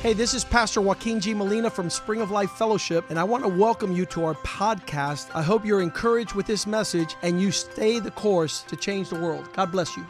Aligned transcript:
Hey, 0.00 0.14
this 0.14 0.32
is 0.32 0.44
Pastor 0.44 0.80
Joaquin 0.80 1.20
G. 1.20 1.34
Molina 1.34 1.68
from 1.68 1.90
Spring 1.90 2.22
of 2.22 2.30
Life 2.30 2.52
Fellowship, 2.52 3.10
and 3.10 3.18
I 3.18 3.24
want 3.24 3.44
to 3.44 3.50
welcome 3.50 3.94
you 3.94 4.06
to 4.06 4.24
our 4.24 4.32
podcast. 4.36 5.28
I 5.34 5.42
hope 5.42 5.62
you're 5.62 5.82
encouraged 5.82 6.32
with 6.32 6.46
this 6.46 6.66
message 6.66 7.16
and 7.20 7.38
you 7.38 7.50
stay 7.50 7.98
the 7.98 8.10
course 8.10 8.62
to 8.62 8.76
change 8.76 9.10
the 9.10 9.20
world. 9.20 9.52
God 9.52 9.70
bless 9.70 9.98
you. 9.98 10.06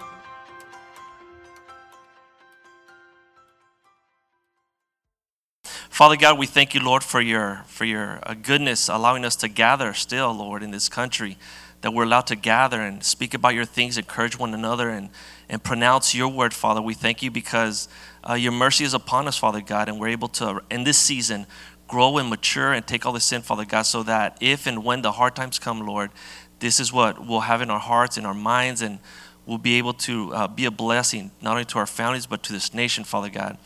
Father 5.65 6.15
God, 6.15 6.39
we 6.39 6.47
thank 6.47 6.73
you, 6.73 6.81
Lord, 6.81 7.03
for 7.03 7.21
your 7.21 7.65
for 7.67 7.85
your 7.85 8.21
uh, 8.23 8.35
goodness, 8.35 8.89
allowing 8.89 9.25
us 9.25 9.35
to 9.37 9.49
gather 9.49 9.93
still, 9.93 10.33
Lord, 10.33 10.63
in 10.63 10.71
this 10.71 10.89
country, 10.89 11.37
that 11.81 11.93
we're 11.93 12.05
allowed 12.05 12.27
to 12.27 12.37
gather 12.37 12.81
and 12.81 13.03
speak 13.03 13.35
about 13.35 13.55
your 13.55 13.65
things, 13.65 13.97
encourage 13.97 14.39
one 14.39 14.55
another, 14.55 14.91
and 14.91 15.11
and 15.49 15.63
pronounce 15.65 16.15
your 16.15 16.29
word, 16.29 16.55
Father. 16.55 16.81
We 16.81 16.95
thank 16.95 17.23
you 17.23 17.31
because 17.31 17.89
uh, 18.29 18.35
your 18.35 18.53
mercy 18.53 18.85
is 18.85 18.95
upon 18.95 19.27
us, 19.27 19.37
Father 19.37 19.61
God, 19.61 19.89
and 19.89 19.99
we're 19.99 20.09
able 20.09 20.29
to 20.29 20.63
in 20.71 20.85
this 20.85 20.97
season 20.97 21.47
grow 21.89 22.19
and 22.19 22.31
mature 22.31 22.73
and 22.73 22.87
take 22.87 23.05
all 23.05 23.13
the 23.13 23.21
sin, 23.21 23.43
Father 23.43 23.65
God, 23.65 23.83
so 23.83 24.05
that 24.05 24.39
if 24.41 24.69
and 24.69 24.85
when 24.85 25.03
the 25.03 25.11
hard 25.11 25.35
times 25.35 25.59
come, 25.59 25.85
Lord, 25.85 26.13
this 26.61 26.79
is 26.79 26.93
what 26.93 27.27
we'll 27.27 27.41
have 27.41 27.63
in 27.63 27.69
our 27.69 27.81
hearts, 27.81 28.17
in 28.17 28.25
our 28.25 28.35
minds, 28.35 28.81
and 28.81 29.01
we'll 29.45 29.59
be 29.59 29.75
able 29.75 29.95
to 29.95 30.33
uh, 30.33 30.47
be 30.47 30.67
a 30.67 30.71
blessing 30.71 31.33
not 31.43 31.53
only 31.53 31.65
to 31.65 31.79
our 31.79 31.87
families 31.87 32.27
but 32.27 32.45
to 32.45 32.53
this 32.53 32.73
nation, 32.73 33.03
Father 33.03 33.29
God. 33.29 33.59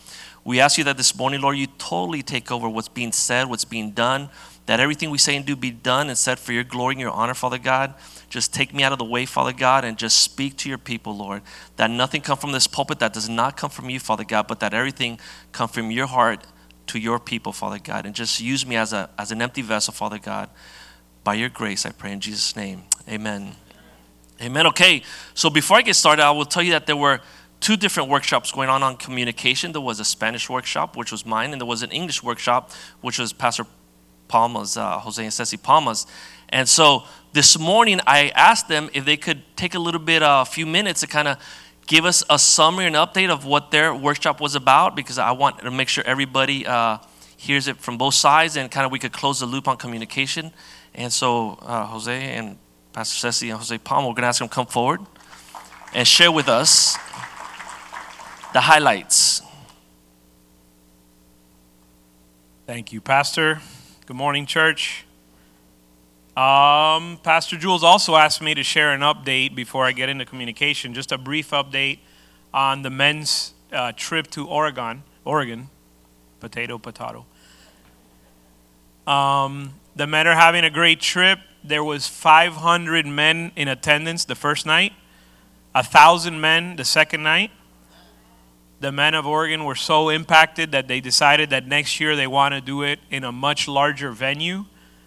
We 0.43 0.59
ask 0.59 0.79
you 0.79 0.85
that 0.85 0.97
this 0.97 1.15
morning, 1.15 1.43
Lord, 1.43 1.59
you 1.59 1.67
totally 1.79 2.23
take 2.23 2.51
over 2.51 2.67
what's 2.67 2.89
being 2.89 3.13
said, 3.13 3.49
what's 3.49 3.67
being 3.67 3.91
done, 3.91 4.31
that 4.67 4.81
everything 4.81 5.11
we 5.11 5.19
say 5.19 5.37
and 5.37 5.45
do 5.45 5.55
be 5.55 5.71
done 5.71 6.09
and 6.09 6.17
said 6.17 6.39
for 6.39 6.53
your 6.53 6.65
glory 6.65 6.95
and 6.95 7.01
your 7.01 7.11
honor, 7.11 7.35
Father 7.35 7.59
God. 7.59 7.95
Just 8.31 8.55
take 8.55 8.73
me 8.73 8.83
out 8.83 8.93
of 8.93 8.99
the 8.99 9.05
way, 9.05 9.27
Father 9.27 9.53
God, 9.53 9.85
and 9.85 9.99
just 9.99 10.19
speak 10.23 10.57
to 10.59 10.69
your 10.69 10.79
people, 10.79 11.17
Lord. 11.17 11.43
That 11.77 11.91
nothing 11.91 12.23
come 12.23 12.39
from 12.39 12.53
this 12.53 12.67
pulpit 12.67 12.99
that 12.99 13.13
does 13.13 13.29
not 13.29 13.57
come 13.57 13.71
from 13.71 13.91
you, 13.91 14.01
Father 14.01 14.25
God, 14.25 14.47
but 14.49 14.61
that 14.61 14.73
everything 14.73 15.21
come 15.53 15.69
from 15.69 15.91
your 15.91 16.07
heart 16.07 16.47
to 16.89 16.99
your 16.99 17.19
people, 17.19 17.53
Father 17.53 17.79
God. 17.79 18.07
And 18.07 18.15
just 18.15 18.41
use 18.41 18.67
me 18.67 18.77
as, 18.77 18.93
a, 18.93 19.11
as 19.19 19.31
an 19.31 19.43
empty 19.43 19.63
vessel, 19.63 19.93
Father 19.93 20.19
God. 20.19 20.49
By 21.23 21.35
your 21.35 21.49
grace, 21.49 21.87
I 21.87 21.91
pray 21.91 22.13
in 22.13 22.21
Jesus' 22.21 22.57
name. 22.57 22.85
Amen. 23.09 23.57
Amen. 24.43 24.67
Okay, 24.69 25.03
so 25.35 25.49
before 25.49 25.77
I 25.77 25.83
get 25.83 25.95
started, 25.95 26.23
I 26.23 26.31
will 26.31 26.45
tell 26.45 26.63
you 26.63 26.73
that 26.73 26.87
there 26.87 26.97
were 26.97 27.21
two 27.61 27.77
different 27.77 28.11
workshops 28.11 28.51
going 28.53 28.69
on 28.69 28.83
on 28.83 28.97
communication. 28.97 29.73
There 29.73 29.81
was 29.81 30.01
a 30.01 30.05
Spanish 30.05 30.51
workshop, 30.51 30.97
which 30.97 31.13
was 31.13 31.25
mine, 31.25 31.53
and 31.53 31.61
there 31.61 31.67
was 31.67 31.83
an 31.83 31.91
English 31.93 32.23
workshop, 32.23 32.73
which 33.01 33.19
was 33.19 33.33
Pastor 33.33 33.65
Palma's, 34.29 34.77
uh, 34.77 34.99
Jose 34.99 35.23
and 35.23 35.33
Ceci 35.33 35.57
Palma's. 35.57 36.07
And 36.49 36.69
so 36.69 37.05
this 37.33 37.59
morning, 37.59 38.01
I 38.07 38.29
asked 38.35 38.69
them 38.69 38.91
if 38.93 39.05
they 39.05 39.17
could 39.17 39.43
take 39.57 39.75
a 39.75 39.79
little 39.79 40.01
bit, 40.01 40.23
a 40.23 40.29
uh, 40.29 40.45
few 40.45 40.67
minutes 40.67 41.01
to 41.01 41.07
kind 41.07 41.29
of 41.29 41.39
give 41.87 42.05
us 42.05 42.23
a 42.31 42.39
summary 42.39 42.87
and 42.87 42.97
update 42.97 43.31
of 43.31 43.45
what 43.45 43.71
their 43.71 43.95
workshop 43.95 44.41
was 44.41 44.55
about, 44.55 44.97
because 44.97 45.19
I 45.19 45.33
want 45.33 45.59
to 45.59 45.71
make 45.71 45.89
sure 45.89 46.05
everybody 46.07 46.67
uh, 46.67 46.99
hears 47.37 47.69
it 47.69 47.79
from 47.79 47.99
both 47.99 48.15
sides 48.15 48.57
and 48.57 48.71
kind 48.71 48.87
of 48.87 48.93
we 48.93 48.99
could 48.99 49.13
close 49.13 49.41
the 49.41 49.47
loop 49.47 49.69
on 49.69 49.77
communication. 49.77 50.53
And 50.95 51.13
so 51.13 51.59
uh, 51.63 51.87
Jose 51.87 52.37
and 52.37 52.57
Pastor 52.93 53.19
Ceci 53.19 53.51
and 53.51 53.59
Jose 53.59 53.77
Palma, 53.79 54.09
we're 54.09 54.15
going 54.15 54.23
to 54.23 54.29
ask 54.29 54.39
them 54.39 54.49
to 54.49 54.55
come 54.55 54.67
forward 54.67 55.01
and 55.93 56.07
share 56.07 56.31
with 56.31 56.49
us 56.49 56.97
the 58.53 58.61
highlights. 58.61 59.43
Thank 62.67 62.93
you, 62.93 63.01
Pastor. 63.01 63.61
Good 64.07 64.17
morning, 64.17 64.45
church. 64.45 65.07
Um, 66.37 67.19
Pastor 67.23 67.57
Jules 67.57 67.83
also 67.83 68.17
asked 68.17 68.43
me 68.43 68.55
to 68.55 68.63
share 68.63 68.93
an 68.93 69.01
update 69.01 69.55
before 69.55 69.87
I 69.87 69.93
get 69.93 70.11
into 70.11 70.27
communication, 70.27 70.93
just 70.93 71.11
a 71.11 71.17
brief 71.17 71.53
update 71.53 72.01
on 72.53 72.83
the 72.83 72.91
men's 72.91 73.55
uh, 73.73 73.93
trip 73.97 74.27
to 74.33 74.47
Oregon. 74.47 75.05
Oregon, 75.25 75.71
potato, 76.39 76.77
potato. 76.77 77.25
Um, 79.07 79.73
the 79.97 80.07
men 80.07 80.27
are 80.27 80.35
having 80.35 80.65
a 80.65 80.71
great 80.71 81.01
trip. 81.01 81.39
There 81.65 81.83
was 81.83 82.07
500 82.07 83.07
men 83.07 83.53
in 83.57 83.69
attendance 83.69 84.27
the 84.27 84.35
first 84.35 84.67
night, 84.67 84.93
a 85.75 85.83
thousand 85.83 86.43
men 86.43 86.77
the 86.77 86.85
second 86.85 87.23
night 87.23 87.53
the 88.85 88.93
men 88.93 89.15
of 89.15 89.27
Oregon 89.27 89.65
were 89.65 89.75
so 89.75 90.11
impacted 90.11 90.73
that 90.73 90.89
they 90.89 91.01
decided 91.01 91.49
that 91.49 91.67
next 91.67 92.01
year 92.01 92.15
they 92.15 92.27
want 92.27 92.53
to 92.53 92.61
do 92.61 92.83
it 92.83 93.01
in 93.11 93.25
a 93.25 93.33
much 93.33 93.67
larger 93.67 94.11
venue. 94.11 94.67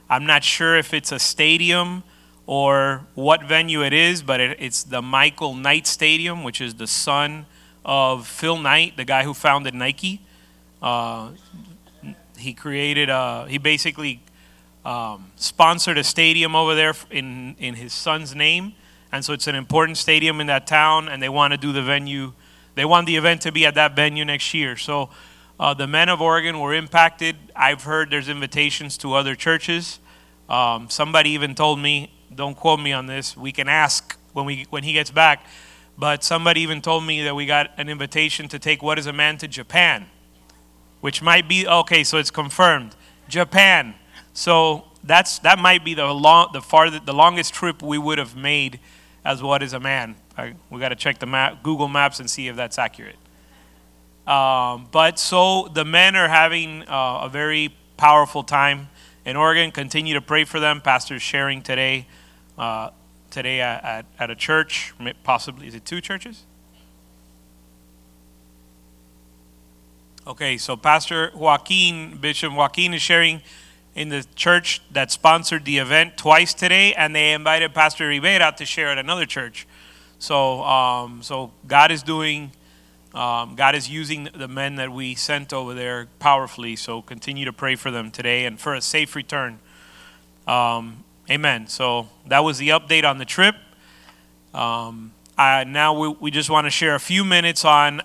I'm 0.09 0.25
not 0.25 0.43
sure 0.43 0.75
if 0.75 0.95
it's 0.95 1.11
a 1.11 1.19
stadium 1.19 2.01
or 2.47 3.05
what 3.13 3.43
venue 3.43 3.83
it 3.83 3.93
is, 3.93 4.23
but 4.23 4.39
it, 4.39 4.57
it's 4.59 4.81
the 4.81 5.03
Michael 5.03 5.53
Knight 5.53 5.85
Stadium, 5.85 6.43
which 6.43 6.59
is 6.59 6.73
the 6.73 6.87
son 6.87 7.45
of 7.85 8.25
Phil 8.25 8.57
Knight, 8.57 8.97
the 8.97 9.05
guy 9.05 9.23
who 9.23 9.35
founded 9.35 9.75
Nike. 9.75 10.21
Uh, 10.81 11.29
he 12.35 12.55
created, 12.55 13.11
a, 13.11 13.45
he 13.47 13.59
basically 13.59 14.23
um, 14.85 15.31
sponsored 15.35 15.99
a 15.99 16.03
stadium 16.03 16.55
over 16.55 16.73
there 16.73 16.95
in, 17.11 17.55
in 17.59 17.75
his 17.75 17.93
son's 17.93 18.33
name. 18.33 18.73
And 19.11 19.23
so 19.23 19.33
it's 19.33 19.45
an 19.45 19.53
important 19.53 19.99
stadium 19.99 20.41
in 20.41 20.47
that 20.47 20.65
town, 20.65 21.09
and 21.09 21.21
they 21.21 21.29
want 21.29 21.53
to 21.53 21.59
do 21.59 21.71
the 21.71 21.83
venue 21.83 22.33
they 22.77 22.85
want 22.85 23.07
the 23.07 23.15
event 23.15 23.41
to 23.41 23.51
be 23.51 23.65
at 23.65 23.73
that 23.73 23.95
venue 23.95 24.23
next 24.23 24.53
year. 24.53 24.77
So 24.77 25.09
uh, 25.59 25.73
the 25.73 25.87
men 25.87 26.09
of 26.09 26.21
Oregon 26.21 26.59
were 26.59 26.75
impacted. 26.75 27.35
I've 27.55 27.83
heard 27.83 28.11
there's 28.11 28.29
invitations 28.29 28.99
to 28.99 29.15
other 29.15 29.33
churches. 29.33 29.99
Um, 30.47 30.87
somebody 30.87 31.31
even 31.31 31.55
told 31.55 31.79
me, 31.79 32.13
don't 32.33 32.55
quote 32.55 32.79
me 32.79 32.93
on 32.93 33.07
this. 33.07 33.35
We 33.35 33.51
can 33.51 33.67
ask 33.67 34.15
when 34.33 34.45
we 34.45 34.67
when 34.69 34.83
he 34.83 34.93
gets 34.93 35.09
back. 35.09 35.47
But 35.97 36.23
somebody 36.23 36.61
even 36.61 36.83
told 36.83 37.03
me 37.03 37.23
that 37.23 37.35
we 37.35 37.47
got 37.47 37.71
an 37.77 37.89
invitation 37.89 38.47
to 38.49 38.59
take 38.59 38.83
What 38.83 38.99
is 38.99 39.07
a 39.07 39.13
Man 39.13 39.39
to 39.39 39.47
Japan, 39.47 40.05
which 41.01 41.23
might 41.23 41.49
be 41.49 41.67
okay. 41.67 42.03
So 42.03 42.19
it's 42.19 42.29
confirmed, 42.29 42.95
Japan. 43.27 43.95
So 44.33 44.83
that's 45.03 45.39
that 45.39 45.57
might 45.57 45.83
be 45.83 45.95
the 45.95 46.05
long, 46.05 46.51
the 46.53 46.61
farthest, 46.61 47.07
the 47.07 47.13
longest 47.13 47.55
trip 47.55 47.81
we 47.81 47.97
would 47.97 48.19
have 48.19 48.35
made 48.35 48.79
as 49.27 49.43
What 49.43 49.61
is 49.61 49.73
a 49.73 49.79
Man. 49.79 50.15
I, 50.37 50.53
we 50.69 50.79
got 50.79 50.89
to 50.89 50.95
check 50.95 51.19
the 51.19 51.25
map, 51.25 51.61
Google 51.61 51.89
Maps 51.89 52.21
and 52.21 52.29
see 52.29 52.47
if 52.47 52.55
that's 52.55 52.79
accurate. 52.79 53.17
Um, 54.25 54.87
but 54.89 55.19
so 55.19 55.69
the 55.73 55.83
men 55.83 56.15
are 56.15 56.29
having 56.29 56.83
uh, 56.83 57.23
a 57.23 57.29
very 57.29 57.75
powerful 57.97 58.41
time 58.41 58.87
in 59.25 59.35
Oregon. 59.35 59.71
Continue 59.71 60.13
to 60.13 60.21
pray 60.21 60.45
for 60.45 60.61
them. 60.61 60.79
Pastor's 60.79 61.21
sharing 61.21 61.61
today, 61.61 62.07
uh, 62.57 62.91
today 63.29 63.59
at, 63.59 63.83
at, 63.83 64.05
at, 64.17 64.31
a 64.31 64.35
church, 64.35 64.93
possibly, 65.25 65.67
is 65.67 65.75
it 65.75 65.83
two 65.83 65.99
churches? 65.99 66.43
Okay, 70.25 70.57
so 70.57 70.77
Pastor 70.77 71.31
Joaquin, 71.35 72.15
Bishop 72.17 72.53
Joaquin 72.53 72.93
is 72.93 73.01
sharing 73.01 73.41
in 73.97 74.09
the 74.09 74.23
church 74.35 74.79
that 74.91 75.11
sponsored 75.11 75.65
the 75.65 75.79
event 75.79 76.17
twice 76.17 76.53
today, 76.53 76.93
and 76.93 77.15
they 77.15 77.33
invited 77.33 77.73
Pastor 77.73 78.07
Rivera 78.07 78.53
to 78.55 78.65
share 78.65 78.89
at 78.89 78.99
another 78.99 79.25
church. 79.25 79.67
So, 80.19 80.63
um, 80.63 81.23
so 81.23 81.51
God 81.67 81.91
is 81.91 82.03
doing, 82.03 82.51
um, 83.15 83.55
God 83.55 83.73
is 83.73 83.89
using 83.89 84.29
the 84.35 84.47
men 84.47 84.75
that 84.75 84.91
we 84.91 85.15
sent 85.15 85.51
over 85.51 85.73
there 85.73 86.07
powerfully. 86.19 86.75
So 86.75 87.01
continue 87.01 87.45
to 87.45 87.53
pray 87.53 87.75
for 87.75 87.89
them 87.89 88.11
today 88.11 88.45
and 88.45 88.59
for 88.59 88.75
a 88.75 88.81
safe 88.81 89.15
return. 89.15 89.57
Um, 90.47 91.03
amen. 91.27 91.67
So 91.67 92.07
that 92.27 92.43
was 92.43 92.59
the 92.59 92.69
update 92.69 93.03
on 93.03 93.17
the 93.17 93.25
trip. 93.25 93.55
Um, 94.53 95.11
I, 95.39 95.63
now 95.63 95.99
we, 95.99 96.09
we 96.09 96.29
just 96.29 96.51
want 96.51 96.65
to 96.65 96.71
share 96.71 96.93
a 96.93 96.99
few 96.99 97.25
minutes 97.25 97.65
on 97.65 98.01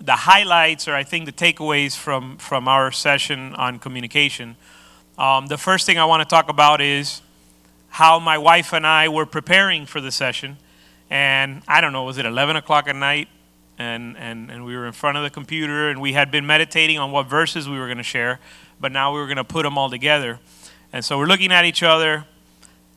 the 0.00 0.12
highlights, 0.12 0.86
or 0.86 0.94
I 0.94 1.02
think 1.02 1.26
the 1.26 1.32
takeaways 1.32 1.96
from 1.96 2.36
from 2.38 2.68
our 2.68 2.92
session 2.92 3.52
on 3.56 3.80
communication. 3.80 4.56
Um, 5.18 5.48
the 5.48 5.58
first 5.58 5.84
thing 5.84 5.98
I 5.98 6.04
want 6.04 6.20
to 6.20 6.28
talk 6.32 6.48
about 6.48 6.80
is 6.80 7.22
how 7.88 8.20
my 8.20 8.38
wife 8.38 8.72
and 8.72 8.86
I 8.86 9.08
were 9.08 9.26
preparing 9.26 9.84
for 9.84 10.00
the 10.00 10.12
session 10.12 10.58
and 11.10 11.62
I 11.66 11.80
don't 11.80 11.92
know, 11.92 12.04
was 12.04 12.18
it 12.18 12.26
11 12.26 12.54
o'clock 12.54 12.86
at 12.86 12.94
night? 12.94 13.28
And, 13.78 14.16
and, 14.16 14.48
and 14.48 14.64
we 14.64 14.76
were 14.76 14.86
in 14.86 14.92
front 14.92 15.16
of 15.16 15.24
the 15.24 15.30
computer 15.30 15.90
and 15.90 16.00
we 16.00 16.12
had 16.12 16.30
been 16.30 16.46
meditating 16.46 16.98
on 16.98 17.10
what 17.10 17.26
verses 17.26 17.68
we 17.68 17.80
were 17.80 17.86
going 17.86 17.98
to 17.98 18.04
share, 18.04 18.38
but 18.80 18.92
now 18.92 19.12
we 19.12 19.18
were 19.18 19.26
going 19.26 19.38
to 19.38 19.44
put 19.44 19.64
them 19.64 19.76
all 19.76 19.90
together. 19.90 20.38
And 20.92 21.04
so 21.04 21.18
we're 21.18 21.26
looking 21.26 21.50
at 21.50 21.64
each 21.64 21.82
other. 21.82 22.24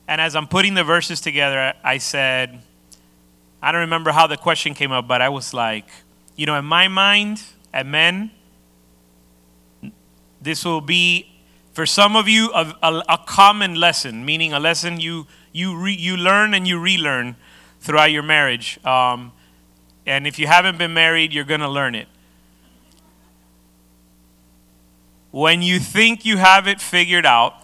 And 0.06 0.20
as 0.20 0.36
I'm 0.36 0.46
putting 0.46 0.74
the 0.74 0.84
verses 0.84 1.20
together, 1.20 1.74
I 1.82 1.98
said, 1.98 2.62
I 3.60 3.72
don't 3.72 3.80
remember 3.80 4.12
how 4.12 4.28
the 4.28 4.36
question 4.36 4.74
came 4.74 4.92
up, 4.92 5.08
but 5.08 5.22
I 5.22 5.28
was 5.28 5.52
like, 5.52 5.86
you 6.36 6.46
know, 6.46 6.56
in 6.56 6.64
my 6.64 6.86
mind, 6.86 7.42
at 7.72 7.84
men, 7.84 8.30
this 10.40 10.64
will 10.64 10.80
be 10.80 11.31
for 11.72 11.86
some 11.86 12.16
of 12.16 12.28
you 12.28 12.50
a, 12.52 12.74
a, 12.82 13.02
a 13.08 13.18
common 13.26 13.74
lesson, 13.74 14.24
meaning 14.24 14.52
a 14.52 14.60
lesson 14.60 15.00
you 15.00 15.26
you 15.52 15.76
re, 15.76 15.92
you 15.92 16.16
learn 16.16 16.54
and 16.54 16.66
you 16.66 16.78
relearn 16.78 17.36
throughout 17.80 18.10
your 18.10 18.22
marriage. 18.22 18.82
Um, 18.84 19.32
and 20.06 20.26
if 20.26 20.38
you 20.38 20.46
haven't 20.46 20.78
been 20.78 20.94
married, 20.94 21.32
you're 21.32 21.44
going 21.44 21.60
to 21.60 21.68
learn 21.68 21.94
it. 21.94 22.08
When 25.30 25.62
you 25.62 25.78
think 25.78 26.24
you 26.24 26.36
have 26.36 26.66
it 26.66 26.80
figured 26.80 27.26
out, 27.26 27.54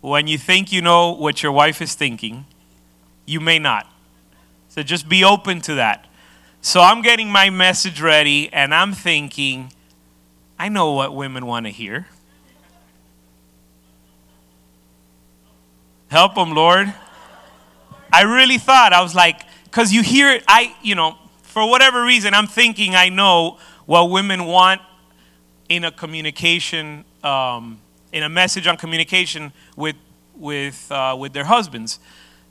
when 0.00 0.26
you 0.26 0.38
think 0.38 0.72
you 0.72 0.80
know 0.80 1.12
what 1.12 1.42
your 1.42 1.52
wife 1.52 1.82
is 1.82 1.94
thinking, 1.94 2.46
you 3.26 3.40
may 3.40 3.58
not. 3.58 3.86
So 4.68 4.82
just 4.82 5.08
be 5.08 5.24
open 5.24 5.60
to 5.62 5.74
that. 5.74 6.06
So 6.62 6.80
I'm 6.80 7.02
getting 7.02 7.30
my 7.30 7.50
message 7.50 8.00
ready 8.00 8.50
and 8.52 8.74
I'm 8.74 8.92
thinking, 8.92 9.72
I 10.58 10.68
know 10.68 10.92
what 10.92 11.14
women 11.14 11.46
want 11.46 11.66
to 11.66 11.72
hear. 11.72 12.06
Help 16.10 16.34
them, 16.34 16.50
Lord. 16.50 16.92
I 18.12 18.22
really 18.22 18.58
thought, 18.58 18.92
I 18.92 19.00
was 19.00 19.14
like, 19.14 19.42
because 19.62 19.92
you 19.92 20.02
hear 20.02 20.28
it, 20.28 20.42
I, 20.48 20.74
you 20.82 20.96
know, 20.96 21.16
for 21.42 21.70
whatever 21.70 22.02
reason, 22.02 22.34
I'm 22.34 22.48
thinking 22.48 22.96
I 22.96 23.10
know 23.10 23.58
what 23.86 24.10
women 24.10 24.44
want 24.44 24.80
in 25.68 25.84
a 25.84 25.92
communication, 25.92 27.04
um, 27.22 27.80
in 28.12 28.24
a 28.24 28.28
message 28.28 28.66
on 28.66 28.76
communication 28.76 29.52
with, 29.76 29.94
with, 30.34 30.90
uh, 30.90 31.16
with 31.16 31.32
their 31.32 31.44
husbands. 31.44 32.00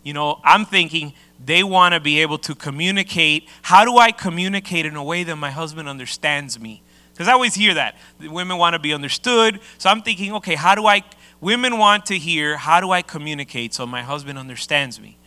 You 0.03 0.13
know, 0.13 0.39
I'm 0.45 0.63
thinking 0.63 1.13
they 1.43 1.61
want 1.61 1.93
to 1.93 1.99
be 1.99 2.21
able 2.21 2.37
to 2.37 2.55
communicate. 2.55 3.49
How 3.63 3.83
do 3.83 3.97
I 3.97 4.13
communicate 4.13 4.85
in 4.85 4.95
a 4.95 5.03
way 5.03 5.25
that 5.25 5.35
my 5.35 5.51
husband 5.51 5.89
understands 5.89 6.57
me? 6.57 6.81
Because 7.11 7.27
I 7.27 7.33
always 7.33 7.55
hear 7.55 7.73
that. 7.73 7.97
Women 8.21 8.57
want 8.57 8.75
to 8.75 8.79
be 8.79 8.93
understood. 8.93 9.59
So 9.79 9.89
I'm 9.89 10.01
thinking, 10.01 10.31
okay, 10.35 10.55
how 10.55 10.75
do 10.75 10.87
I, 10.87 11.03
women 11.41 11.77
want 11.77 12.05
to 12.07 12.17
hear, 12.17 12.57
how 12.57 12.79
do 12.79 12.91
I 12.91 13.01
communicate 13.01 13.73
so 13.73 13.85
my 13.85 14.01
husband 14.01 14.37
understands 14.37 14.99
me? 14.99 15.17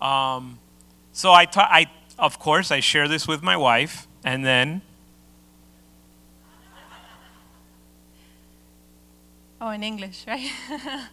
Um, 0.00 0.58
so 1.12 1.32
I, 1.32 1.44
ta- 1.44 1.68
I, 1.70 1.90
of 2.18 2.38
course, 2.38 2.70
I 2.70 2.80
share 2.80 3.08
this 3.08 3.26
with 3.26 3.42
my 3.42 3.56
wife, 3.56 4.06
and 4.24 4.44
then. 4.44 4.82
Oh, 9.60 9.70
in 9.70 9.82
English, 9.82 10.24
right? 10.26 10.50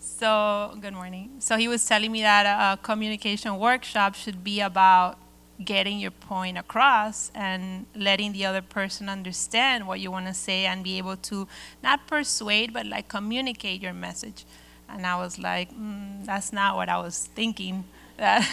so, 0.00 0.76
good 0.80 0.94
morning. 0.94 1.36
So, 1.38 1.56
he 1.56 1.68
was 1.68 1.86
telling 1.86 2.10
me 2.10 2.22
that 2.22 2.44
a 2.46 2.82
communication 2.82 3.58
workshop 3.58 4.16
should 4.16 4.42
be 4.42 4.60
about 4.60 5.18
getting 5.64 5.98
your 5.98 6.10
point 6.10 6.58
across 6.58 7.30
and 7.34 7.86
letting 7.94 8.32
the 8.32 8.44
other 8.44 8.62
person 8.62 9.08
understand 9.08 9.86
what 9.86 10.00
you 10.00 10.10
want 10.10 10.26
to 10.26 10.34
say 10.34 10.66
and 10.66 10.84
be 10.84 10.98
able 10.98 11.16
to 11.16 11.48
not 11.82 12.06
persuade, 12.06 12.72
but 12.72 12.86
like 12.86 13.08
communicate 13.08 13.82
your 13.82 13.92
message. 13.92 14.44
And 14.88 15.06
I 15.06 15.16
was 15.16 15.38
like, 15.38 15.72
mm, 15.72 16.24
that's 16.24 16.52
not 16.52 16.76
what 16.76 16.88
I 16.88 16.98
was 16.98 17.28
thinking 17.34 17.84
that 18.16 18.48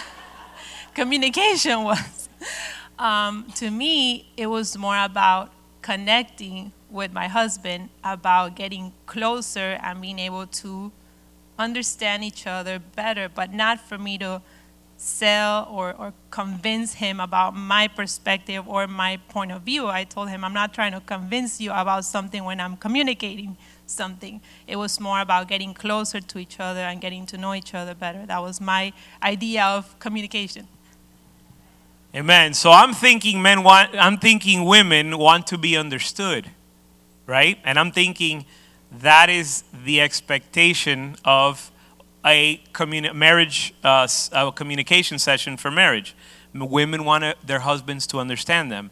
communication 0.94 1.84
was. 1.84 2.30
Um, 2.98 3.48
to 3.56 3.70
me, 3.70 4.32
it 4.38 4.48
was 4.48 4.78
more 4.78 5.04
about 5.04 5.52
connecting 5.82 6.72
with 6.90 7.12
my 7.12 7.28
husband, 7.28 7.90
about 8.04 8.56
getting 8.56 8.94
closer 9.06 9.80
and 9.82 10.02
being 10.02 10.20
able 10.20 10.48
to 10.48 10.92
understand 11.58 12.24
each 12.24 12.48
other 12.48 12.80
better, 12.80 13.28
but 13.30 13.54
not 13.54 13.80
for 13.80 13.98
me 13.98 14.18
to 14.18 14.42
sell 15.04 15.68
or, 15.70 15.94
or 15.94 16.14
convince 16.32 16.94
him 16.94 17.20
about 17.20 17.54
my 17.56 17.88
perspective 17.88 18.68
or 18.68 18.88
my 18.88 19.18
point 19.28 19.52
of 19.52 19.64
view. 19.64 19.88
I 19.88 20.06
told 20.06 20.30
him, 20.30 20.46
I'm 20.46 20.54
not 20.54 20.74
trying 20.74 20.94
to 20.94 21.02
convince 21.02 21.60
you 21.60 21.72
about 21.72 22.06
something 22.06 22.44
when 22.46 22.62
I'm 22.62 22.78
communicating 22.78 23.58
something. 23.86 24.42
It 24.66 24.78
was 24.78 25.00
more 25.02 25.20
about 25.20 25.50
getting 25.50 25.74
closer 25.74 26.22
to 26.22 26.40
each 26.40 26.60
other 26.60 26.80
and 26.80 27.02
getting 27.02 27.26
to 27.28 27.38
know 27.38 27.54
each 27.54 27.74
other 27.74 27.94
better. 27.94 28.26
That 28.26 28.42
was 28.42 28.62
my 28.62 28.94
idea 29.22 29.66
of 29.66 30.00
communication. 30.00 30.68
Amen. 32.16 32.54
So 32.54 32.72
I'm 32.72 32.94
thinking 32.94 33.42
men 33.42 33.64
want 33.64 33.90
I'm 33.96 34.18
thinking 34.18 34.66
women 34.66 35.18
want 35.18 35.48
to 35.48 35.58
be 35.58 35.76
understood. 35.76 36.50
Right? 37.26 37.58
And 37.66 37.78
I'm 37.80 37.92
thinking 37.92 38.46
that 39.00 39.30
is 39.30 39.64
the 39.86 40.00
expectation 40.00 41.16
of 41.26 41.72
a 42.26 42.62
communi- 42.74 43.14
marriage 43.14 43.74
uh, 43.84 44.08
a 44.32 44.52
communication 44.52 45.20
session 45.20 45.58
for 45.58 45.72
marriage. 45.72 46.16
Women 46.54 47.04
want 47.04 47.24
their 47.46 47.60
husbands 47.60 48.06
to 48.08 48.20
understand 48.20 48.72
them. 48.72 48.92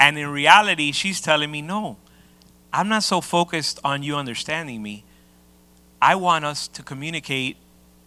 And 0.00 0.18
in 0.18 0.28
reality, 0.28 0.92
she's 0.92 1.20
telling 1.20 1.50
me, 1.50 1.62
no, 1.62 1.96
I'm 2.72 2.88
not 2.88 3.02
so 3.02 3.20
focused 3.20 3.80
on 3.84 4.02
you 4.02 4.16
understanding 4.16 4.82
me. 4.82 5.04
I 6.00 6.14
want 6.14 6.44
us 6.44 6.68
to 6.68 6.82
communicate 6.82 7.56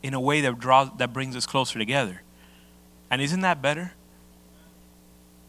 in 0.03 0.13
a 0.13 0.19
way 0.19 0.41
that 0.41 0.59
draws 0.59 0.89
that 0.97 1.13
brings 1.13 1.35
us 1.35 1.45
closer 1.45 1.79
together. 1.79 2.21
And 3.09 3.21
isn't 3.21 3.41
that 3.41 3.61
better? 3.61 3.93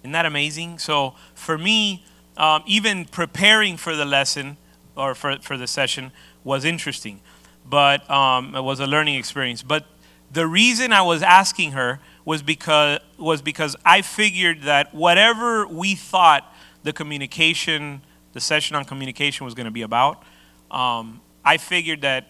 Isn't 0.03 0.13
that 0.13 0.27
amazing? 0.27 0.79
So 0.79 1.15
for 1.35 1.57
me, 1.57 2.05
um, 2.37 2.63
even 2.67 3.05
preparing 3.05 3.77
for 3.77 3.95
the 3.95 4.05
lesson 4.05 4.57
or 4.97 5.15
for, 5.15 5.39
for 5.39 5.57
the 5.57 5.67
session 5.67 6.11
was 6.43 6.65
interesting, 6.65 7.21
but 7.69 8.09
um, 8.11 8.55
it 8.55 8.63
was 8.63 8.81
a 8.81 8.87
learning 8.87 9.17
experience. 9.17 9.63
But 9.63 9.87
the 10.33 10.47
reason 10.47 10.93
I 10.93 11.03
was 11.03 11.23
asking 11.23 11.73
her 11.73 12.01
was 12.25 12.43
because 12.43 13.01
was 13.19 13.43
because 13.43 13.77
I 13.85 14.03
figured 14.03 14.63
that 14.63 14.95
whatever 14.95 15.67
we 15.67 15.95
thought 15.95 16.53
the 16.83 16.93
communication 16.93 18.03
the 18.33 18.41
session 18.41 18.77
on 18.77 18.85
communication 18.85 19.45
was 19.45 19.55
going 19.55 19.67
to 19.67 19.71
be 19.73 19.83
about, 19.83 20.23
um, 20.71 21.21
I 21.45 21.59
figured 21.59 22.01
that 22.03 22.29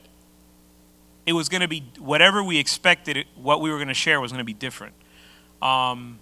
it 1.27 1.33
was 1.33 1.49
going 1.49 1.61
to 1.61 1.69
be 1.69 1.85
whatever 1.99 2.43
we 2.43 2.59
expected, 2.59 3.27
what 3.37 3.61
we 3.61 3.71
were 3.71 3.77
going 3.77 3.89
to 3.89 3.95
share 3.95 4.21
was 4.21 4.33
going 4.33 4.41
to 4.41 4.45
be 4.45 4.55
different. 4.55 4.95
Um, 5.61 6.19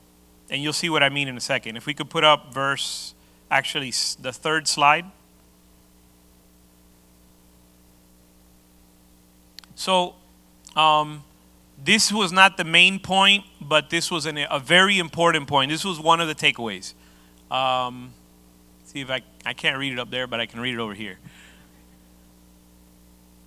and 0.51 0.63
you'll 0.63 0.73
see 0.73 0.91
what 0.91 1.03
I 1.03 1.09
mean 1.09 1.29
in 1.29 1.37
a 1.37 1.41
second. 1.41 1.77
If 1.77 1.87
we 1.87 1.95
could 1.95 2.11
put 2.11 2.25
up 2.25 2.53
verse, 2.53 3.15
actually, 3.51 3.93
the 4.21 4.33
third 4.33 4.69
slide. 4.69 5.07
So, 9.81 10.15
um, 10.77 11.25
this 11.83 12.13
was 12.13 12.33
not 12.33 12.59
the 12.59 12.65
main 12.65 12.99
point, 12.99 13.47
but 13.63 13.89
this 13.89 14.11
was 14.11 14.27
an, 14.27 14.37
a 14.51 14.59
very 14.59 14.99
important 14.99 15.49
point. 15.49 15.71
This 15.71 15.87
was 15.87 15.99
one 15.99 16.21
of 16.21 16.29
the 16.29 16.35
takeaways. 16.35 16.93
Um, 17.51 18.13
see 18.85 19.01
if 19.01 19.11
I 19.11 19.23
I 19.47 19.55
can't 19.55 19.79
read 19.79 19.95
it 19.95 19.99
up 19.99 20.11
there, 20.11 20.27
but 20.27 20.39
I 20.39 20.45
can 20.45 20.61
read 20.61 20.75
it 20.75 20.81
over 20.81 20.93
here. 20.93 21.17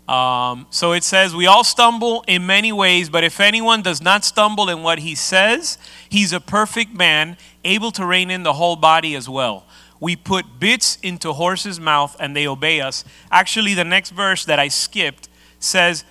Um, 0.07 0.65
so 0.71 0.93
it 0.93 1.03
says, 1.03 1.35
We 1.35 1.45
all 1.45 1.63
stumble 1.63 2.25
in 2.27 2.47
many 2.47 2.71
ways, 2.71 3.09
but 3.09 3.23
if 3.23 3.39
anyone 3.39 3.83
does 3.83 4.01
not 4.01 4.25
stumble 4.25 4.69
in 4.69 4.81
what 4.81 4.97
he 4.97 5.13
says, 5.13 5.77
he's 6.09 6.33
a 6.33 6.39
perfect 6.39 6.95
man, 6.95 7.37
able 7.63 7.91
to 7.91 8.07
rein 8.07 8.31
in 8.31 8.41
the 8.41 8.53
whole 8.53 8.75
body 8.75 9.13
as 9.13 9.29
well. 9.29 9.67
We 9.99 10.15
put 10.15 10.59
bits 10.59 10.97
into 11.03 11.33
horses' 11.33 11.79
mouth 11.79 12.17
and 12.19 12.35
they 12.35 12.47
obey 12.47 12.81
us. 12.81 13.05
Actually, 13.29 13.75
the 13.75 13.83
next 13.83 14.09
verse 14.09 14.45
that 14.45 14.57
I 14.57 14.69
skipped 14.69 15.29
says, 15.59 16.03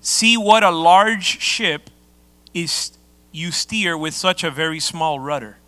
See 0.00 0.36
what 0.36 0.62
a 0.62 0.70
large 0.70 1.40
ship 1.40 1.90
is 2.54 2.92
you 3.32 3.52
steer 3.52 3.96
with 3.96 4.14
such 4.14 4.42
a 4.42 4.50
very 4.50 4.80
small 4.80 5.20
rudder. 5.20 5.58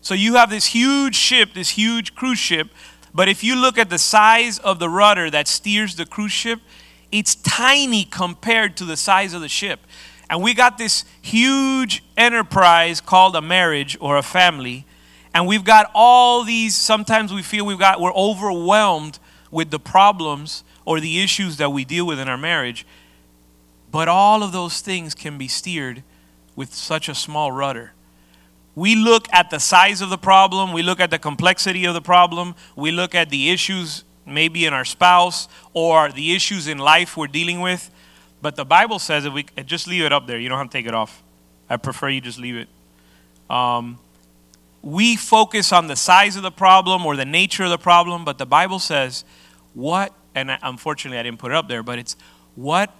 So 0.00 0.14
you 0.14 0.34
have 0.34 0.50
this 0.50 0.66
huge 0.66 1.14
ship, 1.14 1.54
this 1.54 1.70
huge 1.70 2.14
cruise 2.14 2.38
ship, 2.38 2.70
but 3.14 3.28
if 3.28 3.44
you 3.44 3.54
look 3.54 3.78
at 3.78 3.90
the 3.90 3.98
size 3.98 4.58
of 4.58 4.78
the 4.78 4.88
rudder 4.88 5.30
that 5.30 5.46
steers 5.46 5.96
the 5.96 6.06
cruise 6.06 6.32
ship, 6.32 6.60
it's 7.12 7.34
tiny 7.36 8.04
compared 8.04 8.76
to 8.78 8.84
the 8.84 8.96
size 8.96 9.34
of 9.34 9.42
the 9.42 9.48
ship. 9.48 9.80
And 10.30 10.42
we 10.42 10.54
got 10.54 10.78
this 10.78 11.04
huge 11.20 12.02
enterprise 12.16 13.00
called 13.00 13.36
a 13.36 13.42
marriage 13.42 13.98
or 14.00 14.16
a 14.16 14.22
family, 14.22 14.86
and 15.34 15.46
we've 15.46 15.64
got 15.64 15.90
all 15.94 16.42
these 16.42 16.74
sometimes 16.74 17.32
we 17.32 17.42
feel 17.42 17.66
we've 17.66 17.78
got 17.78 18.00
we're 18.00 18.14
overwhelmed 18.14 19.18
with 19.50 19.70
the 19.70 19.78
problems 19.78 20.64
or 20.84 21.00
the 21.00 21.22
issues 21.22 21.58
that 21.58 21.70
we 21.70 21.84
deal 21.84 22.06
with 22.06 22.18
in 22.18 22.28
our 22.28 22.38
marriage. 22.38 22.86
But 23.92 24.08
all 24.08 24.42
of 24.42 24.50
those 24.50 24.80
things 24.80 25.14
can 25.14 25.38
be 25.38 25.46
steered 25.46 26.02
with 26.56 26.74
such 26.74 27.08
a 27.08 27.14
small 27.14 27.52
rudder 27.52 27.92
we 28.74 28.94
look 28.94 29.28
at 29.32 29.50
the 29.50 29.58
size 29.58 30.00
of 30.00 30.10
the 30.10 30.18
problem, 30.18 30.72
we 30.72 30.82
look 30.82 31.00
at 31.00 31.10
the 31.10 31.18
complexity 31.18 31.84
of 31.84 31.94
the 31.94 32.00
problem, 32.00 32.54
we 32.74 32.90
look 32.90 33.14
at 33.14 33.30
the 33.30 33.50
issues 33.50 34.04
maybe 34.24 34.64
in 34.64 34.72
our 34.72 34.84
spouse 34.84 35.48
or 35.74 36.10
the 36.10 36.34
issues 36.34 36.68
in 36.68 36.78
life 36.78 37.16
we're 37.16 37.26
dealing 37.26 37.60
with. 37.60 37.90
But 38.40 38.56
the 38.56 38.64
Bible 38.64 38.98
says 38.98 39.24
if 39.24 39.32
we 39.32 39.44
just 39.66 39.86
leave 39.86 40.04
it 40.04 40.12
up 40.12 40.26
there, 40.26 40.38
you 40.38 40.48
don't 40.48 40.58
have 40.58 40.68
to 40.68 40.72
take 40.72 40.86
it 40.86 40.94
off. 40.94 41.22
I 41.68 41.76
prefer 41.76 42.08
you 42.08 42.20
just 42.20 42.38
leave 42.38 42.56
it. 42.56 42.68
Um, 43.50 43.98
we 44.80 45.16
focus 45.16 45.72
on 45.72 45.86
the 45.86 45.96
size 45.96 46.36
of 46.36 46.42
the 46.42 46.50
problem 46.50 47.04
or 47.04 47.14
the 47.14 47.24
nature 47.24 47.64
of 47.64 47.70
the 47.70 47.78
problem, 47.78 48.24
but 48.24 48.38
the 48.38 48.46
Bible 48.46 48.78
says 48.78 49.24
what, 49.74 50.14
and 50.34 50.56
unfortunately 50.62 51.18
I 51.18 51.22
didn't 51.22 51.38
put 51.38 51.52
it 51.52 51.54
up 51.54 51.68
there, 51.68 51.82
but 51.82 51.98
it's 51.98 52.16
what 52.54 52.94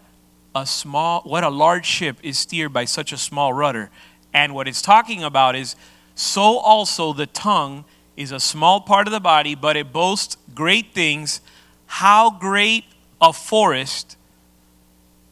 a 0.55 0.67
small, 0.67 1.23
what 1.23 1.45
a 1.45 1.49
large 1.49 1.87
ship 1.87 2.17
is 2.23 2.39
steered 2.39 2.73
by 2.73 2.85
such 2.85 3.13
a 3.13 3.17
small 3.17 3.53
rudder. 3.53 3.91
And 4.35 4.55
what 4.55 4.69
it's 4.69 4.83
talking 4.83 5.23
about 5.23 5.57
is 5.57 5.77
so 6.15 6.59
also 6.59 7.13
the 7.13 7.27
tongue 7.27 7.85
is 8.17 8.33
a 8.33 8.41
small 8.41 8.81
part 8.81 9.07
of 9.07 9.13
the 9.13 9.21
body, 9.21 9.55
but 9.55 9.77
it 9.77 9.93
boasts 9.93 10.37
great 10.55 10.93
things. 10.93 11.41
How 11.87 12.31
great 12.31 12.85
a 13.21 13.33
forest 13.33 14.17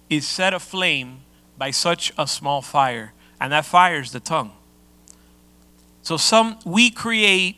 is 0.08 0.26
set 0.26 0.54
aflame 0.54 1.20
by 1.58 1.70
such 1.70 2.12
a 2.16 2.26
small 2.26 2.62
fire, 2.62 3.12
and 3.38 3.52
that 3.52 3.66
fire 3.66 4.00
is 4.00 4.12
the 4.12 4.20
tongue. 4.20 4.52
So 6.02 6.16
some 6.16 6.58
we 6.64 6.90
create 6.90 7.56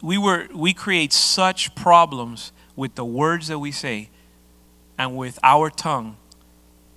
we 0.00 0.18
were 0.18 0.48
we 0.54 0.72
create 0.72 1.12
such 1.12 1.74
problems 1.74 2.52
with 2.76 2.94
the 2.94 3.04
words 3.04 3.48
that 3.48 3.58
we 3.58 3.72
say 3.72 4.08
and 4.98 5.16
with 5.16 5.38
our 5.42 5.70
tongue. 5.70 6.16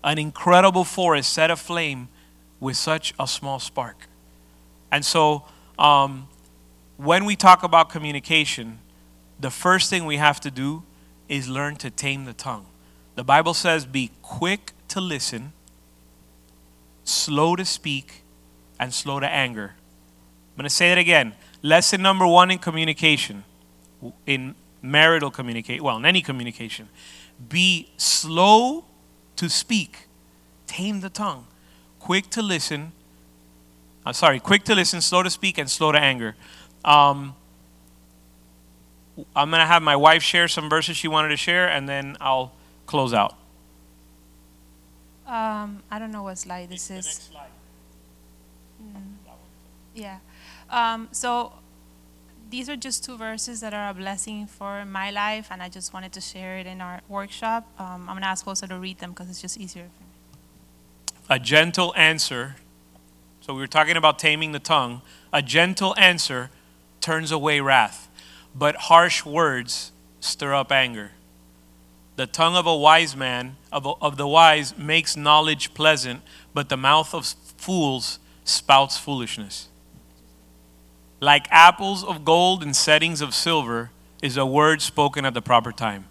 An 0.04 0.18
incredible 0.18 0.84
forest 0.84 1.34
set 1.34 1.50
aflame 1.50 2.10
with 2.60 2.78
such 2.78 3.14
a 3.20 3.28
small 3.28 3.60
spark. 3.60 4.08
And 4.92 5.04
so, 5.04 5.46
um, 5.78 6.28
when 6.98 7.25
we 7.25 7.36
talk 7.36 7.64
about 7.64 7.90
communication, 7.90 8.80
the 9.40 9.52
first 9.52 9.90
thing 9.90 10.06
we 10.06 10.18
have 10.18 10.40
to 10.42 10.52
do 10.52 10.84
is 11.28 11.50
learn 11.50 11.75
to 11.78 11.90
tame 11.90 12.25
the 12.25 12.34
tongue. 12.34 12.66
The 13.16 13.24
Bible 13.24 13.54
says, 13.54 13.86
be 13.86 14.12
quick 14.22 14.74
to 14.90 15.02
listen, 15.02 15.54
slow 17.04 17.56
to 17.56 17.66
speak, 17.66 18.24
and 18.80 18.94
slow 18.94 19.20
to 19.20 19.28
anger. 19.28 19.74
I'm 19.75 20.58
going 20.58 20.64
to 20.64 20.70
say 20.70 20.92
it 20.92 20.98
again. 20.98 21.34
Lesson 21.62 22.02
number 22.02 22.28
one 22.28 22.52
in 22.52 22.60
communication, 22.60 23.44
in 24.25 24.56
marital 24.82 25.32
communication, 25.32 25.84
well, 25.84 25.98
in 25.98 26.06
any 26.06 26.22
communication, 26.22 26.90
be 27.50 27.89
slow 27.98 28.86
to 29.36 29.50
speak, 29.50 30.08
tame 30.68 31.01
the 31.01 31.10
tongue, 31.10 31.48
quick 32.00 32.30
to 32.32 32.42
listen. 32.42 32.92
I'm 34.06 34.13
sorry, 34.13 34.39
quick 34.39 34.63
to 34.65 34.75
listen, 34.75 35.01
slow 35.01 35.24
to 35.24 35.30
speak, 35.30 35.58
and 35.58 35.70
slow 35.70 35.92
to 35.92 36.00
anger. 36.00 36.36
Um, 36.84 37.36
I'm 39.36 39.50
going 39.50 39.62
to 39.62 39.65
have 39.65 39.82
my 39.82 39.96
wife 39.96 40.22
share 40.22 40.48
some 40.48 40.70
verses 40.70 40.98
she 40.98 41.08
wanted 41.08 41.30
to 41.30 41.38
share, 41.38 41.68
and 41.68 41.88
then 41.88 42.18
I'll 42.22 42.51
close 42.86 43.13
out. 43.13 43.36
Um, 45.25 45.82
I 45.89 45.98
don't 45.98 46.12
know 46.12 46.24
what 46.24 46.38
slide 46.38 46.70
this 46.70 46.92
is. 46.92 47.32
Yeah. 49.96 50.20
Um, 50.70 51.08
so 51.12 51.54
these 52.50 52.70
are 52.70 52.75
just 52.75 53.04
two 53.04 53.18
verses 53.18 53.62
that 53.62 53.74
are 53.74 53.90
a 53.90 53.94
blessing 53.94 54.48
for 54.48 54.86
my 54.86 55.12
life, 55.12 55.48
and 55.52 55.62
I 55.62 55.70
just 55.70 55.94
wanted 55.94 56.14
to 56.14 56.22
share 56.22 56.58
it 56.58 56.68
in 56.68 56.82
our 56.82 57.02
workshop. 57.08 57.68
Um, 57.80 58.02
I'm 58.02 58.16
going 58.16 58.22
to 58.22 58.28
ask 58.28 58.46
Jose 58.46 58.66
to 58.66 58.78
read 58.78 59.00
them 59.00 59.12
because 59.12 59.30
it's 59.30 59.42
just 59.42 59.58
easier 59.58 59.84
for 59.98 60.04
me. 60.04 60.10
A 61.30 61.40
gentle 61.40 61.94
answer. 61.96 62.56
So 63.42 63.54
we 63.54 63.60
were 63.60 63.68
talking 63.68 63.98
about 63.98 64.20
taming 64.20 64.52
the 64.52 64.60
tongue. 64.60 65.02
A 65.34 65.42
gentle 65.42 65.96
answer 65.98 66.50
turns 67.02 67.32
away 67.32 67.60
wrath, 67.62 68.10
but 68.56 68.75
harsh 68.75 69.25
words 69.25 69.92
stir 70.20 70.54
up 70.54 70.72
anger. 70.72 71.12
The 72.16 72.28
tongue 72.28 72.56
of 72.56 72.66
a 72.66 72.75
wise 72.75 73.16
man, 73.16 73.58
of, 73.72 73.86
of 74.02 74.18
the 74.18 74.28
wise, 74.28 74.78
makes 74.78 75.18
knowledge 75.18 75.74
pleasant, 75.74 76.22
but 76.54 76.70
the 76.70 76.78
mouth 76.78 77.14
of 77.14 77.25
fools 77.58 78.20
spouts 78.44 78.98
foolishness. 78.98 79.68
Like 81.25 81.48
apples 81.50 82.03
of 82.03 82.24
gold 82.24 82.62
and 82.62 82.75
settings 82.75 83.20
of 83.20 83.34
silver 83.34 83.89
is 84.22 84.38
a 84.38 84.46
word 84.46 84.79
spoken 84.84 85.25
at 85.25 85.34
the 85.34 85.41
proper 85.41 85.72
time. 85.72 86.05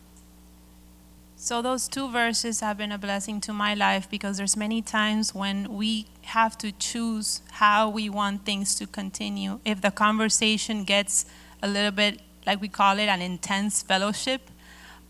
So 1.37 1.63
those 1.63 1.87
two 1.87 2.11
verses 2.11 2.59
have 2.59 2.79
been 2.79 2.91
a 2.91 2.99
blessing 2.99 3.41
to 3.43 3.53
my 3.53 3.75
life 3.75 4.11
because 4.11 4.39
there's 4.39 4.57
many 4.57 4.83
times 4.83 5.33
when 5.33 5.73
we 5.77 6.07
have 6.23 6.59
to 6.59 6.73
choose 6.73 7.43
how 7.53 7.89
we 7.89 8.11
want 8.11 8.45
things 8.45 8.75
to 8.75 8.89
continue. 8.89 9.61
If 9.65 9.83
the 9.83 9.93
conversation 9.93 10.83
gets 10.83 11.27
a 11.63 11.69
little 11.69 11.93
bit 11.93 12.21
like 12.45 12.61
we 12.61 12.67
call 12.67 12.99
it 12.99 13.07
an 13.07 13.23
intense 13.23 13.83
fellowship, 13.83 14.51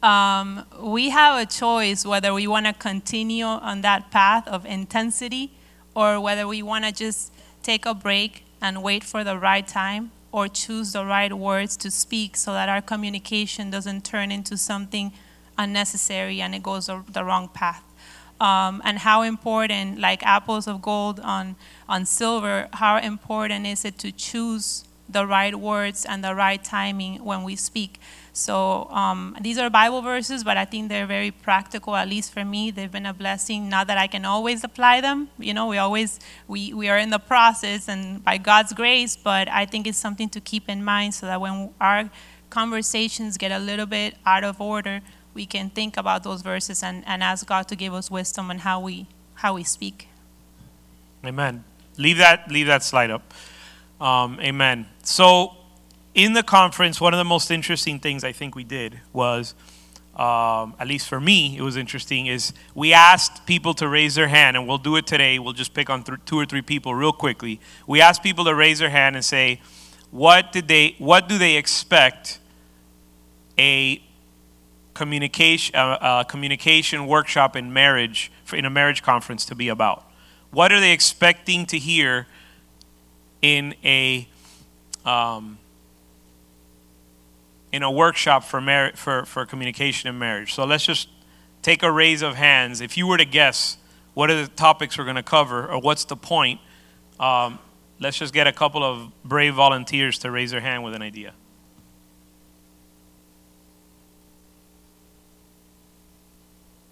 um, 0.02 0.66
we 0.82 1.08
have 1.08 1.40
a 1.40 1.46
choice 1.46 2.04
whether 2.04 2.34
we 2.34 2.46
want 2.46 2.66
to 2.66 2.75
continue 2.75 3.46
on 3.46 3.80
that 3.80 4.11
path 4.11 4.46
of 4.49 4.66
intensity 4.66 5.52
or 5.94 6.20
whether 6.20 6.46
we 6.46 6.62
want 6.62 6.84
to 6.84 6.92
just 6.92 7.32
take 7.62 7.87
a 7.87 7.94
break 7.94 8.44
and 8.64 8.83
wait 8.83 9.04
for 9.04 9.23
the 9.23 9.38
right 9.38 9.68
time 9.68 10.11
or 10.33 10.49
choose 10.49 10.94
the 10.94 11.04
right 11.04 11.35
words 11.35 11.76
to 11.76 11.90
speak 11.90 12.35
so 12.35 12.54
that 12.54 12.66
our 12.66 12.80
communication 12.80 13.71
doesn't 13.71 14.02
turn 14.06 14.33
into 14.33 14.56
something 14.56 15.12
unnecessary 15.59 16.40
and 16.40 16.54
it 16.54 16.62
goes 16.62 16.87
the 16.87 17.23
wrong 17.23 17.47
path. 17.52 17.85
Um, 18.40 18.80
and 18.83 18.99
how 19.00 19.21
important, 19.21 20.00
like 20.00 20.23
apples 20.23 20.66
of 20.66 20.80
gold 20.80 21.21
on, 21.21 21.56
on 21.90 22.06
silver, 22.06 22.68
how 22.73 22.97
important 22.97 23.66
is 23.66 23.85
it 23.85 23.99
to 23.99 24.11
choose 24.11 24.85
the 25.11 25.26
right 25.26 25.54
words 25.54 26.06
and 26.06 26.25
the 26.25 26.35
right 26.35 26.64
timing 26.64 27.23
when 27.23 27.44
we 27.44 27.56
speak? 27.56 28.00
So 28.37 28.91
um, 28.91 29.37
these 29.41 29.59
are 29.59 29.71
Bible 29.71 30.03
verses, 30.03 30.43
but 30.43 30.57
I 30.57 30.64
think 30.64 30.88
they're 30.88 31.07
very 31.07 31.31
practical, 31.31 31.95
at 31.95 32.09
least 32.09 32.33
for 32.33 32.45
me. 32.45 32.73
They've 32.73 32.91
been 32.91 33.07
a 33.07 33.14
blessing. 33.14 33.69
Not 33.69 33.87
that 33.87 33.97
I 33.97 34.09
can 34.09 34.25
always 34.25 34.64
apply 34.64 35.03
them. 35.03 35.29
You 35.38 35.55
know, 35.55 35.69
we 35.69 35.79
always, 35.79 36.19
we, 36.49 36.75
we 36.75 36.88
are 36.88 36.99
in 36.99 37.11
the 37.11 37.21
process 37.21 37.88
and 37.88 38.25
by 38.25 38.38
God's 38.38 38.73
grace, 38.73 39.17
but 39.17 39.49
I 39.49 39.67
think 39.67 39.87
it's 39.87 39.99
something 39.99 40.29
to 40.31 40.41
keep 40.41 40.69
in 40.69 40.83
mind 40.83 41.14
so 41.14 41.26
that 41.26 41.41
when 41.41 41.71
our 41.81 42.11
conversations 42.50 43.38
get 43.38 43.53
a 43.53 43.59
little 43.61 43.87
bit 43.87 44.17
out 44.26 44.43
of 44.43 44.61
order, 44.61 45.00
we 45.33 45.47
can 45.47 45.71
think 45.71 45.97
about 45.97 46.25
those 46.25 46.43
verses 46.43 46.83
and, 46.83 47.05
and 47.07 47.23
ask 47.23 47.47
God 47.47 47.69
to 47.69 47.76
give 47.76 47.95
us 47.95 48.11
wisdom 48.11 48.50
on 48.50 48.59
how 48.59 48.81
we, 48.81 49.07
how 49.35 49.55
we 49.55 49.62
speak. 49.62 50.09
Amen. 51.25 51.62
Leave 51.99 52.19
that, 52.19 52.50
leave 52.50 52.67
that 52.67 52.83
slide 52.83 53.12
up. 53.12 53.33
Um, 54.00 54.41
amen. 54.41 54.87
So, 55.05 55.57
in 56.14 56.33
the 56.33 56.42
conference, 56.42 57.00
one 57.00 57.12
of 57.12 57.18
the 57.18 57.25
most 57.25 57.50
interesting 57.50 57.99
things 57.99 58.23
I 58.23 58.33
think 58.33 58.54
we 58.54 58.64
did 58.64 59.00
was, 59.12 59.54
um, 60.14 60.75
at 60.78 60.87
least 60.87 61.09
for 61.09 61.21
me, 61.21 61.56
it 61.59 61.62
was 61.62 61.76
interesting, 61.76 62.26
is 62.26 62.52
we 62.75 62.92
asked 62.92 63.47
people 63.47 63.75
to 63.75 63.88
raise 63.88 64.14
their 64.14 64.28
hand, 64.28 64.56
and 64.56 64.68
we'll 64.68 64.78
do 64.78 64.94
it 64.97 65.06
today. 65.09 65.40
We'll 65.40 65.54
just 65.54 65.75
pick 65.75 65.90
on 65.90 66.04
th- 66.04 66.21
two 66.25 66.38
or 66.38 66.47
three 66.47 66.62
people 66.62 66.94
real 66.94 67.12
quickly. 67.12 67.61
We 67.88 68.00
asked 68.00 68.23
people 68.23 68.44
to 68.44 68.54
raise 68.54 68.78
their 68.78 68.90
hand 68.90 69.16
and 69.16 69.25
say, 69.25 69.61
what 70.12 70.52
did 70.52 70.68
they, 70.68 70.94
what 70.99 71.28
do 71.28 71.37
they 71.37 71.56
expect 71.56 72.38
a 73.59 74.00
communication, 74.94 75.75
uh, 75.75 75.99
uh, 76.00 76.25
communication 76.25 77.09
workshop 77.09 77.56
in 77.56 77.73
marriage, 77.73 78.30
for, 78.44 78.54
in 78.54 78.64
a 78.64 78.71
marriage 78.71 79.02
conference 79.02 79.44
to 79.47 79.56
be 79.56 79.68
about? 79.68 80.09
What 80.52 80.71
are 80.71 80.78
they 80.78 80.92
expecting 80.92 81.66
to 81.66 81.78
hear 81.78 82.28
in 83.42 83.75
a 83.83 84.28
um, 85.04 85.59
in 87.75 87.83
a 87.83 87.90
workshop 87.90 88.45
for, 88.45 88.61
mar- 88.61 88.93
for, 88.95 89.25
for 89.25 89.45
communication 89.45 90.09
in 90.09 90.16
marriage. 90.16 90.54
So 90.54 90.64
let's 90.64 90.87
just 90.87 91.09
take 91.61 91.83
a 91.83 91.90
raise 91.90 92.23
of 92.23 92.37
hands. 92.37 92.81
If 92.81 92.97
you 92.97 93.04
were 93.04 93.19
to 93.19 93.25
guess 93.25 93.78
what 94.14 94.31
are 94.31 94.40
the 94.40 94.47
topics 94.47 94.97
we're 94.97 95.02
going 95.02 95.16
to 95.16 95.25
cover 95.25 95.66
or 95.66 95.81
what's 95.81 96.04
the 96.04 96.14
point, 96.14 96.61
um, 97.19 97.59
let's 97.99 98.16
just 98.16 98.33
get 98.33 98.47
a 98.47 98.52
couple 98.52 98.85
of 98.85 99.11
brave 99.25 99.54
volunteers 99.54 100.21
to 100.21 100.31
raise 100.31 100.52
their 100.52 100.61
hand 100.61 100.85
with 100.85 100.95
an 100.95 101.02
idea. 101.02 101.33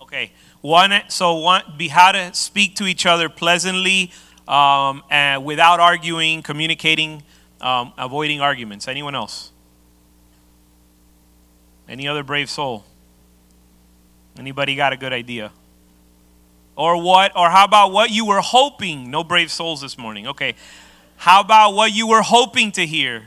Okay, 0.01 0.33
one. 0.63 0.93
So 1.11 1.37
one, 1.37 1.63
be 1.77 1.87
how 1.87 2.11
to 2.11 2.35
speak 2.35 2.75
to 2.77 2.87
each 2.87 3.07
other 3.07 3.29
pleasantly, 3.29 4.11
um, 4.49 5.05
and 5.11 5.45
without 5.45 5.79
arguing, 5.79 6.43
communicating, 6.43 7.23
um, 7.61 7.93
avoiding 7.97 8.41
arguments. 8.41 8.89
Anyone 8.89 9.15
else? 9.15 9.52
Any 11.89 12.09
other 12.09 12.23
brave 12.23 12.49
soul? 12.49 12.85
Anybody 14.39 14.75
got 14.75 14.93
a 14.93 14.97
good 14.97 15.13
idea? 15.13 15.53
Or 16.77 17.01
what? 17.01 17.33
Or 17.37 17.51
how 17.51 17.65
about 17.65 17.93
what 17.93 18.11
you 18.11 18.25
were 18.25 18.41
hoping? 18.41 19.11
No 19.11 19.23
brave 19.23 19.51
souls 19.51 19.81
this 19.81 19.99
morning. 19.99 20.27
Okay. 20.27 20.55
How 21.17 21.41
about 21.41 21.75
what 21.75 21.93
you 21.93 22.09
were 22.09 22.23
hoping 22.23 22.73
to 22.73 22.87
hear? 22.87 23.25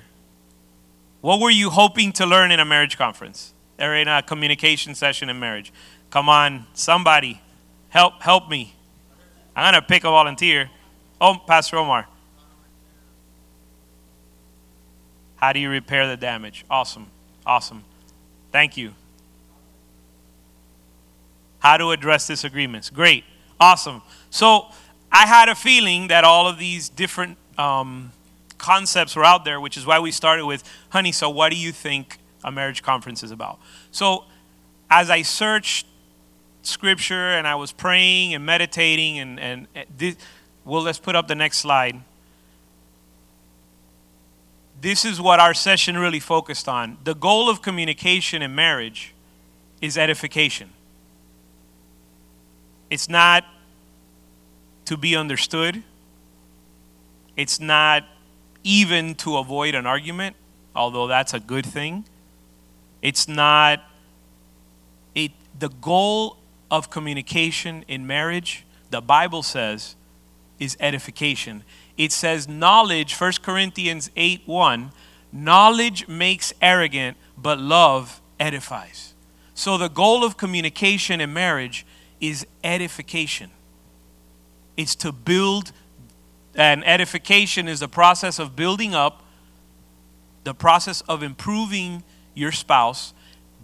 What 1.22 1.40
were 1.40 1.50
you 1.50 1.70
hoping 1.70 2.12
to 2.14 2.26
learn 2.26 2.52
in 2.52 2.60
a 2.60 2.66
marriage 2.66 2.98
conference 2.98 3.54
or 3.80 3.96
in 3.96 4.08
a 4.08 4.22
communication 4.22 4.94
session 4.94 5.30
in 5.30 5.40
marriage? 5.40 5.72
Come 6.10 6.30
on, 6.30 6.68
somebody, 6.74 7.42
help 7.90 8.22
help 8.22 8.50
me. 8.50 8.76
I'm 9.56 9.74
gonna 9.74 9.82
pick 9.82 10.04
a 10.04 10.10
volunteer. 10.10 10.70
Oh, 11.20 11.36
Pastor 11.48 11.78
Omar. 11.78 12.08
How 15.38 15.52
do 15.52 15.60
you 15.60 15.70
repair 15.70 16.08
the 16.08 16.18
damage? 16.18 16.66
Awesome, 16.70 17.08
awesome. 17.46 17.84
Thank 18.56 18.78
you. 18.78 18.94
How 21.60 21.76
to 21.76 21.92
address 21.92 22.26
disagreements. 22.26 22.90
Great. 22.90 23.26
Awesome. 23.60 24.02
So 24.30 24.68
I 25.12 25.28
had 25.28 25.50
a 25.50 25.56
feeling 25.56 26.08
that 26.08 26.24
all 26.24 26.48
of 26.48 26.58
these 26.58 26.88
different 26.88 27.38
um, 27.58 28.14
concepts 28.58 29.14
were 29.14 29.26
out 29.26 29.44
there, 29.44 29.60
which 29.60 29.76
is 29.76 29.86
why 29.86 30.00
we 30.00 30.10
started 30.10 30.46
with, 30.46 30.64
honey, 30.88 31.12
so 31.12 31.30
what 31.30 31.52
do 31.52 31.58
you 31.58 31.74
think 31.74 32.18
a 32.46 32.52
marriage 32.54 32.82
conference 32.82 33.24
is 33.24 33.32
about? 33.32 33.60
So 33.92 34.24
as 34.90 35.10
I 35.10 35.24
searched 35.24 35.86
scripture 36.62 37.32
and 37.32 37.46
I 37.46 37.56
was 37.56 37.74
praying 37.74 38.36
and 38.36 38.46
meditating, 38.46 39.20
and, 39.20 39.38
and 39.38 39.68
this, 39.98 40.16
well, 40.64 40.82
let's 40.82 40.98
put 40.98 41.18
up 41.18 41.28
the 41.28 41.36
next 41.36 41.58
slide 41.58 42.00
this 44.86 45.04
is 45.04 45.20
what 45.20 45.40
our 45.40 45.56
session 45.56 45.98
really 45.98 46.20
focused 46.20 46.70
on. 46.70 47.00
The 47.06 47.16
goal 47.16 47.50
of 47.50 47.64
communication 47.64 48.44
in 48.44 48.54
marriage 48.54 49.16
is 49.82 49.98
edification. 49.98 50.70
It's 52.92 53.10
not 53.10 53.46
to 54.86 54.96
be 54.96 55.16
understood, 55.16 55.82
it's 57.36 57.60
not 57.60 58.04
even 58.64 59.16
to 59.16 59.38
avoid 59.38 59.74
an 59.74 59.88
argument, 59.88 60.36
although 60.76 61.08
that's 61.08 61.34
a 61.34 61.40
good 61.40 61.66
thing. 61.66 62.06
It's 63.02 63.28
not 63.28 63.82
it 65.16 65.32
the 65.58 65.70
goal 65.70 66.38
of 66.70 66.92
communication 66.92 67.86
in 67.88 68.06
marriage, 68.06 68.66
the 68.92 69.02
Bible 69.02 69.42
says, 69.42 69.96
is 70.60 70.78
edification 70.80 71.64
it 71.98 72.12
says 72.12 72.48
knowledge 72.48 73.16
1 73.20 73.34
corinthians 73.42 74.10
8 74.16 74.42
1 74.46 74.92
knowledge 75.32 76.08
makes 76.08 76.54
arrogant 76.62 77.18
but 77.38 77.60
love 77.60 78.22
edifies. 78.40 79.14
So 79.54 79.78
the 79.78 79.90
goal 79.90 80.24
of 80.24 80.38
communication 80.38 81.22
in 81.22 81.34
marriage 81.34 81.86
is 82.20 82.48
edification. 82.64 83.52
It's 84.78 84.96
to 84.96 85.12
build, 85.12 85.72
and 86.56 86.86
edification 86.86 87.68
is 87.68 87.80
the 87.80 87.88
process 87.88 88.40
of 88.40 88.56
building 88.56 88.94
up, 88.94 89.24
the 90.44 90.54
process 90.54 91.02
of 91.02 91.24
improving 91.24 92.04
your 92.34 92.52
spouse, 92.52 93.14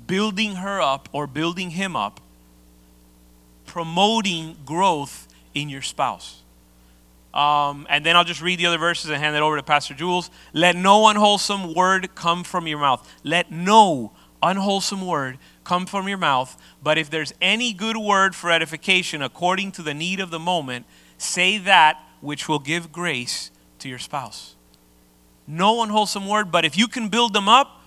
building 0.07 0.55
her 0.55 0.81
up 0.81 1.09
or 1.11 1.27
building 1.27 1.71
him 1.71 1.95
up, 1.95 2.19
promoting 3.65 4.57
growth 4.65 5.27
in 5.53 5.69
your 5.69 5.81
spouse. 5.81 6.40
Um, 7.33 7.87
and 7.89 8.05
then 8.05 8.17
I'll 8.17 8.25
just 8.25 8.41
read 8.41 8.59
the 8.59 8.65
other 8.65 8.77
verses 8.77 9.09
and 9.09 9.21
hand 9.21 9.35
it 9.35 9.41
over 9.41 9.55
to 9.55 9.63
Pastor 9.63 9.93
Jules. 9.93 10.29
Let 10.53 10.75
no 10.75 11.07
unwholesome 11.07 11.73
word 11.73 12.13
come 12.13 12.43
from 12.43 12.67
your 12.67 12.79
mouth. 12.79 13.09
Let 13.23 13.51
no 13.51 14.11
unwholesome 14.43 15.05
word 15.05 15.37
come 15.63 15.85
from 15.85 16.07
your 16.07 16.17
mouth. 16.17 16.61
But 16.83 16.97
if 16.97 17.09
there's 17.09 17.33
any 17.41 17.73
good 17.73 17.97
word 17.97 18.35
for 18.35 18.51
edification 18.51 19.21
according 19.21 19.71
to 19.73 19.81
the 19.81 19.93
need 19.93 20.19
of 20.19 20.29
the 20.29 20.39
moment, 20.39 20.85
say 21.17 21.57
that 21.59 22.03
which 22.19 22.49
will 22.49 22.59
give 22.59 22.91
grace 22.91 23.51
to 23.79 23.87
your 23.87 23.99
spouse. 23.99 24.55
No 25.47 25.81
unwholesome 25.83 26.27
word, 26.27 26.51
but 26.51 26.65
if 26.65 26.77
you 26.77 26.87
can 26.87 27.09
build 27.09 27.33
them 27.33 27.47
up, 27.47 27.81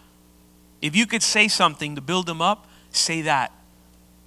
if 0.80 0.96
you 0.96 1.06
could 1.06 1.22
say 1.22 1.48
something 1.48 1.94
to 1.94 2.00
build 2.00 2.26
them 2.26 2.42
up, 2.42 2.66
say 2.90 3.22
that. 3.22 3.52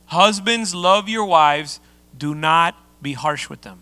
Husbands, 0.08 0.74
love 0.74 1.10
your 1.10 1.26
wives. 1.26 1.80
Do 2.18 2.34
not 2.34 2.76
be 3.02 3.14
harsh 3.14 3.50
with 3.50 3.62
them. 3.62 3.82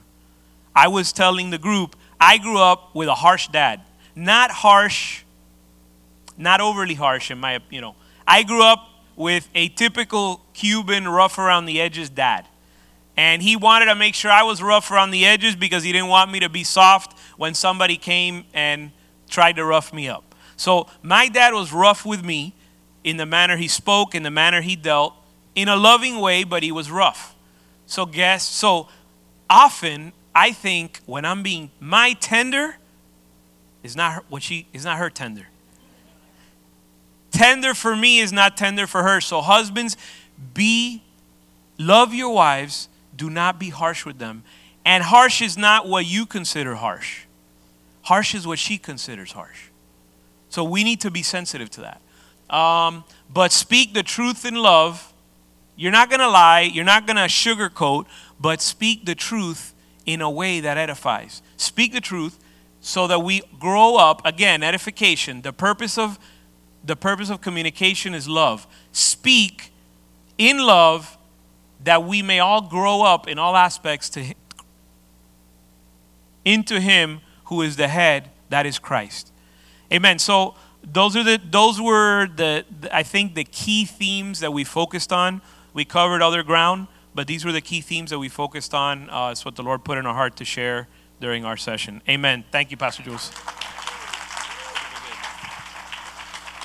I 0.75 0.87
was 0.87 1.13
telling 1.13 1.49
the 1.49 1.57
group, 1.57 1.95
I 2.19 2.37
grew 2.37 2.57
up 2.57 2.93
with 2.93 3.07
a 3.07 3.15
harsh 3.15 3.47
dad. 3.47 3.81
Not 4.15 4.51
harsh, 4.51 5.23
not 6.37 6.61
overly 6.61 6.95
harsh 6.95 7.31
in 7.31 7.39
my, 7.39 7.59
you 7.69 7.81
know. 7.81 7.95
I 8.27 8.43
grew 8.43 8.63
up 8.63 8.89
with 9.15 9.47
a 9.55 9.69
typical 9.69 10.41
Cuban 10.53 11.07
rough 11.07 11.37
around 11.37 11.65
the 11.65 11.79
edges 11.79 12.09
dad. 12.09 12.47
And 13.17 13.41
he 13.41 13.55
wanted 13.55 13.85
to 13.85 13.95
make 13.95 14.13
sure 14.13 14.29
I 14.29 14.43
was 14.43 14.61
rough 14.61 14.91
around 14.91 15.11
the 15.11 15.25
edges 15.25 15.55
because 15.55 15.83
he 15.83 15.93
didn't 15.93 16.09
want 16.09 16.31
me 16.31 16.41
to 16.41 16.49
be 16.49 16.65
soft 16.65 17.17
when 17.37 17.53
somebody 17.53 17.95
came 17.95 18.43
and 18.53 18.91
tried 19.29 19.55
to 19.55 19.65
rough 19.65 19.93
me 19.93 20.09
up. 20.09 20.35
So 20.57 20.87
my 21.01 21.29
dad 21.29 21.53
was 21.53 21.71
rough 21.71 22.05
with 22.05 22.23
me 22.23 22.53
in 23.03 23.17
the 23.17 23.25
manner 23.25 23.55
he 23.55 23.67
spoke, 23.69 24.15
in 24.15 24.23
the 24.23 24.31
manner 24.31 24.61
he 24.61 24.75
dealt, 24.75 25.13
in 25.53 25.69
a 25.69 25.75
loving 25.75 26.19
way, 26.19 26.43
but 26.43 26.63
he 26.63 26.71
was 26.71 26.91
rough. 26.91 27.35
So 27.85 28.05
guess 28.05 28.45
so 28.45 28.89
often 29.49 30.11
I 30.35 30.51
think 30.51 30.99
when 31.05 31.23
I'm 31.23 31.41
being 31.41 31.71
my 31.79 32.13
tender 32.13 32.75
is 33.83 33.95
not 33.95 34.13
her, 34.13 34.21
what 34.27 34.43
she 34.43 34.67
is 34.73 34.83
not 34.83 34.97
her 34.97 35.09
tender. 35.09 35.47
Tender 37.31 37.73
for 37.73 37.95
me 37.95 38.19
is 38.19 38.33
not 38.33 38.57
tender 38.57 38.85
for 38.85 39.03
her. 39.03 39.21
So 39.21 39.41
husbands, 39.41 39.95
be 40.53 41.03
love 41.77 42.13
your 42.13 42.33
wives, 42.33 42.89
do 43.15 43.29
not 43.29 43.59
be 43.59 43.69
harsh 43.69 44.05
with 44.05 44.19
them. 44.19 44.43
And 44.83 45.03
harsh 45.03 45.41
is 45.41 45.57
not 45.57 45.87
what 45.87 46.05
you 46.05 46.25
consider 46.25 46.75
harsh. 46.75 47.23
Harsh 48.03 48.35
is 48.35 48.45
what 48.45 48.59
she 48.59 48.77
considers 48.77 49.31
harsh. 49.31 49.69
So 50.49 50.63
we 50.63 50.83
need 50.83 51.01
to 51.01 51.11
be 51.11 51.23
sensitive 51.23 51.69
to 51.71 51.81
that. 51.81 52.55
Um, 52.55 53.03
but 53.33 53.51
speak 53.51 53.93
the 53.93 54.03
truth 54.03 54.45
in 54.45 54.55
love. 54.55 55.13
You're 55.75 55.91
not 55.91 56.09
going 56.09 56.19
to 56.19 56.29
lie. 56.29 56.61
You're 56.61 56.85
not 56.85 57.07
going 57.07 57.17
to 57.17 57.23
sugarcoat, 57.23 58.05
but 58.39 58.61
speak 58.61 59.05
the 59.05 59.15
truth 59.15 59.74
in 60.05 60.21
a 60.21 60.29
way 60.29 60.59
that 60.59 60.77
edifies. 60.77 61.41
Speak 61.57 61.93
the 61.93 62.01
truth 62.01 62.39
so 62.79 63.07
that 63.07 63.19
we 63.19 63.41
grow 63.59 63.95
up 63.95 64.25
again 64.25 64.63
edification. 64.63 65.41
The 65.41 65.53
purpose 65.53 65.97
of 65.97 66.19
the 66.83 66.95
purpose 66.95 67.31
of 67.31 67.41
communication 67.41 68.13
is 68.13 68.29
love. 68.29 68.67
Speak 68.91 69.71
in 70.37 70.59
love 70.59 71.17
that 71.83 72.03
we 72.03 72.21
may 72.21 72.39
all 72.39 72.61
grow 72.61 73.01
up 73.01 73.27
in 73.27 73.39
all 73.39 73.55
aspects 73.55 74.09
to 74.11 74.33
into 76.43 76.79
him 76.79 77.21
who 77.45 77.63
is 77.63 77.75
the 77.75 77.87
head 77.87 78.29
that 78.49 78.67
is 78.67 78.77
Christ. 78.77 79.31
Amen. 79.91 80.19
So 80.19 80.55
those 80.83 81.15
are 81.15 81.23
the 81.23 81.39
those 81.43 81.81
were 81.81 82.27
the, 82.27 82.65
the 82.81 82.95
I 82.95 83.01
think 83.01 83.33
the 83.33 83.43
key 83.43 83.85
themes 83.85 84.39
that 84.41 84.53
we 84.53 84.63
focused 84.63 85.11
on. 85.11 85.41
We 85.73 85.85
covered 85.85 86.21
other 86.21 86.43
ground 86.43 86.87
but 87.15 87.27
these 87.27 87.45
were 87.45 87.53
the 87.53 87.61
key 87.61 87.79
themes 87.79 88.09
that 88.09 88.19
we 88.19 88.27
focused 88.27 88.73
on. 88.73 89.09
Uh, 89.09 89.29
it's 89.31 89.45
what 89.45 89.55
the 89.55 89.63
Lord 89.63 89.85
put 89.85 89.97
in 89.97 90.05
our 90.05 90.13
heart 90.13 90.35
to 90.35 90.45
share 90.45 90.89
during 91.21 91.45
our 91.45 91.55
session. 91.55 92.01
Amen. 92.09 92.43
Thank 92.51 92.71
you, 92.71 92.77
Pastor 92.77 93.03
Jules. 93.03 93.31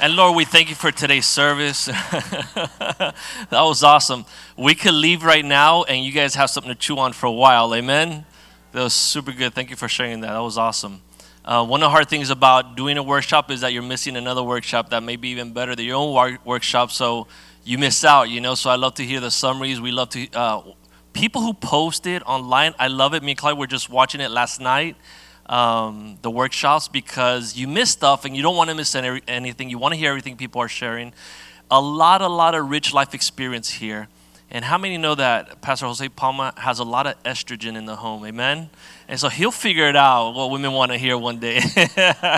And 0.02 0.16
Lord, 0.16 0.34
we 0.34 0.44
thank 0.44 0.70
you 0.70 0.74
for 0.74 0.90
today's 0.90 1.26
service. 1.26 1.84
that 1.86 3.14
was 3.50 3.84
awesome. 3.84 4.24
We 4.56 4.74
could 4.74 4.94
leave 4.94 5.22
right 5.22 5.44
now 5.44 5.84
and 5.84 6.04
you 6.04 6.10
guys 6.10 6.34
have 6.34 6.50
something 6.50 6.72
to 6.72 6.78
chew 6.78 6.98
on 6.98 7.12
for 7.12 7.26
a 7.26 7.32
while. 7.32 7.74
Amen. 7.74 8.24
That 8.72 8.82
was 8.82 8.94
super 8.94 9.30
good. 9.30 9.54
Thank 9.54 9.70
you 9.70 9.76
for 9.76 9.88
sharing 9.88 10.20
that. 10.22 10.32
That 10.32 10.38
was 10.38 10.56
awesome. 10.56 11.02
Uh, 11.44 11.64
one 11.66 11.82
of 11.82 11.86
the 11.86 11.90
hard 11.90 12.08
things 12.08 12.30
about 12.30 12.76
doing 12.76 12.96
a 12.96 13.02
workshop 13.02 13.50
is 13.50 13.60
that 13.60 13.72
you're 13.72 13.82
missing 13.82 14.16
another 14.16 14.42
workshop 14.42 14.90
that 14.90 15.02
may 15.02 15.16
be 15.16 15.28
even 15.28 15.52
better 15.52 15.76
than 15.76 15.84
your 15.84 15.96
own 15.96 16.38
workshop. 16.44 16.90
So 16.90 17.26
you 17.64 17.78
miss 17.78 18.04
out, 18.04 18.24
you 18.24 18.40
know. 18.40 18.54
So 18.54 18.70
I 18.70 18.76
love 18.76 18.94
to 18.94 19.04
hear 19.04 19.20
the 19.20 19.30
summaries. 19.30 19.80
We 19.80 19.92
love 19.92 20.10
to 20.10 20.28
uh, 20.32 20.62
people 21.12 21.42
who 21.42 21.54
post 21.54 22.06
it 22.06 22.22
online. 22.26 22.74
I 22.78 22.88
love 22.88 23.14
it. 23.14 23.22
Me 23.22 23.32
and 23.32 23.38
Clyde 23.38 23.58
were 23.58 23.66
just 23.66 23.90
watching 23.90 24.20
it 24.20 24.30
last 24.30 24.60
night, 24.60 24.96
um, 25.46 26.18
the 26.22 26.30
workshops, 26.30 26.88
because 26.88 27.56
you 27.56 27.68
miss 27.68 27.90
stuff 27.90 28.24
and 28.24 28.36
you 28.36 28.42
don't 28.42 28.56
want 28.56 28.70
to 28.70 28.76
miss 28.76 28.94
any, 28.94 29.20
anything. 29.28 29.70
You 29.70 29.78
want 29.78 29.92
to 29.94 29.98
hear 29.98 30.10
everything 30.10 30.36
people 30.36 30.60
are 30.60 30.68
sharing. 30.68 31.12
A 31.70 31.80
lot, 31.80 32.22
a 32.22 32.28
lot 32.28 32.54
of 32.54 32.68
rich 32.68 32.92
life 32.92 33.14
experience 33.14 33.70
here. 33.70 34.08
And 34.52 34.64
how 34.64 34.78
many 34.78 34.98
know 34.98 35.14
that 35.14 35.60
Pastor 35.60 35.86
Jose 35.86 36.08
Palma 36.08 36.52
has 36.56 36.80
a 36.80 36.84
lot 36.84 37.06
of 37.06 37.22
estrogen 37.22 37.76
in 37.76 37.84
the 37.84 37.94
home? 37.94 38.26
Amen. 38.26 38.68
And 39.06 39.20
so 39.20 39.28
he'll 39.28 39.52
figure 39.52 39.88
it 39.88 39.94
out 39.94 40.32
what 40.32 40.50
women 40.50 40.72
want 40.72 40.90
to 40.90 40.98
hear 40.98 41.16
one 41.16 41.38
day. 41.38 41.60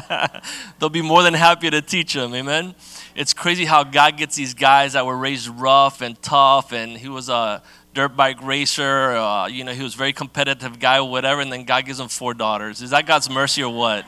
They'll 0.79 0.91
be 0.91 1.01
more 1.01 1.23
than 1.23 1.33
happy 1.33 1.71
to 1.71 1.81
teach 1.81 2.13
them. 2.13 2.35
Amen 2.35 2.75
it's 3.14 3.35
crazy 3.35 3.64
how 3.64 3.85
God 3.85 4.16
gets 4.16 4.37
these 4.37 4.55
guys 4.55 4.94
that 4.94 5.05
were 5.05 5.16
raised 5.16 5.48
rough 5.48 6.01
and 6.01 6.20
tough, 6.22 6.72
and 6.72 6.96
he 6.96 7.09
was 7.09 7.29
a 7.29 7.62
dirt 7.94 8.16
bike 8.16 8.42
racer. 8.42 9.11
Uh, 9.11 9.46
you 9.46 9.64
know, 9.64 9.72
he 9.72 9.83
was 9.83 9.94
a 9.94 9.98
very 9.98 10.12
competitive 10.12 10.79
guy 10.79 11.01
whatever, 11.01 11.40
and 11.40 11.53
then 11.53 11.64
God 11.64 11.85
gives 11.85 12.01
him 12.01 12.09
four 12.09 12.35
daughters. 12.35 12.81
Is 12.81 12.90
that 12.90 13.07
God's 13.07 13.29
mercy 13.29 13.62
or 13.62 13.72
what? 13.72 14.07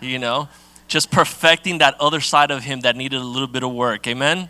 You 0.00 0.18
know, 0.18 0.48
just 0.86 1.10
perfecting 1.10 1.78
that 1.78 1.94
other 2.00 2.20
side 2.20 2.50
of 2.50 2.62
him 2.62 2.80
that 2.80 2.96
needed 2.96 3.20
a 3.20 3.24
little 3.24 3.48
bit 3.48 3.62
of 3.62 3.72
work. 3.72 4.06
Amen. 4.06 4.48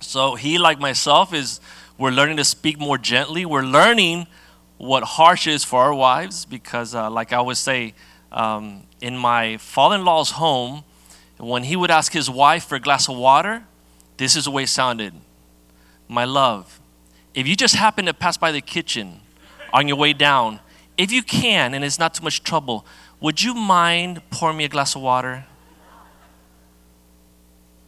So 0.00 0.34
he, 0.34 0.58
like 0.58 0.78
myself, 0.78 1.32
is 1.32 1.60
we're 1.96 2.10
learning 2.10 2.36
to 2.36 2.44
speak 2.44 2.78
more 2.78 2.98
gently. 2.98 3.44
We're 3.46 3.62
learning 3.62 4.26
what 4.76 5.02
harsh 5.02 5.46
is 5.46 5.64
for 5.64 5.82
our 5.82 5.94
wives 5.94 6.44
because, 6.44 6.94
uh, 6.94 7.10
like 7.10 7.32
I 7.32 7.36
always 7.36 7.58
say, 7.58 7.94
um, 8.30 8.84
in 9.00 9.16
my 9.16 9.56
father-in-law's 9.56 10.32
home 10.32 10.84
when 11.38 11.64
he 11.64 11.76
would 11.76 11.90
ask 11.90 12.12
his 12.12 12.28
wife 12.28 12.64
for 12.64 12.74
a 12.74 12.80
glass 12.80 13.08
of 13.08 13.16
water, 13.16 13.64
this 14.16 14.36
is 14.36 14.44
the 14.44 14.50
way 14.50 14.64
it 14.64 14.68
sounded 14.68 15.14
My 16.08 16.24
love, 16.24 16.80
if 17.34 17.46
you 17.46 17.54
just 17.54 17.74
happen 17.74 18.06
to 18.06 18.14
pass 18.14 18.36
by 18.36 18.50
the 18.50 18.60
kitchen 18.60 19.20
on 19.72 19.86
your 19.86 19.96
way 19.96 20.12
down, 20.12 20.60
if 20.96 21.12
you 21.12 21.22
can 21.22 21.74
and 21.74 21.84
it's 21.84 21.98
not 21.98 22.14
too 22.14 22.24
much 22.24 22.42
trouble, 22.42 22.84
would 23.20 23.42
you 23.42 23.54
mind 23.54 24.22
pouring 24.30 24.56
me 24.56 24.64
a 24.64 24.68
glass 24.68 24.96
of 24.96 25.02
water? 25.02 25.44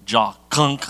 Jaw 0.05 0.37
kunk. 0.51 0.85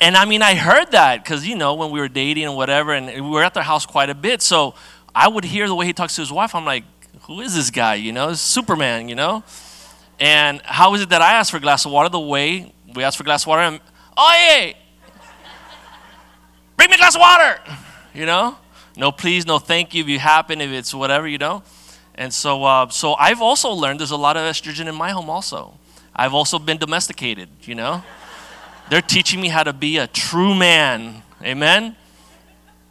And 0.00 0.16
I 0.16 0.24
mean, 0.24 0.42
I 0.42 0.54
heard 0.54 0.90
that 0.90 1.22
because, 1.22 1.46
you 1.46 1.56
know, 1.56 1.74
when 1.74 1.90
we 1.90 2.00
were 2.00 2.08
dating 2.08 2.44
and 2.44 2.56
whatever, 2.56 2.92
and 2.92 3.06
we 3.06 3.20
were 3.20 3.42
at 3.42 3.54
their 3.54 3.62
house 3.62 3.86
quite 3.86 4.10
a 4.10 4.14
bit. 4.14 4.42
So 4.42 4.74
I 5.14 5.28
would 5.28 5.44
hear 5.44 5.68
the 5.68 5.74
way 5.74 5.86
he 5.86 5.92
talks 5.92 6.16
to 6.16 6.22
his 6.22 6.32
wife. 6.32 6.54
I'm 6.54 6.64
like, 6.64 6.84
who 7.22 7.40
is 7.40 7.54
this 7.54 7.70
guy? 7.70 7.94
You 7.94 8.12
know, 8.12 8.34
Superman, 8.34 9.08
you 9.08 9.14
know? 9.14 9.44
And 10.20 10.60
how 10.64 10.94
is 10.94 11.02
it 11.02 11.08
that 11.10 11.22
I 11.22 11.34
ask 11.34 11.50
for 11.50 11.56
a 11.56 11.60
glass 11.60 11.84
of 11.84 11.92
water 11.92 12.08
the 12.08 12.20
way 12.20 12.72
we 12.94 13.02
ask 13.02 13.16
for 13.16 13.22
a 13.22 13.26
glass 13.26 13.44
of 13.44 13.48
water? 13.48 13.62
And, 13.62 13.80
oh, 14.16 14.34
yeah, 14.34 14.72
bring 16.76 16.90
me 16.90 16.94
a 16.94 16.98
glass 16.98 17.14
of 17.14 17.20
water. 17.20 17.60
You 18.14 18.26
know? 18.26 18.56
No, 18.96 19.10
please, 19.10 19.46
no, 19.46 19.58
thank 19.58 19.94
you 19.94 20.02
if 20.02 20.08
you 20.08 20.18
happen, 20.18 20.60
if 20.60 20.70
it's 20.70 20.94
whatever, 20.94 21.26
you 21.26 21.38
know? 21.38 21.62
And 22.14 22.32
so, 22.32 22.62
uh, 22.64 22.88
so 22.90 23.14
I've 23.14 23.40
also 23.40 23.70
learned 23.70 24.00
there's 24.00 24.10
a 24.10 24.16
lot 24.16 24.36
of 24.36 24.42
estrogen 24.42 24.86
in 24.86 24.94
my 24.94 25.10
home 25.10 25.30
also. 25.30 25.74
I've 26.14 26.34
also 26.34 26.58
been 26.58 26.76
domesticated, 26.76 27.48
you 27.62 27.74
know? 27.74 28.02
They're 28.90 29.00
teaching 29.00 29.40
me 29.40 29.48
how 29.48 29.62
to 29.62 29.72
be 29.72 29.96
a 29.96 30.06
true 30.06 30.54
man. 30.54 31.22
Amen? 31.42 31.96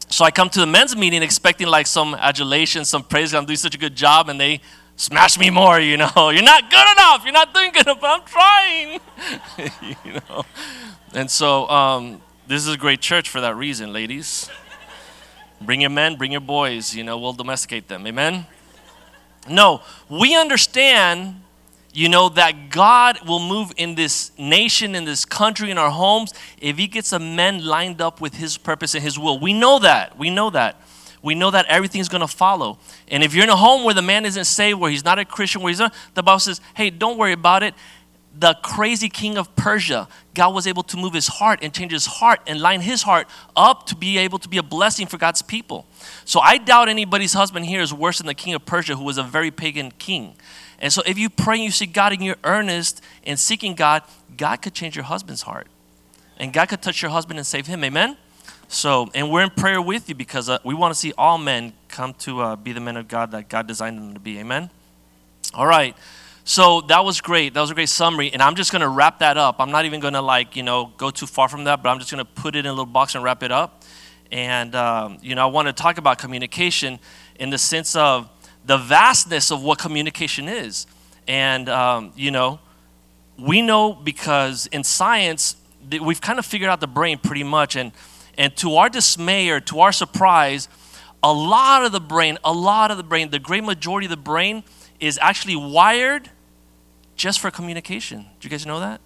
So 0.09 0.25
I 0.25 0.31
come 0.31 0.49
to 0.49 0.59
the 0.59 0.65
men's 0.65 0.95
meeting 0.95 1.21
expecting 1.21 1.67
like 1.67 1.87
some 1.87 2.15
adulation, 2.15 2.83
some 2.83 3.03
praise. 3.03 3.33
I'm 3.33 3.45
doing 3.45 3.57
such 3.57 3.75
a 3.75 3.77
good 3.77 3.95
job, 3.95 4.27
and 4.27 4.41
they 4.41 4.59
smash 5.01 5.39
me 5.39 5.49
more, 5.49 5.79
you 5.79 5.97
know. 5.97 6.11
You're 6.15 6.43
not 6.43 6.69
good 6.69 6.91
enough. 6.91 7.23
You're 7.23 7.33
not 7.33 7.53
doing 7.53 7.71
good 7.71 7.87
enough. 7.87 7.99
I'm 8.03 8.21
trying, 8.23 8.99
you 10.05 10.13
know. 10.29 10.43
And 11.13 11.29
so 11.29 11.67
um, 11.69 12.21
this 12.47 12.65
is 12.65 12.73
a 12.73 12.77
great 12.77 13.01
church 13.01 13.29
for 13.29 13.41
that 13.41 13.55
reason, 13.55 13.91
ladies. 13.91 14.49
Bring 15.59 15.81
your 15.81 15.89
men, 15.89 16.15
bring 16.15 16.31
your 16.31 16.41
boys. 16.41 16.95
You 16.95 17.03
know, 17.03 17.17
we'll 17.17 17.33
domesticate 17.33 17.87
them. 17.87 18.05
Amen. 18.07 18.45
No, 19.49 19.81
we 20.07 20.35
understand 20.35 21.41
you 21.93 22.07
know, 22.07 22.29
that 22.29 22.69
God 22.69 23.27
will 23.27 23.39
move 23.39 23.73
in 23.75 23.95
this 23.95 24.31
nation, 24.37 24.95
in 24.95 25.03
this 25.03 25.25
country, 25.25 25.71
in 25.71 25.77
our 25.77 25.89
homes, 25.89 26.33
if 26.61 26.77
He 26.77 26.87
gets 26.87 27.11
a 27.11 27.19
men 27.19 27.65
lined 27.65 28.01
up 28.01 28.21
with 28.21 28.35
His 28.35 28.57
purpose 28.57 28.93
and 28.95 29.03
His 29.03 29.19
will. 29.19 29.39
We 29.39 29.51
know 29.51 29.79
that. 29.79 30.17
We 30.17 30.29
know 30.29 30.49
that. 30.51 30.81
We 31.21 31.35
know 31.35 31.51
that 31.51 31.65
everything's 31.67 32.09
going 32.09 32.21
to 32.21 32.27
follow. 32.27 32.79
And 33.07 33.23
if 33.23 33.33
you're 33.33 33.43
in 33.43 33.49
a 33.49 33.55
home 33.55 33.83
where 33.83 33.93
the 33.93 34.01
man 34.01 34.25
isn't 34.25 34.45
saved, 34.45 34.79
where 34.79 34.89
he's 34.89 35.05
not 35.05 35.19
a 35.19 35.25
Christian, 35.25 35.61
where 35.61 35.69
he's 35.69 35.79
not, 35.79 35.93
the 36.15 36.23
Bible 36.23 36.39
says, 36.39 36.61
hey, 36.73 36.89
don't 36.89 37.17
worry 37.17 37.33
about 37.33 37.63
it. 37.63 37.75
The 38.39 38.57
crazy 38.63 39.09
king 39.09 39.37
of 39.37 39.53
Persia, 39.57 40.07
God 40.33 40.53
was 40.55 40.65
able 40.65 40.83
to 40.83 40.97
move 40.97 41.13
his 41.13 41.27
heart 41.27 41.59
and 41.61 41.73
change 41.73 41.91
his 41.91 42.05
heart 42.05 42.39
and 42.47 42.61
line 42.61 42.79
his 42.79 43.03
heart 43.03 43.27
up 43.55 43.85
to 43.87 43.95
be 43.95 44.17
able 44.17 44.39
to 44.39 44.47
be 44.47 44.57
a 44.57 44.63
blessing 44.63 45.05
for 45.05 45.17
God's 45.17 45.41
people. 45.41 45.85
So 46.23 46.39
I 46.39 46.57
doubt 46.57 46.87
anybody's 46.87 47.33
husband 47.33 47.65
here 47.65 47.81
is 47.81 47.93
worse 47.93 48.19
than 48.19 48.27
the 48.27 48.33
king 48.33 48.53
of 48.53 48.65
Persia, 48.65 48.95
who 48.95 49.03
was 49.03 49.17
a 49.17 49.23
very 49.23 49.51
pagan 49.51 49.91
king. 49.91 50.35
And 50.79 50.91
so 50.91 51.03
if 51.05 51.19
you 51.19 51.29
pray 51.29 51.55
and 51.55 51.65
you 51.65 51.71
see 51.71 51.85
God 51.85 52.13
and 52.13 52.23
you're 52.23 52.37
earnest 52.43 53.03
in 53.23 53.37
seeking 53.37 53.75
God, 53.75 54.01
God 54.37 54.61
could 54.61 54.73
change 54.73 54.95
your 54.95 55.05
husband's 55.05 55.43
heart. 55.43 55.67
And 56.37 56.53
God 56.53 56.69
could 56.69 56.81
touch 56.81 57.01
your 57.01 57.11
husband 57.11 57.37
and 57.37 57.45
save 57.45 57.67
him. 57.67 57.83
Amen? 57.83 58.17
So, 58.71 59.09
and 59.13 59.29
we're 59.29 59.43
in 59.43 59.49
prayer 59.49 59.81
with 59.81 60.07
you 60.07 60.15
because 60.15 60.47
uh, 60.47 60.59
we 60.63 60.73
want 60.73 60.93
to 60.93 60.97
see 60.97 61.11
all 61.17 61.37
men 61.37 61.73
come 61.89 62.13
to 62.19 62.39
uh, 62.39 62.55
be 62.55 62.71
the 62.71 62.79
men 62.79 62.95
of 62.95 63.09
God 63.09 63.31
that 63.31 63.49
God 63.49 63.67
designed 63.67 63.97
them 63.97 64.13
to 64.13 64.19
be. 64.21 64.39
Amen? 64.39 64.69
All 65.53 65.67
right. 65.67 65.93
So 66.45 66.79
that 66.87 67.03
was 67.03 67.19
great. 67.19 67.53
That 67.53 67.59
was 67.59 67.71
a 67.71 67.73
great 67.73 67.89
summary. 67.89 68.31
And 68.31 68.41
I'm 68.41 68.55
just 68.55 68.71
going 68.71 68.81
to 68.81 68.87
wrap 68.87 69.19
that 69.19 69.35
up. 69.35 69.57
I'm 69.59 69.71
not 69.71 69.83
even 69.83 69.99
going 69.99 70.13
to, 70.13 70.21
like, 70.21 70.55
you 70.55 70.63
know, 70.63 70.93
go 70.95 71.11
too 71.11 71.27
far 71.27 71.49
from 71.49 71.65
that, 71.65 71.83
but 71.83 71.89
I'm 71.89 71.99
just 71.99 72.11
going 72.11 72.25
to 72.25 72.31
put 72.31 72.55
it 72.55 72.59
in 72.59 72.67
a 72.67 72.71
little 72.71 72.85
box 72.85 73.13
and 73.13 73.25
wrap 73.25 73.43
it 73.43 73.51
up. 73.51 73.83
And, 74.31 74.73
um, 74.73 75.17
you 75.21 75.35
know, 75.35 75.43
I 75.43 75.51
want 75.51 75.67
to 75.67 75.73
talk 75.73 75.97
about 75.97 76.17
communication 76.17 76.97
in 77.41 77.49
the 77.49 77.57
sense 77.57 77.93
of, 77.97 78.29
the 78.63 78.77
vastness 78.77 79.51
of 79.51 79.63
what 79.63 79.79
communication 79.79 80.47
is. 80.47 80.87
And, 81.27 81.67
um, 81.67 82.13
you 82.15 82.31
know, 82.31 82.59
we 83.37 83.61
know 83.61 83.91
because 83.91 84.67
in 84.67 84.85
science, 84.85 85.57
we've 86.01 86.21
kind 86.21 86.39
of 86.39 86.45
figured 86.45 86.69
out 86.69 86.79
the 86.79 86.87
brain 86.87 87.17
pretty 87.17 87.43
much. 87.43 87.75
And, 87.75 87.91
and 88.37 88.55
to 88.57 88.75
our 88.75 88.89
dismay 88.89 89.49
or 89.49 89.59
to 89.61 89.79
our 89.79 89.91
surprise, 89.91 90.67
a 91.23 91.31
lot 91.31 91.83
of 91.83 91.91
the 91.91 91.99
brain, 91.99 92.37
a 92.43 92.53
lot 92.53 92.91
of 92.91 92.97
the 92.97 93.03
brain, 93.03 93.29
the 93.29 93.39
great 93.39 93.63
majority 93.63 94.05
of 94.05 94.11
the 94.11 94.17
brain 94.17 94.63
is 94.99 95.19
actually 95.21 95.55
wired 95.55 96.29
just 97.15 97.39
for 97.39 97.51
communication. 97.51 98.25
Do 98.39 98.47
you 98.47 98.49
guys 98.49 98.65
know 98.65 98.79
that? 98.79 99.01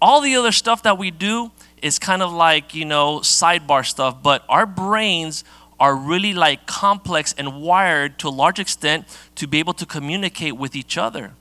All 0.00 0.20
the 0.20 0.34
other 0.36 0.52
stuff 0.52 0.82
that 0.84 0.96
we 0.96 1.10
do 1.10 1.50
is 1.82 1.98
kind 1.98 2.22
of 2.22 2.32
like, 2.32 2.74
you 2.74 2.86
know, 2.86 3.18
sidebar 3.18 3.84
stuff, 3.84 4.22
but 4.22 4.44
our 4.48 4.64
brains 4.64 5.44
are 5.78 5.94
really 5.94 6.32
like 6.32 6.66
complex 6.66 7.34
and 7.36 7.60
wired 7.60 8.18
to 8.18 8.28
a 8.28 8.30
large 8.30 8.58
extent 8.58 9.06
to 9.34 9.46
be 9.46 9.58
able 9.58 9.72
to 9.74 9.86
communicate 9.86 10.56
with 10.56 10.74
each 10.74 10.96
other 10.96 11.32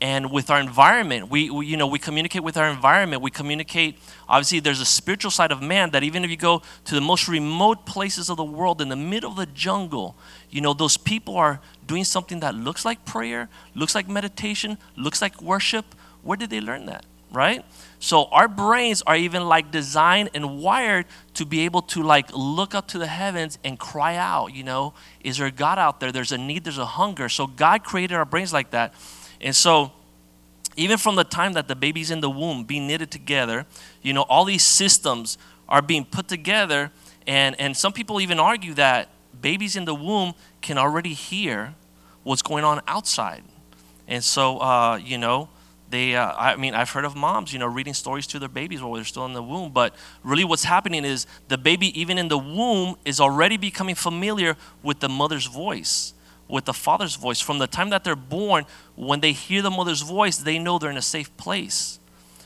and 0.00 0.30
with 0.30 0.50
our 0.50 0.60
environment 0.60 1.30
we, 1.30 1.48
we, 1.48 1.66
you 1.66 1.76
know 1.76 1.86
we 1.86 1.98
communicate 1.98 2.42
with 2.42 2.56
our 2.56 2.68
environment 2.68 3.22
we 3.22 3.30
communicate 3.30 3.98
obviously 4.28 4.60
there's 4.60 4.80
a 4.80 4.84
spiritual 4.84 5.30
side 5.30 5.50
of 5.50 5.62
man 5.62 5.90
that 5.90 6.02
even 6.02 6.24
if 6.24 6.30
you 6.30 6.36
go 6.36 6.60
to 6.84 6.94
the 6.94 7.00
most 7.00 7.28
remote 7.28 7.86
places 7.86 8.28
of 8.28 8.36
the 8.36 8.44
world 8.44 8.80
in 8.80 8.88
the 8.88 8.96
middle 8.96 9.30
of 9.30 9.36
the 9.36 9.46
jungle 9.46 10.14
you 10.50 10.60
know 10.60 10.74
those 10.74 10.96
people 10.96 11.36
are 11.36 11.60
doing 11.86 12.04
something 12.04 12.40
that 12.40 12.54
looks 12.54 12.84
like 12.84 13.04
prayer 13.04 13.48
looks 13.74 13.94
like 13.94 14.08
meditation 14.08 14.76
looks 14.96 15.22
like 15.22 15.40
worship 15.40 15.94
where 16.22 16.36
did 16.36 16.50
they 16.50 16.60
learn 16.60 16.86
that 16.86 17.04
right 17.32 17.64
so 17.98 18.26
our 18.26 18.48
brains 18.48 19.02
are 19.02 19.16
even 19.16 19.48
like 19.48 19.70
designed 19.70 20.30
and 20.34 20.58
wired 20.58 21.06
to 21.34 21.46
be 21.46 21.60
able 21.60 21.82
to 21.82 22.02
like 22.02 22.30
look 22.34 22.74
up 22.74 22.88
to 22.88 22.98
the 22.98 23.06
heavens 23.06 23.58
and 23.64 23.78
cry 23.78 24.16
out, 24.16 24.54
you 24.54 24.62
know, 24.62 24.94
is 25.22 25.38
there 25.38 25.46
a 25.46 25.50
God 25.50 25.78
out 25.78 26.00
there? 26.00 26.12
There's 26.12 26.32
a 26.32 26.38
need, 26.38 26.64
there's 26.64 26.78
a 26.78 26.86
hunger. 26.86 27.28
So 27.28 27.46
God 27.46 27.84
created 27.84 28.14
our 28.14 28.24
brains 28.24 28.52
like 28.52 28.70
that. 28.70 28.94
And 29.40 29.54
so 29.54 29.92
even 30.76 30.98
from 30.98 31.16
the 31.16 31.24
time 31.24 31.54
that 31.54 31.68
the 31.68 31.76
baby's 31.76 32.10
in 32.10 32.20
the 32.20 32.30
womb 32.30 32.64
being 32.64 32.86
knitted 32.86 33.10
together, 33.10 33.66
you 34.02 34.12
know, 34.12 34.22
all 34.22 34.44
these 34.44 34.64
systems 34.64 35.38
are 35.68 35.82
being 35.82 36.04
put 36.04 36.28
together. 36.28 36.92
And 37.26 37.58
and 37.58 37.76
some 37.76 37.92
people 37.92 38.20
even 38.20 38.38
argue 38.38 38.74
that 38.74 39.08
babies 39.40 39.76
in 39.76 39.84
the 39.84 39.94
womb 39.94 40.34
can 40.60 40.78
already 40.78 41.14
hear 41.14 41.74
what's 42.22 42.42
going 42.42 42.64
on 42.64 42.80
outside. 42.86 43.42
And 44.06 44.22
so 44.22 44.58
uh, 44.58 44.96
you 44.96 45.18
know, 45.18 45.48
they 45.88 46.16
uh, 46.16 46.32
i 46.36 46.56
mean 46.56 46.74
i've 46.74 46.90
heard 46.90 47.04
of 47.04 47.14
moms 47.14 47.52
you 47.52 47.60
know 47.60 47.66
reading 47.66 47.94
stories 47.94 48.26
to 48.26 48.40
their 48.40 48.48
babies 48.48 48.82
while 48.82 48.94
they're 48.94 49.04
still 49.04 49.24
in 49.24 49.32
the 49.32 49.42
womb. 49.42 49.72
But 49.72 49.94
really 50.24 50.44
what's 50.44 50.64
happening 50.64 51.04
is 51.04 51.26
the 51.48 51.58
baby 51.58 51.98
even 51.98 52.18
in 52.18 52.28
the 52.28 52.38
womb 52.38 52.96
is 53.04 53.20
already 53.20 53.56
becoming 53.56 53.94
familiar 53.94 54.56
with 54.82 55.00
the 55.00 55.08
mother's 55.08 55.46
voice 55.46 56.12
with 56.48 56.64
the 56.64 56.72
father's 56.72 57.16
voice. 57.16 57.40
From 57.40 57.58
the 57.58 57.66
time 57.66 57.90
that 57.90 58.04
they're 58.04 58.16
born 58.16 58.64
when 58.94 59.20
they 59.20 59.32
hear 59.32 59.62
the 59.62 59.70
mother's 59.70 60.02
voice 60.02 60.38
they 60.38 60.58
know 60.58 60.78
they're 60.78 60.90
in 60.90 60.96
a 60.96 61.02
safe 61.02 61.34
place. 61.36 61.98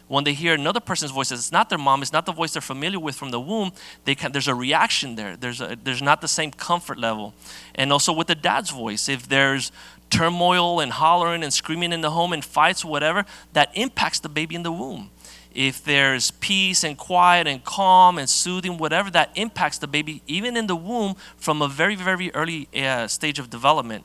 When 0.08 0.24
they 0.24 0.32
hear 0.32 0.54
another 0.54 0.80
person's 0.80 1.12
voice 1.12 1.30
it's 1.30 1.52
not 1.52 1.68
their 1.68 1.78
mom 1.78 2.02
it's 2.02 2.12
not 2.12 2.26
the 2.26 2.32
voice 2.32 2.52
they're 2.52 2.62
familiar 2.62 2.98
with 2.98 3.14
from 3.14 3.30
the 3.30 3.40
womb 3.40 3.72
they 4.04 4.14
can, 4.14 4.32
there's 4.32 4.48
a 4.48 4.54
reaction 4.54 5.14
there. 5.14 5.36
There's, 5.36 5.60
a, 5.60 5.76
there's 5.82 6.02
not 6.02 6.20
the 6.20 6.28
same 6.28 6.50
comfort 6.50 6.98
level. 6.98 7.34
And 7.74 7.92
also 7.92 8.12
with 8.12 8.26
the 8.26 8.34
dad's 8.34 8.70
voice 8.70 9.08
if 9.08 9.28
there's 9.28 9.70
turmoil 10.10 10.80
and 10.80 10.92
hollering 10.92 11.42
and 11.42 11.52
screaming 11.52 11.92
in 11.92 12.00
the 12.00 12.10
home 12.10 12.32
and 12.32 12.44
fights, 12.44 12.84
whatever, 12.84 13.24
that 13.52 13.70
impacts 13.74 14.18
the 14.18 14.28
baby 14.28 14.56
in 14.56 14.64
the 14.64 14.72
womb. 14.72 15.10
If 15.52 15.82
there's 15.82 16.30
peace 16.30 16.84
and 16.84 16.96
quiet 16.96 17.46
and 17.46 17.64
calm 17.64 18.18
and 18.18 18.28
soothing, 18.28 18.78
whatever, 18.78 19.10
that 19.10 19.30
impacts 19.34 19.78
the 19.78 19.86
baby 19.86 20.22
even 20.26 20.56
in 20.56 20.66
the 20.66 20.76
womb 20.76 21.16
from 21.36 21.60
a 21.60 21.68
very, 21.68 21.96
very 21.96 22.32
early 22.34 22.68
uh, 22.76 23.08
stage 23.08 23.38
of 23.38 23.50
development. 23.50 24.04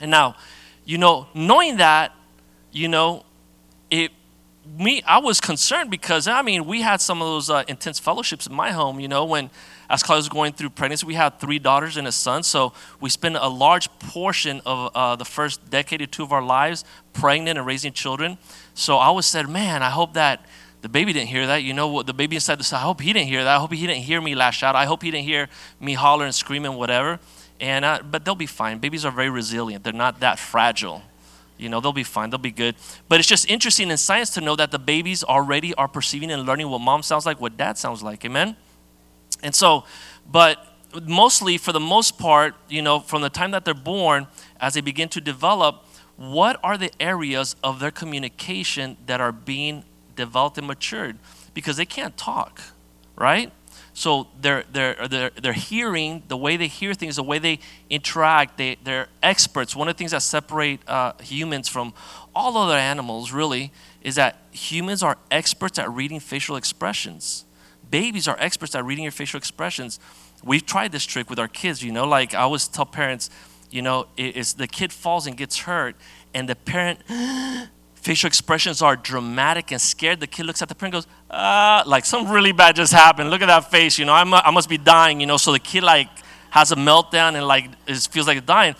And 0.00 0.10
now, 0.10 0.36
you 0.84 0.98
know, 0.98 1.26
knowing 1.34 1.76
that, 1.76 2.14
you 2.72 2.88
know, 2.88 3.24
it 3.90 4.12
me 4.78 5.02
I 5.06 5.18
was 5.18 5.40
concerned 5.40 5.90
because 5.90 6.26
I 6.26 6.42
mean 6.42 6.66
we 6.66 6.82
had 6.82 7.00
some 7.00 7.22
of 7.22 7.28
those 7.28 7.50
uh, 7.50 7.64
intense 7.68 7.98
fellowships 7.98 8.46
in 8.46 8.54
my 8.54 8.72
home. 8.72 8.98
You 9.00 9.08
know, 9.08 9.24
when 9.24 9.50
as 9.88 10.02
Claudia 10.02 10.18
was 10.18 10.28
going 10.28 10.52
through 10.52 10.70
pregnancy, 10.70 11.06
we 11.06 11.14
had 11.14 11.38
three 11.38 11.58
daughters 11.58 11.96
and 11.96 12.08
a 12.08 12.12
son. 12.12 12.42
So 12.42 12.72
we 13.00 13.08
spent 13.10 13.36
a 13.36 13.48
large 13.48 13.88
portion 13.98 14.60
of 14.66 14.90
uh, 14.94 15.16
the 15.16 15.24
first 15.24 15.70
decade 15.70 16.02
or 16.02 16.06
two 16.06 16.24
of 16.24 16.32
our 16.32 16.42
lives 16.42 16.84
pregnant 17.12 17.58
and 17.58 17.66
raising 17.66 17.92
children. 17.92 18.38
So 18.76 18.98
I 18.98 19.06
always 19.06 19.24
said, 19.24 19.48
man, 19.48 19.82
I 19.82 19.88
hope 19.88 20.12
that 20.14 20.44
the 20.82 20.88
baby 20.90 21.14
didn't 21.14 21.28
hear 21.28 21.46
that. 21.46 21.62
You 21.62 21.72
know 21.72 21.88
what? 21.88 22.06
The 22.06 22.12
baby 22.12 22.36
inside 22.36 22.58
the 22.58 22.64
cell, 22.64 22.78
I 22.78 22.82
hope 22.82 23.00
he 23.00 23.12
didn't 23.12 23.28
hear 23.28 23.42
that. 23.42 23.56
I 23.56 23.58
hope 23.58 23.72
he 23.72 23.86
didn't 23.86 24.02
hear 24.02 24.20
me 24.20 24.34
lash 24.34 24.62
out. 24.62 24.76
I 24.76 24.84
hope 24.84 25.02
he 25.02 25.10
didn't 25.10 25.24
hear 25.24 25.48
me 25.80 25.94
holler 25.94 26.26
and 26.26 26.34
scream 26.34 26.66
and 26.66 26.76
whatever. 26.76 27.18
And 27.58 27.86
uh, 27.86 28.00
but 28.08 28.26
they'll 28.26 28.34
be 28.34 28.44
fine. 28.46 28.78
Babies 28.78 29.06
are 29.06 29.10
very 29.10 29.30
resilient. 29.30 29.82
They're 29.82 29.94
not 29.94 30.20
that 30.20 30.38
fragile. 30.38 31.00
You 31.56 31.70
know, 31.70 31.80
they'll 31.80 31.94
be 31.94 32.04
fine. 32.04 32.28
They'll 32.28 32.38
be 32.38 32.50
good. 32.50 32.76
But 33.08 33.18
it's 33.18 33.28
just 33.28 33.48
interesting 33.48 33.90
in 33.90 33.96
science 33.96 34.28
to 34.34 34.42
know 34.42 34.56
that 34.56 34.70
the 34.70 34.78
babies 34.78 35.24
already 35.24 35.72
are 35.74 35.88
perceiving 35.88 36.30
and 36.30 36.44
learning 36.44 36.68
what 36.68 36.82
mom 36.82 37.02
sounds 37.02 37.24
like, 37.24 37.40
what 37.40 37.56
dad 37.56 37.78
sounds 37.78 38.02
like. 38.02 38.26
Amen? 38.26 38.56
And 39.42 39.54
so, 39.54 39.84
but 40.30 40.58
mostly, 41.06 41.56
for 41.56 41.72
the 41.72 41.80
most 41.80 42.18
part, 42.18 42.54
you 42.68 42.82
know, 42.82 43.00
from 43.00 43.22
the 43.22 43.30
time 43.30 43.52
that 43.52 43.64
they're 43.64 43.72
born, 43.72 44.26
as 44.60 44.74
they 44.74 44.82
begin 44.82 45.08
to 45.08 45.20
develop, 45.22 45.85
what 46.16 46.58
are 46.62 46.78
the 46.78 46.90
areas 47.00 47.56
of 47.62 47.80
their 47.80 47.90
communication 47.90 48.96
that 49.06 49.20
are 49.20 49.32
being 49.32 49.84
developed 50.14 50.58
and 50.58 50.66
matured? 50.66 51.18
Because 51.54 51.76
they 51.76 51.84
can't 51.84 52.16
talk, 52.16 52.60
right? 53.16 53.52
So 53.92 54.28
they're, 54.40 54.64
they're, 54.70 55.08
they're, 55.08 55.30
they're 55.30 55.52
hearing, 55.52 56.22
the 56.28 56.36
way 56.36 56.56
they 56.56 56.68
hear 56.68 56.92
things, 56.92 57.16
the 57.16 57.22
way 57.22 57.38
they 57.38 57.60
interact, 57.88 58.58
they, 58.58 58.76
they're 58.84 59.08
experts. 59.22 59.74
One 59.74 59.88
of 59.88 59.94
the 59.94 59.98
things 59.98 60.10
that 60.10 60.22
separate 60.22 60.86
uh, 60.88 61.14
humans 61.22 61.68
from 61.68 61.94
all 62.34 62.56
other 62.58 62.76
animals, 62.76 63.32
really, 63.32 63.72
is 64.02 64.16
that 64.16 64.38
humans 64.52 65.02
are 65.02 65.16
experts 65.30 65.78
at 65.78 65.90
reading 65.90 66.20
facial 66.20 66.56
expressions 66.56 67.46
babies 67.90 68.28
are 68.28 68.36
experts 68.38 68.74
at 68.74 68.84
reading 68.84 69.04
your 69.04 69.12
facial 69.12 69.38
expressions. 69.38 69.98
We've 70.42 70.64
tried 70.64 70.92
this 70.92 71.04
trick 71.04 71.30
with 71.30 71.38
our 71.38 71.48
kids, 71.48 71.82
you 71.82 71.92
know, 71.92 72.06
like 72.06 72.34
I 72.34 72.40
always 72.40 72.68
tell 72.68 72.86
parents, 72.86 73.30
you 73.70 73.82
know, 73.82 74.06
it's 74.16 74.54
the 74.54 74.66
kid 74.66 74.92
falls 74.92 75.26
and 75.26 75.36
gets 75.36 75.58
hurt, 75.58 75.96
and 76.34 76.48
the 76.48 76.56
parent 76.56 77.00
facial 77.94 78.28
expressions 78.28 78.82
are 78.82 78.94
dramatic 78.94 79.72
and 79.72 79.80
scared. 79.80 80.20
The 80.20 80.26
kid 80.28 80.46
looks 80.46 80.62
at 80.62 80.68
the 80.68 80.74
parent 80.74 80.92
goes, 80.92 81.06
ah, 81.30 81.82
like 81.86 82.04
something 82.04 82.32
really 82.32 82.52
bad 82.52 82.76
just 82.76 82.92
happened. 82.92 83.30
Look 83.30 83.42
at 83.42 83.46
that 83.46 83.70
face, 83.70 83.98
you 83.98 84.04
know, 84.04 84.12
I'm, 84.12 84.32
I 84.32 84.50
must 84.52 84.68
be 84.68 84.78
dying, 84.78 85.20
you 85.20 85.26
know. 85.26 85.36
So 85.36 85.50
the 85.50 85.58
kid 85.58 85.82
like 85.82 86.08
has 86.50 86.70
a 86.70 86.76
meltdown 86.76 87.34
and 87.34 87.46
like 87.46 87.68
it 87.86 88.08
feels 88.10 88.28
like 88.28 88.46
dying. 88.46 88.76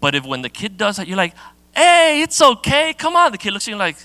But 0.00 0.14
if 0.14 0.24
when 0.24 0.42
the 0.42 0.48
kid 0.48 0.76
does 0.76 0.96
that, 0.96 1.06
you're 1.06 1.16
like, 1.16 1.34
hey, 1.74 2.20
it's 2.22 2.42
okay, 2.42 2.94
come 2.94 3.14
on. 3.14 3.30
The 3.30 3.38
kid 3.38 3.52
looks 3.52 3.68
at 3.68 3.70
you 3.70 3.76
like, 3.76 3.96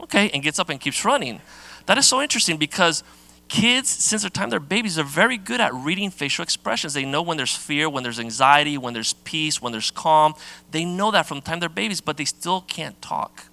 okay, 0.00 0.30
and 0.30 0.42
gets 0.42 0.58
up 0.58 0.68
and 0.68 0.80
keeps 0.80 1.04
running. 1.04 1.40
That 1.86 1.98
is 1.98 2.06
so 2.06 2.22
interesting 2.22 2.56
because 2.56 3.02
Kids, 3.48 3.88
since 3.88 4.22
the 4.22 4.30
time 4.30 4.50
they're 4.50 4.58
babies, 4.58 4.98
are 4.98 5.04
very 5.04 5.36
good 5.38 5.60
at 5.60 5.72
reading 5.72 6.10
facial 6.10 6.42
expressions. 6.42 6.94
They 6.94 7.04
know 7.04 7.22
when 7.22 7.36
there's 7.36 7.54
fear, 7.54 7.88
when 7.88 8.02
there's 8.02 8.18
anxiety, 8.18 8.76
when 8.76 8.92
there's 8.92 9.12
peace, 9.12 9.62
when 9.62 9.72
there's 9.72 9.90
calm. 9.90 10.34
They 10.72 10.84
know 10.84 11.10
that 11.12 11.26
from 11.26 11.38
the 11.38 11.44
time 11.44 11.60
they're 11.60 11.68
babies, 11.68 12.00
but 12.00 12.16
they 12.16 12.24
still 12.24 12.62
can't 12.62 13.00
talk. 13.00 13.44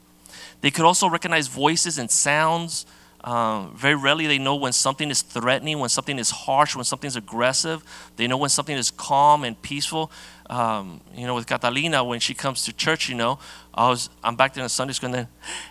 They 0.62 0.72
could 0.72 0.86
also 0.86 1.08
recognize 1.08 1.48
voices 1.48 1.98
and 1.98 2.10
sounds. 2.10 2.86
Um, 3.24 3.74
very 3.76 3.96
rarely 3.96 4.28
they 4.28 4.38
know 4.38 4.56
when 4.56 4.74
something 4.74 5.10
is 5.10 5.22
threatening, 5.22 5.80
when 5.80 5.90
something 5.90 6.20
is 6.20 6.30
harsh, 6.30 6.76
when 6.76 6.84
something's 6.84 7.16
aggressive. 7.16 7.82
They 8.18 8.28
know 8.28 8.36
when 8.38 8.50
something 8.50 8.76
is 8.76 8.92
calm 8.92 9.46
and 9.46 9.60
peaceful. 9.62 10.12
Um, 10.50 11.00
you 11.16 11.26
know, 11.26 11.34
with 11.34 11.48
Catalina, 11.48 12.04
when 12.04 12.20
she 12.20 12.34
comes 12.34 12.66
to 12.66 12.74
church, 12.74 13.08
you 13.08 13.16
know, 13.16 13.40
I 13.74 13.88
was 13.90 14.10
I'm 14.24 14.36
back 14.36 14.54
there 14.54 14.64
in 14.64 14.70
Sunday 14.70 14.94
school 14.94 15.08
and 15.08 15.16
then, 15.16 15.28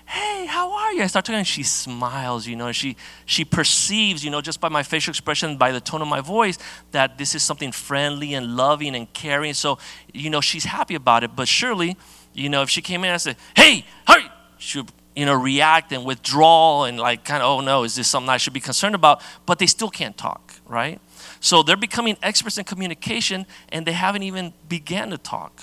hey, 0.07 0.47
how 0.47 0.73
are 0.73 0.93
you? 0.95 1.03
I 1.03 1.07
start 1.09 1.27
talking 1.27 1.39
and 1.39 1.47
she 1.47 1.63
smiles, 1.63 2.47
you 2.47 2.57
know, 2.57 2.69
and 2.69 2.77
she 2.77 2.97
she 3.27 3.45
perceives, 3.45 4.25
you 4.25 4.31
know, 4.31 4.41
just 4.41 4.59
by 4.59 4.71
my 4.71 4.83
facial 4.83 5.11
expression, 5.11 5.59
by 5.59 5.73
the 5.73 5.81
tone 5.81 6.01
of 6.01 6.09
my 6.09 6.23
voice, 6.23 6.59
that 6.93 7.19
this 7.19 7.35
is 7.35 7.43
something 7.43 7.71
friendly 7.71 8.33
and 8.33 8.57
loving 8.57 8.97
and 8.97 9.13
caring. 9.13 9.53
So, 9.53 9.79
you 10.15 10.31
know, 10.31 10.41
she's 10.41 10.65
happy 10.65 10.95
about 10.95 11.23
it. 11.23 11.37
But 11.37 11.49
surely, 11.49 11.99
you 12.33 12.49
know, 12.49 12.63
if 12.63 12.71
she 12.71 12.81
came 12.81 13.05
in 13.05 13.11
and 13.11 13.21
said, 13.21 13.37
hey, 13.55 13.85
hurry, 14.09 14.25
she 14.57 14.79
would 14.79 14.91
you 15.15 15.27
know, 15.27 15.35
react 15.35 15.93
and 15.93 16.05
withdraw 16.05 16.85
and 16.85 16.99
like 16.99 17.25
kind 17.25 17.43
of, 17.43 17.49
oh 17.49 17.61
no, 17.61 17.85
is 17.85 17.95
this 17.95 18.09
something 18.09 18.31
I 18.31 18.39
should 18.39 18.53
be 18.53 18.61
concerned 18.61 18.95
about? 18.95 19.23
But 19.47 19.59
they 19.59 19.67
still 19.67 19.91
can't 19.91 20.17
talk, 20.17 20.55
right? 20.67 21.01
So 21.41 21.63
they're 21.63 21.77
becoming 21.77 22.17
experts 22.23 22.57
in 22.59 22.65
communication 22.65 23.47
and 23.69 23.87
they 23.87 23.93
haven't 23.93 24.23
even 24.23 24.53
began 24.69 25.11
to 25.11 25.19
talk. 25.19 25.57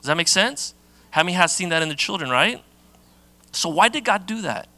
Does 0.00 0.06
that 0.06 0.16
make 0.16 0.28
sense? 0.28 0.74
How 1.10 1.22
many 1.22 1.34
has 1.34 1.54
seen 1.54 1.68
that 1.68 1.82
in 1.82 1.88
the 1.88 1.94
children, 1.94 2.30
right? 2.30 2.62
So 3.52 3.68
why 3.68 3.88
did 3.88 4.04
God 4.04 4.26
do 4.26 4.42
that? 4.42 4.68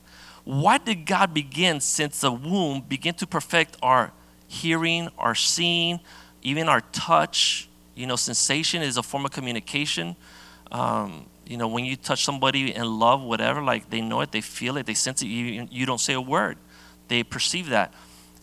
Why 0.44 0.78
did 0.78 1.06
God 1.06 1.34
begin 1.34 1.80
since 1.80 2.20
the 2.20 2.32
womb 2.32 2.82
begin 2.82 3.14
to 3.14 3.26
perfect 3.26 3.76
our 3.82 4.12
hearing, 4.48 5.08
our 5.18 5.34
seeing, 5.34 6.00
even 6.42 6.68
our 6.68 6.80
touch? 6.92 7.68
You 7.94 8.06
know, 8.06 8.16
sensation 8.16 8.82
is 8.82 8.96
a 8.96 9.02
form 9.02 9.24
of 9.24 9.32
communication. 9.32 10.16
Um, 10.72 11.26
you 11.50 11.56
know, 11.56 11.66
when 11.66 11.84
you 11.84 11.96
touch 11.96 12.24
somebody 12.24 12.72
in 12.72 12.84
love, 13.00 13.24
whatever, 13.24 13.60
like 13.60 13.90
they 13.90 14.00
know 14.00 14.20
it, 14.20 14.30
they 14.30 14.40
feel 14.40 14.76
it, 14.76 14.86
they 14.86 14.94
sense 14.94 15.20
it. 15.20 15.26
You, 15.26 15.66
you 15.68 15.84
don't 15.84 15.98
say 15.98 16.12
a 16.12 16.20
word, 16.20 16.58
they 17.08 17.24
perceive 17.24 17.70
that. 17.70 17.92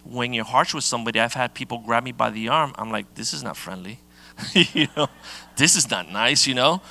When 0.04 0.34
you're 0.34 0.43
harsh 0.43 0.74
with 0.74 0.84
somebody, 0.84 1.22
I've 1.22 1.34
had 1.34 1.54
people 1.54 1.78
grab 1.78 2.04
me 2.04 2.12
by 2.12 2.32
the 2.32 2.50
arm. 2.50 2.74
I'm 2.78 2.91
like, 2.91 3.15
this 3.15 3.32
is 3.32 3.43
not 3.43 3.56
friendly. 3.56 4.02
you 4.54 4.88
know, 4.98 5.08
this 5.56 5.78
is 5.78 5.89
not 5.89 6.12
nice. 6.12 6.46
You 6.46 6.56
know, 6.56 6.82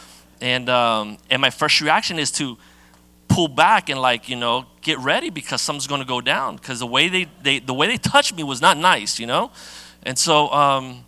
and 0.41 0.71
um, 0.71 1.19
and 1.29 1.43
my 1.43 1.51
first 1.51 1.83
reaction 1.83 2.19
is 2.19 2.31
to 2.33 2.57
pull 3.29 3.49
back 3.49 3.91
and 3.91 4.01
like 4.01 4.27
you 4.31 4.37
know 4.37 4.65
get 4.81 4.99
ready 5.01 5.29
because 5.29 5.61
something's 5.61 5.87
going 5.87 6.01
to 6.01 6.07
go 6.07 6.23
down 6.23 6.57
because 6.57 6.79
the 6.79 6.87
way 6.87 7.09
they, 7.09 7.27
they 7.43 7.59
the 7.59 7.75
way 7.75 7.89
they 7.89 7.99
touched 7.99 8.35
me 8.35 8.43
was 8.43 8.63
not 8.63 8.79
nice. 8.79 9.21
You 9.21 9.27
know, 9.27 9.51
and 10.03 10.19
so. 10.19 10.49
Um, 10.51 11.06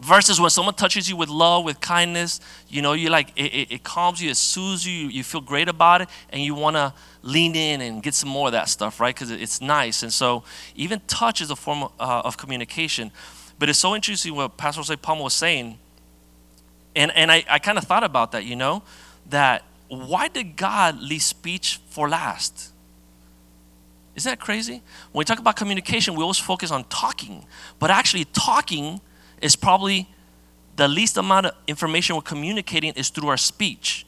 versus 0.00 0.40
when 0.40 0.50
someone 0.50 0.74
touches 0.74 1.08
you 1.08 1.16
with 1.16 1.28
love 1.28 1.64
with 1.64 1.80
kindness 1.80 2.40
you 2.68 2.82
know 2.82 2.94
you 2.94 3.08
like 3.08 3.30
it, 3.36 3.54
it, 3.54 3.72
it, 3.72 3.84
calms 3.84 4.20
you 4.20 4.28
it 4.28 4.36
soothes 4.36 4.84
you 4.84 5.08
you 5.08 5.22
feel 5.22 5.40
great 5.40 5.68
about 5.68 6.00
it 6.00 6.08
and 6.30 6.42
you 6.42 6.52
want 6.52 6.74
to 6.74 6.92
lean 7.24 7.56
in 7.56 7.80
and 7.80 8.02
get 8.02 8.12
some 8.12 8.28
more 8.28 8.48
of 8.48 8.52
that 8.52 8.68
stuff 8.68 9.00
right? 9.00 9.14
Because 9.14 9.30
it's 9.30 9.60
nice. 9.60 10.02
And 10.02 10.12
so 10.12 10.44
even 10.76 11.00
touch 11.06 11.40
is 11.40 11.50
a 11.50 11.56
form 11.56 11.84
of, 11.84 11.92
uh, 11.98 12.22
of 12.24 12.36
communication. 12.36 13.10
But 13.58 13.68
it's 13.68 13.78
so 13.78 13.94
interesting 13.94 14.34
what 14.34 14.56
pastor 14.56 14.80
jose 14.80 14.96
palma 14.96 15.22
was 15.22 15.34
saying. 15.34 15.78
And, 16.94 17.10
and 17.12 17.32
i, 17.32 17.44
I 17.48 17.58
kind 17.58 17.78
of 17.78 17.84
thought 17.84 18.04
about 18.04 18.32
that 18.32 18.44
you 18.44 18.56
know 18.56 18.82
that 19.30 19.64
why 19.88 20.28
did 20.28 20.56
god 20.56 21.00
leave 21.00 21.22
speech 21.22 21.80
for 21.88 22.08
last? 22.08 22.72
Isn't 24.16 24.30
that 24.30 24.38
crazy? 24.38 24.82
When 25.10 25.20
we 25.20 25.24
talk 25.24 25.38
about 25.38 25.56
communication 25.56 26.14
we 26.14 26.22
always 26.22 26.38
focus 26.38 26.70
on 26.70 26.84
talking. 26.84 27.46
But 27.78 27.90
actually 27.90 28.26
talking 28.26 29.00
is 29.44 29.56
probably 29.56 30.08
the 30.76 30.88
least 30.88 31.18
amount 31.18 31.44
of 31.46 31.54
information 31.66 32.16
we're 32.16 32.22
communicating 32.22 32.94
is 32.94 33.10
through 33.10 33.28
our 33.28 33.36
speech. 33.36 34.06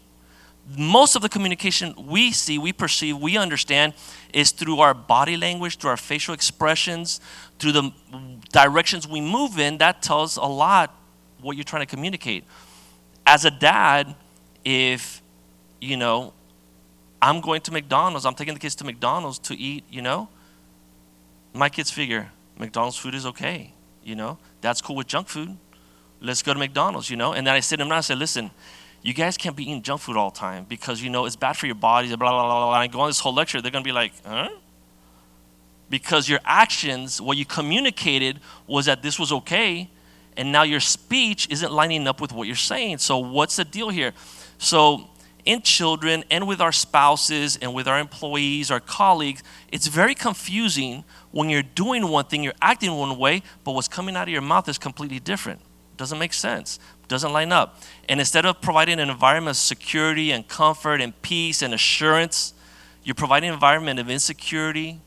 Most 0.79 1.14
of 1.14 1.20
the 1.20 1.29
communication 1.29 1.94
we 2.09 2.33
see, 2.33 2.59
we 2.59 2.72
perceive, 2.72 3.18
we 3.18 3.37
understand 3.37 3.92
is 4.33 4.51
through 4.51 4.81
our 4.81 4.94
body 4.94 5.37
language, 5.37 5.77
through 5.77 5.90
our 5.90 5.99
facial 5.99 6.33
expressions, 6.33 7.20
through 7.59 7.72
the 7.72 7.92
directions 8.51 9.07
we 9.07 9.20
move 9.20 9.59
in. 9.59 9.77
That 9.77 10.01
tells 10.01 10.38
a 10.38 10.46
lot 10.46 10.94
what 11.42 11.55
you're 11.55 11.64
trying 11.64 11.83
to 11.83 11.94
communicate. 11.94 12.44
As 13.27 13.44
a 13.44 13.51
dad, 13.51 14.16
if, 14.64 15.20
you 15.83 15.99
know, 15.99 16.33
I'm 17.20 17.42
going 17.42 17.61
to 17.61 17.72
McDonald's, 17.72 18.25
I'm 18.25 18.35
taking 18.35 18.55
the 18.55 18.61
kids 18.61 18.75
to 18.77 18.85
McDonald's 18.85 19.38
to 19.40 19.55
eat, 19.55 19.85
you 19.90 20.01
know, 20.01 20.31
my 21.53 21.68
kids 21.68 21.90
figure 21.90 22.31
McDonald's 22.59 22.96
food 22.96 23.14
is 23.14 23.27
okay, 23.27 23.75
you 24.06 24.14
know. 24.14 24.38
That's 24.60 24.80
cool 24.80 24.96
with 24.96 25.08
junk 25.08 25.28
food. 25.28 25.56
Let's 26.20 26.42
go 26.42 26.52
to 26.52 26.58
McDonald's, 26.58 27.10
you 27.10 27.16
know? 27.16 27.32
And 27.32 27.46
then 27.46 27.54
I 27.54 27.60
sit 27.60 27.78
them 27.78 27.88
down 27.88 27.96
and 27.96 28.04
say, 28.04 28.14
listen, 28.14 28.50
you 29.02 29.12
guys 29.12 29.36
can't 29.36 29.54
be 29.54 29.64
eating 29.64 29.82
junk 29.82 30.00
food 30.00 30.16
all 30.16 30.30
the 30.30 30.38
time 30.38 30.64
because, 30.68 31.02
you 31.02 31.10
know, 31.10 31.26
it's 31.26 31.36
bad 31.36 31.56
for 31.56 31.66
your 31.66 31.74
bodies, 31.74 32.10
blah, 32.10 32.16
blah, 32.16 32.42
blah, 32.42 32.66
blah. 32.66 32.74
And 32.74 32.82
I 32.82 32.86
go 32.86 33.00
on 33.00 33.08
this 33.08 33.20
whole 33.20 33.34
lecture, 33.34 33.60
they're 33.60 33.70
going 33.70 33.84
to 33.84 33.88
be 33.88 33.92
like, 33.92 34.12
huh? 34.24 34.48
Because 35.90 36.28
your 36.28 36.40
actions, 36.44 37.20
what 37.20 37.36
you 37.36 37.44
communicated 37.44 38.40
was 38.66 38.86
that 38.86 39.02
this 39.02 39.18
was 39.18 39.32
okay, 39.32 39.90
and 40.36 40.50
now 40.50 40.62
your 40.62 40.80
speech 40.80 41.48
isn't 41.50 41.72
lining 41.72 42.08
up 42.08 42.20
with 42.20 42.32
what 42.32 42.46
you're 42.46 42.56
saying. 42.56 42.98
So, 42.98 43.18
what's 43.18 43.56
the 43.56 43.64
deal 43.64 43.90
here? 43.90 44.12
So, 44.58 45.08
in 45.46 45.62
children 45.62 46.24
and 46.30 46.46
with 46.46 46.61
our 46.61 46.72
spouses 46.72 47.56
and 47.56 47.72
with 47.72 47.88
our 47.88 47.98
employees, 47.98 48.70
our 48.70 48.80
colleagues, 48.80 49.42
it's 49.72 49.87
very 49.87 50.14
confusing 50.14 51.04
when 51.30 51.48
you're 51.48 51.62
doing 51.62 52.09
one 52.09 52.24
thing, 52.26 52.42
you're 52.42 52.52
acting 52.61 52.92
one 52.92 53.16
way, 53.16 53.42
but 53.64 53.72
what's 53.72 53.88
coming 53.88 54.16
out 54.16 54.24
of 54.24 54.28
your 54.28 54.42
mouth 54.42 54.68
is 54.68 54.76
completely 54.76 55.20
different. 55.20 55.61
Doesn't 55.96 56.18
make 56.18 56.35
sense, 56.35 56.78
doesn't 57.09 57.32
line 57.32 57.52
up. 57.52 57.80
And 58.09 58.20
instead 58.20 58.44
of 58.44 58.61
providing 58.61 59.00
an 59.00 59.09
environment 59.09 59.56
of 59.56 59.61
security 59.61 60.32
and 60.32 60.46
comfort 60.46 61.00
and 61.00 61.20
peace 61.22 61.62
and 61.62 61.72
assurance, 61.72 62.52
you're 63.04 63.14
providing 63.14 63.48
an 63.48 63.54
environment 63.54 64.00
of 64.00 64.11
insecurity, 64.11 65.00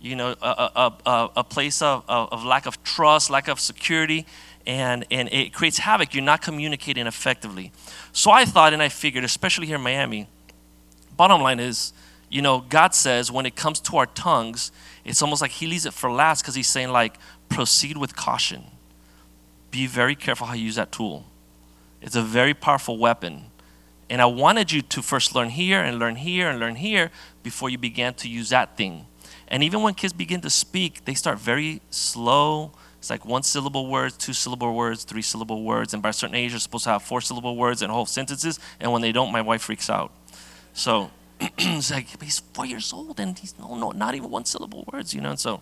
you 0.00 0.16
know, 0.16 0.34
a, 0.42 0.70
a, 0.74 0.92
a, 1.06 1.30
a 1.36 1.44
place 1.44 1.82
of, 1.82 2.04
of, 2.08 2.32
of 2.32 2.44
lack 2.44 2.66
of 2.66 2.82
trust, 2.82 3.30
lack 3.30 3.48
of 3.48 3.60
security, 3.60 4.26
and, 4.66 5.04
and 5.10 5.28
it 5.32 5.52
creates 5.52 5.78
havoc. 5.78 6.14
You're 6.14 6.24
not 6.24 6.42
communicating 6.42 7.06
effectively. 7.06 7.72
So 8.12 8.30
I 8.30 8.44
thought 8.44 8.72
and 8.72 8.82
I 8.82 8.88
figured, 8.88 9.24
especially 9.24 9.66
here 9.66 9.76
in 9.76 9.82
Miami, 9.82 10.28
bottom 11.16 11.42
line 11.42 11.60
is, 11.60 11.92
you 12.30 12.42
know, 12.42 12.60
God 12.60 12.94
says 12.94 13.30
when 13.30 13.46
it 13.46 13.54
comes 13.54 13.80
to 13.80 13.96
our 13.96 14.06
tongues, 14.06 14.72
it's 15.04 15.22
almost 15.22 15.42
like 15.42 15.52
He 15.52 15.66
leaves 15.66 15.86
it 15.86 15.92
for 15.92 16.10
last 16.10 16.42
because 16.42 16.54
He's 16.54 16.68
saying, 16.68 16.90
like, 16.90 17.16
proceed 17.48 17.96
with 17.96 18.16
caution. 18.16 18.64
Be 19.70 19.86
very 19.86 20.14
careful 20.14 20.46
how 20.46 20.54
you 20.54 20.64
use 20.64 20.76
that 20.76 20.92
tool. 20.92 21.24
It's 22.00 22.16
a 22.16 22.22
very 22.22 22.54
powerful 22.54 22.98
weapon. 22.98 23.46
And 24.10 24.20
I 24.20 24.26
wanted 24.26 24.70
you 24.70 24.82
to 24.82 25.02
first 25.02 25.34
learn 25.34 25.50
here 25.50 25.82
and 25.82 25.98
learn 25.98 26.16
here 26.16 26.50
and 26.50 26.60
learn 26.60 26.76
here 26.76 27.10
before 27.42 27.70
you 27.70 27.78
began 27.78 28.14
to 28.14 28.28
use 28.28 28.50
that 28.50 28.76
thing. 28.76 29.06
And 29.48 29.62
even 29.62 29.82
when 29.82 29.94
kids 29.94 30.12
begin 30.12 30.40
to 30.42 30.50
speak, 30.50 31.04
they 31.04 31.14
start 31.14 31.38
very 31.38 31.80
slow, 31.90 32.72
it's 33.04 33.10
like 33.10 33.26
one 33.26 33.42
syllable 33.42 33.86
words, 33.86 34.16
two 34.16 34.32
syllable 34.32 34.74
words, 34.74 35.04
three 35.04 35.20
syllable 35.20 35.62
words, 35.62 35.92
and 35.92 36.02
by 36.02 36.08
a 36.08 36.12
certain 36.14 36.34
age, 36.34 36.52
you're 36.52 36.58
supposed 36.58 36.84
to 36.84 36.90
have 36.90 37.02
four 37.02 37.20
syllable 37.20 37.54
words 37.54 37.82
and 37.82 37.92
whole 37.92 38.06
sentences. 38.06 38.58
And 38.80 38.90
when 38.92 39.02
they 39.02 39.12
don't, 39.12 39.30
my 39.30 39.42
wife 39.42 39.60
freaks 39.60 39.90
out. 39.90 40.10
So 40.72 41.10
it's 41.58 41.90
like, 41.90 42.22
he's 42.22 42.38
four 42.38 42.64
years 42.64 42.94
old 42.94 43.20
and 43.20 43.38
he's 43.38 43.58
no, 43.58 43.76
no, 43.76 43.90
not 43.90 44.14
even 44.14 44.30
one 44.30 44.46
syllable 44.46 44.88
words, 44.90 45.12
you 45.12 45.20
know. 45.20 45.28
And 45.28 45.38
so 45.38 45.60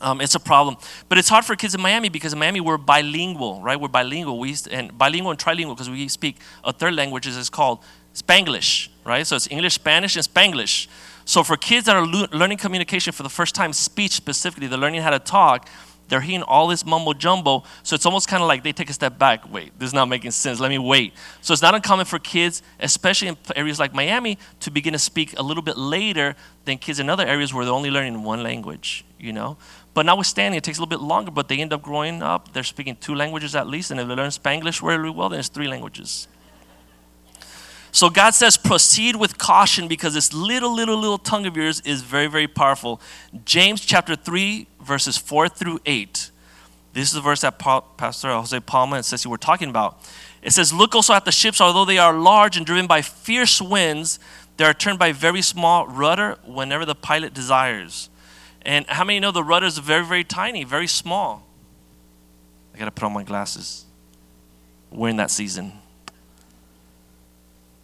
um, 0.00 0.22
it's 0.22 0.34
a 0.34 0.40
problem. 0.40 0.78
But 1.10 1.18
it's 1.18 1.28
hard 1.28 1.44
for 1.44 1.56
kids 1.56 1.74
in 1.74 1.82
Miami 1.82 2.08
because 2.08 2.32
in 2.32 2.38
Miami 2.38 2.62
we're 2.62 2.78
bilingual, 2.78 3.60
right? 3.60 3.78
We're 3.78 3.88
bilingual. 3.88 4.38
We 4.38 4.56
and 4.70 4.96
bilingual 4.96 5.32
and 5.32 5.38
trilingual 5.38 5.76
because 5.76 5.90
we 5.90 6.08
speak 6.08 6.38
a 6.64 6.72
third 6.72 6.94
language 6.94 7.26
is 7.26 7.50
called 7.50 7.80
Spanglish, 8.14 8.88
right? 9.04 9.26
So 9.26 9.36
it's 9.36 9.50
English, 9.50 9.74
Spanish, 9.74 10.16
and 10.16 10.24
Spanglish. 10.24 10.88
So 11.26 11.42
for 11.42 11.58
kids 11.58 11.84
that 11.84 11.96
are 11.96 12.06
learning 12.06 12.56
communication 12.56 13.12
for 13.12 13.24
the 13.24 13.28
first 13.28 13.54
time, 13.54 13.74
speech 13.74 14.12
specifically, 14.12 14.68
they're 14.68 14.78
learning 14.78 15.02
how 15.02 15.10
to 15.10 15.18
talk 15.18 15.68
they're 16.10 16.20
hearing 16.20 16.42
all 16.42 16.66
this 16.66 16.84
mumbo 16.84 17.14
jumbo. 17.14 17.64
So 17.82 17.94
it's 17.94 18.04
almost 18.04 18.28
kind 18.28 18.42
of 18.42 18.48
like 18.48 18.62
they 18.62 18.72
take 18.72 18.90
a 18.90 18.92
step 18.92 19.18
back. 19.18 19.50
Wait, 19.50 19.72
this 19.78 19.88
is 19.88 19.94
not 19.94 20.06
making 20.06 20.32
sense. 20.32 20.60
Let 20.60 20.68
me 20.68 20.78
wait. 20.78 21.14
So 21.40 21.52
it's 21.52 21.62
not 21.62 21.74
uncommon 21.74 22.04
for 22.04 22.18
kids, 22.18 22.62
especially 22.80 23.28
in 23.28 23.36
areas 23.56 23.78
like 23.78 23.94
Miami, 23.94 24.36
to 24.60 24.70
begin 24.70 24.92
to 24.92 24.98
speak 24.98 25.38
a 25.38 25.42
little 25.42 25.62
bit 25.62 25.78
later 25.78 26.36
than 26.66 26.76
kids 26.78 27.00
in 27.00 27.08
other 27.08 27.26
areas 27.26 27.54
where 27.54 27.64
they're 27.64 27.72
only 27.72 27.90
learning 27.90 28.22
one 28.22 28.42
language, 28.42 29.04
you 29.18 29.32
know? 29.32 29.56
But 29.94 30.04
notwithstanding, 30.04 30.58
it 30.58 30.64
takes 30.64 30.78
a 30.78 30.80
little 30.82 30.98
bit 30.98 31.04
longer, 31.04 31.30
but 31.30 31.48
they 31.48 31.58
end 31.58 31.72
up 31.72 31.82
growing 31.82 32.22
up, 32.22 32.52
they're 32.52 32.62
speaking 32.62 32.96
two 32.96 33.14
languages 33.14 33.54
at 33.56 33.66
least, 33.66 33.90
and 33.90 33.98
if 33.98 34.06
they 34.08 34.14
learn 34.14 34.30
Spanglish 34.30 34.82
really 34.82 35.10
well, 35.10 35.28
then 35.28 35.38
it's 35.40 35.48
three 35.48 35.68
languages. 35.68 36.28
So 37.92 38.08
God 38.08 38.34
says, 38.34 38.56
proceed 38.56 39.16
with 39.16 39.38
caution 39.38 39.88
because 39.88 40.14
this 40.14 40.32
little, 40.32 40.74
little, 40.74 40.96
little 40.96 41.18
tongue 41.18 41.46
of 41.46 41.56
yours 41.56 41.80
is 41.80 42.02
very, 42.02 42.28
very 42.28 42.46
powerful. 42.46 43.00
James 43.44 43.80
chapter 43.80 44.14
3, 44.14 44.66
verses 44.80 45.16
4 45.16 45.48
through 45.48 45.80
8. 45.84 46.30
This 46.92 47.08
is 47.08 47.14
the 47.14 47.20
verse 47.20 47.40
that 47.42 47.58
Pastor 47.58 48.28
Jose 48.30 48.58
Palma 48.60 48.96
and 48.96 49.04
Ceci 49.04 49.28
were 49.28 49.38
talking 49.38 49.70
about. 49.70 50.02
It 50.42 50.52
says, 50.52 50.72
Look 50.72 50.94
also 50.94 51.14
at 51.14 51.24
the 51.24 51.32
ships, 51.32 51.60
although 51.60 51.84
they 51.84 51.98
are 51.98 52.12
large 52.12 52.56
and 52.56 52.66
driven 52.66 52.86
by 52.86 53.02
fierce 53.02 53.60
winds, 53.60 54.18
they 54.56 54.64
are 54.64 54.74
turned 54.74 54.98
by 54.98 55.12
very 55.12 55.42
small 55.42 55.86
rudder 55.86 56.38
whenever 56.44 56.84
the 56.84 56.94
pilot 56.94 57.32
desires. 57.32 58.10
And 58.62 58.86
how 58.88 59.04
many 59.04 59.20
know 59.20 59.30
the 59.30 59.44
rudder 59.44 59.66
is 59.66 59.78
very, 59.78 60.04
very 60.04 60.24
tiny, 60.24 60.64
very 60.64 60.86
small? 60.86 61.46
I 62.74 62.78
got 62.78 62.86
to 62.86 62.90
put 62.90 63.04
on 63.04 63.12
my 63.12 63.22
glasses. 63.22 63.84
We're 64.90 65.08
in 65.08 65.16
that 65.16 65.30
season. 65.30 65.72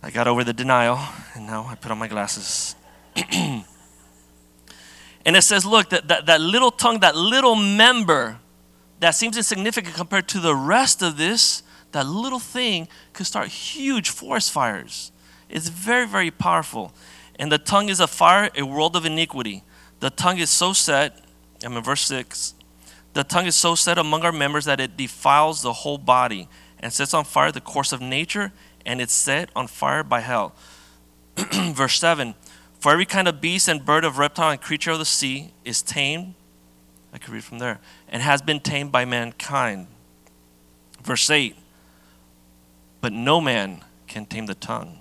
I 0.07 0.11
got 0.11 0.29
over 0.29 0.45
the 0.45 0.53
denial, 0.53 1.01
and 1.35 1.49
now 1.49 1.67
I 1.69 1.75
put 1.75 1.91
on 1.91 1.99
my 1.99 2.07
glasses. 2.07 2.77
And 5.27 5.35
it 5.35 5.43
says, 5.43 5.67
look, 5.67 5.91
that, 5.91 6.07
that, 6.07 6.27
that 6.27 6.41
little 6.41 6.71
tongue, 6.71 7.01
that 7.01 7.17
little 7.17 7.57
member 7.57 8.39
that 9.01 9.17
seems 9.17 9.37
insignificant 9.37 9.97
compared 9.97 10.29
to 10.29 10.39
the 10.39 10.55
rest 10.55 11.03
of 11.03 11.17
this, 11.17 11.65
that 11.91 12.07
little 12.07 12.39
thing 12.39 12.87
could 13.13 13.27
start 13.27 13.49
huge 13.49 14.09
forest 14.09 14.53
fires. 14.53 15.11
It's 15.49 15.69
very, 15.69 16.07
very 16.07 16.31
powerful. 16.31 16.95
And 17.41 17.51
the 17.51 17.59
tongue 17.59 17.89
is 17.89 17.99
a 17.99 18.07
fire, 18.07 18.51
a 18.57 18.63
world 18.65 18.95
of 18.95 19.05
iniquity. 19.05 19.65
The 19.99 20.11
tongue 20.11 20.39
is 20.39 20.49
so 20.49 20.73
set, 20.73 21.25
I'm 21.65 21.77
in 21.77 21.83
verse 21.83 22.03
6. 22.03 22.55
The 23.15 23.25
tongue 23.25 23.47
is 23.47 23.57
so 23.57 23.75
set 23.75 23.99
among 23.99 24.23
our 24.23 24.31
members 24.31 24.67
that 24.67 24.79
it 24.79 24.97
defiles 24.97 25.63
the 25.63 25.73
whole 25.73 25.99
body 25.99 26.49
and 26.79 26.93
sets 26.93 27.13
on 27.13 27.25
fire 27.25 27.51
the 27.51 27.61
course 27.61 27.93
of 27.93 28.01
nature, 28.01 28.53
and 28.87 29.01
it's 29.01 29.13
set 29.13 29.51
on 29.55 29.67
fire 29.67 30.03
by 30.03 30.21
hell. 30.21 30.55
verse 31.53 31.99
7 31.99 32.35
For 32.79 32.93
every 32.93 33.05
kind 33.05 33.29
of 33.29 33.41
beast 33.41 33.69
and 33.69 33.85
bird 33.85 34.05
of 34.05 34.17
reptile 34.17 34.51
and 34.53 34.61
creature 34.61 34.93
of 34.93 34.99
the 34.99 35.05
sea 35.05 35.53
is 35.65 35.83
tamed. 35.83 36.35
I 37.13 37.19
could 37.19 37.35
read 37.35 37.45
from 37.45 37.59
there. 37.59 37.81
And 38.09 38.23
has 38.23 38.41
been 38.41 38.61
tamed 38.61 38.93
by 38.93 39.05
mankind. 39.05 39.89
Verse 41.03 41.29
8 41.29 41.57
But 43.01 43.13
no 43.13 43.41
man 43.41 43.85
can 44.07 44.25
tame 44.25 44.47
the 44.47 44.55
tongue. 44.55 45.01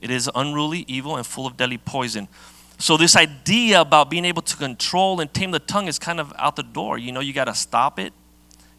It 0.00 0.10
is 0.10 0.28
unruly, 0.34 0.84
evil, 0.88 1.16
and 1.16 1.24
full 1.24 1.46
of 1.46 1.56
deadly 1.56 1.78
poison. 1.78 2.28
So, 2.78 2.98
this 2.98 3.16
idea 3.16 3.80
about 3.80 4.10
being 4.10 4.26
able 4.26 4.42
to 4.42 4.56
control 4.56 5.20
and 5.20 5.32
tame 5.32 5.50
the 5.50 5.58
tongue 5.58 5.88
is 5.88 5.98
kind 5.98 6.20
of 6.20 6.32
out 6.36 6.56
the 6.56 6.62
door. 6.62 6.98
You 6.98 7.10
know, 7.10 7.20
you 7.20 7.32
got 7.32 7.46
to 7.46 7.54
stop 7.54 7.98
it 7.98 8.12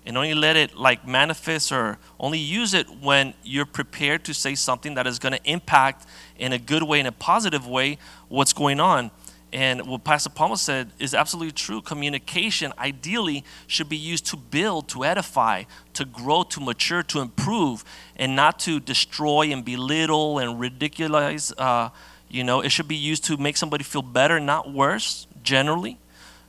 and 0.08 0.18
only 0.18 0.34
let 0.34 0.56
it 0.56 0.74
like 0.74 1.06
manifest 1.06 1.70
or 1.72 1.98
only 2.18 2.40
use 2.40 2.74
it 2.74 2.88
when 3.02 3.34
you're 3.44 3.66
prepared 3.66 4.24
to 4.24 4.34
say 4.34 4.56
something 4.56 4.96
that 4.96 5.06
is 5.06 5.20
going 5.20 5.34
to 5.34 5.44
impact 5.44 6.08
in 6.40 6.54
a 6.54 6.58
good 6.58 6.82
way, 6.82 7.02
in 7.02 7.06
a 7.06 7.12
positive 7.12 7.68
way, 7.68 7.98
what's 8.30 8.54
going 8.54 8.80
on. 8.80 9.12
And 9.52 9.86
what 9.86 10.06
Pastor 10.06 10.30
Palmer 10.30 10.56
said 10.56 10.92
is 10.98 11.14
absolutely 11.14 11.52
true. 11.52 11.82
Communication 11.82 12.72
ideally 12.78 13.44
should 13.68 13.90
be 13.90 13.98
used 13.98 14.26
to 14.28 14.38
build, 14.38 14.88
to 14.90 15.04
edify, 15.04 15.64
to 15.94 16.06
grow, 16.06 16.44
to 16.44 16.62
mature, 16.62 17.04
to 17.04 17.20
improve, 17.20 17.84
and 18.16 18.34
not 18.34 18.60
to 18.60 18.80
destroy 18.80 19.52
and 19.52 19.66
belittle 19.66 20.40
and 20.40 20.58
ridiculous. 20.58 21.52
Uh, 21.58 21.90
you 22.30 22.46
know, 22.46 22.62
it 22.62 22.70
should 22.70 22.88
be 22.88 22.96
used 22.96 23.26
to 23.26 23.36
make 23.36 23.58
somebody 23.58 23.84
feel 23.84 24.02
better, 24.02 24.40
not 24.40 24.72
worse, 24.72 25.28
generally. 25.44 25.98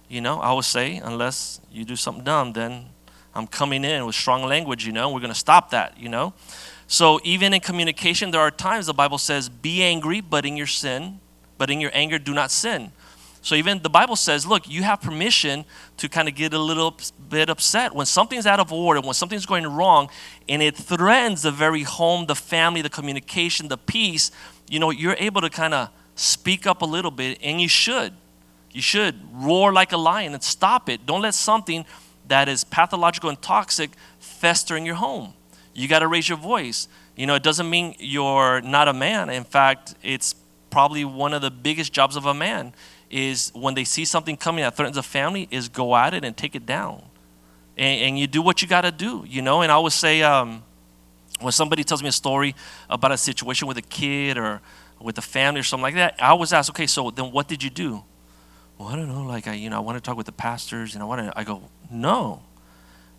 You 0.09 0.21
know, 0.21 0.40
I 0.40 0.53
would 0.53 0.64
say, 0.64 0.97
unless 0.97 1.61
you 1.73 1.85
do 1.85 1.97
something 1.97 2.25
dumb, 2.25 2.53
then 2.53 2.87
I'm 3.38 3.46
coming 3.46 3.85
in 3.85 4.05
with 4.05 4.14
strong 4.14 4.42
language, 4.42 4.85
you 4.85 4.92
know, 4.92 5.11
we're 5.11 5.20
going 5.20 5.33
to 5.33 5.38
stop 5.38 5.70
that, 5.70 5.98
you 5.98 6.09
know. 6.09 6.35
So 6.88 7.20
even 7.22 7.55
in 7.55 7.61
communication, 7.61 8.31
there 8.31 8.40
are 8.40 8.51
times 8.51 8.87
the 8.87 8.94
Bible 8.94 9.18
says, 9.18 9.48
be 9.48 9.83
angry, 9.83 10.20
but 10.20 10.44
in 10.44 10.57
your 10.57 10.66
sin, 10.66 11.20
but 11.57 11.70
in 11.70 11.81
your 11.81 11.90
anger, 11.94 12.18
do 12.18 12.35
not 12.35 12.51
sin. 12.51 12.90
So 13.40 13.55
even 13.55 13.81
the 13.81 13.90
Bible 13.90 14.16
says, 14.16 14.46
look, 14.46 14.68
you 14.68 14.83
have 14.83 15.01
permission 15.01 15.64
to 15.98 16.09
kind 16.09 16.29
of 16.29 16.35
get 16.35 16.53
a 16.53 16.59
little 16.59 16.98
bit 17.29 17.48
upset 17.48 17.94
when 17.94 18.07
something's 18.07 18.46
out 18.46 18.59
of 18.59 18.72
order, 18.72 19.01
when 19.01 19.14
something's 19.14 19.46
going 19.46 19.66
wrong, 19.66 20.11
and 20.48 20.61
it 20.61 20.77
threatens 20.77 21.42
the 21.42 21.53
very 21.53 21.85
home, 21.85 22.27
the 22.27 22.35
family, 22.35 22.83
the 22.83 22.90
communication, 22.90 23.68
the 23.68 23.79
peace. 23.79 24.31
You 24.68 24.81
know, 24.81 24.90
you're 24.90 25.16
able 25.18 25.40
to 25.42 25.51
kind 25.51 25.74
of 25.74 25.90
speak 26.16 26.66
up 26.66 26.83
a 26.83 26.87
little 26.87 27.12
bit, 27.12 27.38
and 27.42 27.61
you 27.61 27.68
should. 27.68 28.12
You 28.72 28.83
should 28.83 29.14
roar 29.33 29.72
like 29.72 29.92
a 29.92 29.96
lion 29.96 30.35
and 30.35 30.42
stop 30.42 30.88
it. 30.88 31.07
Don't 31.07 31.22
let 31.22 31.35
something 31.35 31.85
that 32.29 32.49
is 32.49 32.64
pathological 32.64 33.29
and 33.29 33.41
toxic 33.43 33.91
fester 34.19 34.77
in 34.77 34.85
your 34.87 34.97
home. 34.97 35.35
You 35.75 35.88
got 35.88 36.01
to 36.01 36.09
raise 36.09 36.29
your 36.29 36.38
voice. 36.38 36.88
You 37.17 37.27
know, 37.27 37.35
it 37.35 37.43
doesn't 37.43 37.69
mean 37.69 37.95
you're 37.99 38.61
not 38.61 38.88
a 38.88 38.93
man. 38.93 39.31
In 39.31 39.45
fact, 39.45 39.95
it's 40.03 40.35
probably 40.71 41.05
one 41.05 41.35
of 41.35 41.43
the 41.43 41.51
biggest 41.51 41.93
jobs 41.93 42.17
of 42.17 42.27
a 42.27 42.35
man 42.35 42.73
is 43.11 43.51
when 43.55 43.75
they 43.75 43.85
see 43.85 44.05
something 44.05 44.37
coming 44.37 44.62
that 44.62 44.77
threatens 44.77 44.97
a 44.97 45.03
family 45.03 45.49
is 45.51 45.69
go 45.69 45.97
at 45.97 46.14
it 46.14 46.25
and 46.25 46.37
take 46.37 46.55
it 46.55 46.67
down. 46.67 47.03
And, 47.77 48.01
and 48.03 48.19
you 48.19 48.27
do 48.27 48.43
what 48.43 48.61
you 48.61 48.69
got 48.69 48.83
to 48.83 48.91
do, 48.91 49.25
you 49.27 49.41
know. 49.41 49.62
And 49.62 49.73
I 49.73 49.77
always 49.77 49.95
say, 49.95 50.23
um, 50.23 50.62
when 51.41 51.53
somebody 51.53 51.85
tells 51.85 52.03
me 52.03 52.09
a 52.09 52.12
story 52.12 52.55
about 52.91 53.12
a 53.12 53.17
situation 53.17 53.69
with 53.69 53.79
a 53.79 53.83
kid 53.83 54.37
or 54.37 54.61
with 55.01 55.17
a 55.19 55.23
family 55.23 55.61
or 55.61 55.62
something 55.62 55.83
like 55.83 55.95
that, 55.95 56.17
I 56.19 56.29
always 56.29 56.53
ask, 56.53 56.71
okay, 56.73 56.87
so 56.87 57.11
then 57.11 57.31
what 57.31 57.49
did 57.49 57.62
you 57.62 57.71
do? 57.71 58.03
Well, 58.79 58.88
I 58.88 58.97
don't 58.97 59.09
know. 59.09 59.25
Like 59.25 59.49
I, 59.49 59.55
you 59.55 59.69
know, 59.71 59.77
I 59.77 59.81
want 59.81 59.99
to 59.99 60.01
talk 60.03 60.17
with 60.17 60.27
the 60.27 60.33
pastors, 60.33 60.95
and 60.95 61.03
I 61.03 61.07
want 61.07 61.21
to. 61.21 61.38
I 61.38 61.45
go, 61.45 61.62
no. 61.91 62.43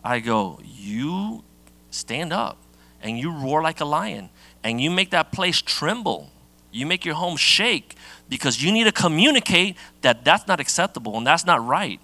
I 0.03 0.19
go, 0.19 0.59
you 0.63 1.43
stand 1.91 2.31
up 2.31 2.57
and 3.01 3.17
you 3.17 3.31
roar 3.31 3.61
like 3.61 3.81
a 3.81 3.85
lion 3.85 4.29
and 4.63 4.79
you 4.79 4.89
make 4.89 5.11
that 5.11 5.31
place 5.31 5.61
tremble. 5.61 6.29
You 6.71 6.85
make 6.85 7.03
your 7.03 7.15
home 7.15 7.35
shake 7.35 7.95
because 8.27 8.61
you 8.63 8.71
need 8.71 8.85
to 8.85 8.91
communicate 8.91 9.75
that 10.01 10.23
that's 10.23 10.47
not 10.47 10.59
acceptable 10.59 11.17
and 11.17 11.25
that's 11.25 11.45
not 11.45 11.65
right. 11.65 11.99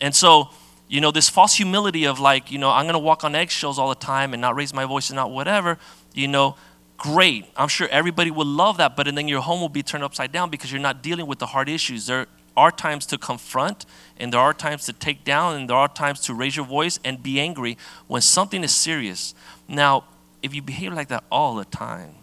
And 0.00 0.14
so, 0.14 0.50
you 0.88 1.00
know, 1.00 1.10
this 1.10 1.28
false 1.28 1.54
humility 1.54 2.06
of 2.06 2.20
like, 2.20 2.52
you 2.52 2.58
know, 2.58 2.70
I'm 2.70 2.84
going 2.84 2.94
to 2.94 2.98
walk 2.98 3.24
on 3.24 3.34
eggshells 3.34 3.78
all 3.78 3.88
the 3.88 3.94
time 3.94 4.34
and 4.34 4.40
not 4.40 4.54
raise 4.54 4.74
my 4.74 4.84
voice 4.84 5.10
and 5.10 5.16
not 5.16 5.30
whatever, 5.30 5.78
you 6.14 6.28
know, 6.28 6.56
great. 6.98 7.46
I'm 7.56 7.68
sure 7.68 7.88
everybody 7.90 8.30
would 8.30 8.46
love 8.46 8.76
that, 8.76 8.94
but 8.94 9.08
and 9.08 9.16
then 9.16 9.26
your 9.26 9.40
home 9.40 9.60
will 9.60 9.70
be 9.70 9.82
turned 9.82 10.04
upside 10.04 10.32
down 10.32 10.50
because 10.50 10.70
you're 10.70 10.80
not 10.80 11.02
dealing 11.02 11.26
with 11.26 11.38
the 11.38 11.46
hard 11.46 11.68
issues. 11.68 12.06
There 12.06 12.26
are 12.56 12.70
times 12.70 13.06
to 13.06 13.18
confront, 13.18 13.86
and 14.18 14.32
there 14.32 14.40
are 14.40 14.54
times 14.54 14.84
to 14.86 14.92
take 14.92 15.24
down, 15.24 15.56
and 15.56 15.70
there 15.70 15.76
are 15.76 15.88
times 15.88 16.20
to 16.20 16.34
raise 16.34 16.56
your 16.56 16.66
voice 16.66 16.98
and 17.04 17.22
be 17.22 17.40
angry 17.40 17.78
when 18.06 18.22
something 18.22 18.64
is 18.64 18.74
serious. 18.74 19.34
Now, 19.68 20.04
if 20.42 20.54
you 20.54 20.62
behave 20.62 20.92
like 20.92 21.08
that 21.08 21.24
all 21.30 21.54
the 21.54 21.64
time, 21.64 22.14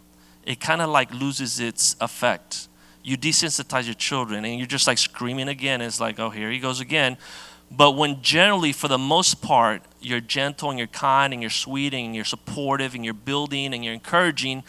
it 0.43 0.59
kind 0.59 0.81
of 0.81 0.89
like 0.89 1.13
loses 1.13 1.59
its 1.59 1.95
effect. 2.01 2.67
You 3.03 3.17
desensitize 3.17 3.85
your 3.85 3.93
children, 3.93 4.45
and 4.45 4.57
you're 4.57 4.67
just 4.67 4.87
like 4.87 4.97
screaming 4.97 5.47
again. 5.47 5.81
It's 5.81 5.99
like, 5.99 6.19
oh, 6.19 6.29
here 6.29 6.51
he 6.51 6.59
goes 6.59 6.79
again. 6.79 7.17
But 7.69 7.91
when 7.91 8.21
generally, 8.21 8.71
for 8.71 8.87
the 8.87 8.97
most 8.97 9.41
part, 9.41 9.81
you're 9.99 10.21
gentle 10.21 10.69
and 10.69 10.79
you're 10.79 10.87
kind 10.87 11.33
and 11.33 11.41
you're 11.41 11.49
sweet 11.49 11.93
and 11.93 12.15
you're 12.15 12.23
supportive 12.23 12.95
and 12.95 13.03
you're 13.03 13.13
building 13.13 13.73
and 13.73 13.83
you're 13.83 13.93
encouraging, 13.93 14.63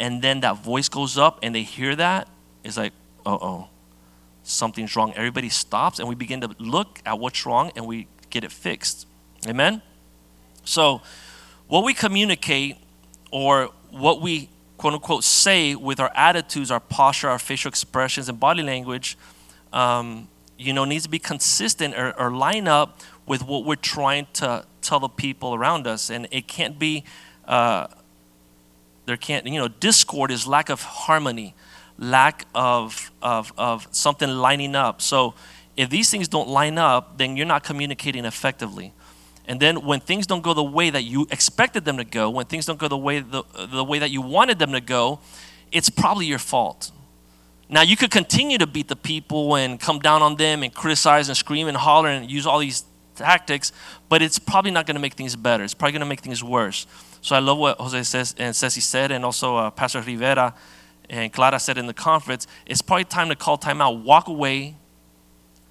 and 0.00 0.22
then 0.22 0.40
that 0.40 0.56
voice 0.64 0.88
goes 0.88 1.16
up 1.16 1.38
and 1.42 1.54
they 1.54 1.62
hear 1.62 1.94
that, 1.94 2.26
it's 2.64 2.76
like, 2.76 2.92
uh 3.24 3.38
oh, 3.40 3.68
something's 4.52 4.94
wrong. 4.96 5.12
Everybody 5.14 5.48
stops 5.48 5.98
and 5.98 6.08
we 6.08 6.14
begin 6.14 6.40
to 6.42 6.50
look 6.58 7.00
at 7.04 7.18
what's 7.18 7.46
wrong 7.46 7.72
and 7.76 7.86
we 7.86 8.06
get 8.30 8.44
it 8.44 8.52
fixed. 8.52 9.06
Amen? 9.46 9.82
So, 10.64 11.02
what 11.68 11.84
we 11.84 11.94
communicate 11.94 12.76
or 13.30 13.70
what 13.90 14.20
we 14.20 14.48
quote 14.76 14.94
unquote 14.94 15.24
say 15.24 15.74
with 15.74 16.00
our 16.00 16.10
attitudes, 16.14 16.70
our 16.70 16.80
posture, 16.80 17.28
our 17.28 17.38
facial 17.38 17.68
expressions, 17.68 18.28
and 18.28 18.38
body 18.38 18.62
language, 18.62 19.16
um, 19.72 20.28
you 20.58 20.72
know, 20.72 20.84
needs 20.84 21.04
to 21.04 21.10
be 21.10 21.18
consistent 21.18 21.94
or, 21.94 22.18
or 22.18 22.30
line 22.30 22.68
up 22.68 23.00
with 23.26 23.44
what 23.44 23.64
we're 23.64 23.76
trying 23.76 24.26
to 24.34 24.64
tell 24.80 25.00
the 25.00 25.08
people 25.08 25.54
around 25.54 25.86
us. 25.86 26.10
And 26.10 26.28
it 26.30 26.46
can't 26.46 26.78
be, 26.78 27.04
uh, 27.46 27.86
there 29.06 29.16
can't, 29.16 29.46
you 29.46 29.58
know, 29.58 29.68
discord 29.68 30.30
is 30.30 30.46
lack 30.46 30.68
of 30.68 30.82
harmony 30.82 31.54
lack 31.98 32.46
of, 32.54 33.10
of, 33.22 33.52
of 33.56 33.86
something 33.90 34.28
lining 34.28 34.74
up. 34.74 35.00
So 35.02 35.34
if 35.76 35.90
these 35.90 36.10
things 36.10 36.28
don't 36.28 36.48
line 36.48 36.78
up, 36.78 37.18
then 37.18 37.36
you're 37.36 37.46
not 37.46 37.64
communicating 37.64 38.24
effectively. 38.24 38.92
And 39.46 39.58
then 39.58 39.84
when 39.84 40.00
things 40.00 40.26
don't 40.26 40.42
go 40.42 40.54
the 40.54 40.62
way 40.62 40.90
that 40.90 41.02
you 41.02 41.26
expected 41.30 41.84
them 41.84 41.96
to 41.96 42.04
go, 42.04 42.30
when 42.30 42.46
things 42.46 42.66
don't 42.66 42.78
go 42.78 42.88
the 42.88 42.96
way 42.96 43.20
the, 43.20 43.42
the 43.70 43.84
way 43.84 43.98
that 43.98 44.10
you 44.10 44.22
wanted 44.22 44.58
them 44.58 44.72
to 44.72 44.80
go, 44.80 45.20
it's 45.72 45.90
probably 45.90 46.26
your 46.26 46.38
fault. 46.38 46.92
Now 47.68 47.82
you 47.82 47.96
could 47.96 48.10
continue 48.10 48.58
to 48.58 48.66
beat 48.66 48.88
the 48.88 48.96
people 48.96 49.56
and 49.56 49.80
come 49.80 49.98
down 49.98 50.22
on 50.22 50.36
them 50.36 50.62
and 50.62 50.72
criticize 50.72 51.28
and 51.28 51.36
scream 51.36 51.68
and 51.68 51.76
holler 51.76 52.08
and 52.08 52.30
use 52.30 52.46
all 52.46 52.58
these 52.58 52.84
tactics, 53.14 53.72
but 54.08 54.22
it's 54.22 54.38
probably 54.38 54.70
not 54.70 54.86
going 54.86 54.94
to 54.94 55.00
make 55.00 55.14
things 55.14 55.34
better. 55.36 55.64
It's 55.64 55.74
probably 55.74 55.92
going 55.92 56.00
to 56.00 56.06
make 56.06 56.20
things 56.20 56.44
worse. 56.44 56.86
So 57.20 57.34
I 57.34 57.38
love 57.38 57.58
what 57.58 57.78
Jose 57.78 58.02
says 58.04 58.34
and 58.38 58.54
says 58.54 58.74
he 58.74 58.80
said, 58.80 59.10
and 59.10 59.24
also 59.24 59.56
uh, 59.56 59.70
Pastor 59.70 60.02
Rivera 60.02 60.54
and 61.12 61.30
Clara 61.30 61.60
said 61.60 61.76
in 61.76 61.86
the 61.86 61.94
conference, 61.94 62.46
it's 62.64 62.80
probably 62.80 63.04
time 63.04 63.28
to 63.28 63.36
call 63.36 63.58
time 63.58 63.82
out, 63.82 63.98
walk 63.98 64.28
away, 64.28 64.76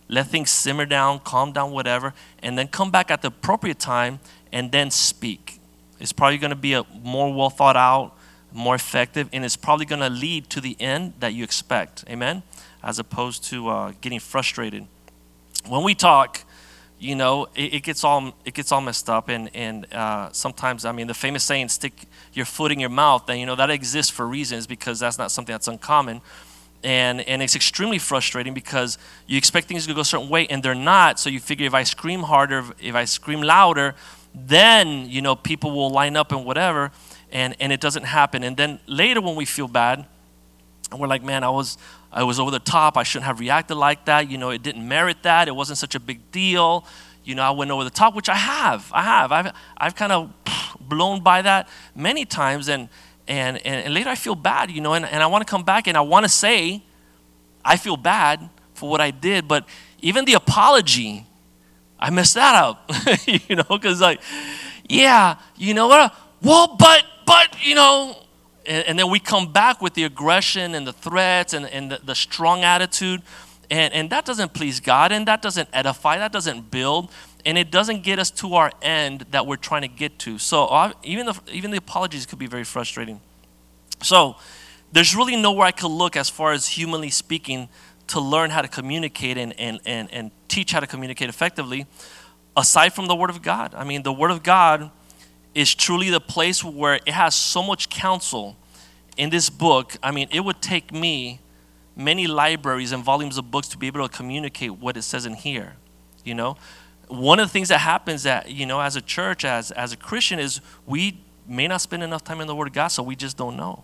let 0.08 0.28
things 0.28 0.52
simmer 0.52 0.86
down, 0.86 1.20
calm 1.20 1.52
down, 1.52 1.72
whatever, 1.72 2.14
and 2.44 2.58
then 2.58 2.68
come 2.68 2.92
back 2.92 3.10
at 3.10 3.24
the 3.24 3.30
appropriate 3.30 3.80
time 3.80 4.20
and 4.52 4.72
then 4.72 4.92
speak. 4.92 5.60
It's 6.00 6.14
probably 6.14 6.38
going 6.38 6.52
to 6.52 6.56
be 6.56 6.74
a 6.74 6.84
more 7.04 7.34
well 7.34 7.50
thought 7.50 7.76
out, 7.76 8.16
more 8.54 8.76
effective, 8.76 9.30
and 9.34 9.44
it's 9.44 9.56
probably 9.56 9.86
going 9.86 10.02
to 10.02 10.10
lead 10.10 10.48
to 10.52 10.62
the 10.62 10.78
end 10.80 11.14
that 11.20 11.34
you 11.34 11.44
expect. 11.44 12.04
Amen? 12.08 12.44
As 12.84 13.00
opposed 13.00 13.44
to 13.46 13.68
uh, 13.70 13.94
getting 14.00 14.20
frustrated. 14.20 14.86
When 15.68 15.84
we 15.84 15.96
talk, 15.96 16.42
you 17.02 17.16
know, 17.16 17.48
it, 17.56 17.74
it, 17.74 17.84
gets 17.84 18.04
all 18.04 18.32
it 18.46 18.54
gets 18.54 18.72
all 18.72 18.80
messed 18.80 19.10
up, 19.10 19.28
and 19.28 19.50
and 19.56 19.92
uh, 19.92 20.32
sometimes, 20.32 20.86
I 20.86 20.92
mean, 20.92 21.08
the 21.08 21.16
famous 21.16 21.44
saying, 21.44 21.70
"Stick 21.70 21.94
your 22.34 22.46
foot 22.46 22.72
in 22.72 22.80
your 22.80 22.92
mouth," 22.92 23.28
and 23.28 23.40
you 23.40 23.48
know 23.48 23.56
that 23.56 23.72
exists 23.72 24.12
for 24.12 24.28
reasons 24.28 24.68
because 24.68 25.00
that's 25.00 25.18
not 25.18 25.32
something 25.32 25.52
that's 25.52 25.68
uncommon, 25.68 26.22
and 26.84 27.22
and 27.22 27.42
it's 27.42 27.56
extremely 27.56 27.98
frustrating 27.98 28.54
because 28.54 29.00
you 29.26 29.36
expect 29.36 29.68
things 29.68 29.88
to 29.88 29.94
go 29.96 30.02
a 30.02 30.06
certain 30.06 30.30
way 30.30 30.46
and 30.48 30.62
they're 30.62 30.76
not. 30.76 31.20
So 31.20 31.32
you 31.32 31.40
figure 31.40 31.66
if 31.66 31.74
I 31.74 31.82
scream 31.82 32.22
harder, 32.22 32.64
if 32.80 32.94
I 32.94 33.06
scream 33.06 33.42
louder, 33.42 33.96
then 34.36 35.10
you 35.10 35.24
know 35.24 35.36
people 35.36 35.72
will 35.72 35.90
line 35.90 36.16
up 36.16 36.32
and 36.32 36.46
whatever, 36.46 36.92
and 37.32 37.56
and 37.60 37.74
it 37.74 37.82
doesn't 37.82 38.04
happen. 38.04 38.44
And 38.44 38.56
then 38.56 38.80
later 38.86 39.22
when 39.22 39.36
we 39.36 39.46
feel 39.46 39.68
bad, 39.68 40.06
And 40.92 41.00
we're 41.00 41.08
like, 41.08 41.24
man, 41.24 41.44
I 41.44 41.50
was, 41.50 41.78
I 42.12 42.24
was 42.24 42.40
over 42.40 42.52
the 42.52 42.60
top. 42.60 42.98
I 42.98 43.04
shouldn't 43.04 43.26
have 43.26 43.40
reacted 43.40 43.78
like 43.78 44.06
that. 44.06 44.30
You 44.30 44.38
know, 44.38 44.50
it 44.50 44.62
didn't 44.62 44.88
merit 44.88 45.24
that. 45.24 45.48
It 45.48 45.56
wasn't 45.56 45.78
such 45.78 45.96
a 45.96 46.00
big 46.00 46.32
deal. 46.32 46.86
You 47.24 47.36
know, 47.36 47.44
I 47.44 47.52
went 47.52 47.72
over 47.72 47.84
the 47.84 47.90
top, 47.90 48.16
which 48.16 48.30
I 48.30 48.36
have. 48.36 48.92
I 48.94 49.04
have. 49.04 49.32
I've, 49.32 49.54
I've 49.78 49.96
kind 49.96 50.12
of 50.12 50.34
blown 50.80 51.22
by 51.22 51.42
that 51.44 51.70
many 51.96 52.26
times. 52.26 52.68
And, 52.68 52.90
and, 53.28 53.58
and, 53.66 53.86
and 53.86 53.94
later 53.94 54.10
I 54.10 54.16
feel 54.16 54.36
bad, 54.36 54.72
you 54.72 54.82
know, 54.82 54.94
and, 54.94 55.06
and 55.06 55.24
I 55.24 55.28
want 55.28 55.46
to 55.46 55.50
come 55.50 55.64
back 55.64 55.88
and 55.88 55.96
I 55.96 56.02
want 56.02 56.26
to 56.26 56.30
say, 56.30 56.84
I 57.64 57.78
feel 57.78 57.96
bad 57.96 58.50
for 58.74 58.90
what 58.90 59.00
I 59.00 59.12
did. 59.12 59.48
But 59.48 59.66
even 60.02 60.26
the 60.26 60.34
apology, 60.34 61.26
I 62.00 62.10
messed 62.10 62.34
that 62.34 62.56
up, 62.56 62.92
you 63.28 63.56
know, 63.56 63.66
because 63.70 64.02
like, 64.02 64.20
yeah, 64.90 65.38
you 65.56 65.74
know 65.74 65.88
what? 65.88 66.14
Well, 66.42 66.76
but, 66.78 67.06
but, 67.26 67.64
you 67.64 67.76
know, 67.76 68.18
and, 68.66 68.88
and, 68.88 69.00
then 69.00 69.10
we 69.10 69.20
come 69.20 69.52
back 69.52 69.82
with 69.82 69.94
the 69.94 70.04
aggression 70.04 70.76
and 70.76 70.86
the 70.86 70.94
threats 70.94 71.54
and, 71.54 71.66
and 71.68 71.92
the, 71.92 72.00
the 72.04 72.16
strong 72.16 72.64
attitude. 72.64 73.22
And, 73.70 73.94
and 73.94 74.10
that 74.10 74.26
doesn't 74.26 74.54
please 74.54 74.80
God 74.80 75.12
and 75.12 75.28
that 75.28 75.42
doesn't 75.42 75.70
edify, 75.72 76.18
that 76.18 76.32
doesn't 76.32 76.72
build, 76.72 77.12
and 77.46 77.58
it 77.58 77.72
doesn't 77.72 78.04
get 78.04 78.20
us 78.20 78.30
to 78.32 78.56
our 78.56 78.72
end 78.82 79.26
that 79.32 79.48
we're 79.48 79.56
trying 79.56 79.82
to 79.84 79.88
get 79.88 80.20
to. 80.20 80.38
So 80.38 80.66
uh, 80.66 80.92
even, 81.04 81.26
the, 81.26 81.40
even 81.52 81.72
the 81.72 81.78
apologies 81.78 82.26
could 82.26 82.40
be 82.40 82.48
very 82.48 82.66
frustrating. 82.66 83.22
So 84.02 84.36
there's 84.92 85.16
really 85.16 85.36
nowhere 85.36 85.68
I 85.68 85.72
could 85.72 85.92
look 85.92 86.16
as 86.16 86.30
far 86.30 86.52
as 86.52 86.68
humanly 86.68 87.10
speaking 87.10 87.70
to 88.08 88.20
learn 88.20 88.50
how 88.50 88.62
to 88.62 88.68
communicate 88.68 89.38
and, 89.38 89.58
and, 89.58 89.80
and, 89.86 90.12
and 90.12 90.32
teach 90.48 90.74
how 90.74 90.82
to 90.82 90.88
communicate 90.88 91.30
effectively 91.30 91.88
aside 92.58 92.94
from 92.94 93.08
the 93.08 93.16
Word 93.16 93.30
of 93.30 93.42
God. 93.42 93.74
I 93.74 93.86
mean, 93.86 94.04
the 94.04 94.12
Word 94.12 94.32
of 94.32 94.44
God 94.44 94.92
is 95.54 95.74
truly 95.76 96.10
the 96.10 96.22
place 96.22 96.64
where 96.64 96.96
it 96.96 97.10
has 97.10 97.36
so 97.36 97.62
much 97.62 97.90
counsel 97.90 98.56
in 99.18 99.30
this 99.30 99.50
book. 99.50 99.98
I 100.02 100.12
mean, 100.12 100.28
it 100.32 100.42
would 100.42 100.62
take 100.62 100.94
me 100.94 101.40
many 101.96 102.28
libraries 102.28 102.92
and 102.92 103.04
volumes 103.04 103.38
of 103.38 103.52
books 103.52 103.68
to 103.70 103.78
be 103.78 103.88
able 103.88 104.08
to 104.08 104.16
communicate 104.16 104.72
what 104.72 104.98
it 104.98 105.02
says 105.02 105.26
in 105.26 105.34
here. 105.34 105.76
You 106.24 106.36
know, 106.36 106.58
one 107.08 107.40
of 107.40 107.48
the 107.48 107.52
things 107.52 107.70
that 107.70 107.80
happens 107.80 108.24
that 108.24 108.50
you 108.50 108.66
know 108.66 108.80
as 108.80 108.96
a 108.96 109.02
church, 109.02 109.44
as 109.44 109.72
as 109.72 109.92
a 109.92 109.98
Christian, 109.98 110.40
is 110.40 110.62
we 110.86 111.20
may 111.48 111.68
not 111.68 111.82
spend 111.82 112.04
enough 112.04 112.24
time 112.24 112.42
in 112.42 112.48
the 112.48 112.56
Word 112.56 112.68
of 112.68 112.74
God, 112.74 112.88
so 112.88 113.04
we 113.04 113.16
just 113.16 113.38
don't 113.38 113.58
know. 113.58 113.84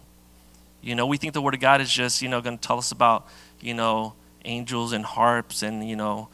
You 0.82 0.95
know, 0.95 1.05
we 1.05 1.18
think 1.18 1.34
the 1.34 1.41
Word 1.41 1.55
of 1.55 1.59
God 1.59 1.82
is 1.82 1.91
just 1.91 2.22
you 2.22 2.30
know 2.30 2.41
going 2.41 2.57
to 2.57 2.68
tell 2.68 2.78
us 2.78 2.91
about 2.91 3.28
you 3.59 3.74
know 3.74 4.13
angels 4.45 4.93
and 4.93 5.03
harps 5.03 5.63
and 5.63 5.88
you 5.88 5.95
know 5.95 6.30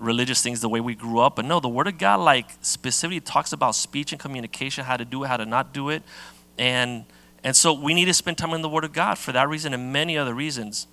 religious 0.00 0.42
things 0.42 0.60
the 0.60 0.68
way 0.68 0.80
we 0.80 0.94
grew 0.94 1.18
up. 1.20 1.36
But 1.36 1.44
no, 1.44 1.60
the 1.60 1.68
Word 1.68 1.86
of 1.86 1.98
God, 1.98 2.20
like, 2.20 2.50
specifically 2.60 3.20
talks 3.20 3.52
about 3.52 3.74
speech 3.74 4.12
and 4.12 4.20
communication, 4.20 4.84
how 4.84 4.96
to 4.96 5.04
do 5.04 5.24
it, 5.24 5.28
how 5.28 5.36
to 5.36 5.46
not 5.46 5.72
do 5.72 5.90
it. 5.90 6.02
And, 6.58 7.04
and 7.44 7.54
so 7.54 7.72
we 7.72 7.94
need 7.94 8.06
to 8.06 8.14
spend 8.14 8.38
time 8.38 8.52
in 8.52 8.62
the 8.62 8.68
Word 8.68 8.84
of 8.84 8.92
God 8.92 9.18
for 9.18 9.32
that 9.32 9.48
reason 9.48 9.74
and 9.74 9.92
many 9.92 10.18
other 10.18 10.34
reasons. 10.34 10.86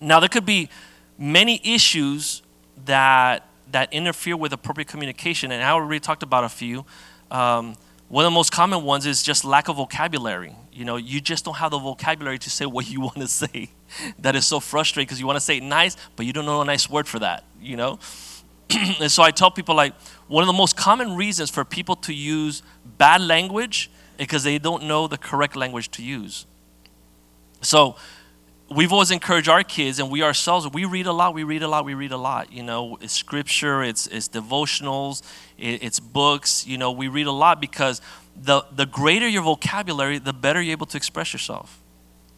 Now, 0.00 0.20
there 0.20 0.28
could 0.28 0.46
be 0.46 0.68
many 1.18 1.60
issues 1.64 2.42
that, 2.86 3.46
that 3.70 3.92
interfere 3.92 4.36
with 4.36 4.52
appropriate 4.52 4.88
communication, 4.88 5.52
and 5.52 5.62
I 5.62 5.70
already 5.70 6.00
talked 6.00 6.22
about 6.22 6.44
a 6.44 6.48
few. 6.48 6.84
Um, 7.30 7.76
one 8.08 8.24
of 8.24 8.32
the 8.32 8.34
most 8.34 8.50
common 8.50 8.82
ones 8.82 9.06
is 9.06 9.22
just 9.22 9.44
lack 9.44 9.68
of 9.68 9.76
vocabulary. 9.76 10.56
You 10.72 10.84
know, 10.84 10.96
you 10.96 11.20
just 11.20 11.44
don't 11.44 11.56
have 11.56 11.70
the 11.70 11.78
vocabulary 11.78 12.38
to 12.40 12.50
say 12.50 12.66
what 12.66 12.90
you 12.90 13.00
want 13.02 13.16
to 13.16 13.28
say. 13.28 13.70
that 14.18 14.36
is 14.36 14.46
so 14.46 14.60
frustrating 14.60 15.06
because 15.06 15.20
you 15.20 15.26
want 15.26 15.36
to 15.36 15.40
say 15.40 15.58
it 15.58 15.62
nice, 15.62 15.96
but 16.16 16.26
you 16.26 16.32
don't 16.32 16.46
know 16.46 16.60
a 16.60 16.64
nice 16.64 16.88
word 16.88 17.08
for 17.08 17.18
that, 17.18 17.44
you 17.60 17.76
know? 17.76 17.98
and 19.00 19.10
so 19.10 19.22
I 19.22 19.30
tell 19.30 19.50
people, 19.50 19.74
like, 19.74 19.94
one 20.28 20.42
of 20.42 20.46
the 20.46 20.52
most 20.52 20.76
common 20.76 21.16
reasons 21.16 21.50
for 21.50 21.64
people 21.64 21.96
to 21.96 22.14
use 22.14 22.62
bad 22.98 23.20
language 23.20 23.90
is 24.18 24.26
because 24.26 24.44
they 24.44 24.58
don't 24.58 24.84
know 24.84 25.06
the 25.06 25.18
correct 25.18 25.56
language 25.56 25.90
to 25.92 26.02
use. 26.02 26.46
So, 27.62 27.96
we've 28.70 28.92
always 28.92 29.10
encouraged 29.10 29.48
our 29.48 29.64
kids 29.64 29.98
and 29.98 30.10
we 30.10 30.22
ourselves 30.22 30.68
we 30.68 30.84
read 30.84 31.06
a 31.06 31.12
lot 31.12 31.34
we 31.34 31.42
read 31.42 31.62
a 31.62 31.66
lot 31.66 31.84
we 31.84 31.92
read 31.92 32.12
a 32.12 32.16
lot 32.16 32.52
you 32.52 32.62
know 32.62 32.96
it's 33.00 33.12
scripture 33.12 33.82
it's, 33.82 34.06
it's 34.06 34.28
devotionals 34.28 35.22
it's 35.58 35.98
books 35.98 36.64
you 36.66 36.78
know 36.78 36.92
we 36.92 37.08
read 37.08 37.26
a 37.26 37.32
lot 37.32 37.60
because 37.60 38.00
the, 38.36 38.64
the 38.70 38.86
greater 38.86 39.26
your 39.26 39.42
vocabulary 39.42 40.18
the 40.18 40.32
better 40.32 40.62
you're 40.62 40.72
able 40.72 40.86
to 40.86 40.96
express 40.96 41.32
yourself 41.32 41.79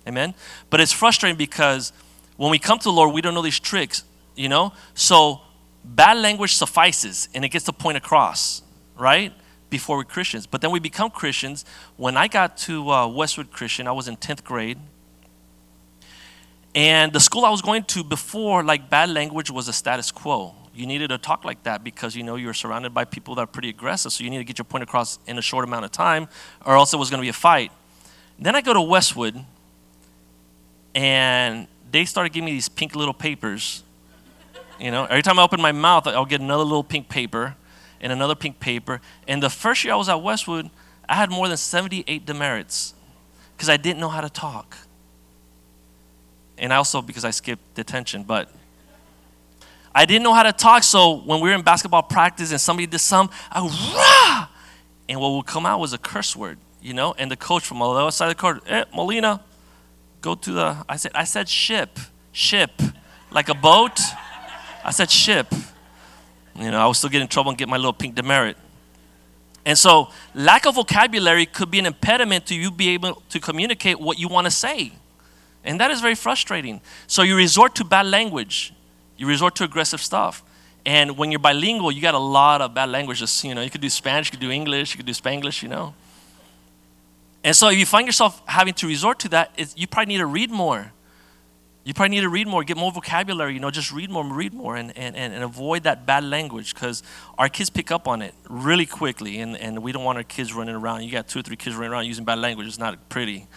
amen? 0.06 0.34
But 0.70 0.80
it's 0.80 0.92
frustrating 0.92 1.36
because 1.36 1.92
when 2.36 2.50
we 2.50 2.58
come 2.58 2.78
to 2.78 2.84
the 2.84 2.92
lord 2.92 3.12
we 3.14 3.20
don't 3.20 3.34
know 3.34 3.42
these 3.42 3.60
tricks 3.60 4.04
you 4.34 4.48
know? 4.48 4.72
So 4.94 5.42
bad 5.84 6.16
language 6.18 6.54
suffices 6.54 7.28
and 7.34 7.44
it 7.44 7.50
gets 7.50 7.66
the 7.66 7.72
point 7.72 7.96
across 7.96 8.62
right? 8.96 9.32
Before 9.70 9.96
we're 9.96 10.04
christians. 10.04 10.46
But 10.46 10.60
then 10.60 10.70
we 10.70 10.78
become 10.78 11.10
christians. 11.10 11.64
When 11.96 12.16
i 12.16 12.28
got 12.28 12.56
to 12.58 12.90
uh, 12.90 13.06
westwood 13.08 13.50
christian 13.50 13.88
i 13.88 13.92
was 13.92 14.08
in 14.08 14.16
10th 14.16 14.44
grade. 14.44 14.78
And 16.74 17.12
the 17.12 17.20
school 17.20 17.44
I 17.44 17.50
was 17.50 17.60
going 17.60 17.84
to 17.84 18.02
before, 18.02 18.64
like 18.64 18.88
bad 18.88 19.10
language 19.10 19.50
was 19.50 19.68
a 19.68 19.72
status 19.72 20.10
quo. 20.10 20.54
You 20.74 20.86
needed 20.86 21.08
to 21.08 21.18
talk 21.18 21.44
like 21.44 21.62
that 21.64 21.84
because 21.84 22.16
you 22.16 22.22
know 22.22 22.36
you 22.36 22.46
were 22.46 22.54
surrounded 22.54 22.94
by 22.94 23.04
people 23.04 23.34
that 23.34 23.42
are 23.42 23.46
pretty 23.46 23.68
aggressive, 23.68 24.10
so 24.10 24.24
you 24.24 24.30
need 24.30 24.38
to 24.38 24.44
get 24.44 24.56
your 24.56 24.64
point 24.64 24.82
across 24.82 25.18
in 25.26 25.36
a 25.36 25.42
short 25.42 25.64
amount 25.64 25.84
of 25.84 25.92
time, 25.92 26.28
or 26.64 26.74
else 26.74 26.94
it 26.94 26.96
was 26.96 27.10
going 27.10 27.18
to 27.18 27.22
be 27.22 27.28
a 27.28 27.34
fight. 27.34 27.72
Then 28.38 28.56
I 28.56 28.62
go 28.62 28.72
to 28.72 28.80
Westwood, 28.80 29.44
and 30.94 31.66
they 31.90 32.04
started 32.04 32.32
giving 32.32 32.46
me 32.46 32.52
these 32.52 32.68
pink 32.68 32.94
little 32.94 33.14
papers. 33.14 33.82
You 34.78 34.90
know, 34.90 35.04
every 35.04 35.22
time 35.22 35.38
I 35.38 35.42
open 35.42 35.60
my 35.60 35.72
mouth, 35.72 36.06
I'll 36.06 36.24
get 36.24 36.40
another 36.40 36.64
little 36.64 36.84
pink 36.84 37.08
paper 37.08 37.54
and 38.00 38.12
another 38.12 38.34
pink 38.34 38.58
paper. 38.60 39.00
And 39.28 39.42
the 39.42 39.50
first 39.50 39.84
year 39.84 39.92
I 39.94 39.96
was 39.96 40.08
at 40.08 40.22
Westwood, 40.22 40.70
I 41.08 41.14
had 41.14 41.30
more 41.30 41.48
than 41.48 41.56
78 41.56 42.26
demerits 42.26 42.94
because 43.56 43.68
I 43.68 43.76
didn't 43.76 44.00
know 44.00 44.08
how 44.08 44.20
to 44.20 44.30
talk 44.30 44.76
and 46.62 46.72
I 46.72 46.76
also 46.76 47.02
because 47.02 47.24
I 47.24 47.30
skipped 47.30 47.74
detention, 47.74 48.22
but 48.22 48.48
I 49.92 50.06
didn't 50.06 50.22
know 50.22 50.32
how 50.32 50.44
to 50.44 50.52
talk. 50.52 50.84
So 50.84 51.16
when 51.16 51.40
we 51.40 51.50
were 51.50 51.56
in 51.56 51.62
basketball 51.62 52.04
practice 52.04 52.52
and 52.52 52.60
somebody 52.60 52.86
did 52.86 53.00
some, 53.00 53.30
I 53.50 53.62
would 53.62 53.72
rah, 53.72 54.48
and 55.08 55.20
what 55.20 55.30
would 55.32 55.46
come 55.46 55.66
out 55.66 55.80
was 55.80 55.92
a 55.92 55.98
curse 55.98 56.36
word, 56.36 56.58
you 56.80 56.94
know. 56.94 57.14
And 57.18 57.30
the 57.30 57.36
coach 57.36 57.64
from 57.64 57.80
the 57.80 57.84
other 57.84 58.10
side 58.12 58.30
of 58.30 58.36
the 58.36 58.40
court, 58.40 58.62
eh, 58.68 58.84
Molina, 58.94 59.42
go 60.22 60.34
to 60.34 60.52
the. 60.52 60.84
I 60.88 60.96
said, 60.96 61.12
I 61.14 61.24
said 61.24 61.48
ship, 61.48 61.98
ship, 62.32 62.70
like 63.30 63.50
a 63.50 63.54
boat. 63.54 64.00
I 64.84 64.90
said 64.90 65.10
ship. 65.10 65.52
You 66.56 66.70
know, 66.70 66.80
I 66.80 66.86
was 66.86 66.98
still 66.98 67.10
getting 67.10 67.22
in 67.22 67.28
trouble 67.28 67.50
and 67.50 67.58
get 67.58 67.68
my 67.68 67.76
little 67.76 67.92
pink 67.92 68.14
demerit. 68.14 68.56
And 69.64 69.78
so, 69.78 70.08
lack 70.34 70.66
of 70.66 70.74
vocabulary 70.74 71.46
could 71.46 71.70
be 71.70 71.78
an 71.78 71.86
impediment 71.86 72.46
to 72.46 72.54
you 72.54 72.70
be 72.70 72.88
able 72.90 73.22
to 73.28 73.38
communicate 73.38 74.00
what 74.00 74.18
you 74.18 74.28
want 74.28 74.46
to 74.46 74.50
say. 74.50 74.92
And 75.64 75.78
that 75.80 75.90
is 75.90 76.00
very 76.00 76.14
frustrating. 76.14 76.80
So 77.06 77.22
you 77.22 77.36
resort 77.36 77.74
to 77.76 77.84
bad 77.84 78.06
language, 78.06 78.74
you 79.16 79.26
resort 79.26 79.54
to 79.56 79.64
aggressive 79.64 80.00
stuff. 80.00 80.42
And 80.84 81.16
when 81.16 81.30
you're 81.30 81.38
bilingual, 81.38 81.92
you 81.92 82.02
got 82.02 82.14
a 82.14 82.18
lot 82.18 82.60
of 82.60 82.74
bad 82.74 82.88
languages. 82.88 83.44
You 83.44 83.54
know, 83.54 83.60
you 83.60 83.70
could 83.70 83.80
do 83.80 83.88
Spanish, 83.88 84.28
you 84.28 84.30
could 84.32 84.40
do 84.40 84.50
English, 84.50 84.92
you 84.92 84.96
could 84.96 85.06
do 85.06 85.12
Spanglish, 85.12 85.62
you 85.62 85.68
know. 85.68 85.94
And 87.44 87.56
so 87.56 87.68
if 87.68 87.78
you 87.78 87.86
find 87.86 88.06
yourself 88.06 88.40
having 88.46 88.74
to 88.74 88.86
resort 88.86 89.18
to 89.20 89.28
that, 89.30 89.52
you 89.76 89.86
probably 89.86 90.14
need 90.14 90.18
to 90.18 90.26
read 90.26 90.50
more. 90.50 90.92
You 91.84 91.94
probably 91.94 92.10
need 92.10 92.20
to 92.20 92.28
read 92.28 92.46
more, 92.46 92.62
get 92.62 92.76
more 92.76 92.92
vocabulary, 92.92 93.54
you 93.54 93.60
know, 93.60 93.70
just 93.70 93.90
read 93.90 94.08
more, 94.08 94.24
read 94.24 94.54
more, 94.54 94.76
and, 94.76 94.96
and, 94.96 95.16
and 95.16 95.42
avoid 95.42 95.82
that 95.82 96.06
bad 96.06 96.22
language 96.22 96.74
because 96.74 97.02
our 97.36 97.48
kids 97.48 97.70
pick 97.70 97.90
up 97.90 98.06
on 98.06 98.22
it 98.22 98.34
really 98.48 98.86
quickly, 98.86 99.40
and, 99.40 99.56
and 99.56 99.82
we 99.82 99.90
don't 99.90 100.04
want 100.04 100.16
our 100.16 100.22
kids 100.22 100.52
running 100.54 100.76
around. 100.76 101.02
You 101.02 101.10
got 101.10 101.26
two 101.26 101.40
or 101.40 101.42
three 101.42 101.56
kids 101.56 101.74
running 101.74 101.90
around 101.90 102.06
using 102.06 102.24
bad 102.24 102.38
language, 102.38 102.68
it's 102.68 102.78
not 102.78 103.08
pretty. 103.08 103.48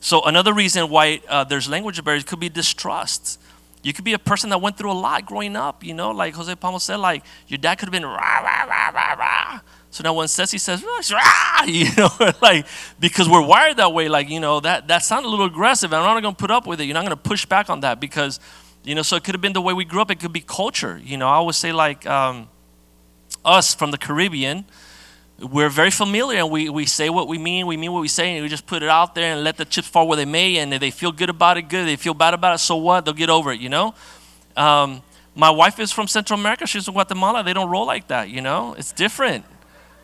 So 0.00 0.22
another 0.22 0.52
reason 0.52 0.90
why 0.90 1.20
uh, 1.28 1.44
there's 1.44 1.68
language 1.68 2.02
barriers 2.02 2.24
could 2.24 2.40
be 2.40 2.48
distrust. 2.48 3.40
You 3.84 3.92
could 3.92 4.04
be 4.04 4.14
a 4.14 4.18
person 4.18 4.50
that 4.50 4.60
went 4.60 4.76
through 4.76 4.90
a 4.90 4.94
lot 4.94 5.26
growing 5.26 5.54
up, 5.54 5.84
you 5.84 5.94
know, 5.94 6.10
like 6.10 6.34
Jose 6.34 6.52
Palma 6.56 6.80
said, 6.80 6.96
like 6.96 7.24
your 7.46 7.58
dad 7.58 7.76
could 7.76 7.86
have 7.86 7.92
been 7.92 8.04
rah, 8.04 8.16
rah, 8.16 8.64
rah, 8.64 8.90
rah, 8.90 9.12
rah. 9.14 9.60
So 9.92 10.02
now 10.02 10.14
when 10.14 10.26
Ceci 10.26 10.56
says, 10.56 10.82
you 11.66 11.86
know, 11.96 12.08
like, 12.42 12.66
because 12.98 13.28
we're 13.28 13.44
wired 13.44 13.76
that 13.76 13.92
way, 13.92 14.08
like, 14.08 14.30
you 14.30 14.40
know, 14.40 14.58
that, 14.60 14.88
that 14.88 15.04
sounded 15.04 15.28
a 15.28 15.30
little 15.30 15.46
aggressive 15.46 15.92
I'm 15.92 16.02
not 16.02 16.20
going 16.22 16.34
to 16.34 16.38
put 16.38 16.50
up 16.50 16.66
with 16.66 16.80
it. 16.80 16.84
You're 16.84 16.94
not 16.94 17.04
going 17.04 17.10
to 17.10 17.16
push 17.16 17.44
back 17.44 17.68
on 17.68 17.80
that 17.80 18.00
because, 18.00 18.40
you 18.84 18.94
know, 18.94 19.02
so 19.02 19.16
it 19.16 19.22
could 19.22 19.34
have 19.34 19.42
been 19.42 19.52
the 19.52 19.60
way 19.60 19.74
we 19.74 19.84
grew 19.84 20.00
up. 20.00 20.10
It 20.10 20.18
could 20.18 20.32
be 20.32 20.40
culture. 20.40 20.98
You 21.04 21.18
know, 21.18 21.28
I 21.28 21.34
always 21.34 21.56
say 21.56 21.72
like 21.72 22.06
um, 22.06 22.48
us 23.44 23.74
from 23.74 23.90
the 23.90 23.98
Caribbean, 23.98 24.64
we're 25.38 25.68
very 25.68 25.90
familiar 25.90 26.38
and 26.38 26.50
we, 26.50 26.70
we 26.70 26.86
say 26.86 27.10
what 27.10 27.28
we 27.28 27.36
mean, 27.36 27.66
we 27.66 27.76
mean 27.76 27.92
what 27.92 28.00
we 28.00 28.08
say, 28.08 28.34
and 28.34 28.42
we 28.42 28.48
just 28.48 28.66
put 28.66 28.82
it 28.82 28.88
out 28.88 29.14
there 29.14 29.34
and 29.34 29.44
let 29.44 29.58
the 29.58 29.66
chips 29.66 29.88
fall 29.88 30.08
where 30.08 30.16
they 30.16 30.24
may. 30.24 30.56
And 30.56 30.72
if 30.72 30.80
they 30.80 30.90
feel 30.90 31.12
good 31.12 31.28
about 31.28 31.58
it, 31.58 31.68
good. 31.68 31.80
If 31.80 31.86
they 31.86 31.96
feel 31.96 32.14
bad 32.14 32.32
about 32.32 32.54
it, 32.54 32.58
so 32.58 32.76
what? 32.76 33.04
They'll 33.04 33.12
get 33.12 33.28
over 33.28 33.52
it, 33.52 33.60
you 33.60 33.68
know? 33.68 33.94
Um, 34.56 35.02
my 35.34 35.50
wife 35.50 35.78
is 35.78 35.92
from 35.92 36.08
Central 36.08 36.40
America. 36.40 36.66
She's 36.66 36.86
from 36.86 36.94
Guatemala. 36.94 37.42
They 37.42 37.52
don't 37.52 37.68
roll 37.68 37.86
like 37.86 38.08
that, 38.08 38.30
you 38.30 38.40
know? 38.40 38.74
It's 38.78 38.92
different, 38.92 39.44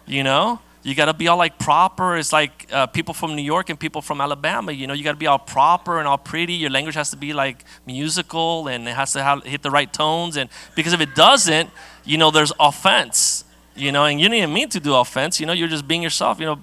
you 0.09 0.25
know? 0.25 0.61
You 0.83 0.95
got 0.95 1.07
to 1.07 1.15
be 1.15 1.29
all 1.29 1.37
like 1.37 1.59
proper. 1.59 2.17
It's 2.17 2.33
like 2.33 2.69
uh, 2.73 2.87
people 2.87 3.13
from 3.13 3.37
New 3.37 3.43
York 3.43 3.69
and 3.69 3.79
people 3.79 4.01
from 4.01 4.21
Alabama. 4.21 4.73
You 4.73 4.87
know, 4.87 4.95
you 4.95 5.05
got 5.05 5.13
to 5.13 5.19
be 5.19 5.27
all 5.27 5.39
proper 5.39 5.99
and 5.99 6.09
all 6.09 6.17
pretty. 6.17 6.55
Your 6.55 6.71
language 6.71 6.95
has 6.95 7.11
to 7.11 7.17
be 7.17 7.33
like 7.33 7.65
musical 7.85 8.69
and 8.69 8.89
it 8.89 8.95
has 8.95 9.13
to 9.13 9.23
have, 9.23 9.45
hit 9.45 9.63
the 9.63 9.71
right 9.71 9.93
tones. 9.93 10.37
And 10.37 10.49
because 10.77 10.93
if 10.93 11.01
it 11.01 11.15
doesn't, 11.15 11.71
you 12.05 12.17
know, 12.17 12.31
there's 12.31 12.53
offense 12.59 13.45
you 13.79 13.93
know, 13.93 14.05
and 14.05 14.21
you 14.21 14.29
didn't 14.29 14.53
mean 14.53 14.69
to 14.71 14.81
do 14.81 14.95
offense, 14.95 15.41
you 15.41 15.47
know, 15.47 15.53
you're 15.53 15.69
just 15.69 15.87
being 15.87 16.03
yourself, 16.03 16.41
you 16.41 16.47
know. 16.47 16.61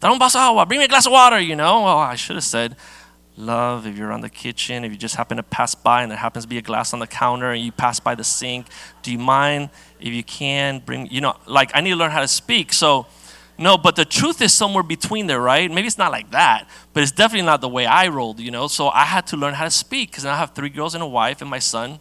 Bring 0.00 0.18
me 0.78 0.84
a 0.84 0.88
glass 0.88 1.06
of 1.06 1.12
water, 1.12 1.40
you 1.40 1.56
know. 1.56 1.82
Well, 1.82 1.98
I 1.98 2.14
should 2.14 2.36
have 2.36 2.44
said, 2.44 2.76
love, 3.36 3.86
if 3.86 3.96
you're 3.96 4.12
on 4.12 4.20
the 4.20 4.30
kitchen, 4.30 4.84
if 4.84 4.92
you 4.92 4.98
just 4.98 5.16
happen 5.16 5.36
to 5.36 5.42
pass 5.42 5.74
by 5.74 6.02
and 6.02 6.10
there 6.10 6.18
happens 6.18 6.44
to 6.44 6.48
be 6.48 6.58
a 6.58 6.62
glass 6.62 6.92
on 6.92 7.00
the 7.00 7.06
counter 7.06 7.50
and 7.50 7.62
you 7.62 7.72
pass 7.72 8.00
by 8.00 8.14
the 8.14 8.24
sink, 8.24 8.66
do 9.02 9.10
you 9.10 9.18
mind 9.18 9.70
if 10.00 10.12
you 10.12 10.22
can 10.22 10.78
bring, 10.80 11.08
you 11.10 11.20
know, 11.20 11.36
like 11.46 11.70
I 11.74 11.80
need 11.80 11.90
to 11.90 11.96
learn 11.96 12.10
how 12.10 12.20
to 12.20 12.28
speak. 12.28 12.72
So, 12.72 13.06
no, 13.56 13.78
but 13.78 13.94
the 13.96 14.04
truth 14.04 14.42
is 14.42 14.52
somewhere 14.52 14.82
between 14.82 15.26
there, 15.26 15.40
right? 15.40 15.70
Maybe 15.70 15.86
it's 15.86 15.98
not 15.98 16.10
like 16.10 16.30
that, 16.32 16.68
but 16.92 17.02
it's 17.02 17.12
definitely 17.12 17.46
not 17.46 17.60
the 17.60 17.68
way 17.68 17.86
I 17.86 18.08
rolled, 18.08 18.40
you 18.40 18.50
know? 18.50 18.66
So 18.66 18.88
I 18.88 19.04
had 19.04 19.26
to 19.28 19.36
learn 19.36 19.54
how 19.54 19.64
to 19.64 19.70
speak 19.70 20.10
because 20.10 20.26
I 20.26 20.36
have 20.36 20.54
three 20.54 20.70
girls 20.70 20.94
and 20.94 21.02
a 21.02 21.06
wife 21.06 21.40
and 21.40 21.48
my 21.48 21.60
son. 21.60 22.00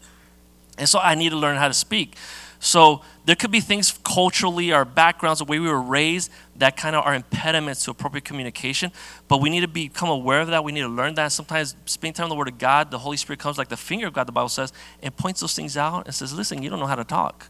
And 0.78 0.90
so 0.90 1.00
I 1.00 1.14
need 1.14 1.30
to 1.30 1.38
learn 1.38 1.58
how 1.58 1.68
to 1.68 1.74
speak. 1.74 2.16
So 2.64 3.02
there 3.26 3.36
could 3.36 3.52
be 3.52 3.60
things 3.60 4.00
culturally, 4.06 4.72
our 4.72 4.86
backgrounds, 4.86 5.40
the 5.40 5.46
way 5.46 5.60
we 5.60 5.68
were 5.68 5.82
raised, 5.82 6.32
that 6.56 6.78
kind 6.78 6.96
of 6.96 7.06
are 7.06 7.14
impediments 7.14 7.84
to 7.84 7.92
appropriate 7.92 8.24
communication. 8.24 8.94
But 9.28 9.42
we 9.42 9.50
need 9.50 9.60
to 9.62 9.68
become 9.68 10.08
aware 10.08 10.40
of 10.40 10.48
that. 10.48 10.64
We 10.64 10.72
need 10.72 10.84
to 10.84 10.88
learn 10.88 11.16
that. 11.16 11.34
Sometimes 11.34 11.76
spending 11.84 12.14
time 12.14 12.28
in 12.28 12.30
the 12.30 12.36
Word 12.36 12.48
of 12.48 12.58
God, 12.58 12.90
the 12.90 13.00
Holy 13.00 13.18
Spirit 13.18 13.42
comes 13.42 13.58
like 13.58 13.68
the 13.68 13.76
finger 13.76 14.08
of 14.08 14.14
God, 14.14 14.30
the 14.30 14.32
Bible 14.32 14.48
says, 14.48 14.72
and 15.02 15.14
points 15.14 15.42
those 15.42 15.54
things 15.54 15.76
out 15.76 16.06
and 16.06 16.16
says, 16.16 16.34
listen, 16.34 16.64
you 16.64 16.70
don't 16.70 16.80
know 16.80 16.86
how 16.86 16.96
to 16.96 17.04
talk. 17.04 17.50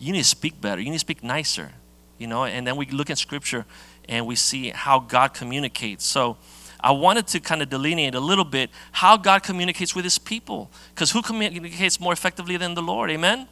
You 0.00 0.10
need 0.12 0.18
to 0.18 0.24
speak 0.24 0.60
better. 0.60 0.80
You 0.80 0.90
need 0.90 0.96
to 0.96 0.98
speak 0.98 1.22
nicer. 1.22 1.70
You 2.18 2.26
know, 2.26 2.44
and 2.44 2.66
then 2.66 2.74
we 2.74 2.86
look 2.86 3.10
at 3.10 3.18
Scripture 3.18 3.66
and 4.08 4.26
we 4.26 4.34
see 4.34 4.70
how 4.70 4.98
God 4.98 5.32
communicates. 5.32 6.04
So 6.04 6.38
I 6.80 6.90
wanted 6.90 7.28
to 7.28 7.38
kind 7.38 7.62
of 7.62 7.70
delineate 7.70 8.16
a 8.16 8.20
little 8.20 8.44
bit 8.44 8.70
how 8.90 9.16
God 9.16 9.44
communicates 9.44 9.94
with 9.94 10.04
His 10.04 10.18
people. 10.18 10.72
Because 10.92 11.12
who 11.12 11.22
communicates 11.22 12.00
more 12.00 12.12
effectively 12.12 12.56
than 12.56 12.74
the 12.74 12.82
Lord? 12.82 13.12
Amen? 13.12 13.46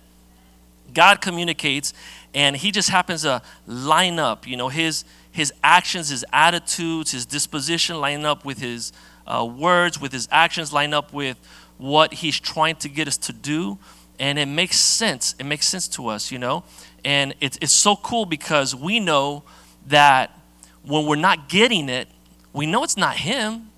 God 0.95 1.21
communicates, 1.21 1.93
and 2.35 2.57
He 2.57 2.71
just 2.71 2.89
happens 2.91 3.23
to 3.23 3.43
line 3.67 4.19
up, 4.19 4.47
you 4.47 4.57
know, 4.57 4.69
His 4.69 5.05
His 5.31 5.53
actions, 5.63 6.09
His 6.09 6.25
attitudes, 6.33 7.13
His 7.13 7.27
disposition 7.27 8.01
line 8.01 8.25
up 8.25 8.45
with 8.45 8.59
His 8.59 8.93
uh, 9.27 9.45
words, 9.45 10.01
with 10.01 10.13
His 10.13 10.29
actions 10.31 10.73
line 10.73 10.95
up 10.95 11.13
with 11.13 11.39
what 11.79 12.15
He's 12.15 12.39
trying 12.39 12.77
to 12.77 12.89
get 12.89 13.09
us 13.09 13.17
to 13.19 13.33
do, 13.33 13.79
and 14.19 14.39
it 14.39 14.47
makes 14.47 14.79
sense. 14.79 15.35
It 15.39 15.45
makes 15.45 15.67
sense 15.67 15.89
to 15.89 16.09
us, 16.09 16.31
you 16.31 16.39
know, 16.39 16.65
and 17.05 17.35
it's 17.41 17.59
it's 17.61 17.73
so 17.73 17.97
cool 17.97 18.27
because 18.27 18.75
we 18.75 19.01
know 19.01 19.43
that 19.87 20.39
when 20.83 21.07
we're 21.07 21.17
not 21.17 21.49
getting 21.49 21.89
it, 21.89 22.09
we 22.53 22.67
know 22.67 22.85
it's 22.85 22.97
not 22.97 23.17
Him 23.17 23.71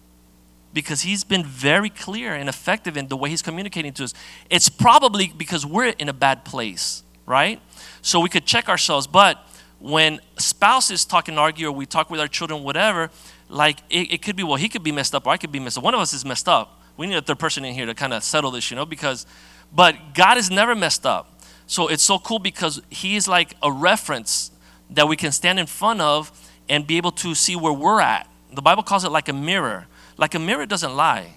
because 0.78 1.00
he's 1.00 1.24
been 1.24 1.44
very 1.44 1.90
clear 1.90 2.36
and 2.36 2.48
effective 2.48 2.96
in 2.96 3.08
the 3.08 3.16
way 3.16 3.28
he's 3.28 3.42
communicating 3.42 3.92
to 3.92 4.04
us. 4.04 4.14
It's 4.48 4.68
probably 4.68 5.32
because 5.36 5.66
we're 5.66 5.88
in 5.88 6.08
a 6.08 6.12
bad 6.12 6.44
place, 6.44 7.02
right? 7.26 7.60
So 8.00 8.20
we 8.20 8.28
could 8.28 8.46
check 8.46 8.68
ourselves. 8.68 9.08
But 9.08 9.44
when 9.80 10.20
spouses 10.36 11.04
talk 11.04 11.26
and 11.26 11.36
argue, 11.36 11.66
or 11.66 11.72
we 11.72 11.84
talk 11.84 12.10
with 12.10 12.20
our 12.20 12.28
children, 12.28 12.62
whatever, 12.62 13.10
like 13.48 13.80
it, 13.90 14.12
it 14.12 14.22
could 14.22 14.36
be, 14.36 14.44
well, 14.44 14.54
he 14.54 14.68
could 14.68 14.84
be 14.84 14.92
messed 14.92 15.16
up, 15.16 15.26
or 15.26 15.30
I 15.30 15.36
could 15.36 15.50
be 15.50 15.58
messed 15.58 15.78
up. 15.78 15.82
One 15.82 15.94
of 15.94 16.00
us 16.00 16.12
is 16.12 16.24
messed 16.24 16.46
up. 16.46 16.80
We 16.96 17.08
need 17.08 17.16
a 17.16 17.22
third 17.22 17.40
person 17.40 17.64
in 17.64 17.74
here 17.74 17.86
to 17.86 17.94
kind 17.94 18.12
of 18.12 18.22
settle 18.22 18.52
this, 18.52 18.70
you 18.70 18.76
know, 18.76 18.86
because, 18.86 19.26
but 19.74 19.96
God 20.14 20.38
is 20.38 20.48
never 20.48 20.76
messed 20.76 21.04
up. 21.04 21.42
So 21.66 21.88
it's 21.88 22.04
so 22.04 22.20
cool 22.20 22.38
because 22.38 22.80
he 22.88 23.16
is 23.16 23.26
like 23.26 23.54
a 23.64 23.72
reference 23.72 24.52
that 24.90 25.08
we 25.08 25.16
can 25.16 25.32
stand 25.32 25.58
in 25.58 25.66
front 25.66 26.00
of 26.00 26.30
and 26.68 26.86
be 26.86 26.98
able 26.98 27.10
to 27.12 27.34
see 27.34 27.56
where 27.56 27.72
we're 27.72 28.00
at. 28.00 28.30
The 28.52 28.62
Bible 28.62 28.84
calls 28.84 29.04
it 29.04 29.10
like 29.10 29.28
a 29.28 29.32
mirror 29.32 29.88
like 30.18 30.34
a 30.34 30.38
mirror 30.38 30.66
doesn't 30.66 30.94
lie. 30.94 31.32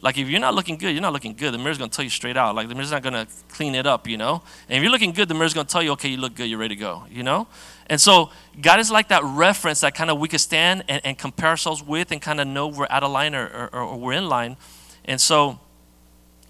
Like 0.00 0.18
if 0.18 0.28
you're 0.28 0.40
not 0.40 0.54
looking 0.54 0.76
good, 0.76 0.92
you're 0.92 1.00
not 1.00 1.12
looking 1.12 1.34
good. 1.34 1.54
The 1.54 1.58
mirror's 1.58 1.78
gonna 1.78 1.90
tell 1.90 2.04
you 2.04 2.10
straight 2.10 2.36
out. 2.36 2.56
Like 2.56 2.68
the 2.68 2.74
mirror's 2.74 2.90
not 2.90 3.02
gonna 3.02 3.26
clean 3.50 3.76
it 3.76 3.86
up, 3.86 4.08
you 4.08 4.16
know. 4.16 4.42
And 4.68 4.76
if 4.76 4.82
you're 4.82 4.90
looking 4.90 5.12
good, 5.12 5.28
the 5.28 5.34
mirror's 5.34 5.54
gonna 5.54 5.68
tell 5.68 5.82
you, 5.82 5.92
okay, 5.92 6.08
you 6.08 6.16
look 6.16 6.34
good, 6.34 6.46
you're 6.46 6.58
ready 6.58 6.74
to 6.74 6.80
go, 6.80 7.04
you 7.08 7.22
know. 7.22 7.46
And 7.86 8.00
so 8.00 8.30
God 8.60 8.80
is 8.80 8.90
like 8.90 9.08
that 9.08 9.22
reference 9.22 9.80
that 9.80 9.94
kind 9.94 10.10
of 10.10 10.18
we 10.18 10.26
can 10.26 10.40
stand 10.40 10.82
and, 10.88 11.00
and 11.04 11.16
compare 11.16 11.50
ourselves 11.50 11.84
with, 11.84 12.10
and 12.10 12.20
kind 12.20 12.40
of 12.40 12.48
know 12.48 12.66
we're 12.66 12.88
out 12.90 13.04
of 13.04 13.12
line 13.12 13.34
or, 13.34 13.68
or, 13.72 13.80
or 13.80 13.96
we're 13.96 14.12
in 14.14 14.28
line. 14.28 14.56
And 15.04 15.20
so 15.20 15.60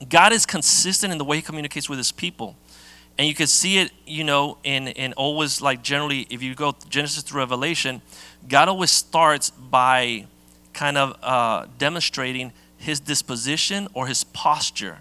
God 0.09 0.33
is 0.33 0.47
consistent 0.47 1.13
in 1.13 1.19
the 1.19 1.25
way 1.25 1.37
He 1.37 1.43
communicates 1.43 1.91
with 1.91 1.99
His 1.99 2.11
people, 2.11 2.57
and 3.19 3.29
you 3.29 3.35
can 3.35 3.47
see 3.47 3.79
it, 3.79 3.93
you 4.07 4.25
know, 4.25 4.57
in 4.65 4.89
in 4.89 5.13
always 5.13 5.61
like 5.61 5.83
generally, 5.83 6.27
if 6.31 6.43
you 6.43 6.55
go 6.55 6.75
Genesis 6.89 7.23
to 7.25 7.35
Revelation, 7.35 8.01
God 8.49 8.69
always 8.69 8.91
starts 8.91 9.51
by 9.51 10.27
kind 10.73 10.97
of 10.97 11.17
uh, 11.23 11.67
demonstrating 11.79 12.53
his 12.77 13.01
disposition 13.01 13.89
or 13.95 14.07
his 14.07 14.25
posture 14.25 14.99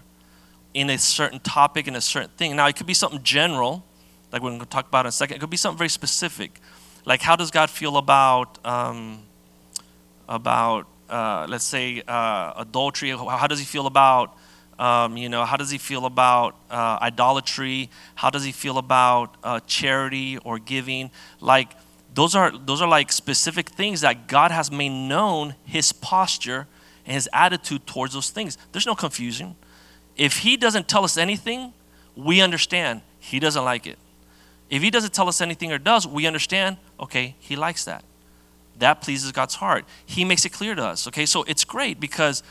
in 0.74 0.88
a 0.90 0.98
certain 0.98 1.40
topic, 1.40 1.86
in 1.86 1.96
a 1.96 2.00
certain 2.00 2.30
thing. 2.36 2.56
Now, 2.56 2.66
it 2.66 2.76
could 2.76 2.86
be 2.86 2.94
something 2.94 3.22
general, 3.22 3.84
like 4.32 4.42
we're 4.42 4.50
going 4.50 4.60
to 4.60 4.66
talk 4.66 4.88
about 4.88 5.06
in 5.06 5.08
a 5.08 5.12
second. 5.12 5.36
It 5.36 5.40
could 5.40 5.50
be 5.50 5.56
something 5.56 5.78
very 5.78 5.90
specific, 5.90 6.60
like 7.04 7.20
how 7.20 7.36
does 7.36 7.50
God 7.50 7.68
feel 7.68 7.96
about 7.96 8.64
um, 8.64 9.22
about 10.28 10.86
uh, 11.10 11.46
let's 11.48 11.64
say 11.64 12.02
uh, 12.06 12.52
adultery? 12.56 13.10
How 13.10 13.46
does 13.46 13.58
he 13.58 13.64
feel 13.64 13.86
about 13.86 14.36
um, 14.78 15.16
you 15.16 15.28
know 15.28 15.44
how 15.44 15.56
does 15.56 15.70
he 15.70 15.78
feel 15.78 16.06
about 16.06 16.56
uh, 16.70 16.98
idolatry? 17.02 17.90
How 18.14 18.30
does 18.30 18.44
he 18.44 18.52
feel 18.52 18.78
about 18.78 19.36
uh, 19.42 19.60
charity 19.66 20.38
or 20.38 20.58
giving? 20.60 21.10
Like 21.40 21.72
those 22.14 22.34
are 22.34 22.50
those 22.50 22.82
are 22.82 22.88
like 22.88 23.10
specific 23.10 23.70
things 23.70 24.02
that 24.02 24.26
God 24.28 24.50
has 24.50 24.70
made 24.70 24.90
known 24.90 25.54
his 25.64 25.92
posture 25.92 26.66
and 27.06 27.14
his 27.14 27.28
attitude 27.32 27.86
towards 27.86 28.14
those 28.14 28.30
things. 28.30 28.58
There's 28.72 28.86
no 28.86 28.94
confusion. 28.94 29.56
If 30.16 30.38
he 30.38 30.56
doesn't 30.56 30.88
tell 30.88 31.04
us 31.04 31.16
anything, 31.16 31.72
we 32.14 32.40
understand 32.40 33.00
he 33.18 33.38
doesn't 33.38 33.64
like 33.64 33.86
it. 33.86 33.98
If 34.68 34.82
he 34.82 34.90
doesn't 34.90 35.12
tell 35.12 35.28
us 35.28 35.40
anything 35.40 35.72
or 35.72 35.78
does, 35.78 36.06
we 36.06 36.26
understand, 36.26 36.76
okay, 36.98 37.34
he 37.38 37.56
likes 37.56 37.84
that. 37.84 38.04
That 38.78 39.00
pleases 39.02 39.32
God's 39.32 39.56
heart. 39.56 39.84
He 40.04 40.24
makes 40.24 40.44
it 40.44 40.50
clear 40.50 40.74
to 40.74 40.84
us. 40.84 41.06
Okay, 41.08 41.26
so 41.26 41.42
it's 41.44 41.64
great 41.64 42.00
because 42.00 42.42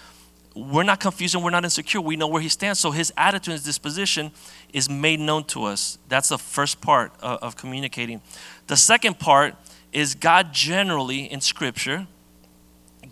we're 0.55 0.83
not 0.83 0.99
confused 0.99 1.33
and 1.35 1.43
we're 1.43 1.51
not 1.51 1.63
insecure. 1.63 2.01
We 2.01 2.15
know 2.15 2.27
where 2.27 2.41
he 2.41 2.49
stands. 2.49 2.79
So 2.79 2.91
his 2.91 3.13
attitude, 3.15 3.53
his 3.53 3.63
disposition 3.63 4.31
is 4.73 4.89
made 4.89 5.19
known 5.19 5.45
to 5.45 5.63
us. 5.63 5.97
That's 6.09 6.29
the 6.29 6.37
first 6.37 6.81
part 6.81 7.13
of, 7.21 7.41
of 7.41 7.55
communicating. 7.55 8.21
The 8.67 8.75
second 8.75 9.19
part 9.19 9.55
is 9.93 10.15
God 10.15 10.53
generally 10.53 11.23
in 11.31 11.41
Scripture, 11.41 12.07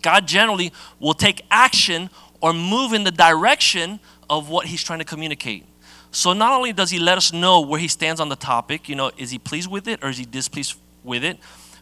God 0.02 0.26
generally 0.26 0.72
will 0.98 1.14
take 1.14 1.44
action 1.50 2.10
or 2.40 2.52
move 2.52 2.92
in 2.92 3.04
the 3.04 3.10
direction 3.10 4.00
of 4.28 4.48
what 4.48 4.66
He's 4.66 4.82
trying 4.82 4.98
to 4.98 5.04
communicate. 5.04 5.64
So 6.10 6.32
not 6.32 6.52
only 6.52 6.72
does 6.72 6.90
He 6.90 6.98
let 6.98 7.18
us 7.18 7.32
know 7.32 7.60
where 7.60 7.80
He 7.80 7.88
stands 7.88 8.20
on 8.20 8.28
the 8.28 8.36
topic, 8.36 8.88
you 8.88 8.96
know, 8.96 9.10
is 9.16 9.30
He 9.30 9.38
pleased 9.38 9.70
with 9.70 9.88
it 9.88 10.02
or 10.02 10.08
is 10.08 10.18
He 10.18 10.24
displeased 10.24 10.76
with 11.04 11.24
it, 11.24 11.38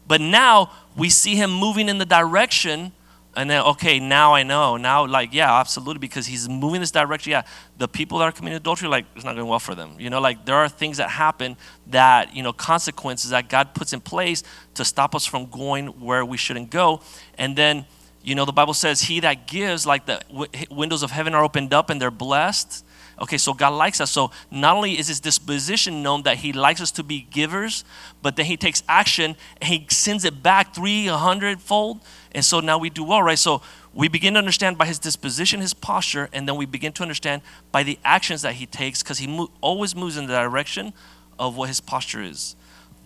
but 0.07 0.21
now 0.21 0.73
we 0.97 1.11
see 1.11 1.37
Him 1.37 1.51
moving 1.51 1.89
in 1.89 1.99
the 1.99 2.07
direction 2.07 2.93
and 3.39 3.49
then 3.49 3.63
okay 3.63 4.01
now 4.01 4.35
i 4.35 4.43
know. 4.43 4.77
Now 4.77 5.07
like 5.07 5.33
yeah 5.33 5.61
absolutely 5.61 6.01
because 6.01 6.27
he's 6.27 6.49
moving 6.49 6.81
this 6.81 6.91
direction. 6.91 7.31
Yeah 7.31 7.43
the 7.77 7.89
people 7.89 8.19
that 8.19 8.25
are 8.25 8.33
committing 8.33 8.57
adultery 8.57 8.89
like 8.89 9.07
it's 9.15 9.25
not 9.25 9.37
going 9.37 9.47
well 9.47 9.61
for 9.61 9.75
them. 9.75 9.95
You 9.99 10.11
know 10.11 10.21
like 10.21 10.45
there 10.45 10.57
are 10.57 10.69
things 10.69 10.97
that 10.97 11.11
happen 11.11 11.57
that 11.87 12.35
you 12.35 12.43
know 12.43 12.53
consequences 12.53 13.31
that 13.31 13.49
god 13.49 13.75
puts 13.75 13.93
in 13.93 14.01
place 14.01 14.43
to 14.75 14.85
stop 14.85 15.15
us 15.15 15.25
from 15.25 15.47
going 15.47 15.87
where 16.01 16.25
we 16.25 16.37
shouldn't 16.37 16.71
go. 16.71 17.01
And 17.37 17.55
then 17.57 17.87
you 18.23 18.35
know 18.35 18.45
the 18.45 18.53
bible 18.53 18.75
says 18.75 19.03
he 19.03 19.21
that 19.21 19.47
gives 19.47 19.87
like 19.87 20.07
the 20.07 20.21
w- 20.29 20.51
windows 20.71 21.03
of 21.03 21.13
heaven 21.13 21.35
are 21.35 21.45
opened 21.45 21.73
up 21.73 21.91
and 21.91 22.03
they're 22.03 22.11
blessed 22.11 22.85
okay 23.21 23.39
so 23.39 23.53
god 23.53 23.71
likes 23.71 24.01
us 24.01 24.11
so 24.11 24.31
not 24.51 24.77
only 24.77 24.99
is 24.99 25.09
his 25.09 25.21
disposition 25.21 26.03
known 26.03 26.23
that 26.23 26.39
he 26.39 26.53
likes 26.53 26.81
us 26.81 26.91
to 26.91 27.03
be 27.03 27.27
givers 27.31 27.85
but 28.23 28.37
then 28.37 28.47
he 28.47 28.57
takes 28.57 28.83
action 28.89 29.37
and 29.61 29.69
he 29.69 29.87
sends 29.91 30.25
it 30.25 30.43
back 30.43 30.75
300 30.75 31.61
fold 31.61 32.01
and 32.33 32.45
so 32.45 32.61
now 32.61 32.79
we 32.79 32.91
do 32.91 33.05
well, 33.05 33.23
right? 33.23 33.39
So 33.39 33.63
we 33.95 34.09
begin 34.09 34.35
to 34.35 34.39
understand 34.39 34.79
by 34.79 34.87
his 34.87 34.99
disposition, 34.99 35.61
his 35.61 35.75
posture, 35.75 36.29
and 36.33 36.47
then 36.47 36.57
we 36.57 36.67
begin 36.67 36.93
to 36.93 37.03
understand 37.03 37.43
by 37.73 37.83
the 37.83 37.99
actions 38.05 38.43
that 38.43 38.55
he 38.55 38.67
takes 38.67 39.03
because 39.03 39.19
he 39.19 39.27
mo- 39.27 39.51
always 39.61 39.97
moves 39.97 40.17
in 40.17 40.27
the 40.27 40.35
direction 40.35 40.93
of 41.39 41.57
what 41.57 41.69
his 41.69 41.81
posture 41.81 42.23
is. 42.23 42.55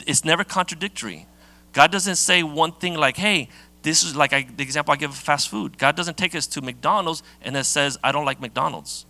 It's 0.07 0.25
never 0.25 0.45
contradictory. 0.45 1.27
God 1.73 1.91
doesn't 1.91 2.17
say 2.17 2.43
one 2.43 2.73
thing 2.73 2.95
like, 2.95 3.17
hey, 3.17 3.49
this 3.83 4.03
is 4.03 4.15
like 4.15 4.33
I, 4.33 4.43
the 4.43 4.63
example 4.63 4.93
I 4.93 4.97
give 4.97 5.11
of 5.11 5.17
fast 5.17 5.49
food. 5.49 5.79
God 5.79 5.97
doesn't 5.97 6.17
take 6.17 6.35
us 6.35 6.47
to 6.49 6.61
McDonald's 6.61 7.23
and 7.41 7.55
then 7.55 7.65
says, 7.65 7.99
I 8.03 8.13
don't 8.13 8.25
like 8.25 8.41
McDonald's. 8.41 9.07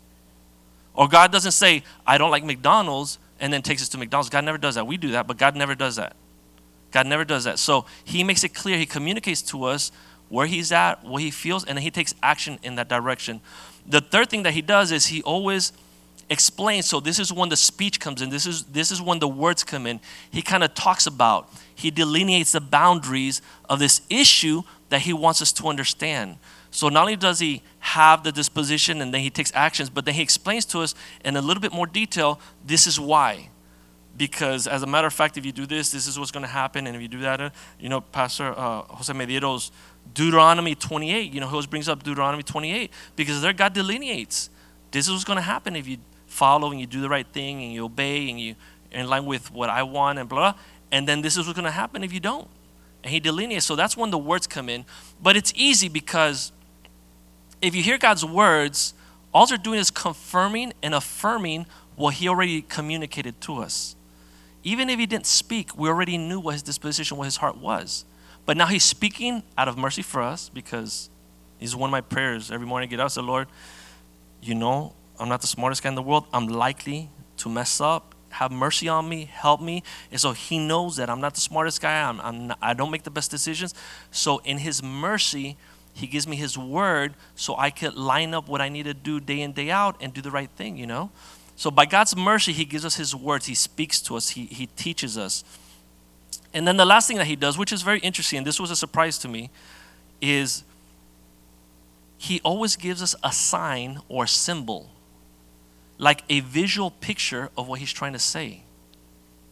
Or 0.94 1.08
God 1.08 1.32
doesn't 1.32 1.52
say, 1.52 1.82
I 2.06 2.18
don't 2.18 2.30
like 2.30 2.44
McDonald's 2.44 3.18
and 3.40 3.52
then 3.52 3.62
takes 3.62 3.82
us 3.82 3.88
to 3.90 3.98
McDonald's. 3.98 4.28
God 4.30 4.44
never 4.44 4.58
does 4.58 4.74
that. 4.74 4.86
We 4.86 4.96
do 4.96 5.12
that, 5.12 5.26
but 5.26 5.38
God 5.38 5.56
never 5.56 5.74
does 5.74 5.96
that. 5.96 6.14
God 6.90 7.06
never 7.06 7.24
does 7.24 7.44
that. 7.44 7.58
So 7.58 7.86
he 8.04 8.22
makes 8.22 8.44
it 8.44 8.50
clear, 8.50 8.76
he 8.76 8.86
communicates 8.86 9.42
to 9.42 9.64
us 9.64 9.90
where 10.28 10.46
he's 10.46 10.72
at, 10.72 11.04
what 11.04 11.22
he 11.22 11.30
feels, 11.30 11.64
and 11.64 11.76
then 11.76 11.82
he 11.82 11.90
takes 11.90 12.14
action 12.22 12.58
in 12.62 12.76
that 12.76 12.88
direction. 12.88 13.40
The 13.86 14.00
third 14.00 14.30
thing 14.30 14.44
that 14.44 14.52
he 14.52 14.62
does 14.62 14.92
is 14.92 15.06
he 15.06 15.22
always 15.22 15.72
explains. 16.30 16.86
So 16.86 17.00
this 17.00 17.18
is 17.18 17.32
when 17.32 17.48
the 17.48 17.56
speech 17.56 18.00
comes 18.00 18.22
in. 18.22 18.30
This 18.30 18.46
is 18.46 18.64
this 18.64 18.90
is 18.90 19.02
when 19.02 19.18
the 19.18 19.28
words 19.28 19.64
come 19.64 19.86
in. 19.86 20.00
He 20.30 20.40
kind 20.40 20.64
of 20.64 20.74
talks 20.74 21.06
about, 21.06 21.50
he 21.74 21.90
delineates 21.90 22.52
the 22.52 22.60
boundaries 22.60 23.42
of 23.68 23.78
this 23.78 24.02
issue 24.08 24.62
that 24.88 25.02
he 25.02 25.12
wants 25.12 25.42
us 25.42 25.52
to 25.54 25.68
understand. 25.68 26.36
So 26.72 26.88
not 26.88 27.02
only 27.02 27.16
does 27.16 27.38
he 27.38 27.62
have 27.78 28.24
the 28.24 28.32
disposition 28.32 29.00
and 29.00 29.14
then 29.14 29.20
he 29.20 29.30
takes 29.30 29.52
actions, 29.54 29.88
but 29.88 30.04
then 30.04 30.14
he 30.14 30.22
explains 30.22 30.64
to 30.66 30.80
us 30.80 30.94
in 31.24 31.36
a 31.36 31.40
little 31.40 31.60
bit 31.60 31.72
more 31.72 31.86
detail, 31.86 32.40
this 32.64 32.86
is 32.86 32.98
why. 32.98 33.48
because 34.16 34.66
as 34.66 34.82
a 34.82 34.86
matter 34.86 35.06
of 35.06 35.14
fact, 35.14 35.38
if 35.38 35.46
you 35.46 35.52
do 35.52 35.66
this, 35.66 35.90
this 35.90 36.06
is 36.06 36.18
what's 36.18 36.30
going 36.30 36.42
to 36.42 36.48
happen, 36.50 36.86
and 36.86 36.94
if 36.94 37.00
you 37.00 37.08
do 37.08 37.20
that, 37.20 37.40
uh, 37.40 37.50
you 37.80 37.88
know, 37.88 38.00
Pastor 38.00 38.52
uh, 38.56 38.82
Jose 38.82 39.12
Medeiros, 39.12 39.70
Deuteronomy 40.12 40.74
28, 40.74 41.32
you 41.32 41.40
know, 41.40 41.46
he 41.46 41.52
always 41.52 41.66
brings 41.66 41.88
up 41.88 42.02
Deuteronomy 42.02 42.42
28 42.42 42.90
because 43.16 43.40
there 43.40 43.52
God 43.52 43.72
delineates 43.72 44.50
this 44.90 45.06
is 45.06 45.12
what's 45.12 45.24
going 45.24 45.38
to 45.38 45.42
happen 45.42 45.74
if 45.74 45.88
you 45.88 45.96
follow 46.26 46.70
and 46.70 46.78
you 46.78 46.86
do 46.86 47.00
the 47.00 47.08
right 47.08 47.26
thing 47.26 47.62
and 47.62 47.72
you 47.72 47.84
obey 47.84 48.28
and 48.28 48.38
you 48.38 48.54
in 48.90 49.08
line 49.08 49.24
with 49.24 49.50
what 49.50 49.70
I 49.70 49.82
want 49.82 50.18
and 50.18 50.28
blah, 50.28 50.52
blah 50.52 50.60
and 50.90 51.08
then 51.08 51.22
this 51.22 51.36
is 51.36 51.46
what's 51.46 51.58
going 51.58 51.64
to 51.64 51.70
happen 51.70 52.04
if 52.04 52.12
you 52.12 52.20
don't. 52.20 52.48
And 53.02 53.10
he 53.10 53.18
delineates. 53.18 53.64
So 53.64 53.74
that's 53.74 53.96
when 53.96 54.10
the 54.10 54.18
words 54.18 54.46
come 54.46 54.68
in. 54.68 54.84
But 55.20 55.36
it's 55.36 55.52
easy 55.56 55.88
because 55.88 56.52
if 57.62 57.74
you 57.76 57.82
hear 57.82 57.96
God's 57.96 58.24
words, 58.24 58.92
all 59.32 59.46
they're 59.46 59.56
doing 59.56 59.78
is 59.78 59.90
confirming 59.90 60.74
and 60.82 60.94
affirming 60.94 61.66
what 61.96 62.14
he 62.14 62.28
already 62.28 62.62
communicated 62.62 63.40
to 63.42 63.58
us. 63.58 63.96
Even 64.64 64.90
if 64.90 64.98
he 64.98 65.06
didn't 65.06 65.26
speak, 65.26 65.76
we 65.78 65.88
already 65.88 66.18
knew 66.18 66.38
what 66.38 66.54
his 66.54 66.62
disposition, 66.62 67.16
what 67.16 67.24
his 67.24 67.36
heart 67.36 67.56
was. 67.56 68.04
But 68.44 68.56
now 68.56 68.66
he's 68.66 68.84
speaking 68.84 69.42
out 69.56 69.68
of 69.68 69.78
mercy 69.78 70.02
for 70.02 70.20
us 70.20 70.48
because 70.48 71.08
he's 71.58 71.74
one 71.74 71.88
of 71.88 71.92
my 71.92 72.00
prayers 72.00 72.50
every 72.50 72.66
morning 72.66 72.88
I 72.88 72.90
get 72.90 73.00
up. 73.00 73.06
I 73.06 73.08
say, 73.08 73.22
Lord, 73.22 73.48
you 74.42 74.54
know, 74.54 74.94
I'm 75.18 75.28
not 75.28 75.40
the 75.40 75.46
smartest 75.46 75.82
guy 75.82 75.88
in 75.88 75.94
the 75.94 76.02
world. 76.02 76.26
I'm 76.32 76.48
likely 76.48 77.10
to 77.38 77.48
mess 77.48 77.80
up. 77.80 78.14
Have 78.30 78.50
mercy 78.50 78.88
on 78.88 79.08
me, 79.08 79.26
help 79.26 79.60
me. 79.60 79.82
And 80.10 80.18
so 80.18 80.32
he 80.32 80.58
knows 80.58 80.96
that 80.96 81.10
I'm 81.10 81.20
not 81.20 81.34
the 81.34 81.40
smartest 81.40 81.82
guy. 81.82 82.02
I'm, 82.02 82.20
I'm 82.20 82.46
not, 82.48 82.58
I 82.62 82.72
don't 82.72 82.90
make 82.90 83.02
the 83.02 83.10
best 83.10 83.30
decisions. 83.30 83.74
So 84.10 84.38
in 84.38 84.58
his 84.58 84.82
mercy, 84.82 85.58
he 85.94 86.06
gives 86.06 86.26
me 86.26 86.36
his 86.36 86.56
word 86.56 87.14
so 87.34 87.56
I 87.56 87.70
could 87.70 87.94
line 87.94 88.34
up 88.34 88.48
what 88.48 88.60
I 88.60 88.68
need 88.68 88.84
to 88.84 88.94
do 88.94 89.20
day 89.20 89.40
in, 89.40 89.52
day 89.52 89.70
out 89.70 89.96
and 90.00 90.12
do 90.12 90.20
the 90.20 90.30
right 90.30 90.50
thing, 90.50 90.76
you 90.76 90.86
know? 90.86 91.10
So 91.56 91.70
by 91.70 91.86
God's 91.86 92.16
mercy, 92.16 92.52
he 92.52 92.64
gives 92.64 92.84
us 92.84 92.96
his 92.96 93.14
words. 93.14 93.46
He 93.46 93.54
speaks 93.54 94.00
to 94.02 94.16
us. 94.16 94.30
He, 94.30 94.46
he 94.46 94.66
teaches 94.66 95.18
us. 95.18 95.44
And 96.54 96.66
then 96.66 96.76
the 96.76 96.84
last 96.84 97.08
thing 97.08 97.18
that 97.18 97.26
he 97.26 97.36
does, 97.36 97.56
which 97.56 97.72
is 97.72 97.82
very 97.82 97.98
interesting, 98.00 98.38
and 98.38 98.46
this 98.46 98.58
was 98.58 98.70
a 98.70 98.76
surprise 98.76 99.18
to 99.18 99.28
me, 99.28 99.50
is 100.20 100.64
he 102.18 102.40
always 102.44 102.76
gives 102.76 103.02
us 103.02 103.14
a 103.22 103.32
sign 103.32 104.00
or 104.08 104.26
symbol, 104.26 104.88
like 105.98 106.22
a 106.28 106.40
visual 106.40 106.90
picture 106.90 107.50
of 107.56 107.68
what 107.68 107.80
he's 107.80 107.92
trying 107.92 108.12
to 108.12 108.18
say, 108.18 108.62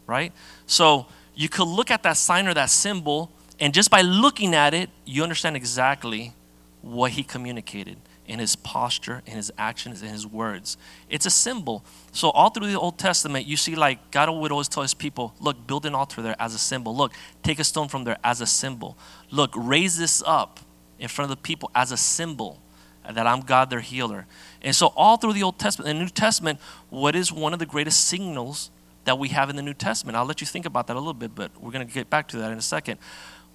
right? 0.07 0.31
So 0.67 1.07
you 1.35 1.49
could 1.49 1.67
look 1.67 1.91
at 1.91 2.03
that 2.03 2.17
sign 2.17 2.47
or 2.47 2.53
that 2.53 2.69
symbol, 2.69 3.31
and 3.61 3.73
just 3.73 3.91
by 3.91 4.01
looking 4.01 4.55
at 4.55 4.73
it, 4.73 4.89
you 5.05 5.23
understand 5.23 5.55
exactly 5.55 6.33
what 6.81 7.11
he 7.11 7.23
communicated 7.23 7.97
in 8.25 8.39
his 8.39 8.55
posture, 8.55 9.21
in 9.25 9.33
his 9.33 9.51
actions, 9.57 10.01
in 10.01 10.09
his 10.09 10.25
words. 10.25 10.77
It's 11.09 11.25
a 11.25 11.29
symbol. 11.29 11.85
So 12.11 12.31
all 12.31 12.49
through 12.49 12.67
the 12.67 12.79
Old 12.79 12.97
Testament, 12.97 13.45
you 13.45 13.55
see 13.57 13.75
like 13.75 14.09
God 14.09 14.29
would 14.29 14.51
always 14.51 14.67
tell 14.67 14.83
his 14.83 14.95
people, 14.95 15.35
look, 15.39 15.67
build 15.67 15.85
an 15.85 15.93
altar 15.93 16.21
there 16.21 16.35
as 16.39 16.55
a 16.55 16.57
symbol. 16.57 16.95
Look, 16.95 17.13
take 17.43 17.59
a 17.59 17.63
stone 17.63 17.87
from 17.87 18.03
there 18.03 18.17
as 18.23 18.41
a 18.41 18.47
symbol. 18.47 18.97
Look, 19.29 19.51
raise 19.55 19.97
this 19.97 20.23
up 20.25 20.59
in 20.97 21.07
front 21.07 21.29
of 21.31 21.37
the 21.37 21.41
people 21.41 21.69
as 21.75 21.91
a 21.91 21.97
symbol 21.97 22.59
that 23.07 23.27
I'm 23.27 23.41
God, 23.41 23.69
their 23.69 23.79
healer. 23.79 24.25
And 24.61 24.75
so 24.75 24.87
all 24.95 25.17
through 25.17 25.33
the 25.33 25.43
Old 25.43 25.59
Testament 25.59 25.87
the 25.87 26.03
New 26.03 26.09
Testament, 26.09 26.59
what 26.89 27.15
is 27.15 27.31
one 27.31 27.53
of 27.53 27.59
the 27.59 27.65
greatest 27.65 28.07
signals 28.07 28.71
that 29.05 29.19
we 29.19 29.29
have 29.29 29.49
in 29.49 29.55
the 29.55 29.61
New 29.61 29.73
Testament? 29.73 30.15
I'll 30.15 30.25
let 30.25 30.41
you 30.41 30.47
think 30.47 30.65
about 30.65 30.87
that 30.87 30.95
a 30.95 30.99
little 30.99 31.13
bit, 31.13 31.35
but 31.35 31.51
we're 31.59 31.71
going 31.71 31.85
to 31.85 31.93
get 31.93 32.09
back 32.09 32.27
to 32.29 32.37
that 32.37 32.51
in 32.51 32.57
a 32.57 32.61
second. 32.61 32.99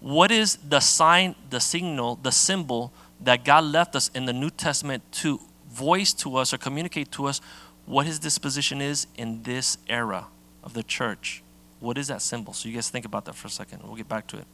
What 0.00 0.30
is 0.30 0.56
the 0.56 0.80
sign, 0.80 1.34
the 1.50 1.60
signal, 1.60 2.16
the 2.22 2.32
symbol 2.32 2.92
that 3.20 3.44
God 3.44 3.64
left 3.64 3.96
us 3.96 4.10
in 4.14 4.26
the 4.26 4.32
New 4.32 4.50
Testament 4.50 5.02
to 5.12 5.40
voice 5.70 6.12
to 6.14 6.36
us 6.36 6.52
or 6.52 6.58
communicate 6.58 7.10
to 7.12 7.26
us 7.26 7.40
what 7.86 8.06
his 8.06 8.18
disposition 8.18 8.80
is 8.80 9.06
in 9.16 9.42
this 9.42 9.78
era 9.88 10.26
of 10.62 10.74
the 10.74 10.82
church. 10.82 11.42
What 11.80 11.98
is 11.98 12.08
that 12.08 12.22
symbol? 12.22 12.52
So 12.52 12.68
you 12.68 12.74
guys 12.74 12.90
think 12.90 13.04
about 13.04 13.24
that 13.26 13.34
for 13.34 13.46
a 13.46 13.50
second. 13.50 13.82
We'll 13.84 13.96
get 13.96 14.08
back 14.08 14.26
to 14.28 14.38
it. 14.38 14.46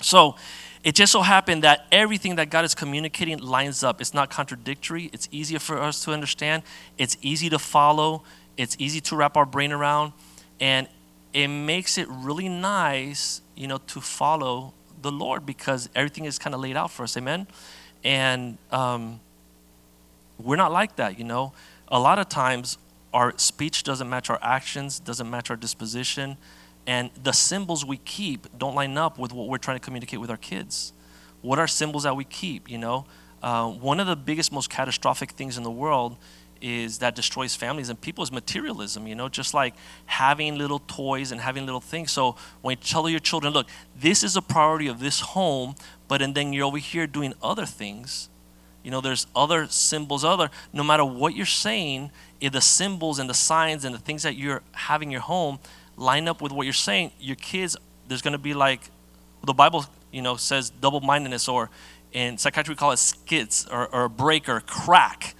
So 0.00 0.36
it 0.84 0.94
just 0.94 1.12
so 1.12 1.22
happened 1.22 1.64
that 1.64 1.86
everything 1.90 2.36
that 2.36 2.50
God 2.50 2.64
is 2.64 2.74
communicating 2.74 3.38
lines 3.38 3.82
up. 3.82 4.00
It's 4.00 4.14
not 4.14 4.30
contradictory. 4.30 5.10
It's 5.12 5.28
easier 5.32 5.58
for 5.58 5.78
us 5.78 6.04
to 6.04 6.12
understand. 6.12 6.62
It's 6.96 7.16
easy 7.20 7.50
to 7.50 7.58
follow. 7.58 8.22
It's 8.56 8.76
easy 8.78 9.00
to 9.02 9.16
wrap 9.16 9.36
our 9.36 9.46
brain 9.46 9.72
around. 9.72 10.12
And 10.60 10.88
it 11.32 11.48
makes 11.48 11.98
it 11.98 12.08
really 12.08 12.48
nice, 12.48 13.42
you 13.58 13.66
know, 13.66 13.78
to 13.78 14.00
follow 14.00 14.72
the 15.02 15.12
Lord 15.12 15.44
because 15.44 15.88
everything 15.94 16.24
is 16.24 16.38
kind 16.38 16.54
of 16.54 16.60
laid 16.60 16.76
out 16.76 16.90
for 16.90 17.02
us. 17.02 17.16
Amen. 17.16 17.46
And 18.04 18.58
um, 18.70 19.20
we're 20.38 20.56
not 20.56 20.72
like 20.72 20.96
that, 20.96 21.18
you 21.18 21.24
know 21.24 21.52
a 21.88 21.98
lot 21.98 22.18
of 22.18 22.28
times 22.28 22.78
our 23.12 23.36
speech 23.38 23.82
doesn't 23.82 24.08
match 24.08 24.30
our 24.30 24.38
actions, 24.42 25.00
doesn't 25.00 25.28
match 25.28 25.50
our 25.50 25.56
disposition, 25.56 26.36
and 26.86 27.10
the 27.22 27.32
symbols 27.32 27.84
we 27.84 27.96
keep 27.98 28.46
don't 28.58 28.74
line 28.74 28.96
up 28.96 29.18
with 29.18 29.32
what 29.32 29.48
we're 29.48 29.58
trying 29.58 29.78
to 29.78 29.84
communicate 29.84 30.20
with 30.20 30.30
our 30.30 30.36
kids. 30.36 30.92
What 31.40 31.58
are 31.58 31.66
symbols 31.66 32.02
that 32.02 32.16
we 32.16 32.24
keep? 32.24 32.70
You 32.70 32.78
know, 32.78 33.06
uh, 33.42 33.70
one 33.70 34.00
of 34.00 34.06
the 34.06 34.16
biggest, 34.16 34.52
most 34.52 34.70
catastrophic 34.70 35.32
things 35.32 35.56
in 35.56 35.62
the 35.62 35.70
world 35.70 36.16
is 36.60 36.98
that 36.98 37.14
destroys 37.14 37.54
families 37.54 37.88
and 37.88 38.00
people 38.00 38.22
is 38.24 38.32
materialism. 38.32 39.06
You 39.06 39.14
know, 39.14 39.28
just 39.28 39.54
like 39.54 39.74
having 40.06 40.56
little 40.56 40.80
toys 40.80 41.32
and 41.32 41.40
having 41.40 41.66
little 41.66 41.80
things. 41.80 42.12
So 42.12 42.36
when 42.62 42.72
you 42.72 42.82
tell 42.82 43.08
your 43.08 43.20
children, 43.20 43.52
look, 43.52 43.68
this 43.98 44.22
is 44.22 44.36
a 44.36 44.42
priority 44.42 44.88
of 44.88 45.00
this 45.00 45.20
home, 45.20 45.74
but 46.08 46.22
and 46.22 46.34
then 46.34 46.52
you're 46.52 46.66
over 46.66 46.78
here 46.78 47.06
doing 47.06 47.34
other 47.42 47.66
things 47.66 48.28
you 48.88 48.90
know, 48.90 49.02
there's 49.02 49.26
other 49.36 49.66
symbols, 49.66 50.24
other, 50.24 50.50
no 50.72 50.82
matter 50.82 51.04
what 51.04 51.34
you're 51.34 51.44
saying, 51.44 52.10
if 52.40 52.52
the 52.52 52.62
symbols 52.62 53.18
and 53.18 53.28
the 53.28 53.34
signs 53.34 53.84
and 53.84 53.94
the 53.94 53.98
things 53.98 54.22
that 54.22 54.36
you're 54.36 54.62
having 54.72 55.08
in 55.08 55.12
your 55.12 55.20
home 55.20 55.58
line 55.96 56.28
up 56.28 56.40
with 56.40 56.52
what 56.52 56.64
you're 56.64 56.72
saying, 56.72 57.12
your 57.18 57.36
kids, 57.36 57.76
there's 58.06 58.22
to 58.22 58.38
be 58.38 58.54
like, 58.54 58.90
the 59.44 59.52
Bible, 59.52 59.84
you 60.10 60.22
know, 60.22 60.36
says 60.36 60.70
double 60.70 61.00
mindedness, 61.00 61.48
or 61.48 61.70
in 62.12 62.38
psychiatry, 62.38 62.72
we 62.72 62.76
call 62.76 62.92
it 62.92 62.98
skits 62.98 63.66
or, 63.66 63.88
or 63.88 64.08
break 64.08 64.48
or 64.48 64.60
crack. 64.60 65.34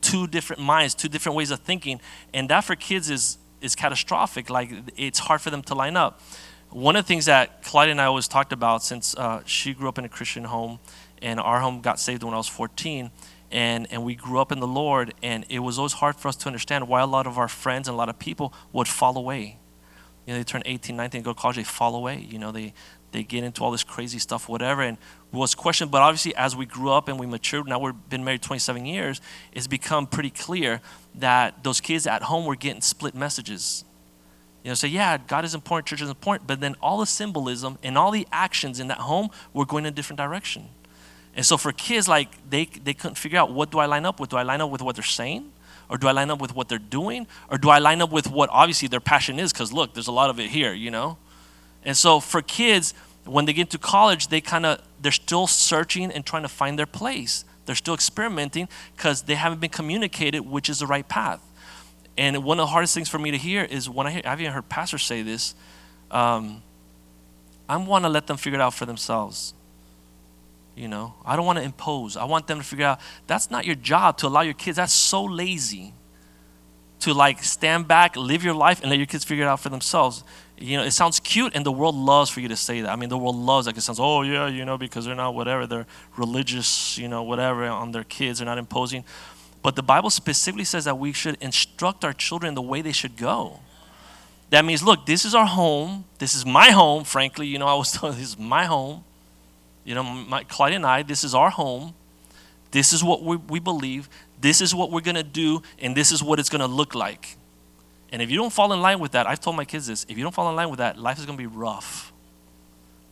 Two 0.00 0.26
different 0.26 0.62
minds, 0.62 0.94
two 0.94 1.08
different 1.08 1.36
ways 1.36 1.50
of 1.50 1.60
thinking. 1.60 2.00
And 2.32 2.48
that 2.48 2.62
for 2.62 2.76
kids 2.76 3.10
is, 3.10 3.38
is 3.60 3.74
catastrophic. 3.74 4.50
Like, 4.50 4.70
it's 4.96 5.18
hard 5.18 5.40
for 5.40 5.50
them 5.50 5.62
to 5.62 5.74
line 5.74 5.96
up. 5.96 6.20
One 6.70 6.96
of 6.96 7.04
the 7.04 7.08
things 7.08 7.26
that 7.26 7.62
Clyde 7.62 7.88
and 7.88 8.00
I 8.00 8.04
always 8.04 8.28
talked 8.28 8.52
about 8.52 8.82
since 8.82 9.16
uh, 9.16 9.42
she 9.44 9.72
grew 9.72 9.88
up 9.88 9.98
in 9.98 10.04
a 10.04 10.08
Christian 10.08 10.44
home 10.44 10.78
and 11.22 11.40
our 11.40 11.60
home 11.60 11.80
got 11.80 11.98
saved 11.98 12.22
when 12.22 12.34
I 12.34 12.36
was 12.36 12.48
14. 12.48 13.10
And, 13.52 13.86
and 13.90 14.04
we 14.04 14.14
grew 14.14 14.40
up 14.40 14.50
in 14.50 14.58
the 14.58 14.66
Lord, 14.66 15.14
and 15.22 15.46
it 15.48 15.60
was 15.60 15.78
always 15.78 15.92
hard 15.92 16.16
for 16.16 16.26
us 16.26 16.36
to 16.36 16.48
understand 16.48 16.88
why 16.88 17.00
a 17.00 17.06
lot 17.06 17.28
of 17.28 17.38
our 17.38 17.46
friends 17.46 17.86
and 17.86 17.94
a 17.94 17.96
lot 17.96 18.08
of 18.08 18.18
people 18.18 18.52
would 18.72 18.88
fall 18.88 19.16
away. 19.16 19.58
You 20.26 20.32
know, 20.32 20.40
they 20.40 20.44
turn 20.44 20.62
18, 20.66 20.96
19, 20.96 21.22
go 21.22 21.32
to 21.32 21.40
college, 21.40 21.56
they 21.56 21.62
fall 21.62 21.94
away. 21.94 22.26
You 22.28 22.40
know, 22.40 22.50
they, 22.50 22.74
they 23.12 23.22
get 23.22 23.44
into 23.44 23.62
all 23.62 23.70
this 23.70 23.84
crazy 23.84 24.18
stuff, 24.18 24.48
whatever. 24.48 24.82
And 24.82 24.98
was 25.36 25.54
questioned, 25.54 25.90
but 25.90 26.02
obviously, 26.02 26.34
as 26.34 26.56
we 26.56 26.66
grew 26.66 26.90
up 26.90 27.08
and 27.08 27.18
we 27.18 27.26
matured, 27.26 27.68
now 27.68 27.78
we've 27.78 28.08
been 28.08 28.24
married 28.24 28.42
27 28.42 28.84
years, 28.86 29.20
it's 29.52 29.66
become 29.66 30.06
pretty 30.06 30.30
clear 30.30 30.80
that 31.14 31.62
those 31.62 31.80
kids 31.80 32.06
at 32.06 32.22
home 32.22 32.44
were 32.44 32.56
getting 32.56 32.80
split 32.80 33.14
messages. 33.14 33.84
You 34.62 34.70
know, 34.70 34.74
say, 34.74 34.88
yeah, 34.88 35.18
God 35.18 35.44
is 35.44 35.54
important, 35.54 35.86
church 35.86 36.02
is 36.02 36.08
important, 36.08 36.48
but 36.48 36.60
then 36.60 36.74
all 36.82 36.98
the 36.98 37.06
symbolism 37.06 37.78
and 37.82 37.96
all 37.96 38.10
the 38.10 38.26
actions 38.32 38.80
in 38.80 38.88
that 38.88 38.98
home 38.98 39.30
were 39.52 39.64
going 39.64 39.84
in 39.84 39.92
a 39.92 39.94
different 39.94 40.18
direction. 40.18 40.68
And 41.36 41.44
so 41.44 41.56
for 41.56 41.70
kids, 41.70 42.08
like 42.08 42.30
they, 42.50 42.64
they 42.64 42.94
couldn't 42.94 43.16
figure 43.16 43.38
out 43.38 43.52
what 43.52 43.70
do 43.70 43.78
I 43.78 43.86
line 43.86 44.06
up 44.06 44.18
with? 44.18 44.30
Do 44.30 44.36
I 44.36 44.42
line 44.42 44.60
up 44.60 44.70
with 44.70 44.82
what 44.82 44.96
they're 44.96 45.04
saying? 45.04 45.52
Or 45.88 45.98
do 45.98 46.08
I 46.08 46.12
line 46.12 46.30
up 46.30 46.40
with 46.40 46.54
what 46.54 46.68
they're 46.68 46.78
doing? 46.78 47.26
Or 47.50 47.58
do 47.58 47.68
I 47.68 47.78
line 47.78 48.02
up 48.02 48.10
with 48.10 48.28
what 48.28 48.50
obviously 48.50 48.88
their 48.88 49.00
passion 49.00 49.38
is? 49.38 49.52
Because 49.52 49.72
look, 49.72 49.94
there's 49.94 50.08
a 50.08 50.12
lot 50.12 50.30
of 50.30 50.40
it 50.40 50.50
here, 50.50 50.72
you 50.72 50.90
know? 50.90 51.18
And 51.84 51.96
so 51.96 52.18
for 52.18 52.42
kids, 52.42 52.94
when 53.26 53.44
they 53.44 53.52
get 53.52 53.70
to 53.70 53.78
college, 53.78 54.28
they 54.28 54.40
kind 54.40 54.66
of, 54.66 54.80
they're 55.00 55.12
still 55.12 55.46
searching 55.46 56.10
and 56.10 56.24
trying 56.24 56.42
to 56.42 56.48
find 56.48 56.78
their 56.78 56.86
place. 56.86 57.44
They're 57.66 57.74
still 57.74 57.94
experimenting 57.94 58.68
because 58.96 59.22
they 59.22 59.34
haven't 59.34 59.60
been 59.60 59.70
communicated 59.70 60.40
which 60.40 60.68
is 60.68 60.78
the 60.78 60.86
right 60.86 61.06
path. 61.06 61.42
And 62.16 62.44
one 62.44 62.58
of 62.58 62.64
the 62.64 62.70
hardest 62.72 62.94
things 62.94 63.08
for 63.08 63.18
me 63.18 63.30
to 63.30 63.36
hear 63.38 63.64
is 63.64 63.90
when 63.90 64.06
I 64.06 64.10
hear, 64.12 64.22
I've 64.24 64.40
even 64.40 64.52
heard 64.52 64.68
pastors 64.68 65.02
say 65.02 65.22
this, 65.22 65.54
um, 66.10 66.62
I 67.68 67.76
want 67.76 68.04
to 68.04 68.08
let 68.08 68.26
them 68.26 68.36
figure 68.36 68.58
it 68.58 68.62
out 68.62 68.74
for 68.74 68.86
themselves. 68.86 69.52
You 70.76 70.88
know, 70.88 71.14
I 71.24 71.36
don't 71.36 71.46
want 71.46 71.58
to 71.58 71.64
impose. 71.64 72.16
I 72.16 72.24
want 72.24 72.46
them 72.46 72.58
to 72.58 72.64
figure 72.64 72.86
out 72.86 73.00
that's 73.26 73.50
not 73.50 73.64
your 73.64 73.74
job 73.74 74.18
to 74.18 74.28
allow 74.28 74.42
your 74.42 74.54
kids. 74.54 74.76
That's 74.76 74.92
so 74.92 75.24
lazy 75.24 75.94
to 77.00 77.14
like 77.14 77.42
stand 77.42 77.88
back, 77.88 78.16
live 78.16 78.44
your 78.44 78.54
life, 78.54 78.80
and 78.80 78.90
let 78.90 78.98
your 78.98 79.06
kids 79.06 79.24
figure 79.24 79.44
it 79.44 79.48
out 79.48 79.60
for 79.60 79.70
themselves. 79.70 80.22
You 80.58 80.78
know, 80.78 80.84
it 80.84 80.92
sounds 80.92 81.20
cute, 81.20 81.54
and 81.54 81.66
the 81.66 81.72
world 81.72 81.94
loves 81.94 82.30
for 82.30 82.40
you 82.40 82.48
to 82.48 82.56
say 82.56 82.80
that. 82.80 82.90
I 82.90 82.96
mean, 82.96 83.10
the 83.10 83.18
world 83.18 83.36
loves 83.36 83.66
like 83.66 83.76
it 83.76 83.82
sounds. 83.82 84.00
Oh 84.00 84.22
yeah, 84.22 84.46
you 84.46 84.64
know, 84.64 84.78
because 84.78 85.04
they're 85.04 85.14
not 85.14 85.34
whatever. 85.34 85.66
They're 85.66 85.86
religious, 86.16 86.96
you 86.96 87.08
know, 87.08 87.22
whatever 87.22 87.66
on 87.66 87.92
their 87.92 88.04
kids. 88.04 88.38
They're 88.38 88.46
not 88.46 88.58
imposing. 88.58 89.04
But 89.62 89.76
the 89.76 89.82
Bible 89.82 90.10
specifically 90.10 90.64
says 90.64 90.84
that 90.84 90.98
we 90.98 91.12
should 91.12 91.36
instruct 91.40 92.04
our 92.04 92.12
children 92.12 92.54
the 92.54 92.62
way 92.62 92.80
they 92.82 92.92
should 92.92 93.16
go. 93.16 93.60
That 94.50 94.64
means, 94.64 94.82
look, 94.82 95.06
this 95.06 95.24
is 95.24 95.34
our 95.34 95.46
home. 95.46 96.04
This 96.18 96.34
is 96.34 96.46
my 96.46 96.70
home. 96.70 97.04
Frankly, 97.04 97.46
you 97.46 97.58
know, 97.58 97.66
I 97.66 97.74
was 97.74 97.92
telling 97.98 98.16
this 98.16 98.28
is 98.28 98.38
my 98.38 98.64
home 98.64 99.04
you 99.86 99.94
know, 99.94 100.02
my, 100.02 100.42
Clyde 100.42 100.74
and 100.74 100.84
I, 100.84 101.02
this 101.02 101.22
is 101.22 101.34
our 101.34 101.48
home. 101.48 101.94
This 102.72 102.92
is 102.92 103.02
what 103.04 103.22
we, 103.22 103.36
we 103.36 103.60
believe. 103.60 104.08
This 104.38 104.60
is 104.60 104.74
what 104.74 104.90
we're 104.90 105.00
going 105.00 105.14
to 105.14 105.22
do, 105.22 105.62
and 105.78 105.96
this 105.96 106.10
is 106.10 106.22
what 106.22 106.40
it's 106.40 106.50
going 106.50 106.60
to 106.60 106.66
look 106.66 106.94
like. 106.94 107.36
And 108.12 108.22
if 108.22 108.30
you 108.30 108.36
don't 108.36 108.52
fall 108.52 108.72
in 108.72 108.80
line 108.80 109.00
with 109.00 109.12
that, 109.12 109.26
I've 109.26 109.40
told 109.40 109.56
my 109.56 109.64
kids 109.64 109.86
this 109.86 110.04
if 110.08 110.16
you 110.16 110.22
don't 110.22 110.34
fall 110.34 110.48
in 110.48 110.56
line 110.56 110.70
with 110.70 110.78
that, 110.78 110.98
life 110.98 111.18
is 111.18 111.26
going 111.26 111.36
to 111.36 111.42
be 111.42 111.46
rough. 111.46 112.12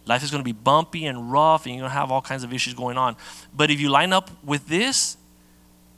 Life 0.06 0.22
is 0.22 0.30
going 0.30 0.40
to 0.40 0.44
be 0.44 0.52
bumpy 0.52 1.06
and 1.06 1.32
rough, 1.32 1.64
and 1.64 1.74
you're 1.74 1.82
going 1.82 1.90
to 1.90 1.98
have 1.98 2.10
all 2.10 2.20
kinds 2.20 2.44
of 2.44 2.52
issues 2.52 2.74
going 2.74 2.98
on. 2.98 3.16
But 3.54 3.70
if 3.70 3.80
you 3.80 3.88
line 3.88 4.12
up 4.12 4.30
with 4.44 4.68
this, 4.68 5.16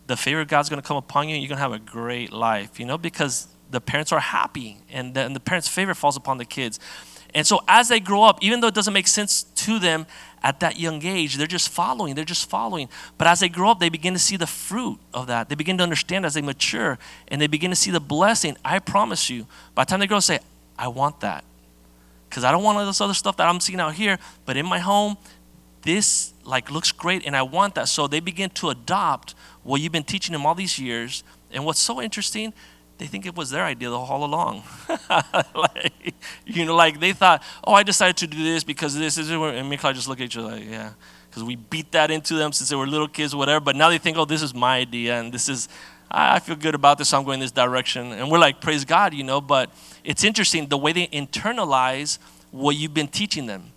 the 0.06 0.16
favor 0.16 0.40
of 0.40 0.48
God's 0.48 0.68
going 0.68 0.80
to 0.80 0.86
come 0.86 0.96
upon 0.96 1.28
you, 1.28 1.34
and 1.34 1.42
you're 1.42 1.48
going 1.48 1.56
to 1.56 1.62
have 1.62 1.72
a 1.72 1.78
great 1.80 2.32
life, 2.32 2.78
you 2.78 2.86
know, 2.86 2.98
because 2.98 3.48
the 3.70 3.80
parents 3.80 4.12
are 4.12 4.20
happy, 4.20 4.78
and 4.90 5.14
the, 5.14 5.22
and 5.22 5.34
the 5.34 5.40
parents' 5.40 5.66
favor 5.66 5.92
falls 5.92 6.16
upon 6.16 6.38
the 6.38 6.44
kids. 6.44 6.78
And 7.36 7.46
so 7.46 7.60
as 7.68 7.88
they 7.88 8.00
grow 8.00 8.22
up, 8.22 8.42
even 8.42 8.60
though 8.60 8.68
it 8.68 8.74
doesn't 8.74 8.94
make 8.94 9.06
sense 9.06 9.42
to 9.42 9.78
them 9.78 10.06
at 10.42 10.60
that 10.60 10.80
young 10.80 11.04
age, 11.04 11.36
they're 11.36 11.46
just 11.46 11.68
following, 11.68 12.14
they're 12.14 12.24
just 12.24 12.48
following. 12.48 12.88
But 13.18 13.26
as 13.26 13.40
they 13.40 13.50
grow 13.50 13.70
up, 13.70 13.78
they 13.78 13.90
begin 13.90 14.14
to 14.14 14.18
see 14.18 14.38
the 14.38 14.46
fruit 14.46 14.98
of 15.12 15.26
that. 15.26 15.50
They 15.50 15.54
begin 15.54 15.76
to 15.76 15.82
understand 15.82 16.24
as 16.24 16.32
they 16.32 16.40
mature 16.40 16.98
and 17.28 17.38
they 17.38 17.46
begin 17.46 17.68
to 17.70 17.76
see 17.76 17.90
the 17.90 18.00
blessing. 18.00 18.56
I 18.64 18.78
promise 18.78 19.28
you, 19.28 19.46
by 19.74 19.84
the 19.84 19.90
time 19.90 20.00
they 20.00 20.06
grow, 20.06 20.18
say, 20.18 20.38
I 20.78 20.88
want 20.88 21.20
that 21.20 21.44
because 22.30 22.42
I 22.42 22.52
don't 22.52 22.62
want 22.62 22.78
all 22.78 22.86
this 22.86 23.02
other 23.02 23.12
stuff 23.12 23.36
that 23.36 23.46
I'm 23.46 23.60
seeing 23.60 23.80
out 23.80 23.94
here. 23.94 24.18
But 24.46 24.56
in 24.56 24.64
my 24.64 24.78
home, 24.78 25.18
this 25.82 26.32
like 26.42 26.70
looks 26.70 26.90
great, 26.90 27.26
and 27.26 27.36
I 27.36 27.42
want 27.42 27.74
that. 27.74 27.88
So 27.88 28.06
they 28.06 28.20
begin 28.20 28.48
to 28.50 28.70
adopt 28.70 29.34
what 29.62 29.82
you've 29.82 29.92
been 29.92 30.04
teaching 30.04 30.32
them 30.32 30.46
all 30.46 30.54
these 30.54 30.78
years. 30.78 31.22
And 31.50 31.66
what's 31.66 31.80
so 31.80 32.00
interesting, 32.00 32.54
they 32.98 33.06
think 33.06 33.26
it 33.26 33.34
was 33.34 33.50
their 33.50 33.64
idea 33.64 33.90
all 33.90 34.24
along. 34.24 34.62
like, 35.54 36.14
you 36.46 36.64
know, 36.64 36.74
like 36.74 36.98
they 37.00 37.12
thought, 37.12 37.42
oh, 37.64 37.74
I 37.74 37.82
decided 37.82 38.16
to 38.18 38.26
do 38.26 38.42
this 38.42 38.64
because 38.64 38.96
this 38.96 39.18
is, 39.18 39.30
and 39.30 39.68
Mikhail 39.68 39.92
just 39.92 40.08
look 40.08 40.20
at 40.20 40.24
each 40.24 40.36
other 40.36 40.52
like, 40.52 40.64
yeah, 40.64 40.92
because 41.28 41.44
we 41.44 41.56
beat 41.56 41.92
that 41.92 42.10
into 42.10 42.34
them 42.34 42.52
since 42.52 42.70
they 42.70 42.76
were 42.76 42.86
little 42.86 43.08
kids, 43.08 43.34
whatever. 43.34 43.62
But 43.62 43.76
now 43.76 43.90
they 43.90 43.98
think, 43.98 44.16
oh, 44.16 44.24
this 44.24 44.42
is 44.42 44.54
my 44.54 44.78
idea, 44.78 45.20
and 45.20 45.32
this 45.32 45.48
is, 45.48 45.68
I 46.10 46.38
feel 46.38 46.56
good 46.56 46.74
about 46.74 46.96
this, 46.96 47.10
so 47.10 47.18
I'm 47.18 47.24
going 47.24 47.40
this 47.40 47.50
direction. 47.50 48.12
And 48.12 48.30
we're 48.30 48.38
like, 48.38 48.60
praise 48.60 48.84
God, 48.84 49.12
you 49.12 49.24
know. 49.24 49.40
But 49.42 49.70
it's 50.02 50.24
interesting 50.24 50.68
the 50.68 50.78
way 50.78 50.92
they 50.92 51.08
internalize 51.08 52.18
what 52.50 52.76
you've 52.76 52.94
been 52.94 53.08
teaching 53.08 53.46
them. 53.46 53.72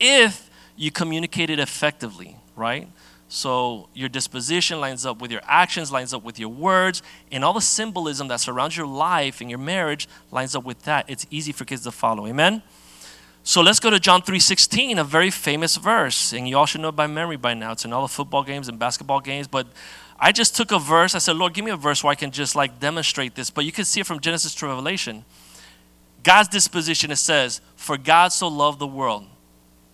If 0.00 0.48
you 0.76 0.90
communicate 0.90 1.50
it 1.50 1.58
effectively, 1.58 2.36
right? 2.56 2.88
So 3.34 3.88
your 3.94 4.10
disposition 4.10 4.78
lines 4.78 5.06
up 5.06 5.22
with 5.22 5.30
your 5.30 5.40
actions, 5.44 5.90
lines 5.90 6.12
up 6.12 6.22
with 6.22 6.38
your 6.38 6.50
words, 6.50 7.02
and 7.30 7.42
all 7.42 7.54
the 7.54 7.62
symbolism 7.62 8.28
that 8.28 8.40
surrounds 8.40 8.76
your 8.76 8.86
life 8.86 9.40
and 9.40 9.48
your 9.48 9.58
marriage 9.58 10.06
lines 10.30 10.54
up 10.54 10.64
with 10.64 10.82
that. 10.82 11.08
It's 11.08 11.26
easy 11.30 11.50
for 11.50 11.64
kids 11.64 11.82
to 11.84 11.92
follow. 11.92 12.26
Amen? 12.26 12.62
So 13.42 13.62
let's 13.62 13.80
go 13.80 13.88
to 13.88 13.98
John 13.98 14.20
3:16, 14.20 14.98
a 14.98 15.02
very 15.02 15.30
famous 15.30 15.76
verse, 15.76 16.34
and 16.34 16.46
you 16.46 16.58
all 16.58 16.66
should 16.66 16.82
know 16.82 16.90
it 16.90 16.96
by 16.96 17.06
memory 17.06 17.38
by 17.38 17.54
now. 17.54 17.72
It's 17.72 17.86
in 17.86 17.94
all 17.94 18.02
the 18.02 18.12
football 18.12 18.42
games 18.42 18.68
and 18.68 18.78
basketball 18.78 19.20
games, 19.20 19.48
but 19.48 19.66
I 20.20 20.30
just 20.30 20.54
took 20.54 20.70
a 20.70 20.78
verse. 20.78 21.14
I 21.14 21.18
said, 21.18 21.36
Lord, 21.36 21.54
give 21.54 21.64
me 21.64 21.70
a 21.70 21.76
verse 21.76 22.04
where 22.04 22.10
I 22.10 22.16
can 22.16 22.32
just 22.32 22.54
like 22.54 22.80
demonstrate 22.80 23.34
this. 23.34 23.48
But 23.48 23.64
you 23.64 23.72
can 23.72 23.86
see 23.86 24.00
it 24.00 24.06
from 24.06 24.20
Genesis 24.20 24.54
to 24.56 24.66
Revelation. 24.66 25.24
God's 26.22 26.50
disposition, 26.50 27.10
it 27.10 27.16
says, 27.16 27.62
For 27.76 27.96
God 27.96 28.28
so 28.28 28.48
loved 28.48 28.78
the 28.78 28.86
world. 28.86 29.26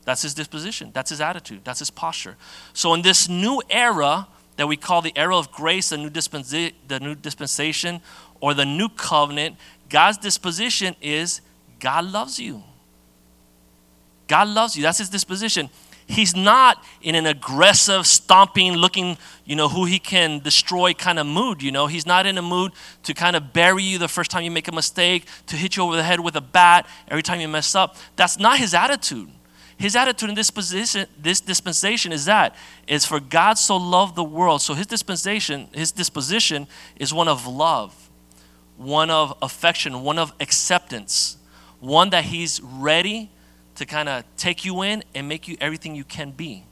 That's 0.09 0.23
his 0.23 0.33
disposition. 0.33 0.91
That's 0.95 1.11
his 1.11 1.21
attitude. 1.21 1.61
That's 1.65 1.81
his 1.81 1.91
posture. 1.91 2.39
So 2.73 2.95
in 2.95 3.03
this 3.03 3.29
new 3.29 3.61
era 3.69 4.27
that 4.57 4.67
we 4.67 4.75
call 4.75 5.03
the 5.03 5.13
era 5.15 5.37
of 5.37 5.53
grace, 5.53 5.91
the 5.91 5.99
new, 5.99 6.09
the 6.09 6.99
new 6.99 7.15
dispensation, 7.15 8.01
or 8.41 8.55
the 8.55 8.65
new 8.65 8.89
covenant, 8.89 9.57
God's 9.91 10.17
disposition 10.17 10.97
is 11.03 11.43
God 11.79 12.07
loves 12.07 12.41
you. 12.41 12.63
God 14.29 14.49
loves 14.49 14.79
you. 14.79 14.83
That's 14.83 14.97
his 14.97 15.11
disposition. 15.11 15.69
He's 16.07 16.35
not 16.35 16.83
in 17.03 17.15
an 17.15 17.27
aggressive, 17.27 18.07
stomping, 18.07 18.73
looking, 18.73 19.19
you 19.45 19.57
know, 19.57 19.69
who 19.69 19.85
he 19.85 19.99
can 19.99 20.39
destroy 20.39 20.95
kind 20.95 21.19
of 21.19 21.27
mood, 21.27 21.63
you 21.63 21.71
know. 21.71 21.87
He's 21.87 22.07
not 22.07 22.25
in 22.25 22.39
a 22.39 22.43
mood 22.43 22.73
to 23.03 23.13
kind 23.13 23.37
of 23.37 23.53
bury 23.53 23.83
you 23.83 23.99
the 23.99 24.09
first 24.09 24.31
time 24.31 24.43
you 24.43 24.51
make 24.51 24.69
a 24.69 24.73
mistake, 24.73 25.27
to 25.49 25.57
hit 25.57 25.77
you 25.77 25.83
over 25.83 25.97
the 25.97 26.03
head 26.03 26.21
with 26.21 26.35
a 26.35 26.41
bat 26.41 26.89
every 27.09 27.23
time 27.23 27.41
you 27.41 27.49
mess 27.49 27.75
up. 27.75 27.97
That's 28.17 28.39
not 28.39 28.59
his 28.59 28.73
attitude. 28.73 29.33
His 29.79 29.95
attitude 29.95 30.29
in 30.29 30.35
this 30.35 30.51
position, 30.51 31.07
this 31.17 31.41
dispensation 31.41 32.13
is 32.13 32.25
that 32.25 32.57
is 32.89 33.07
for 33.07 33.21
God 33.21 33.55
so 33.55 33.77
loved 33.77 34.17
the 34.17 34.25
world. 34.25 34.61
So 34.61 34.75
his 34.75 34.87
dispensation, 34.87 35.69
his 35.73 35.93
disposition 35.93 36.67
is 36.97 37.15
one 37.15 37.29
of 37.29 37.47
love, 37.47 38.11
one 38.77 39.09
of 39.09 39.37
affection, 39.41 40.03
one 40.03 40.19
of 40.19 40.33
acceptance, 40.41 41.37
one 41.79 42.11
that 42.11 42.25
he's 42.25 42.61
ready 42.61 43.31
to 43.77 43.87
kind 43.87 44.09
of 44.09 44.25
take 44.37 44.65
you 44.65 44.83
in 44.83 45.05
and 45.15 45.29
make 45.29 45.47
you 45.47 45.57
everything 45.61 45.95
you 45.95 46.05
can 46.05 46.33
be. 46.33 46.65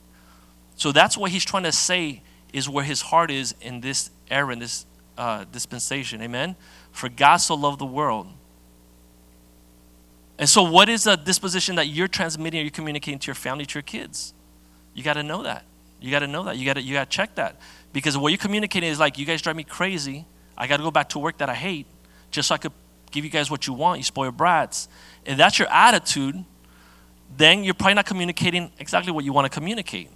So 0.75 0.91
that's 0.91 1.17
what 1.17 1.31
he's 1.31 1.45
trying 1.45 1.63
to 1.63 1.71
say 1.71 2.21
is 2.51 2.67
where 2.67 2.83
his 2.83 3.01
heart 3.01 3.31
is 3.31 3.55
in 3.61 3.79
this 3.79 4.09
era, 4.29 4.51
in 4.51 4.59
this 4.59 4.85
uh, 5.17 5.45
dispensation. 5.51 6.21
Amen? 6.21 6.57
For 6.91 7.07
God 7.07 7.37
so 7.37 7.55
loved 7.55 7.79
the 7.79 7.85
world. 7.85 8.27
And 10.39 10.47
so, 10.47 10.63
what 10.63 10.89
is 10.89 11.03
the 11.03 11.15
disposition 11.15 11.75
that 11.75 11.87
you're 11.87 12.07
transmitting 12.07 12.59
or 12.59 12.63
you're 12.63 12.71
communicating 12.71 13.19
to 13.19 13.27
your 13.27 13.35
family, 13.35 13.65
to 13.65 13.75
your 13.75 13.83
kids? 13.83 14.33
You 14.93 15.03
got 15.03 15.13
to 15.13 15.23
know 15.23 15.43
that. 15.43 15.63
You 15.99 16.11
got 16.11 16.19
to 16.19 16.27
know 16.27 16.43
that. 16.43 16.57
You 16.57 16.65
got 16.65 16.73
to 16.73 16.81
you 16.81 16.93
got 16.93 17.09
to 17.09 17.15
check 17.15 17.35
that 17.35 17.59
because 17.93 18.17
what 18.17 18.29
you're 18.29 18.37
communicating 18.37 18.89
is 18.89 18.99
like, 18.99 19.17
you 19.17 19.25
guys 19.25 19.41
drive 19.41 19.55
me 19.55 19.63
crazy. 19.63 20.25
I 20.57 20.67
got 20.67 20.77
to 20.77 20.83
go 20.83 20.91
back 20.91 21.09
to 21.09 21.19
work 21.19 21.37
that 21.37 21.49
I 21.49 21.55
hate 21.55 21.87
just 22.31 22.49
so 22.49 22.55
I 22.55 22.57
could 22.57 22.71
give 23.11 23.23
you 23.23 23.31
guys 23.31 23.49
what 23.49 23.67
you 23.67 23.73
want. 23.73 23.99
You 23.99 24.03
spoil 24.03 24.31
brats. 24.31 24.89
If 25.25 25.37
that's 25.37 25.57
your 25.57 25.67
attitude, 25.69 26.43
then 27.35 27.63
you're 27.63 27.73
probably 27.73 27.95
not 27.95 28.05
communicating 28.05 28.71
exactly 28.79 29.11
what 29.11 29.25
you 29.25 29.33
want 29.33 29.45
to 29.45 29.49
communicate. 29.49 30.09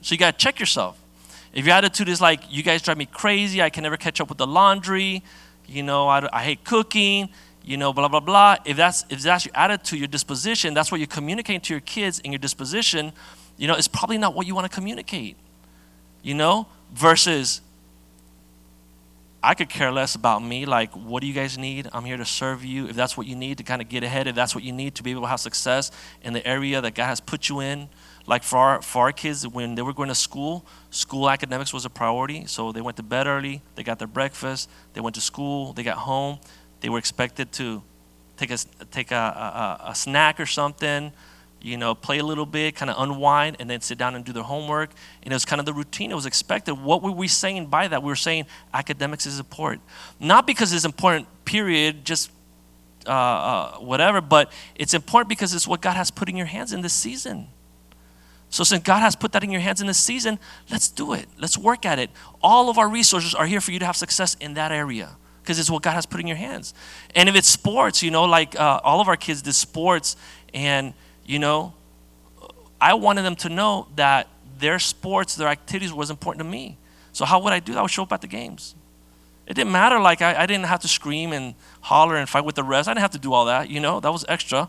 So 0.00 0.14
you 0.14 0.18
got 0.18 0.38
to 0.38 0.42
check 0.42 0.60
yourself. 0.60 0.98
If 1.52 1.66
your 1.66 1.74
attitude 1.74 2.08
is 2.08 2.20
like, 2.20 2.40
you 2.50 2.62
guys 2.62 2.82
drive 2.82 2.98
me 2.98 3.06
crazy, 3.06 3.62
I 3.62 3.70
can 3.70 3.82
never 3.82 3.96
catch 3.96 4.20
up 4.20 4.28
with 4.28 4.38
the 4.38 4.46
laundry, 4.46 5.22
you 5.66 5.82
know, 5.82 6.08
I, 6.08 6.28
I 6.32 6.42
hate 6.42 6.64
cooking, 6.64 7.30
you 7.68 7.76
know, 7.76 7.92
blah, 7.92 8.08
blah, 8.08 8.20
blah. 8.20 8.56
If 8.64 8.78
that's, 8.78 9.04
if 9.10 9.20
that's 9.20 9.44
your 9.44 9.54
attitude, 9.54 9.98
your 9.98 10.08
disposition, 10.08 10.72
that's 10.72 10.90
what 10.90 11.00
you're 11.00 11.06
communicating 11.06 11.60
to 11.60 11.74
your 11.74 11.82
kids 11.82 12.18
in 12.20 12.32
your 12.32 12.38
disposition, 12.38 13.12
you 13.58 13.68
know, 13.68 13.74
it's 13.74 13.88
probably 13.88 14.16
not 14.16 14.34
what 14.34 14.46
you 14.46 14.54
want 14.54 14.70
to 14.70 14.74
communicate, 14.74 15.36
you 16.22 16.32
know, 16.32 16.66
versus 16.94 17.60
I 19.42 19.52
could 19.52 19.68
care 19.68 19.92
less 19.92 20.14
about 20.14 20.42
me. 20.42 20.64
Like, 20.64 20.92
what 20.92 21.20
do 21.20 21.26
you 21.26 21.34
guys 21.34 21.58
need? 21.58 21.88
I'm 21.92 22.06
here 22.06 22.16
to 22.16 22.24
serve 22.24 22.64
you. 22.64 22.88
If 22.88 22.96
that's 22.96 23.18
what 23.18 23.26
you 23.26 23.36
need 23.36 23.58
to 23.58 23.64
kind 23.64 23.82
of 23.82 23.90
get 23.90 24.02
ahead, 24.02 24.26
if 24.26 24.34
that's 24.34 24.54
what 24.54 24.64
you 24.64 24.72
need 24.72 24.94
to 24.94 25.02
be 25.02 25.10
able 25.10 25.22
to 25.22 25.28
have 25.28 25.40
success 25.40 25.90
in 26.22 26.32
the 26.32 26.46
area 26.46 26.80
that 26.80 26.94
God 26.94 27.06
has 27.06 27.20
put 27.20 27.50
you 27.50 27.60
in. 27.60 27.90
Like 28.26 28.44
for 28.44 28.58
our, 28.58 28.82
for 28.82 29.02
our 29.02 29.12
kids, 29.12 29.46
when 29.46 29.74
they 29.74 29.82
were 29.82 29.92
going 29.92 30.08
to 30.08 30.14
school, 30.14 30.64
school 30.90 31.28
academics 31.28 31.72
was 31.74 31.84
a 31.84 31.90
priority. 31.90 32.46
So 32.46 32.72
they 32.72 32.80
went 32.80 32.96
to 32.96 33.02
bed 33.02 33.26
early, 33.26 33.60
they 33.74 33.82
got 33.82 33.98
their 33.98 34.08
breakfast, 34.08 34.70
they 34.94 35.02
went 35.02 35.14
to 35.16 35.20
school, 35.20 35.74
they 35.74 35.82
got 35.82 35.98
home. 35.98 36.38
They 36.80 36.88
were 36.88 36.98
expected 36.98 37.52
to 37.52 37.82
take 38.36 38.50
a, 38.50 38.58
take 38.90 39.10
a, 39.10 39.78
a, 39.84 39.90
a 39.90 39.94
snack 39.94 40.40
or 40.40 40.46
something, 40.46 41.12
you 41.60 41.76
know, 41.76 41.94
play 41.94 42.18
a 42.18 42.24
little 42.24 42.46
bit, 42.46 42.76
kind 42.76 42.90
of 42.90 42.96
unwind, 42.98 43.56
and 43.58 43.68
then 43.68 43.80
sit 43.80 43.98
down 43.98 44.14
and 44.14 44.24
do 44.24 44.32
their 44.32 44.44
homework. 44.44 44.90
And 45.22 45.32
it 45.32 45.34
was 45.34 45.44
kind 45.44 45.60
of 45.60 45.66
the 45.66 45.72
routine. 45.72 46.10
It 46.10 46.14
was 46.14 46.26
expected. 46.26 46.74
What 46.74 47.02
were 47.02 47.10
we 47.10 47.28
saying 47.28 47.66
by 47.66 47.88
that? 47.88 48.02
We 48.02 48.08
were 48.08 48.16
saying 48.16 48.46
academics 48.72 49.26
is 49.26 49.38
important. 49.38 49.82
Not 50.20 50.46
because 50.46 50.72
it's 50.72 50.84
important, 50.84 51.26
period, 51.44 52.04
just 52.04 52.30
uh, 53.06 53.10
uh, 53.10 53.72
whatever, 53.78 54.20
but 54.20 54.52
it's 54.76 54.94
important 54.94 55.28
because 55.28 55.54
it's 55.54 55.66
what 55.66 55.80
God 55.80 55.96
has 55.96 56.10
put 56.10 56.28
in 56.28 56.36
your 56.36 56.46
hands 56.46 56.72
in 56.72 56.80
this 56.80 56.92
season. 56.92 57.48
So, 58.50 58.64
since 58.64 58.82
God 58.82 59.00
has 59.00 59.14
put 59.14 59.32
that 59.32 59.44
in 59.44 59.50
your 59.50 59.60
hands 59.60 59.80
in 59.80 59.86
this 59.86 59.98
season, 59.98 60.38
let's 60.70 60.88
do 60.88 61.12
it. 61.12 61.26
Let's 61.38 61.58
work 61.58 61.84
at 61.84 61.98
it. 61.98 62.10
All 62.42 62.70
of 62.70 62.78
our 62.78 62.88
resources 62.88 63.34
are 63.34 63.44
here 63.44 63.60
for 63.60 63.72
you 63.72 63.78
to 63.78 63.84
have 63.84 63.96
success 63.96 64.36
in 64.40 64.54
that 64.54 64.72
area 64.72 65.16
because 65.48 65.58
it's 65.58 65.70
what 65.70 65.82
God 65.82 65.92
has 65.92 66.04
put 66.04 66.20
in 66.20 66.26
your 66.26 66.36
hands. 66.36 66.74
And 67.14 67.26
if 67.26 67.34
it's 67.34 67.48
sports, 67.48 68.02
you 68.02 68.10
know, 68.10 68.24
like 68.24 68.54
uh, 68.60 68.80
all 68.84 69.00
of 69.00 69.08
our 69.08 69.16
kids 69.16 69.40
did 69.40 69.54
sports, 69.54 70.14
and 70.52 70.92
you 71.24 71.38
know, 71.38 71.72
I 72.78 72.92
wanted 72.92 73.22
them 73.22 73.34
to 73.36 73.48
know 73.48 73.88
that 73.96 74.28
their 74.58 74.78
sports, 74.78 75.36
their 75.36 75.48
activities 75.48 75.90
was 75.90 76.10
important 76.10 76.44
to 76.44 76.50
me. 76.50 76.76
So 77.12 77.24
how 77.24 77.40
would 77.40 77.54
I 77.54 77.60
do 77.60 77.72
that? 77.72 77.78
I 77.78 77.82
would 77.82 77.90
show 77.90 78.02
up 78.02 78.12
at 78.12 78.20
the 78.20 78.26
games. 78.26 78.74
It 79.46 79.54
didn't 79.54 79.72
matter, 79.72 79.98
like, 79.98 80.20
I, 80.20 80.42
I 80.42 80.44
didn't 80.44 80.66
have 80.66 80.80
to 80.80 80.88
scream 80.88 81.32
and 81.32 81.54
holler 81.80 82.16
and 82.16 82.28
fight 82.28 82.44
with 82.44 82.54
the 82.54 82.62
rest. 82.62 82.86
I 82.86 82.92
didn't 82.92 83.00
have 83.00 83.12
to 83.12 83.18
do 83.18 83.32
all 83.32 83.46
that, 83.46 83.70
you 83.70 83.80
know, 83.80 84.00
that 84.00 84.12
was 84.12 84.26
extra. 84.28 84.68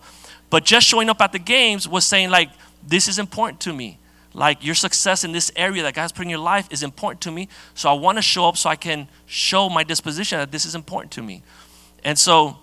But 0.49 0.63
just 0.63 0.87
showing 0.87 1.09
up 1.09 1.19
at 1.19 1.33
the 1.33 1.39
games 1.39 1.89
was 1.89 2.05
saying, 2.05 2.29
like, 2.29 2.51
this 2.87 3.09
is 3.09 3.19
important 3.19 3.59
to 3.61 3.73
me. 3.73 3.97
Like, 4.39 4.63
your 4.63 4.73
success 4.73 5.25
in 5.25 5.33
this 5.33 5.51
area 5.57 5.83
that 5.83 5.93
God's 5.93 6.13
put 6.13 6.23
in 6.23 6.29
your 6.29 6.39
life 6.39 6.69
is 6.71 6.81
important 6.81 7.19
to 7.23 7.31
me. 7.31 7.49
So 7.73 7.89
I 7.89 7.93
want 7.93 8.17
to 8.19 8.21
show 8.21 8.47
up 8.47 8.55
so 8.55 8.69
I 8.69 8.77
can 8.77 9.09
show 9.25 9.67
my 9.67 9.83
disposition 9.83 10.39
that 10.39 10.49
this 10.49 10.63
is 10.63 10.75
important 10.75 11.11
to 11.11 11.21
me. 11.21 11.43
And 12.05 12.17
so 12.17 12.57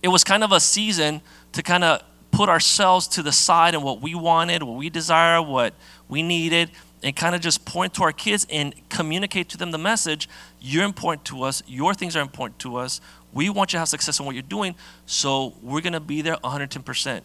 it 0.00 0.06
was 0.06 0.22
kind 0.22 0.44
of 0.44 0.52
a 0.52 0.60
season 0.60 1.22
to 1.54 1.64
kind 1.64 1.82
of 1.82 2.04
put 2.30 2.48
ourselves 2.48 3.08
to 3.08 3.22
the 3.24 3.32
side 3.32 3.74
and 3.74 3.82
what 3.82 4.00
we 4.00 4.14
wanted, 4.14 4.62
what 4.62 4.76
we 4.76 4.90
desire, 4.90 5.42
what 5.42 5.74
we 6.08 6.22
needed, 6.22 6.70
and 7.02 7.16
kind 7.16 7.34
of 7.34 7.40
just 7.40 7.64
point 7.64 7.92
to 7.94 8.04
our 8.04 8.12
kids 8.12 8.46
and 8.48 8.72
communicate 8.88 9.48
to 9.48 9.56
them 9.56 9.72
the 9.72 9.78
message 9.78 10.28
you're 10.60 10.84
important 10.84 11.24
to 11.24 11.42
us, 11.42 11.64
your 11.66 11.94
things 11.94 12.14
are 12.14 12.22
important 12.22 12.60
to 12.60 12.76
us. 12.76 13.00
We 13.32 13.50
want 13.50 13.72
you 13.72 13.78
to 13.78 13.80
have 13.80 13.88
success 13.88 14.20
in 14.20 14.24
what 14.24 14.36
you're 14.36 14.42
doing, 14.42 14.76
so 15.04 15.54
we're 15.62 15.80
going 15.80 15.94
to 15.94 15.98
be 16.00 16.22
there 16.22 16.36
110%. 16.36 17.22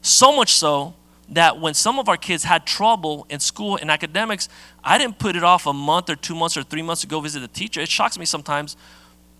So 0.00 0.34
much 0.34 0.54
so 0.54 0.94
that 1.30 1.60
when 1.60 1.74
some 1.74 1.98
of 1.98 2.08
our 2.08 2.16
kids 2.16 2.44
had 2.44 2.66
trouble 2.66 3.26
in 3.30 3.40
school 3.40 3.76
and 3.76 3.90
academics, 3.90 4.48
I 4.82 4.98
didn't 4.98 5.18
put 5.18 5.36
it 5.36 5.42
off 5.42 5.66
a 5.66 5.72
month 5.72 6.10
or 6.10 6.16
two 6.16 6.34
months 6.34 6.56
or 6.56 6.62
three 6.62 6.82
months 6.82 7.02
to 7.02 7.06
go 7.06 7.20
visit 7.20 7.42
a 7.42 7.48
teacher. 7.48 7.80
It 7.80 7.88
shocks 7.88 8.18
me 8.18 8.24
sometimes 8.26 8.76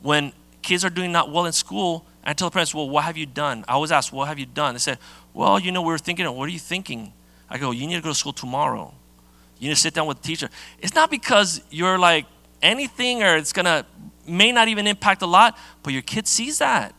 when 0.03 0.33
kids 0.63 0.85
are 0.85 0.91
doing 0.91 1.13
not 1.13 1.31
well 1.31 1.47
in 1.47 1.53
school, 1.53 2.05
I 2.25 2.33
tell 2.33 2.49
the 2.49 2.53
parents, 2.53 2.75
well, 2.75 2.89
what 2.89 3.05
have 3.05 3.17
you 3.17 3.27
done? 3.27 3.65
I 3.69 3.73
always 3.73 3.93
ask, 3.93 4.13
what 4.13 4.29
have 4.29 4.39
you 4.39 4.47
done? 4.47 4.75
They 4.75 4.79
said, 4.79 4.99
well, 5.35 5.59
you 5.59 5.73
know, 5.73 5.83
we 5.83 5.89
were 5.89 5.99
thinking, 5.99 6.27
what 6.35 6.49
are 6.49 6.53
you 6.53 6.59
thinking? 6.59 7.13
I 7.51 7.59
go, 7.59 7.71
you 7.71 7.87
need 7.87 7.97
to 7.97 8.01
go 8.01 8.09
to 8.09 8.15
school 8.15 8.33
tomorrow. 8.33 8.95
You 9.59 9.69
need 9.69 9.75
to 9.75 9.81
sit 9.81 9.95
down 9.95 10.07
with 10.07 10.23
the 10.23 10.27
teacher. 10.27 10.49
It's 10.81 10.95
not 10.95 11.11
because 11.11 11.63
you're 11.71 11.99
like 11.99 12.27
anything 12.63 13.23
or 13.23 13.37
it's 13.37 13.53
going 13.53 13.67
to, 13.67 13.85
may 14.27 14.53
not 14.53 14.69
even 14.69 14.87
impact 14.87 15.21
a 15.23 15.27
lot, 15.27 15.57
but 15.83 15.93
your 15.93 16.03
kid 16.03 16.27
sees 16.27 16.59
that. 16.59 16.95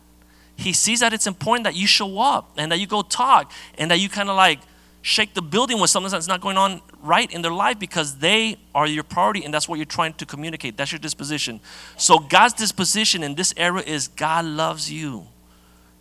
He 0.55 0.71
sees 0.73 1.01
that 1.01 1.11
it's 1.11 1.27
important 1.27 1.65
that 1.65 1.75
you 1.75 1.87
show 1.87 2.19
up 2.19 2.51
and 2.55 2.71
that 2.71 2.79
you 2.79 2.87
go 2.87 3.01
talk 3.01 3.51
and 3.77 3.91
that 3.91 3.99
you 3.99 4.09
kind 4.09 4.29
of 4.29 4.35
like 4.35 4.59
shake 5.05 5.35
the 5.35 5.41
building 5.41 5.79
with 5.79 5.91
something 5.91 6.11
that's 6.11 6.27
not 6.27 6.41
going 6.41 6.57
on 6.57 6.81
right 7.03 7.31
in 7.31 7.43
their 7.43 7.51
life 7.51 7.77
because 7.77 8.17
they 8.17 8.57
are 8.73 8.87
your 8.87 9.03
priority 9.03 9.45
and 9.45 9.53
that's 9.53 9.69
what 9.69 9.75
you're 9.75 9.85
trying 9.85 10.11
to 10.15 10.25
communicate. 10.25 10.75
That's 10.77 10.91
your 10.91 10.97
disposition. 10.97 11.59
So 11.95 12.17
God's 12.17 12.55
disposition 12.55 13.21
in 13.21 13.35
this 13.35 13.53
era 13.55 13.81
is 13.81 14.07
God 14.07 14.45
loves 14.45 14.91
you. 14.91 15.27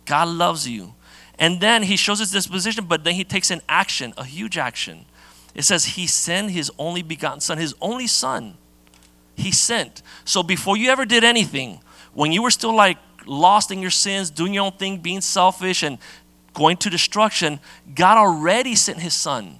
God 0.05 0.29
loves 0.29 0.67
you. 0.67 0.95
And 1.37 1.61
then 1.61 1.83
he 1.83 1.97
shows 1.97 2.17
his 2.17 2.31
disposition, 2.31 2.85
but 2.85 3.03
then 3.03 3.13
he 3.13 3.23
takes 3.23 3.51
an 3.51 3.61
action, 3.69 4.11
a 4.17 4.23
huge 4.23 4.57
action. 4.57 5.05
It 5.53 5.65
says 5.65 5.85
he 5.85 6.07
sent 6.07 6.49
his 6.49 6.71
only 6.79 7.03
begotten 7.03 7.41
son, 7.41 7.59
his 7.59 7.75
only 7.81 8.07
son. 8.07 8.55
He 9.35 9.51
sent. 9.51 10.01
So 10.23 10.41
before 10.41 10.77
you 10.77 10.89
ever 10.89 11.05
did 11.05 11.23
anything, 11.23 11.79
when 12.15 12.31
you 12.31 12.41
were 12.41 12.49
still 12.49 12.75
like 12.75 12.97
lost 13.27 13.69
in 13.69 13.83
your 13.83 13.91
sins, 13.91 14.31
doing 14.31 14.55
your 14.55 14.65
own 14.65 14.71
thing, 14.71 14.97
being 14.97 15.21
selfish 15.21 15.83
and 15.83 15.99
going 16.55 16.77
to 16.77 16.89
destruction, 16.89 17.59
God 17.93 18.17
already 18.17 18.75
sent 18.75 18.99
his 18.99 19.13
son. 19.13 19.59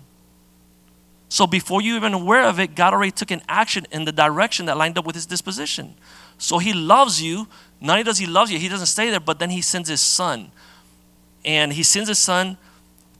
So 1.29 1.45
before 1.45 1.81
you 1.81 1.95
even 1.95 2.13
aware 2.13 2.45
of 2.45 2.59
it, 2.59 2.75
God 2.75 2.93
already 2.93 3.11
took 3.11 3.29
an 3.29 3.41
action 3.47 3.85
in 3.91 4.05
the 4.05 4.11
direction 4.11 4.65
that 4.65 4.77
lined 4.77 4.97
up 4.97 5.05
with 5.05 5.15
his 5.15 5.25
disposition. 5.25 5.93
So 6.37 6.57
he 6.57 6.73
loves 6.73 7.21
you. 7.21 7.47
Not 7.81 7.93
only 7.93 8.03
does 8.03 8.17
he 8.17 8.25
love 8.25 8.49
you, 8.49 8.57
he 8.57 8.69
doesn't 8.69 8.87
stay 8.87 9.09
there, 9.09 9.19
but 9.19 9.37
then 9.37 9.49
he 9.49 9.61
sends 9.61 9.89
his 9.89 10.01
son. 10.01 10.51
And 11.43 11.73
he 11.73 11.83
sends 11.83 12.09
his 12.09 12.19
son 12.19 12.57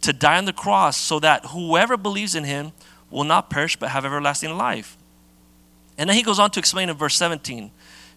to 0.01 0.13
die 0.13 0.37
on 0.37 0.45
the 0.45 0.53
cross 0.53 0.97
so 0.97 1.19
that 1.19 1.47
whoever 1.47 1.97
believes 1.97 2.35
in 2.35 2.43
him 2.43 2.71
will 3.11 3.23
not 3.23 3.49
perish 3.49 3.75
but 3.75 3.89
have 3.89 4.05
everlasting 4.05 4.55
life. 4.57 4.97
And 5.97 6.09
then 6.09 6.17
he 6.17 6.23
goes 6.23 6.39
on 6.39 6.51
to 6.51 6.59
explain 6.59 6.89
in 6.89 6.95
verse 6.95 7.15
17. 7.15 7.71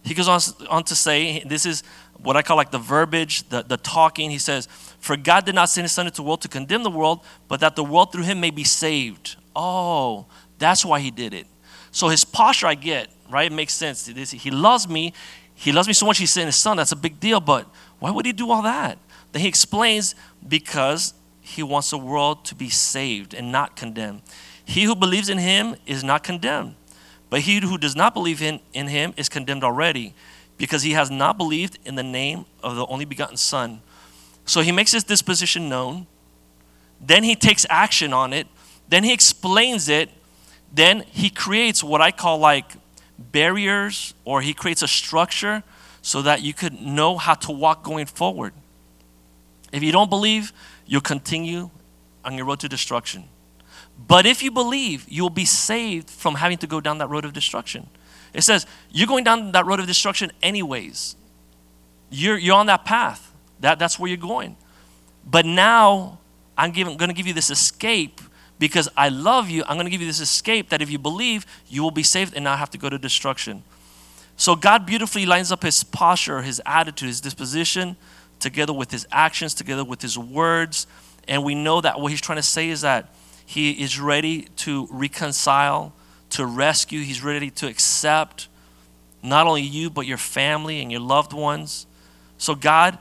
He 0.05 0.15
goes 0.15 0.29
on, 0.29 0.41
on 0.69 0.85
to 0.85 0.95
say, 0.95 1.43
this 1.45 1.67
is 1.67 1.83
what 2.23 2.37
I 2.37 2.43
call 2.43 2.57
like 2.57 2.71
the 2.71 2.79
verbiage, 2.79 3.49
the, 3.49 3.63
the 3.63 3.77
talking. 3.77 4.31
He 4.31 4.39
says, 4.39 4.69
For 5.01 5.17
God 5.17 5.45
did 5.45 5.55
not 5.55 5.69
send 5.69 5.85
his 5.85 5.93
son 5.93 6.07
into 6.07 6.17
the 6.17 6.23
world 6.23 6.43
to 6.43 6.49
condemn 6.49 6.83
the 6.83 6.91
world, 6.91 7.21
but 7.47 7.61
that 7.61 7.77
the 7.77 7.85
world 7.85 8.13
through 8.13 8.25
him 8.25 8.41
may 8.41 8.51
be 8.51 8.65
saved. 8.65 9.37
Oh, 9.55 10.27
that's 10.59 10.85
why 10.85 11.01
he 11.01 11.11
did 11.11 11.33
it. 11.33 11.47
So 11.91 12.09
his 12.09 12.25
posture 12.25 12.67
I 12.67 12.75
get, 12.75 13.09
right? 13.31 13.51
It 13.51 13.55
makes 13.55 13.75
sense. 13.75 14.07
He 14.07 14.51
loves 14.51 14.89
me. 14.89 15.15
He 15.55 15.73
loves 15.73 15.89
me 15.89 15.95
so 15.95 16.07
much 16.07 16.19
he 16.19 16.27
sent 16.27 16.47
his 16.47 16.57
son. 16.57 16.77
That's 16.77 16.93
a 16.93 16.97
big 16.97 17.19
deal, 17.19 17.41
but 17.41 17.67
why 17.99 18.11
would 18.11 18.27
he 18.27 18.33
do 18.33 18.51
all 18.51 18.63
that? 18.63 18.99
Then 19.33 19.43
he 19.43 19.49
explains 19.49 20.15
because 20.47 21.15
he 21.41 21.63
wants 21.63 21.91
the 21.91 21.99
world 21.99 22.45
to 22.47 22.55
be 22.55 22.69
saved 22.69 23.35
and 23.35 23.51
not 23.51 23.75
condemned. 23.77 24.23
He 24.65 24.85
who 24.85 24.95
believes 24.95 25.29
in 25.29 25.39
him 25.39 25.77
is 25.87 26.05
not 26.05 26.23
condemned, 26.23 26.75
but 27.31 27.41
he 27.41 27.59
who 27.61 27.79
does 27.79 27.97
not 27.97 28.15
believe 28.15 28.43
in, 28.43 28.61
in 28.75 28.89
him 28.89 29.15
is 29.17 29.29
condemned 29.29 29.65
already 29.65 30.15
because 30.59 30.83
he 30.83 30.93
has 30.93 31.11
not 31.11 31.39
believed 31.39 31.79
in 31.85 31.95
the 31.95 32.03
name 32.03 32.45
of 32.63 32.77
the 32.77 32.85
only 32.87 33.05
begotten 33.05 33.37
Son. 33.37 33.81
So 34.49 34.63
he 34.63 34.73
makes 34.73 34.93
his 34.93 35.05
disposition 35.05 35.69
known, 35.69 36.07
then 37.03 37.23
he 37.23 37.37
takes 37.37 37.67
action 37.69 38.15
on 38.15 38.33
it, 38.33 38.47
then 38.89 39.05
he 39.05 39.13
explains 39.13 39.91
it, 39.91 40.09
then 40.73 41.05
he 41.11 41.29
creates 41.29 41.85
what 41.85 42.01
I 42.01 42.11
call 42.11 42.39
like 42.39 42.73
barriers 43.19 44.15
or 44.25 44.41
he 44.41 44.55
creates 44.55 44.81
a 44.81 44.89
structure 44.89 45.63
so 46.01 46.23
that 46.23 46.41
you 46.41 46.55
could 46.55 46.81
know 46.81 47.19
how 47.19 47.35
to 47.35 47.53
walk 47.53 47.83
going 47.83 48.07
forward. 48.07 48.55
If 49.71 49.83
you 49.83 49.93
don't 49.93 50.09
believe, 50.09 50.55
you'll 50.87 51.03
continue 51.03 51.69
on 52.25 52.39
your 52.39 52.47
road 52.47 52.61
to 52.61 52.71
destruction. 52.71 53.25
But 53.99 54.25
if 54.25 54.43
you 54.43 54.51
believe, 54.51 55.05
you'll 55.09 55.29
be 55.29 55.45
saved 55.45 56.09
from 56.09 56.37
having 56.37 56.57
to 56.59 56.67
go 56.67 56.81
down 56.81 56.97
that 56.99 57.11
road 57.11 57.27
of 57.27 57.35
destruction. 57.35 57.87
It 58.33 58.45
says, 58.45 58.67
you're 58.91 59.09
going 59.09 59.25
down 59.25 59.53
that 59.53 59.67
road 59.67 59.79
of 59.79 59.87
destruction 59.87 60.33
anyways. 60.43 61.17
You're, 62.09 62.39
you're 62.39 62.57
on 62.57 62.67
that 62.67 62.87
path. 62.87 63.28
That, 63.61 63.79
that's 63.79 63.99
where 63.99 64.09
you're 64.09 64.17
going. 64.17 64.57
But 65.25 65.45
now, 65.45 66.19
I'm 66.57 66.73
going 66.73 66.97
to 66.99 67.13
give 67.13 67.27
you 67.27 67.35
this 67.35 67.51
escape 67.51 68.21
because 68.59 68.89
I 68.97 69.09
love 69.09 69.49
you. 69.49 69.63
I'm 69.67 69.77
going 69.77 69.87
to 69.87 69.91
give 69.91 70.01
you 70.01 70.07
this 70.07 70.21
escape 70.21 70.71
that 70.71 70.83
if 70.83 70.91
you 70.91 70.99
believe, 70.99 71.47
you 71.69 71.83
will 71.83 71.91
be 71.91 72.03
saved 72.03 72.35
and 72.35 72.45
not 72.45 72.59
have 72.59 72.71
to 72.71 72.79
go 72.79 72.89
to 72.89 72.99
destruction. 72.99 73.63
So 74.37 74.57
God 74.57 74.87
beautifully 74.87 75.27
lines 75.27 75.53
up 75.53 75.63
his 75.63 75.83
posture, 75.85 76.43
his 76.43 76.63
attitude, 76.65 77.09
his 77.09 77.21
disposition, 77.21 77.97
together 78.39 78.73
with 78.73 78.91
his 78.91 79.07
actions, 79.11 79.55
together 79.55 79.85
with 79.85 80.01
his 80.01 80.19
words. 80.19 80.87
And 81.27 81.45
we 81.45 81.55
know 81.55 81.81
that 81.81 82.01
what 82.01 82.11
he's 82.11 82.21
trying 82.21 82.37
to 82.37 82.43
say 82.43 82.69
is 82.69 82.83
that 82.83 83.13
he 83.45 83.73
is 83.83 83.99
ready 83.99 84.43
to 84.57 84.89
reconcile, 84.91 85.93
to 86.31 86.47
rescue. 86.47 87.01
He's 87.01 87.23
ready 87.23 87.51
to 87.51 87.67
accept 87.67 88.49
not 89.23 89.47
only 89.47 89.63
you, 89.63 89.91
but 89.91 90.07
your 90.07 90.19
family 90.19 90.81
and 90.81 90.91
your 90.93 91.01
loved 91.01 91.33
ones. 91.33 91.87
So 92.37 92.55
God 92.55 92.99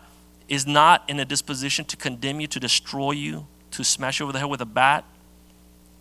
is 0.47 0.65
not 0.65 1.03
in 1.09 1.19
a 1.19 1.25
disposition 1.25 1.85
to 1.85 1.97
condemn 1.97 2.39
you, 2.39 2.47
to 2.47 2.59
destroy 2.59 3.11
you, 3.11 3.47
to 3.71 3.83
smash 3.83 4.19
you 4.19 4.25
over 4.25 4.33
the 4.33 4.39
head 4.39 4.49
with 4.49 4.61
a 4.61 4.65
bat. 4.65 5.05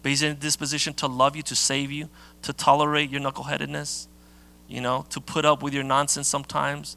But 0.02 0.10
He's 0.10 0.22
in 0.22 0.32
a 0.32 0.34
disposition 0.34 0.94
to 0.94 1.06
love 1.06 1.36
you, 1.36 1.42
to 1.42 1.56
save 1.56 1.90
you, 1.90 2.08
to 2.42 2.52
tolerate 2.52 3.10
your 3.10 3.20
knuckleheadedness, 3.20 4.06
you 4.68 4.80
know, 4.80 5.04
to 5.10 5.20
put 5.20 5.44
up 5.44 5.62
with 5.62 5.74
your 5.74 5.84
nonsense 5.84 6.28
sometimes 6.28 6.96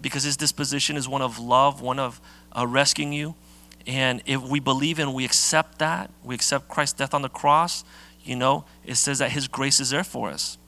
because 0.00 0.24
His 0.24 0.36
disposition 0.36 0.96
is 0.96 1.08
one 1.08 1.22
of 1.22 1.38
love, 1.38 1.80
one 1.80 1.98
of 1.98 2.20
uh, 2.56 2.66
rescuing 2.66 3.12
you. 3.12 3.34
And 3.86 4.22
if 4.26 4.42
we 4.42 4.60
believe 4.60 4.98
and 4.98 5.14
we 5.14 5.24
accept 5.24 5.78
that, 5.78 6.10
we 6.22 6.34
accept 6.34 6.68
Christ's 6.68 6.98
death 6.98 7.14
on 7.14 7.22
the 7.22 7.28
cross, 7.28 7.84
you 8.22 8.36
know, 8.36 8.64
it 8.84 8.96
says 8.96 9.20
that 9.20 9.32
His 9.32 9.48
grace 9.48 9.80
is 9.80 9.90
there 9.90 10.04
for 10.04 10.28
us. 10.28 10.58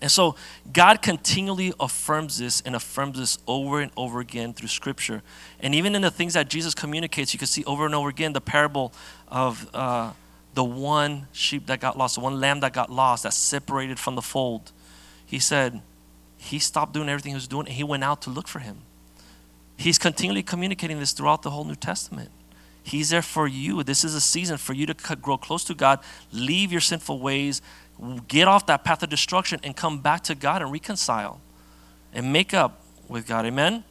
And 0.00 0.10
so 0.10 0.36
God 0.72 1.02
continually 1.02 1.72
affirms 1.80 2.38
this 2.38 2.60
and 2.60 2.76
affirms 2.76 3.18
this 3.18 3.38
over 3.46 3.80
and 3.80 3.90
over 3.96 4.20
again 4.20 4.52
through 4.52 4.68
Scripture. 4.68 5.22
And 5.60 5.74
even 5.74 5.94
in 5.96 6.02
the 6.02 6.10
things 6.10 6.34
that 6.34 6.48
Jesus 6.48 6.74
communicates, 6.74 7.32
you 7.32 7.38
can 7.38 7.48
see 7.48 7.64
over 7.64 7.84
and 7.84 7.94
over 7.94 8.08
again 8.08 8.32
the 8.32 8.40
parable 8.40 8.92
of 9.26 9.68
uh, 9.74 10.12
the 10.54 10.64
one 10.64 11.26
sheep 11.32 11.66
that 11.66 11.80
got 11.80 11.98
lost, 11.98 12.14
the 12.14 12.20
one 12.20 12.40
lamb 12.40 12.60
that 12.60 12.72
got 12.72 12.90
lost, 12.90 13.24
that 13.24 13.32
separated 13.32 13.98
from 13.98 14.14
the 14.14 14.22
fold. 14.22 14.72
He 15.26 15.40
said, 15.40 15.82
He 16.36 16.60
stopped 16.60 16.92
doing 16.94 17.08
everything 17.08 17.30
he 17.30 17.36
was 17.36 17.48
doing 17.48 17.66
and 17.66 17.74
he 17.74 17.84
went 17.84 18.04
out 18.04 18.22
to 18.22 18.30
look 18.30 18.46
for 18.46 18.60
him. 18.60 18.78
He's 19.76 19.98
continually 19.98 20.42
communicating 20.42 20.98
this 20.98 21.12
throughout 21.12 21.42
the 21.42 21.50
whole 21.50 21.64
New 21.64 21.76
Testament. 21.76 22.30
He's 22.82 23.10
there 23.10 23.22
for 23.22 23.46
you. 23.46 23.82
This 23.82 24.02
is 24.02 24.14
a 24.14 24.20
season 24.20 24.56
for 24.56 24.72
you 24.72 24.86
to 24.86 25.16
grow 25.16 25.36
close 25.36 25.62
to 25.64 25.74
God, 25.74 26.00
leave 26.32 26.72
your 26.72 26.80
sinful 26.80 27.20
ways, 27.20 27.60
get 28.28 28.48
off 28.48 28.66
that 28.66 28.84
path 28.84 29.02
of 29.02 29.10
destruction, 29.10 29.60
and 29.62 29.76
come 29.76 29.98
back 29.98 30.22
to 30.24 30.34
God 30.34 30.62
and 30.62 30.70
reconcile 30.72 31.40
and 32.12 32.32
make 32.32 32.54
up 32.54 32.82
with 33.08 33.26
God. 33.26 33.46
Amen? 33.46 33.84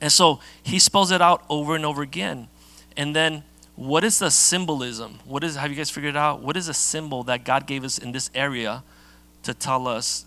And 0.00 0.12
so 0.12 0.40
he 0.62 0.78
spells 0.78 1.10
it 1.10 1.22
out 1.22 1.44
over 1.48 1.74
and 1.74 1.84
over 1.84 2.02
again. 2.02 2.48
And 2.96 3.16
then 3.16 3.42
what 3.74 4.04
is 4.04 4.18
the 4.18 4.30
symbolism? 4.30 5.18
What 5.24 5.44
is 5.44 5.56
have 5.56 5.70
you 5.70 5.76
guys 5.76 5.90
figured 5.90 6.16
out? 6.16 6.40
What 6.40 6.56
is 6.56 6.68
a 6.68 6.74
symbol 6.74 7.22
that 7.24 7.44
God 7.44 7.66
gave 7.66 7.84
us 7.84 7.98
in 7.98 8.12
this 8.12 8.30
area 8.34 8.82
to 9.42 9.54
tell 9.54 9.86
us 9.86 10.26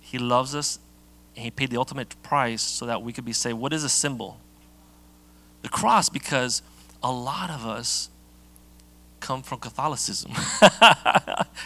he 0.00 0.18
loves 0.18 0.54
us 0.54 0.78
and 1.34 1.44
he 1.44 1.50
paid 1.50 1.70
the 1.70 1.76
ultimate 1.76 2.14
price 2.22 2.62
so 2.62 2.86
that 2.86 3.02
we 3.02 3.12
could 3.12 3.24
be 3.24 3.32
saved? 3.32 3.58
What 3.58 3.72
is 3.72 3.84
a 3.84 3.88
symbol? 3.88 4.38
The 5.62 5.68
cross, 5.68 6.08
because 6.08 6.62
a 7.02 7.10
lot 7.10 7.50
of 7.50 7.66
us 7.66 8.08
come 9.26 9.42
from 9.42 9.58
Catholicism. 9.58 10.32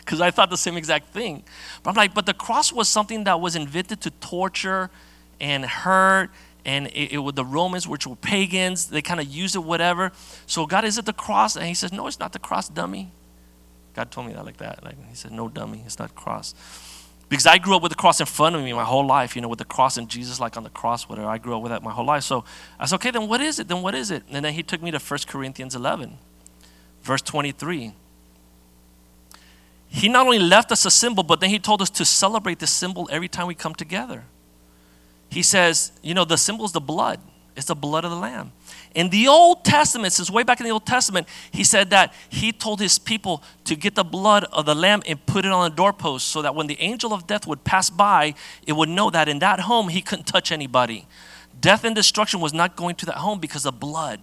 Because 0.00 0.20
I 0.20 0.30
thought 0.30 0.50
the 0.50 0.56
same 0.56 0.76
exact 0.76 1.12
thing. 1.12 1.44
But 1.82 1.90
I'm 1.90 1.96
like, 1.96 2.14
but 2.14 2.24
the 2.24 2.34
cross 2.34 2.72
was 2.72 2.88
something 2.88 3.24
that 3.24 3.40
was 3.40 3.54
invented 3.54 4.00
to 4.02 4.10
torture 4.10 4.90
and 5.40 5.64
hurt. 5.64 6.30
And 6.64 6.86
it, 6.88 7.12
it 7.12 7.34
the 7.36 7.44
Romans, 7.44 7.86
which 7.86 8.06
were 8.06 8.16
pagans, 8.16 8.86
they 8.86 9.02
kind 9.02 9.20
of 9.20 9.26
used 9.26 9.54
it, 9.56 9.60
whatever. 9.60 10.12
So, 10.46 10.66
God, 10.66 10.84
is 10.84 10.98
it 10.98 11.04
the 11.04 11.12
cross? 11.12 11.54
And 11.56 11.66
he 11.66 11.74
says, 11.74 11.92
No, 11.92 12.06
it's 12.06 12.18
not 12.18 12.32
the 12.32 12.38
cross, 12.38 12.68
dummy. 12.68 13.12
God 13.94 14.10
told 14.10 14.26
me 14.26 14.32
that 14.32 14.44
like 14.44 14.56
that. 14.58 14.82
Like 14.84 14.96
he 15.08 15.14
said, 15.14 15.32
No, 15.32 15.48
dummy, 15.48 15.82
it's 15.84 15.98
not 15.98 16.14
cross. 16.14 16.54
Because 17.28 17.46
I 17.46 17.58
grew 17.58 17.76
up 17.76 17.82
with 17.82 17.92
the 17.92 17.96
cross 17.96 18.20
in 18.20 18.26
front 18.26 18.56
of 18.56 18.62
me 18.62 18.72
my 18.72 18.84
whole 18.84 19.06
life, 19.06 19.36
you 19.36 19.42
know, 19.42 19.48
with 19.48 19.60
the 19.60 19.64
cross 19.76 19.96
and 19.96 20.08
Jesus 20.08 20.40
like 20.40 20.56
on 20.56 20.64
the 20.64 20.70
cross, 20.70 21.08
whatever. 21.08 21.28
I 21.28 21.38
grew 21.38 21.56
up 21.56 21.62
with 21.62 21.70
that 21.70 21.82
my 21.82 21.92
whole 21.92 22.06
life. 22.06 22.24
So 22.24 22.44
I 22.78 22.86
said, 22.86 22.96
okay, 22.96 23.12
then 23.12 23.28
what 23.28 23.40
is 23.40 23.60
it? 23.60 23.68
Then 23.68 23.82
what 23.82 23.94
is 23.94 24.10
it? 24.10 24.24
And 24.30 24.44
then 24.44 24.54
he 24.54 24.64
took 24.64 24.82
me 24.82 24.90
to 24.90 24.98
1 24.98 25.20
Corinthians 25.28 25.76
11, 25.76 26.18
verse 27.02 27.22
23. 27.22 27.92
He 29.88 30.08
not 30.08 30.24
only 30.24 30.38
left 30.38 30.70
us 30.70 30.84
a 30.84 30.90
symbol, 30.90 31.22
but 31.22 31.40
then 31.40 31.50
he 31.50 31.58
told 31.58 31.82
us 31.82 31.90
to 31.90 32.04
celebrate 32.04 32.60
this 32.60 32.70
symbol 32.70 33.08
every 33.10 33.28
time 33.28 33.46
we 33.46 33.54
come 33.54 33.74
together. 33.74 34.24
He 35.28 35.42
says, 35.42 35.92
you 36.02 36.14
know, 36.14 36.24
the 36.24 36.38
symbol 36.38 36.64
is 36.64 36.72
the 36.72 36.80
blood. 36.80 37.20
It's 37.56 37.66
the 37.66 37.74
blood 37.74 38.04
of 38.04 38.10
the 38.10 38.16
Lamb. 38.16 38.52
In 38.94 39.10
the 39.10 39.28
Old 39.28 39.64
Testament, 39.64 40.12
since 40.12 40.30
way 40.30 40.42
back 40.42 40.60
in 40.60 40.64
the 40.64 40.72
Old 40.72 40.86
Testament, 40.86 41.28
he 41.50 41.62
said 41.62 41.90
that 41.90 42.14
he 42.28 42.52
told 42.52 42.80
his 42.80 42.98
people 42.98 43.42
to 43.64 43.76
get 43.76 43.94
the 43.94 44.04
blood 44.04 44.44
of 44.52 44.66
the 44.66 44.74
lamb 44.74 45.02
and 45.06 45.24
put 45.26 45.44
it 45.44 45.52
on 45.52 45.70
the 45.70 45.76
doorpost 45.76 46.28
so 46.28 46.42
that 46.42 46.54
when 46.54 46.66
the 46.66 46.80
angel 46.80 47.12
of 47.12 47.26
death 47.26 47.46
would 47.46 47.62
pass 47.62 47.90
by, 47.90 48.34
it 48.66 48.72
would 48.72 48.88
know 48.88 49.10
that 49.10 49.28
in 49.28 49.38
that 49.40 49.60
home 49.60 49.88
he 49.88 50.00
couldn't 50.00 50.24
touch 50.24 50.50
anybody. 50.50 51.06
Death 51.60 51.84
and 51.84 51.94
destruction 51.94 52.40
was 52.40 52.52
not 52.52 52.74
going 52.76 52.96
to 52.96 53.06
that 53.06 53.16
home 53.16 53.38
because 53.38 53.66
of 53.66 53.78
blood. 53.78 54.20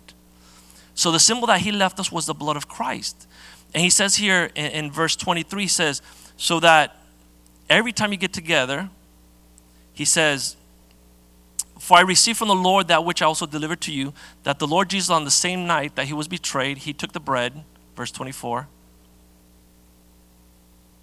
So 0.98 1.12
the 1.12 1.20
symbol 1.20 1.46
that 1.46 1.62
he 1.62 1.72
left 1.72 2.00
us 2.00 2.12
was 2.12 2.26
the 2.26 2.34
blood 2.34 2.58
of 2.58 2.68
Christ. 2.68 3.28
And 3.72 3.84
he 3.84 3.90
says 3.92 4.16
here 4.16 4.50
in, 4.56 4.66
in 4.72 4.92
verse 4.92 5.16
23, 5.16 5.62
he 5.62 5.68
says, 5.68 6.02
so 6.38 6.60
that 6.62 6.96
every 7.70 7.94
time 7.94 8.12
you 8.12 8.18
get 8.18 8.34
together, 8.34 8.90
he 9.94 10.06
says, 10.06 10.56
For 11.78 12.00
I 12.00 12.02
received 12.02 12.40
from 12.40 12.48
the 12.48 12.56
Lord 12.56 12.88
that 12.88 13.06
which 13.06 13.22
I 13.22 13.26
also 13.26 13.46
delivered 13.46 13.80
to 13.82 13.92
you, 13.92 14.12
that 14.42 14.58
the 14.58 14.66
Lord 14.66 14.90
Jesus, 14.90 15.12
on 15.12 15.24
the 15.24 15.30
same 15.30 15.68
night 15.68 15.96
that 15.98 16.08
he 16.08 16.14
was 16.14 16.28
betrayed, 16.28 16.80
he 16.80 16.94
took 16.94 17.14
the 17.14 17.20
bread, 17.20 17.64
verse 17.96 18.10
24. 18.10 18.68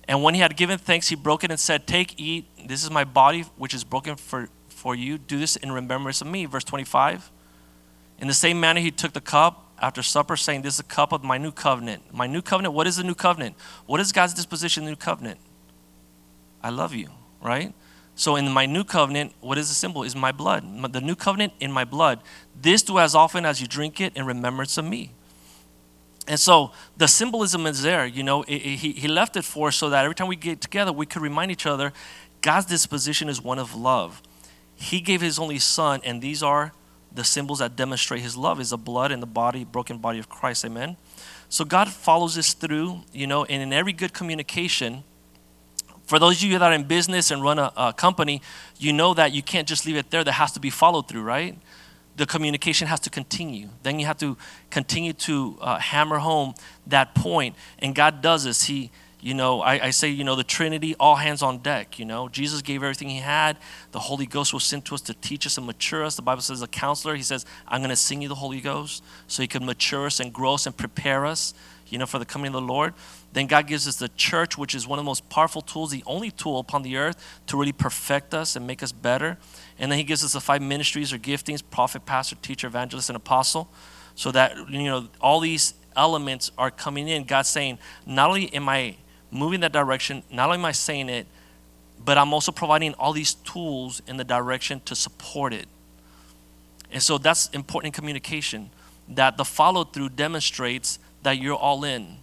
And 0.08 0.24
when 0.24 0.34
he 0.34 0.40
had 0.40 0.56
given 0.56 0.76
thanks, 0.76 1.06
he 1.06 1.14
broke 1.14 1.44
it 1.44 1.52
and 1.52 1.60
said, 1.60 1.86
Take, 1.86 2.18
eat, 2.18 2.46
this 2.66 2.82
is 2.82 2.90
my 2.90 3.04
body, 3.04 3.42
which 3.56 3.72
is 3.72 3.84
broken 3.84 4.16
for, 4.16 4.48
for 4.68 4.96
you. 4.96 5.18
Do 5.18 5.38
this 5.38 5.54
in 5.54 5.70
remembrance 5.70 6.20
of 6.20 6.26
me. 6.26 6.46
Verse 6.46 6.64
25. 6.64 7.30
In 8.18 8.26
the 8.26 8.34
same 8.34 8.58
manner, 8.58 8.80
he 8.80 8.90
took 8.90 9.12
the 9.12 9.20
cup 9.20 9.63
after 9.78 10.02
supper, 10.02 10.36
saying, 10.36 10.62
This 10.62 10.74
is 10.74 10.80
a 10.80 10.84
cup 10.84 11.12
of 11.12 11.24
my 11.24 11.38
new 11.38 11.52
covenant. 11.52 12.12
My 12.12 12.26
new 12.26 12.42
covenant, 12.42 12.74
what 12.74 12.86
is 12.86 12.96
the 12.96 13.04
new 13.04 13.14
covenant? 13.14 13.56
What 13.86 14.00
is 14.00 14.12
God's 14.12 14.34
disposition 14.34 14.82
in 14.82 14.86
the 14.86 14.90
new 14.92 14.96
covenant? 14.96 15.38
I 16.62 16.70
love 16.70 16.94
you, 16.94 17.10
right? 17.42 17.74
So 18.14 18.36
in 18.36 18.50
my 18.50 18.66
new 18.66 18.84
covenant, 18.84 19.32
what 19.40 19.58
is 19.58 19.68
the 19.68 19.74
symbol? 19.74 20.04
Is 20.04 20.14
my 20.14 20.32
blood. 20.32 20.64
The 20.92 21.00
new 21.00 21.16
covenant 21.16 21.52
in 21.60 21.72
my 21.72 21.84
blood. 21.84 22.20
This 22.60 22.82
do 22.82 22.98
as 22.98 23.14
often 23.14 23.44
as 23.44 23.60
you 23.60 23.66
drink 23.66 24.00
it 24.00 24.16
in 24.16 24.24
remembrance 24.24 24.78
of 24.78 24.84
me. 24.84 25.12
And 26.26 26.40
so 26.40 26.72
the 26.96 27.08
symbolism 27.08 27.66
is 27.66 27.82
there. 27.82 28.06
You 28.06 28.22
know, 28.22 28.42
it, 28.44 28.54
it, 28.54 28.76
he, 28.76 28.92
he 28.92 29.08
left 29.08 29.36
it 29.36 29.44
for 29.44 29.68
us 29.68 29.76
so 29.76 29.90
that 29.90 30.04
every 30.04 30.14
time 30.14 30.28
we 30.28 30.36
get 30.36 30.60
together, 30.60 30.92
we 30.92 31.06
could 31.06 31.22
remind 31.22 31.50
each 31.50 31.66
other 31.66 31.92
God's 32.40 32.66
disposition 32.66 33.28
is 33.28 33.40
one 33.40 33.58
of 33.58 33.74
love. 33.74 34.22
He 34.74 35.00
gave 35.00 35.20
his 35.20 35.38
only 35.38 35.58
son, 35.58 36.00
and 36.04 36.20
these 36.20 36.42
are 36.42 36.72
the 37.14 37.24
symbols 37.24 37.60
that 37.60 37.76
demonstrate 37.76 38.20
his 38.20 38.36
love 38.36 38.60
is 38.60 38.70
the 38.70 38.76
blood 38.76 39.12
and 39.12 39.22
the 39.22 39.26
body, 39.26 39.64
broken 39.64 39.98
body 39.98 40.18
of 40.18 40.28
Christ. 40.28 40.64
Amen. 40.64 40.96
So 41.48 41.64
God 41.64 41.88
follows 41.88 42.34
this 42.34 42.52
through, 42.52 43.02
you 43.12 43.26
know, 43.26 43.44
and 43.44 43.62
in 43.62 43.72
every 43.72 43.92
good 43.92 44.12
communication, 44.12 45.04
for 46.06 46.18
those 46.18 46.42
of 46.42 46.50
you 46.50 46.58
that 46.58 46.70
are 46.70 46.74
in 46.74 46.84
business 46.84 47.30
and 47.30 47.42
run 47.42 47.58
a, 47.58 47.72
a 47.76 47.92
company, 47.92 48.42
you 48.78 48.92
know 48.92 49.14
that 49.14 49.32
you 49.32 49.42
can't 49.42 49.66
just 49.66 49.86
leave 49.86 49.96
it 49.96 50.10
there. 50.10 50.24
That 50.24 50.32
has 50.32 50.52
to 50.52 50.60
be 50.60 50.70
followed 50.70 51.08
through, 51.08 51.22
right? 51.22 51.56
The 52.16 52.26
communication 52.26 52.88
has 52.88 53.00
to 53.00 53.10
continue. 53.10 53.68
Then 53.82 53.98
you 53.98 54.06
have 54.06 54.18
to 54.18 54.36
continue 54.70 55.12
to 55.14 55.58
uh, 55.60 55.78
hammer 55.78 56.18
home 56.18 56.54
that 56.86 57.14
point. 57.14 57.56
And 57.78 57.94
God 57.94 58.20
does 58.20 58.44
this. 58.44 58.64
He, 58.64 58.90
you 59.24 59.32
know, 59.32 59.62
I, 59.62 59.86
I, 59.86 59.90
say, 59.90 60.10
you 60.10 60.22
know, 60.22 60.36
the 60.36 60.44
Trinity, 60.44 60.94
all 61.00 61.16
hands 61.16 61.40
on 61.40 61.60
deck. 61.60 61.98
You 61.98 62.04
know, 62.04 62.28
Jesus 62.28 62.60
gave 62.60 62.82
everything 62.82 63.08
He 63.08 63.20
had. 63.20 63.56
The 63.92 63.98
Holy 63.98 64.26
Ghost 64.26 64.52
was 64.52 64.64
sent 64.64 64.84
to 64.84 64.94
us 64.94 65.00
to 65.00 65.14
teach 65.14 65.46
us 65.46 65.56
and 65.56 65.66
mature 65.66 66.04
us. 66.04 66.16
The 66.16 66.20
Bible 66.20 66.42
says, 66.42 66.60
a 66.60 66.66
counselor, 66.66 67.14
He 67.14 67.22
says, 67.22 67.46
I'm 67.66 67.80
going 67.80 67.88
to 67.88 67.96
sing 67.96 68.20
you 68.20 68.28
the 68.28 68.34
Holy 68.34 68.60
Ghost 68.60 69.02
so 69.26 69.40
He 69.40 69.48
can 69.48 69.64
mature 69.64 70.04
us 70.04 70.20
and 70.20 70.30
grow 70.30 70.52
us 70.52 70.66
and 70.66 70.76
prepare 70.76 71.24
us, 71.24 71.54
you 71.88 71.96
know, 71.96 72.04
for 72.04 72.18
the 72.18 72.26
coming 72.26 72.48
of 72.48 72.52
the 72.52 72.60
Lord. 72.60 72.92
Then 73.32 73.46
God 73.46 73.66
gives 73.66 73.88
us 73.88 73.96
the 73.96 74.10
church, 74.10 74.58
which 74.58 74.74
is 74.74 74.86
one 74.86 74.98
of 74.98 75.06
the 75.06 75.08
most 75.08 75.26
powerful 75.30 75.62
tools, 75.62 75.90
the 75.90 76.04
only 76.04 76.30
tool 76.30 76.58
upon 76.58 76.82
the 76.82 76.98
earth 76.98 77.16
to 77.46 77.56
really 77.56 77.72
perfect 77.72 78.34
us 78.34 78.56
and 78.56 78.66
make 78.66 78.82
us 78.82 78.92
better. 78.92 79.38
And 79.78 79.90
then 79.90 79.96
He 79.96 80.04
gives 80.04 80.22
us 80.22 80.34
the 80.34 80.40
five 80.42 80.60
ministries 80.60 81.14
or 81.14 81.18
giftings 81.18 81.62
prophet, 81.70 82.04
pastor, 82.04 82.36
teacher, 82.42 82.66
evangelist, 82.66 83.08
and 83.08 83.16
apostle. 83.16 83.70
So 84.16 84.30
that, 84.32 84.68
you 84.68 84.84
know, 84.84 85.08
all 85.18 85.40
these 85.40 85.72
elements 85.96 86.50
are 86.58 86.70
coming 86.70 87.08
in. 87.08 87.24
God's 87.24 87.48
saying, 87.48 87.78
not 88.04 88.28
only 88.28 88.52
am 88.52 88.68
I 88.68 88.96
moving 89.34 89.60
that 89.60 89.72
direction, 89.72 90.22
not 90.30 90.46
only 90.46 90.58
am 90.58 90.64
I 90.64 90.72
saying 90.72 91.10
it, 91.10 91.26
but 92.02 92.16
I'm 92.16 92.32
also 92.32 92.52
providing 92.52 92.94
all 92.94 93.12
these 93.12 93.34
tools 93.34 94.00
in 94.06 94.16
the 94.16 94.24
direction 94.24 94.80
to 94.86 94.94
support 94.94 95.52
it. 95.52 95.66
And 96.90 97.02
so 97.02 97.18
that's 97.18 97.48
important 97.50 97.94
in 97.94 97.98
communication 97.98 98.70
that 99.08 99.36
the 99.36 99.44
follow 99.44 99.84
through 99.84 100.10
demonstrates 100.10 100.98
that 101.22 101.38
you're 101.38 101.56
all 101.56 101.84
in 101.84 102.18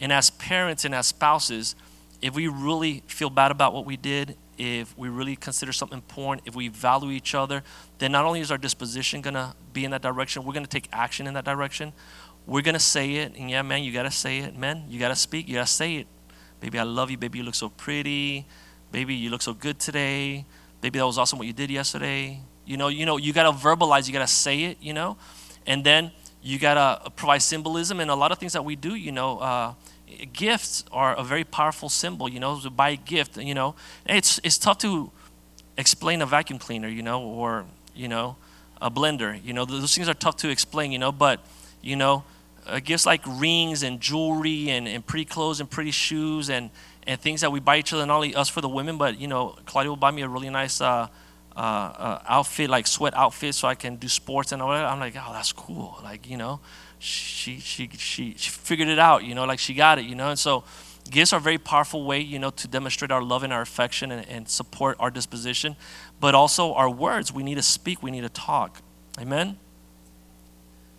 and 0.00 0.12
as 0.12 0.30
parents 0.30 0.84
and 0.84 0.94
as 0.94 1.08
spouses, 1.08 1.74
if 2.22 2.34
we 2.34 2.48
really 2.48 3.02
feel 3.06 3.30
bad 3.30 3.50
about 3.50 3.74
what 3.74 3.84
we 3.84 3.96
did, 3.96 4.36
if 4.56 4.96
we 4.98 5.08
really 5.08 5.36
consider 5.36 5.72
something 5.72 5.98
important, 5.98 6.46
if 6.46 6.54
we 6.54 6.68
value 6.68 7.10
each 7.10 7.34
other, 7.34 7.62
then 7.98 8.12
not 8.12 8.24
only 8.24 8.40
is 8.40 8.50
our 8.50 8.58
disposition 8.58 9.22
to 9.34 9.54
be 9.72 9.84
in 9.84 9.92
that 9.92 10.02
direction, 10.02 10.44
we're 10.44 10.52
to 10.64 10.70
take 10.70 10.88
action 10.92 11.26
in 11.26 11.34
that 11.34 11.44
direction. 11.44 11.92
We're 12.46 12.62
to 12.74 12.80
say 12.80 13.16
it. 13.16 13.36
And 13.36 13.50
yeah, 13.50 13.62
man, 13.62 13.84
you 13.84 13.92
got 13.92 14.04
to 14.04 14.10
say 14.10 14.38
it. 14.38 14.56
Man, 14.56 14.84
you 14.88 14.98
got 14.98 15.08
to 15.08 15.16
speak. 15.16 15.48
You 15.48 15.54
got 15.54 15.66
to 15.66 15.72
say 15.72 15.96
it. 15.96 16.06
Baby, 16.60 16.78
I 16.78 16.82
love 16.82 17.10
you. 17.10 17.16
Baby, 17.16 17.38
you 17.38 17.44
look 17.44 17.54
so 17.54 17.68
pretty. 17.68 18.46
Baby, 18.90 19.14
you 19.14 19.30
look 19.30 19.42
so 19.42 19.54
good 19.54 19.78
today. 19.78 20.44
Baby, 20.80 20.98
that 20.98 21.06
was 21.06 21.18
awesome 21.18 21.38
what 21.38 21.46
you 21.46 21.52
did 21.52 21.70
yesterday. 21.70 22.40
You 22.64 22.76
know, 22.76 22.88
you 22.88 23.06
know, 23.06 23.16
you 23.16 23.32
got 23.32 23.44
to 23.44 23.56
verbalize. 23.56 24.06
You 24.06 24.12
got 24.12 24.26
to 24.26 24.32
say 24.32 24.64
it, 24.64 24.78
you 24.80 24.92
know. 24.92 25.16
And 25.66 25.84
then 25.84 26.10
you 26.42 26.58
got 26.58 26.74
to 27.04 27.10
provide 27.10 27.42
symbolism 27.42 28.00
and 28.00 28.10
a 28.10 28.14
lot 28.14 28.32
of 28.32 28.38
things 28.38 28.52
that 28.54 28.64
we 28.64 28.76
do, 28.76 28.94
you 28.94 29.12
know. 29.12 29.38
Uh, 29.38 29.74
gifts 30.32 30.84
are 30.92 31.14
a 31.14 31.22
very 31.22 31.44
powerful 31.44 31.88
symbol, 31.88 32.28
you 32.28 32.40
know, 32.40 32.58
to 32.60 32.70
buy 32.70 32.90
a 32.90 32.96
gift, 32.96 33.36
you 33.36 33.54
know. 33.54 33.74
It's, 34.06 34.40
it's 34.42 34.58
tough 34.58 34.78
to 34.78 35.10
explain 35.76 36.22
a 36.22 36.26
vacuum 36.26 36.58
cleaner, 36.58 36.88
you 36.88 37.02
know, 37.02 37.22
or, 37.22 37.64
you 37.94 38.08
know, 38.08 38.36
a 38.80 38.90
blender. 38.90 39.42
You 39.44 39.52
know, 39.52 39.64
those 39.64 39.94
things 39.94 40.08
are 40.08 40.14
tough 40.14 40.36
to 40.38 40.48
explain, 40.48 40.92
you 40.92 40.98
know, 40.98 41.12
but, 41.12 41.40
you 41.82 41.96
know, 41.96 42.24
uh, 42.68 42.80
gifts 42.80 43.06
like 43.06 43.22
rings 43.26 43.82
and 43.82 44.00
jewelry 44.00 44.70
and, 44.70 44.86
and 44.86 45.04
pretty 45.04 45.24
clothes 45.24 45.60
and 45.60 45.70
pretty 45.70 45.90
shoes 45.90 46.50
and, 46.50 46.70
and 47.06 47.20
things 47.20 47.40
that 47.40 47.50
we 47.50 47.60
buy 47.60 47.78
each 47.78 47.92
other, 47.92 48.04
not 48.06 48.16
only 48.16 48.34
us 48.34 48.48
for 48.48 48.60
the 48.60 48.68
women, 48.68 48.98
but, 48.98 49.18
you 49.18 49.26
know, 49.26 49.56
Claudia 49.66 49.90
will 49.90 49.96
buy 49.96 50.10
me 50.10 50.22
a 50.22 50.28
really 50.28 50.50
nice 50.50 50.80
uh, 50.80 51.08
uh, 51.56 51.58
uh, 51.58 52.22
outfit, 52.28 52.70
like 52.70 52.86
sweat 52.86 53.14
outfit, 53.16 53.54
so 53.54 53.66
I 53.66 53.74
can 53.74 53.96
do 53.96 54.08
sports 54.08 54.52
and 54.52 54.62
all 54.62 54.70
that. 54.70 54.84
I'm 54.84 55.00
like, 55.00 55.14
oh, 55.16 55.32
that's 55.32 55.52
cool. 55.52 55.98
Like, 56.04 56.28
you 56.28 56.36
know, 56.36 56.60
she, 56.98 57.58
she, 57.58 57.88
she, 57.96 58.34
she 58.36 58.50
figured 58.50 58.88
it 58.88 58.98
out, 58.98 59.24
you 59.24 59.34
know, 59.34 59.44
like 59.44 59.58
she 59.58 59.74
got 59.74 59.98
it, 59.98 60.04
you 60.04 60.14
know. 60.14 60.28
And 60.28 60.38
so 60.38 60.64
gifts 61.10 61.32
are 61.32 61.38
a 61.38 61.40
very 61.40 61.58
powerful 61.58 62.04
way, 62.04 62.20
you 62.20 62.38
know, 62.38 62.50
to 62.50 62.68
demonstrate 62.68 63.10
our 63.10 63.22
love 63.22 63.42
and 63.42 63.52
our 63.52 63.62
affection 63.62 64.12
and, 64.12 64.28
and 64.28 64.48
support 64.48 64.96
our 65.00 65.10
disposition. 65.10 65.76
But 66.20 66.34
also 66.34 66.74
our 66.74 66.90
words, 66.90 67.32
we 67.32 67.42
need 67.42 67.56
to 67.56 67.62
speak, 67.62 68.02
we 68.02 68.10
need 68.10 68.22
to 68.22 68.28
talk. 68.28 68.82
Amen? 69.18 69.58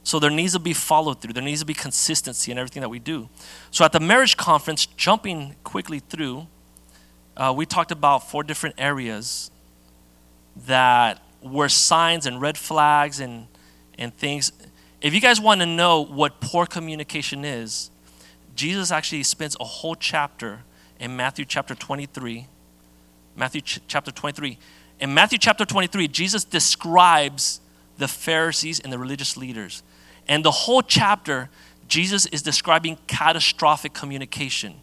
So 0.04 0.20
there 0.20 0.30
needs 0.30 0.54
to 0.54 0.60
be 0.60 0.74
follow 0.74 1.14
through. 1.14 1.34
There 1.34 1.44
needs 1.44 1.60
to 1.60 1.66
be 1.66 1.74
consistency 1.74 2.52
in 2.52 2.58
everything 2.58 2.82
that 2.82 2.90
we 2.90 3.00
do. 3.00 3.30
So 3.72 3.86
at 3.86 3.92
the 3.92 4.00
marriage 4.00 4.38
conference, 4.38 4.86
jumping 4.86 5.56
quickly 5.64 6.00
through, 6.00 6.48
uh, 7.38 7.54
we 7.56 7.66
talked 7.66 7.92
about 7.92 8.30
four 8.30 8.44
different 8.44 8.76
areas 8.78 9.52
that 10.66 11.22
were 11.42 11.70
signs 11.70 12.26
and 12.26 12.42
red 12.42 12.58
flags 12.58 13.20
and, 13.20 13.48
and 13.98 14.16
things 14.18 14.52
if 15.02 15.14
you 15.14 15.22
guys 15.22 15.40
want 15.40 15.62
to 15.62 15.66
know 15.66 16.04
what 16.04 16.42
poor 16.42 16.66
communication 16.66 17.46
is, 17.46 17.90
Jesus 18.56 18.92
actually 18.92 19.24
spends 19.24 19.56
a 19.60 19.64
whole 19.64 19.96
chapter 19.96 20.64
in 21.00 21.16
Matthew 21.16 21.46
chapter 21.46 21.74
23. 21.74 22.48
Matthew 23.36 23.62
ch- 23.62 23.80
chapter 23.88 24.12
23. 24.12 24.58
In 25.00 25.14
Matthew 25.14 25.38
chapter 25.38 25.64
23, 25.64 26.10
Jesus 26.10 26.44
describes 26.44 27.62
the 27.98 28.10
Pharisees 28.10 28.82
and 28.82 28.92
the 28.92 29.00
religious 29.00 29.38
leaders. 29.38 29.84
And 30.30 30.46
the 30.46 30.52
whole 30.52 30.84
chapter, 30.84 31.50
Jesus 31.88 32.28
is 32.28 32.44
describing 32.44 33.00
catastrophic 33.08 33.94
communication. 33.94 34.76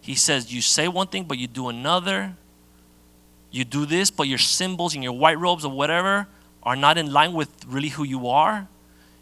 He 0.00 0.14
says, 0.14 0.54
You 0.54 0.62
say 0.62 0.86
one 0.86 1.08
thing, 1.08 1.24
but 1.24 1.38
you 1.38 1.48
do 1.48 1.68
another. 1.68 2.34
You 3.50 3.64
do 3.64 3.84
this, 3.84 4.10
but 4.10 4.28
your 4.28 4.38
symbols 4.38 4.94
and 4.94 5.02
your 5.02 5.12
white 5.12 5.38
robes 5.38 5.64
or 5.64 5.72
whatever 5.72 6.28
are 6.62 6.76
not 6.76 6.96
in 6.96 7.12
line 7.12 7.32
with 7.32 7.50
really 7.66 7.88
who 7.88 8.04
you 8.04 8.28
are. 8.28 8.68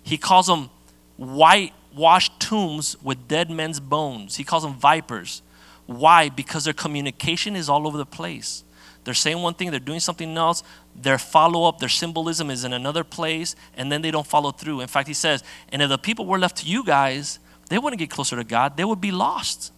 He 0.02 0.18
calls 0.18 0.46
them 0.46 0.68
whitewashed 1.16 2.38
tombs 2.38 2.96
with 3.02 3.26
dead 3.26 3.50
men's 3.50 3.80
bones. 3.80 4.36
He 4.36 4.44
calls 4.44 4.62
them 4.62 4.74
vipers. 4.74 5.40
Why? 5.86 6.28
Because 6.28 6.64
their 6.64 6.74
communication 6.74 7.56
is 7.56 7.70
all 7.70 7.86
over 7.86 7.96
the 7.96 8.06
place. 8.06 8.64
They're 9.10 9.14
saying 9.16 9.42
one 9.42 9.54
thing, 9.54 9.72
they're 9.72 9.80
doing 9.80 9.98
something 9.98 10.36
else. 10.36 10.62
Their 10.94 11.18
follow 11.18 11.64
up, 11.64 11.80
their 11.80 11.88
symbolism 11.88 12.48
is 12.48 12.62
in 12.62 12.72
another 12.72 13.02
place, 13.02 13.56
and 13.74 13.90
then 13.90 14.02
they 14.02 14.12
don't 14.12 14.24
follow 14.24 14.52
through. 14.52 14.82
In 14.82 14.86
fact, 14.86 15.08
he 15.08 15.14
says, 15.14 15.42
and 15.72 15.82
if 15.82 15.88
the 15.88 15.98
people 15.98 16.26
were 16.26 16.38
left 16.38 16.58
to 16.58 16.66
you 16.66 16.84
guys, 16.84 17.40
they 17.70 17.76
wouldn't 17.76 17.98
get 17.98 18.08
closer 18.08 18.36
to 18.36 18.44
God, 18.44 18.76
they 18.76 18.84
would 18.84 19.00
be 19.00 19.10
lost. 19.10 19.72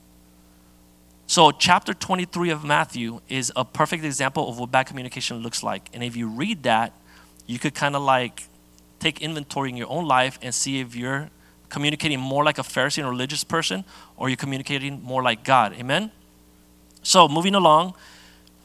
So, 1.27 1.51
chapter 1.51 1.95
23 1.95 2.51
of 2.51 2.63
Matthew 2.63 3.23
is 3.27 3.51
a 3.57 3.65
perfect 3.65 4.05
example 4.05 4.51
of 4.51 4.59
what 4.59 4.71
bad 4.71 4.85
communication 4.85 5.39
looks 5.39 5.63
like. 5.63 5.89
And 5.95 6.05
if 6.05 6.15
you 6.15 6.29
read 6.29 6.65
that, 6.65 6.93
you 7.47 7.59
could 7.59 7.75
kind 7.75 7.97
of 7.97 8.03
like 8.03 8.49
take 8.99 9.23
inventory 9.23 9.71
in 9.71 9.79
your 9.79 9.89
own 9.89 10.05
life 10.05 10.39
and 10.43 10.55
see 10.55 10.81
if 10.81 10.95
you're 10.95 11.31
communicating 11.71 12.21
more 12.21 12.45
like 12.45 12.59
a 12.59 12.63
Pharisee 12.63 12.99
and 12.99 13.09
religious 13.09 13.45
person 13.45 13.87
or 14.19 14.29
you're 14.29 14.37
communicating 14.37 15.03
more 15.03 15.23
like 15.23 15.43
God. 15.43 15.73
Amen? 15.73 16.11
So, 17.03 17.29
moving 17.29 17.55
along, 17.55 17.95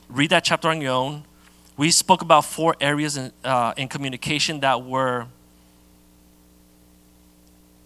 read 0.10 0.30
that 0.30 0.44
chapter 0.44 0.70
on 0.70 0.82
your 0.82 0.94
own. 0.94 1.24
We 1.76 1.92
spoke 1.92 2.22
about 2.22 2.46
four 2.46 2.76
areas 2.82 3.18
in, 3.18 3.32
uh, 3.44 3.74
in 3.78 3.88
communication 3.88 4.62
that 4.62 4.84
were 4.84 5.28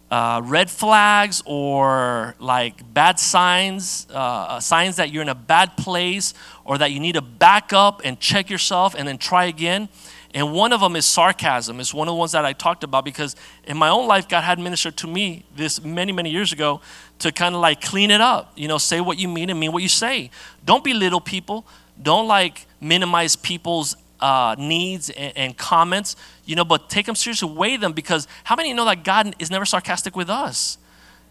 uh, 0.10 0.42
red 0.44 0.70
flags 0.70 1.42
or 1.46 2.36
like 2.40 2.94
bad 2.94 3.20
signs, 3.20 4.08
uh, 4.14 4.60
signs 4.60 4.98
that 4.98 5.12
you're 5.12 5.22
in 5.22 5.30
a 5.30 5.36
bad 5.36 5.78
place 5.78 6.34
or 6.66 6.78
that 6.78 6.92
you 6.92 7.00
need 7.00 7.14
to 7.14 7.22
back 7.22 7.74
up 7.74 8.02
and 8.04 8.20
check 8.20 8.50
yourself 8.50 8.94
and 8.94 9.08
then 9.08 9.18
try 9.18 9.46
again. 9.46 9.90
And 10.34 10.54
one 10.54 10.72
of 10.72 10.80
them 10.80 10.96
is 10.96 11.06
sarcasm. 11.06 11.80
It's 11.82 11.94
one 11.94 12.08
of 12.08 12.14
the 12.14 12.18
ones 12.18 12.32
that 12.32 12.46
I 12.46 12.54
talked 12.54 12.86
about 12.86 13.04
because 13.04 13.36
in 13.66 13.76
my 13.78 13.90
own 13.90 14.08
life, 14.08 14.30
God 14.30 14.42
had 14.42 14.60
ministered 14.60 14.96
to 14.98 15.08
me 15.08 15.44
this 15.56 15.84
many, 15.84 16.14
many 16.14 16.30
years 16.30 16.54
ago 16.54 16.80
to 17.20 17.32
kind 17.32 17.54
of 17.54 17.62
like 17.62 17.82
clean 17.82 18.12
it 18.12 18.22
up. 18.22 18.54
You 18.56 18.70
know, 18.70 18.78
say 18.78 19.02
what 19.02 19.18
you 19.18 19.28
mean 19.28 19.50
and 19.50 19.60
mean 19.60 19.74
what 19.74 19.84
you 19.84 19.90
say. 19.90 20.30
Don't 20.64 20.84
belittle 20.84 21.20
people. 21.20 21.66
Don't 22.02 22.28
like 22.28 22.68
minimize 22.80 23.36
people's 23.36 23.96
uh, 24.20 24.56
needs 24.58 25.10
and, 25.10 25.34
and, 25.36 25.58
comments, 25.58 26.16
you 26.46 26.56
know, 26.56 26.64
but 26.64 26.90
take 26.90 27.06
them 27.08 27.16
seriously, 27.16 27.50
weigh 27.50 27.78
them 27.78 27.92
because 27.92 28.28
how 28.44 28.56
many 28.56 28.72
know 28.74 28.86
that 28.86 29.04
God 29.04 29.36
is 29.40 29.50
never 29.50 29.66
sarcastic 29.66 30.16
with 30.16 30.30
us? 30.30 30.78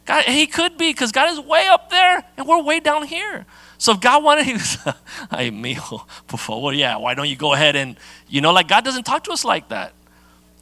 God, 0.06 0.24
he 0.24 0.46
could 0.46 0.76
be 0.76 0.90
because 0.90 1.12
God 1.12 1.30
is 1.30 1.38
way 1.38 1.68
up 1.68 1.90
there 1.90 2.24
and 2.36 2.46
we're 2.46 2.60
way 2.62 2.80
down 2.80 3.04
here. 3.04 3.46
So 3.78 3.92
if 3.92 4.00
God 4.00 4.24
wanted, 4.24 4.46
he 4.46 4.54
was, 4.54 4.76
ay, 5.30 5.50
mijo, 5.50 6.06
por 6.26 6.38
favor, 6.38 6.72
yeah, 6.72 6.96
why 6.96 7.14
don't 7.14 7.28
you 7.28 7.36
go 7.36 7.54
ahead 7.54 7.76
and, 7.76 7.96
you 8.28 8.40
know, 8.40 8.52
like 8.52 8.66
God 8.66 8.84
doesn't 8.84 9.04
talk 9.04 9.24
to 9.24 9.30
us 9.30 9.44
like 9.44 9.68
that. 9.68 9.92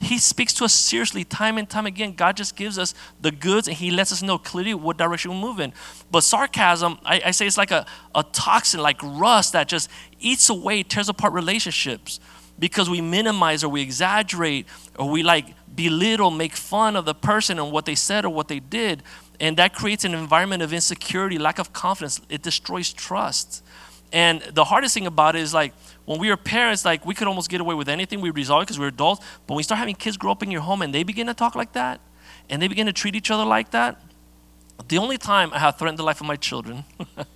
He 0.00 0.18
speaks 0.18 0.52
to 0.54 0.64
us 0.64 0.72
seriously 0.72 1.24
time 1.24 1.58
and 1.58 1.68
time 1.68 1.86
again. 1.86 2.12
God 2.12 2.36
just 2.36 2.54
gives 2.54 2.78
us 2.78 2.94
the 3.20 3.30
goods 3.30 3.66
and 3.66 3.76
He 3.76 3.90
lets 3.90 4.12
us 4.12 4.22
know 4.22 4.38
clearly 4.38 4.74
what 4.74 4.96
direction 4.96 5.32
we're 5.32 5.40
moving. 5.40 5.72
But 6.10 6.20
sarcasm, 6.20 6.98
I, 7.04 7.20
I 7.26 7.30
say 7.32 7.46
it's 7.46 7.58
like 7.58 7.72
a, 7.72 7.84
a 8.14 8.22
toxin, 8.22 8.80
like 8.80 9.02
rust 9.02 9.54
that 9.54 9.68
just 9.68 9.90
eats 10.20 10.48
away, 10.48 10.82
tears 10.82 11.08
apart 11.08 11.32
relationships 11.32 12.20
because 12.58 12.88
we 12.90 13.00
minimize 13.00 13.62
or 13.64 13.68
we 13.68 13.80
exaggerate 13.82 14.66
or 14.98 15.08
we 15.08 15.22
like 15.22 15.46
belittle, 15.74 16.30
make 16.30 16.54
fun 16.54 16.96
of 16.96 17.04
the 17.04 17.14
person 17.14 17.58
and 17.58 17.72
what 17.72 17.84
they 17.84 17.94
said 17.94 18.24
or 18.24 18.30
what 18.30 18.48
they 18.48 18.60
did. 18.60 19.02
And 19.40 19.56
that 19.56 19.74
creates 19.74 20.04
an 20.04 20.14
environment 20.14 20.62
of 20.62 20.72
insecurity, 20.72 21.38
lack 21.38 21.58
of 21.58 21.72
confidence. 21.72 22.20
It 22.28 22.42
destroys 22.42 22.92
trust. 22.92 23.64
And 24.12 24.40
the 24.40 24.64
hardest 24.64 24.94
thing 24.94 25.06
about 25.06 25.36
it 25.36 25.42
is 25.42 25.52
like 25.52 25.74
when 26.04 26.18
we 26.18 26.30
were 26.30 26.36
parents, 26.36 26.84
like 26.84 27.04
we 27.04 27.14
could 27.14 27.28
almost 27.28 27.50
get 27.50 27.60
away 27.60 27.74
with 27.74 27.88
anything. 27.88 28.20
We 28.20 28.30
resolve 28.30 28.62
because 28.62 28.78
we 28.78 28.86
are 28.86 28.88
adults. 28.88 29.24
But 29.46 29.54
when 29.54 29.58
you 29.58 29.64
start 29.64 29.78
having 29.78 29.94
kids 29.94 30.16
grow 30.16 30.32
up 30.32 30.42
in 30.42 30.50
your 30.50 30.62
home 30.62 30.82
and 30.82 30.94
they 30.94 31.02
begin 31.02 31.26
to 31.26 31.34
talk 31.34 31.54
like 31.54 31.72
that, 31.72 32.00
and 32.48 32.62
they 32.62 32.68
begin 32.68 32.86
to 32.86 32.92
treat 32.92 33.14
each 33.14 33.30
other 33.30 33.44
like 33.44 33.70
that, 33.72 34.00
the 34.88 34.98
only 34.98 35.18
time 35.18 35.52
I 35.52 35.58
have 35.58 35.76
threatened 35.76 35.98
the 35.98 36.04
life 36.04 36.20
of 36.20 36.26
my 36.26 36.36
children, 36.36 36.84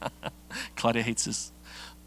Claudia 0.77 1.03
hates 1.03 1.25
this, 1.25 1.53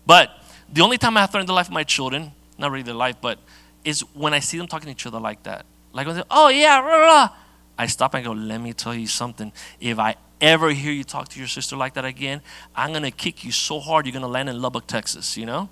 but 0.06 0.32
the 0.72 0.82
only 0.82 0.98
time 0.98 1.18
I 1.18 1.22
have 1.22 1.32
threatened 1.32 1.50
the 1.50 1.54
life 1.54 1.68
of 1.68 1.74
my 1.74 1.84
children, 1.84 2.32
not 2.58 2.72
really 2.72 2.84
their 2.84 2.96
life, 2.96 3.18
but 3.22 3.40
is 3.84 4.02
when 4.14 4.34
I 4.34 4.40
see 4.40 4.58
them 4.58 4.68
talking 4.68 4.86
to 4.86 4.92
each 4.92 5.06
other 5.06 5.20
like 5.20 5.44
that. 5.44 5.66
Like 5.94 6.08
when 6.08 6.16
they, 6.16 6.22
say, 6.22 6.28
oh 6.32 6.50
yeah, 6.50 6.82
blah, 6.82 6.98
blah. 6.98 7.30
I 7.78 7.88
stop 7.88 8.14
and 8.14 8.26
go, 8.26 8.32
let 8.32 8.60
me 8.60 8.74
tell 8.74 8.96
you 8.96 9.08
something. 9.08 9.52
If 9.80 10.00
I 10.00 10.16
ever 10.42 10.72
hear 10.72 10.92
you 10.92 11.04
talk 11.04 11.30
to 11.30 11.40
your 11.40 11.48
sister 11.48 11.76
like 11.76 11.94
that 11.96 12.06
again, 12.06 12.42
I'm 12.76 12.94
gonna 12.94 13.12
kick 13.12 13.44
you 13.44 13.52
so 13.52 13.80
hard 13.80 14.06
you're 14.06 14.14
gonna 14.14 14.28
land 14.28 14.50
in 14.50 14.62
Lubbock, 14.62 14.88
Texas. 14.88 15.38
You 15.38 15.46
know? 15.46 15.70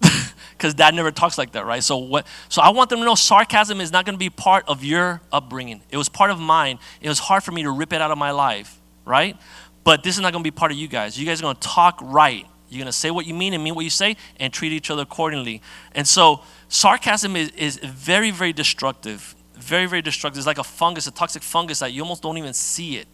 because 0.52 0.74
dad 0.74 0.94
never 0.94 1.10
talks 1.10 1.38
like 1.38 1.52
that, 1.52 1.66
right? 1.66 1.82
So 1.82 1.98
what? 1.98 2.26
So 2.48 2.62
I 2.62 2.70
want 2.70 2.90
them 2.90 2.98
to 2.98 3.04
know 3.04 3.14
sarcasm 3.14 3.80
is 3.80 3.92
not 3.92 4.04
going 4.04 4.14
to 4.14 4.18
be 4.18 4.30
part 4.30 4.68
of 4.68 4.84
your 4.84 5.20
upbringing. 5.32 5.80
It 5.90 5.96
was 5.96 6.08
part 6.08 6.30
of 6.30 6.38
mine. 6.38 6.78
It 7.00 7.08
was 7.08 7.18
hard 7.18 7.44
for 7.44 7.52
me 7.52 7.62
to 7.62 7.70
rip 7.70 7.92
it 7.92 8.00
out 8.00 8.10
of 8.10 8.18
my 8.18 8.32
life, 8.32 8.78
right? 9.04 9.36
But 9.84 10.02
this 10.02 10.16
is 10.16 10.20
not 10.20 10.32
going 10.32 10.42
to 10.42 10.50
be 10.50 10.54
part 10.54 10.72
of 10.72 10.78
you 10.78 10.88
guys. 10.88 11.18
You 11.18 11.26
guys 11.26 11.40
are 11.40 11.44
going 11.44 11.56
to 11.56 11.60
talk 11.60 11.98
right. 12.02 12.46
You're 12.68 12.78
going 12.78 12.86
to 12.86 12.92
say 12.92 13.10
what 13.10 13.26
you 13.26 13.34
mean 13.34 13.54
and 13.54 13.64
mean 13.64 13.74
what 13.74 13.84
you 13.84 13.90
say 13.90 14.16
and 14.38 14.52
treat 14.52 14.72
each 14.72 14.90
other 14.90 15.02
accordingly. 15.02 15.62
And 15.92 16.06
so 16.06 16.42
sarcasm 16.68 17.36
is, 17.36 17.50
is 17.50 17.78
very, 17.78 18.30
very 18.30 18.52
destructive. 18.52 19.34
Very, 19.58 19.86
very 19.86 20.02
destructive. 20.02 20.38
It's 20.38 20.46
like 20.46 20.58
a 20.58 20.64
fungus, 20.64 21.06
a 21.06 21.10
toxic 21.10 21.42
fungus 21.42 21.80
that 21.80 21.92
you 21.92 22.02
almost 22.02 22.22
don't 22.22 22.38
even 22.38 22.54
see 22.54 22.96
it. 22.96 23.08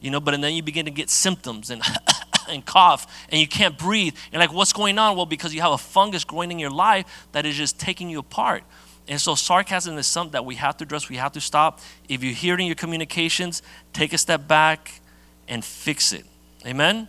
You 0.00 0.10
know, 0.10 0.20
but 0.20 0.34
and 0.34 0.42
then 0.42 0.54
you 0.54 0.62
begin 0.62 0.84
to 0.84 0.90
get 0.90 1.10
symptoms 1.10 1.70
and 1.70 1.82
and 2.48 2.64
cough 2.64 3.26
and 3.30 3.40
you 3.40 3.48
can't 3.48 3.76
breathe. 3.76 4.14
And 4.32 4.40
like, 4.40 4.52
what's 4.52 4.72
going 4.72 4.98
on? 4.98 5.16
Well, 5.16 5.26
because 5.26 5.54
you 5.54 5.60
have 5.60 5.72
a 5.72 5.78
fungus 5.78 6.24
growing 6.24 6.50
in 6.50 6.58
your 6.58 6.70
life 6.70 7.28
that 7.32 7.44
is 7.46 7.56
just 7.56 7.78
taking 7.78 8.08
you 8.08 8.20
apart. 8.20 8.62
And 9.08 9.20
so 9.20 9.34
sarcasm 9.34 9.96
is 9.96 10.06
something 10.06 10.32
that 10.32 10.44
we 10.44 10.56
have 10.56 10.76
to 10.78 10.84
address, 10.84 11.08
we 11.08 11.16
have 11.16 11.32
to 11.32 11.40
stop. 11.40 11.80
If 12.08 12.22
you 12.22 12.34
hear 12.34 12.54
it 12.54 12.60
in 12.60 12.66
your 12.66 12.74
communications, 12.74 13.62
take 13.92 14.12
a 14.12 14.18
step 14.18 14.46
back 14.46 15.00
and 15.48 15.64
fix 15.64 16.12
it. 16.12 16.26
Amen? 16.66 17.08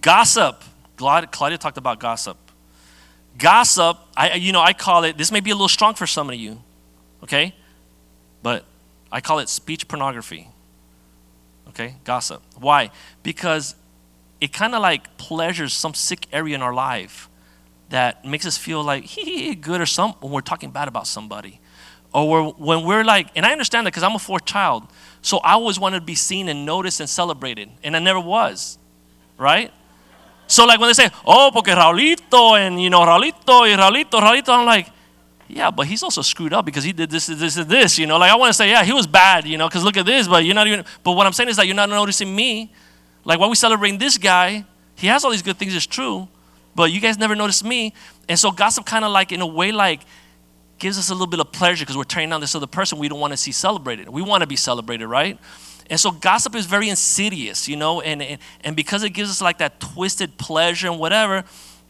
Gossip. 0.00 0.64
Claudia 0.96 1.58
talked 1.58 1.76
about 1.76 2.00
gossip. 2.00 2.38
Gossip, 3.36 3.98
I 4.16 4.34
you 4.34 4.52
know, 4.52 4.62
I 4.62 4.72
call 4.72 5.04
it, 5.04 5.18
this 5.18 5.30
may 5.30 5.40
be 5.40 5.50
a 5.50 5.54
little 5.54 5.68
strong 5.68 5.94
for 5.94 6.06
some 6.06 6.30
of 6.30 6.36
you, 6.36 6.62
okay? 7.22 7.54
But 8.42 8.64
I 9.10 9.20
call 9.20 9.38
it 9.38 9.48
speech 9.48 9.88
pornography. 9.88 10.48
Okay? 11.68 11.96
Gossip. 12.04 12.42
Why? 12.58 12.90
Because 13.22 13.74
it 14.40 14.52
kind 14.52 14.74
of 14.74 14.82
like 14.82 15.16
pleasures 15.16 15.72
some 15.72 15.94
sick 15.94 16.26
area 16.32 16.54
in 16.54 16.62
our 16.62 16.74
life 16.74 17.28
that 17.88 18.24
makes 18.24 18.46
us 18.46 18.58
feel 18.58 18.82
like 18.82 19.04
he 19.04 19.54
good 19.54 19.80
or 19.80 19.86
some 19.86 20.12
when 20.20 20.32
we're 20.32 20.40
talking 20.40 20.70
bad 20.70 20.88
about 20.88 21.06
somebody 21.06 21.60
or 22.12 22.28
we're, 22.28 22.50
when 22.52 22.84
we're 22.84 23.04
like 23.04 23.28
and 23.36 23.46
i 23.46 23.52
understand 23.52 23.86
that 23.86 23.92
because 23.92 24.02
i'm 24.02 24.14
a 24.14 24.18
fourth 24.18 24.44
child 24.44 24.86
so 25.22 25.38
i 25.38 25.52
always 25.52 25.78
wanted 25.78 26.00
to 26.00 26.04
be 26.04 26.14
seen 26.14 26.48
and 26.48 26.66
noticed 26.66 27.00
and 27.00 27.08
celebrated 27.08 27.70
and 27.84 27.96
i 27.96 27.98
never 27.98 28.20
was 28.20 28.78
right 29.38 29.72
so 30.48 30.64
like 30.64 30.80
when 30.80 30.88
they 30.88 30.94
say 30.94 31.08
oh 31.24 31.50
porque 31.52 31.68
raulito 31.68 32.58
and 32.58 32.82
you 32.82 32.90
know 32.90 33.00
raulito 33.00 33.60
y 33.60 33.76
raulito 33.76 34.20
raulito 34.20 34.48
i'm 34.48 34.66
like 34.66 34.88
yeah, 35.48 35.70
but 35.70 35.86
he's 35.86 36.02
also 36.02 36.22
screwed 36.22 36.52
up 36.52 36.64
because 36.64 36.84
he 36.84 36.92
did 36.92 37.10
this, 37.10 37.26
this, 37.26 37.54
this. 37.54 37.98
You 37.98 38.06
know, 38.06 38.18
like 38.18 38.30
I 38.30 38.36
want 38.36 38.50
to 38.50 38.54
say, 38.54 38.70
yeah, 38.70 38.84
he 38.84 38.92
was 38.92 39.06
bad. 39.06 39.46
You 39.46 39.58
know, 39.58 39.68
because 39.68 39.84
look 39.84 39.96
at 39.96 40.06
this. 40.06 40.26
But 40.28 40.44
you're 40.44 40.54
not 40.54 40.66
even. 40.66 40.84
But 41.02 41.12
what 41.12 41.26
I'm 41.26 41.32
saying 41.32 41.48
is 41.48 41.56
that 41.56 41.66
you're 41.66 41.76
not 41.76 41.88
noticing 41.88 42.34
me. 42.34 42.72
Like 43.24 43.40
why 43.40 43.48
we 43.48 43.56
celebrating 43.56 43.98
this 43.98 44.18
guy? 44.18 44.64
He 44.96 45.08
has 45.08 45.24
all 45.24 45.30
these 45.30 45.42
good 45.42 45.58
things, 45.58 45.74
it's 45.74 45.86
true, 45.86 46.26
but 46.74 46.90
you 46.90 47.00
guys 47.00 47.18
never 47.18 47.34
notice 47.34 47.62
me. 47.62 47.92
And 48.28 48.38
so 48.38 48.50
gossip 48.50 48.86
kind 48.86 49.04
of 49.04 49.12
like 49.12 49.30
in 49.30 49.40
a 49.40 49.46
way 49.46 49.72
like 49.72 50.00
gives 50.78 50.98
us 50.98 51.10
a 51.10 51.12
little 51.12 51.26
bit 51.26 51.40
of 51.40 51.52
pleasure 51.52 51.82
because 51.84 51.96
we're 51.96 52.04
turning 52.04 52.30
down 52.30 52.40
this 52.40 52.54
other 52.54 52.66
person 52.66 52.98
we 52.98 53.08
don't 53.08 53.20
want 53.20 53.32
to 53.32 53.36
see 53.36 53.52
celebrated. 53.52 54.08
We 54.08 54.22
want 54.22 54.42
to 54.42 54.46
be 54.46 54.56
celebrated, 54.56 55.06
right? 55.06 55.38
And 55.90 56.00
so 56.00 56.10
gossip 56.10 56.54
is 56.54 56.66
very 56.66 56.88
insidious, 56.88 57.68
you 57.68 57.76
know, 57.76 58.00
and, 58.00 58.22
and, 58.22 58.40
and 58.62 58.74
because 58.74 59.02
it 59.02 59.10
gives 59.10 59.30
us 59.30 59.40
like 59.40 59.58
that 59.58 59.80
twisted 59.80 60.38
pleasure 60.38 60.88
and 60.88 60.98
whatever, 60.98 61.44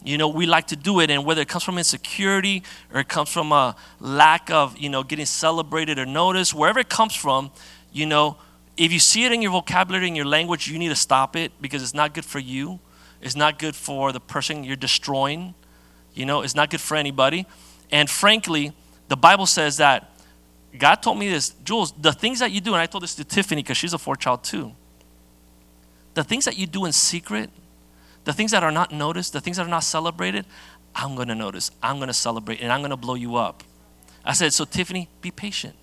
you 0.07 0.19
know, 0.19 0.29
we 0.29 0.47
like 0.47 0.69
to 0.69 0.77
do 0.77 1.01
it. 1.01 1.11
And 1.11 1.25
whether 1.25 1.43
it 1.43 1.49
comes 1.49 1.65
from 1.65 1.79
insecurity 1.79 2.63
or 2.93 3.01
it 3.01 3.09
comes 3.09 3.29
from 3.29 3.51
a 3.51 3.75
lack 3.99 4.51
of, 4.51 4.79
you 4.79 4.89
know, 4.89 5.03
getting 5.03 5.27
celebrated 5.27 5.99
or 5.99 6.07
noticed, 6.07 6.55
wherever 6.55 6.79
it 6.79 6.89
comes 6.89 7.15
from, 7.15 7.51
you 7.93 8.07
know, 8.07 8.37
if 8.77 8.93
you 8.93 8.99
see 8.99 9.25
it 9.25 9.33
in 9.33 9.43
your 9.43 9.51
vocabulary, 9.51 10.07
in 10.07 10.15
your 10.15 10.27
language, 10.27 10.69
you 10.69 10.79
need 10.79 10.91
to 10.91 10.97
stop 10.97 11.35
it 11.35 11.51
because 11.61 11.83
it's 11.83 11.95
not 11.95 12.15
good 12.15 12.25
for 12.25 12.39
you. 12.39 12.79
It's 13.21 13.35
not 13.35 13.59
good 13.59 13.75
for 13.75 14.13
the 14.13 14.21
person 14.21 14.63
you're 14.63 14.77
destroying. 14.77 15.55
You 16.15 16.27
know, 16.27 16.43
it's 16.43 16.55
not 16.55 16.71
good 16.71 16.81
for 16.81 16.97
anybody. 16.97 17.47
And 17.91 18.09
frankly, 18.09 18.73
the 19.09 19.17
Bible 19.17 19.47
says 19.47 19.79
that 19.79 20.13
God 20.79 20.97
told 20.97 21.19
me 21.19 21.29
this, 21.29 21.51
Jules, 21.65 21.93
the 21.93 22.13
things 22.13 22.41
that 22.41 22.53
you 22.53 22.61
do, 22.61 22.75
and 22.75 22.81
I 22.81 22.87
told 22.87 23.03
this 23.03 23.15
to 23.17 23.25
Tiffany 23.25 23.63
because 23.63 23.77
she's 23.77 23.93
a 23.93 23.99
fourth 23.99 24.21
child 24.21 24.45
too. 24.45 24.73
The 26.15 26.23
things 26.23 26.45
that 26.45 26.57
you 26.57 26.67
do 26.67 26.85
in 26.85 26.93
secret, 26.93 27.51
the 28.27 28.33
things 28.33 28.51
that 28.51 28.65
are 28.65 28.73
not 28.73 28.93
noticed, 28.93 29.33
the 29.33 29.41
things 29.41 29.57
that 29.57 29.67
are 29.67 29.71
not 29.71 29.85
celebrated, 29.85 30.45
I'm 30.95 31.15
going 31.15 31.29
to 31.29 31.35
notice. 31.35 31.71
I'm 31.81 31.97
going 31.97 32.09
to 32.09 32.15
celebrate, 32.15 32.61
and 32.61 32.73
I'm 32.73 32.81
going 32.81 32.91
to 32.91 32.97
blow 32.97 33.15
you 33.15 33.37
up. 33.37 33.63
I 34.25 34.33
said, 34.33 34.53
so 34.53 34.65
Tiffany, 34.65 35.09
be 35.21 35.31
patient. 35.31 35.77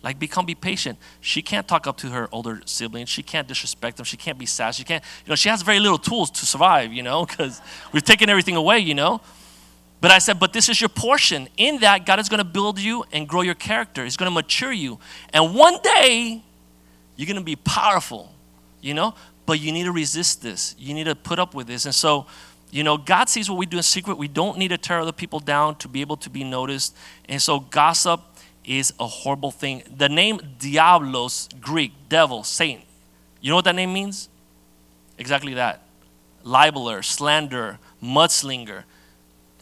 Like, 0.00 0.20
become 0.20 0.46
be 0.46 0.54
patient. 0.54 0.98
She 1.20 1.42
can't 1.42 1.66
talk 1.66 1.88
up 1.88 1.96
to 1.98 2.10
her 2.10 2.28
older 2.30 2.60
siblings. 2.64 3.08
She 3.08 3.24
can't 3.24 3.48
disrespect 3.48 3.96
them. 3.96 4.04
She 4.04 4.16
can't 4.16 4.38
be 4.38 4.46
sassy. 4.46 4.82
She 4.82 4.84
can't, 4.84 5.02
you 5.26 5.30
know, 5.30 5.34
she 5.34 5.48
has 5.48 5.62
very 5.62 5.80
little 5.80 5.98
tools 5.98 6.30
to 6.30 6.46
survive, 6.46 6.92
you 6.92 7.02
know, 7.02 7.26
because 7.26 7.60
we've 7.90 8.04
taken 8.04 8.30
everything 8.30 8.54
away, 8.54 8.78
you 8.78 8.94
know. 8.94 9.20
But 10.00 10.12
I 10.12 10.18
said, 10.18 10.38
but 10.38 10.52
this 10.52 10.68
is 10.68 10.80
your 10.80 10.90
portion. 10.90 11.48
In 11.56 11.80
that, 11.80 12.06
God 12.06 12.20
is 12.20 12.28
going 12.28 12.38
to 12.38 12.44
build 12.44 12.78
you 12.78 13.04
and 13.12 13.26
grow 13.26 13.40
your 13.40 13.54
character. 13.54 14.04
He's 14.04 14.16
going 14.16 14.30
to 14.30 14.34
mature 14.34 14.72
you. 14.72 15.00
And 15.32 15.56
one 15.56 15.78
day, 15.82 16.44
you're 17.16 17.26
going 17.26 17.36
to 17.36 17.42
be 17.42 17.56
powerful, 17.56 18.32
you 18.80 18.94
know. 18.94 19.14
But 19.46 19.60
you 19.60 19.72
need 19.72 19.84
to 19.84 19.92
resist 19.92 20.42
this. 20.42 20.74
You 20.78 20.94
need 20.94 21.04
to 21.04 21.14
put 21.14 21.38
up 21.38 21.54
with 21.54 21.66
this. 21.66 21.84
And 21.84 21.94
so, 21.94 22.26
you 22.70 22.82
know, 22.82 22.96
God 22.96 23.28
sees 23.28 23.48
what 23.50 23.58
we 23.58 23.66
do 23.66 23.76
in 23.76 23.82
secret. 23.82 24.16
We 24.16 24.28
don't 24.28 24.58
need 24.58 24.68
to 24.68 24.78
tear 24.78 25.00
other 25.00 25.12
people 25.12 25.40
down 25.40 25.76
to 25.76 25.88
be 25.88 26.00
able 26.00 26.16
to 26.18 26.30
be 26.30 26.44
noticed. 26.44 26.96
And 27.28 27.40
so, 27.40 27.60
gossip 27.60 28.20
is 28.64 28.92
a 28.98 29.06
horrible 29.06 29.50
thing. 29.50 29.82
The 29.96 30.08
name 30.08 30.40
Diablos, 30.58 31.48
Greek, 31.60 31.92
devil, 32.08 32.42
saint, 32.42 32.82
you 33.40 33.50
know 33.50 33.56
what 33.56 33.66
that 33.66 33.74
name 33.74 33.92
means? 33.92 34.30
Exactly 35.18 35.54
that. 35.54 35.82
Libeler, 36.44 37.04
slanderer, 37.04 37.78
mudslinger, 38.02 38.84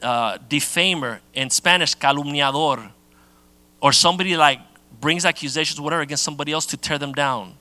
uh, 0.03 0.39
defamer, 0.49 1.21
in 1.35 1.51
Spanish, 1.51 1.97
calumniador, 1.97 2.91
or 3.81 3.93
somebody 3.93 4.37
like 4.37 4.61
brings 5.01 5.25
accusations, 5.25 5.81
whatever, 5.81 6.03
against 6.03 6.23
somebody 6.23 6.53
else 6.53 6.67
to 6.67 6.77
tear 6.77 6.99
them 6.99 7.13
down. 7.13 7.55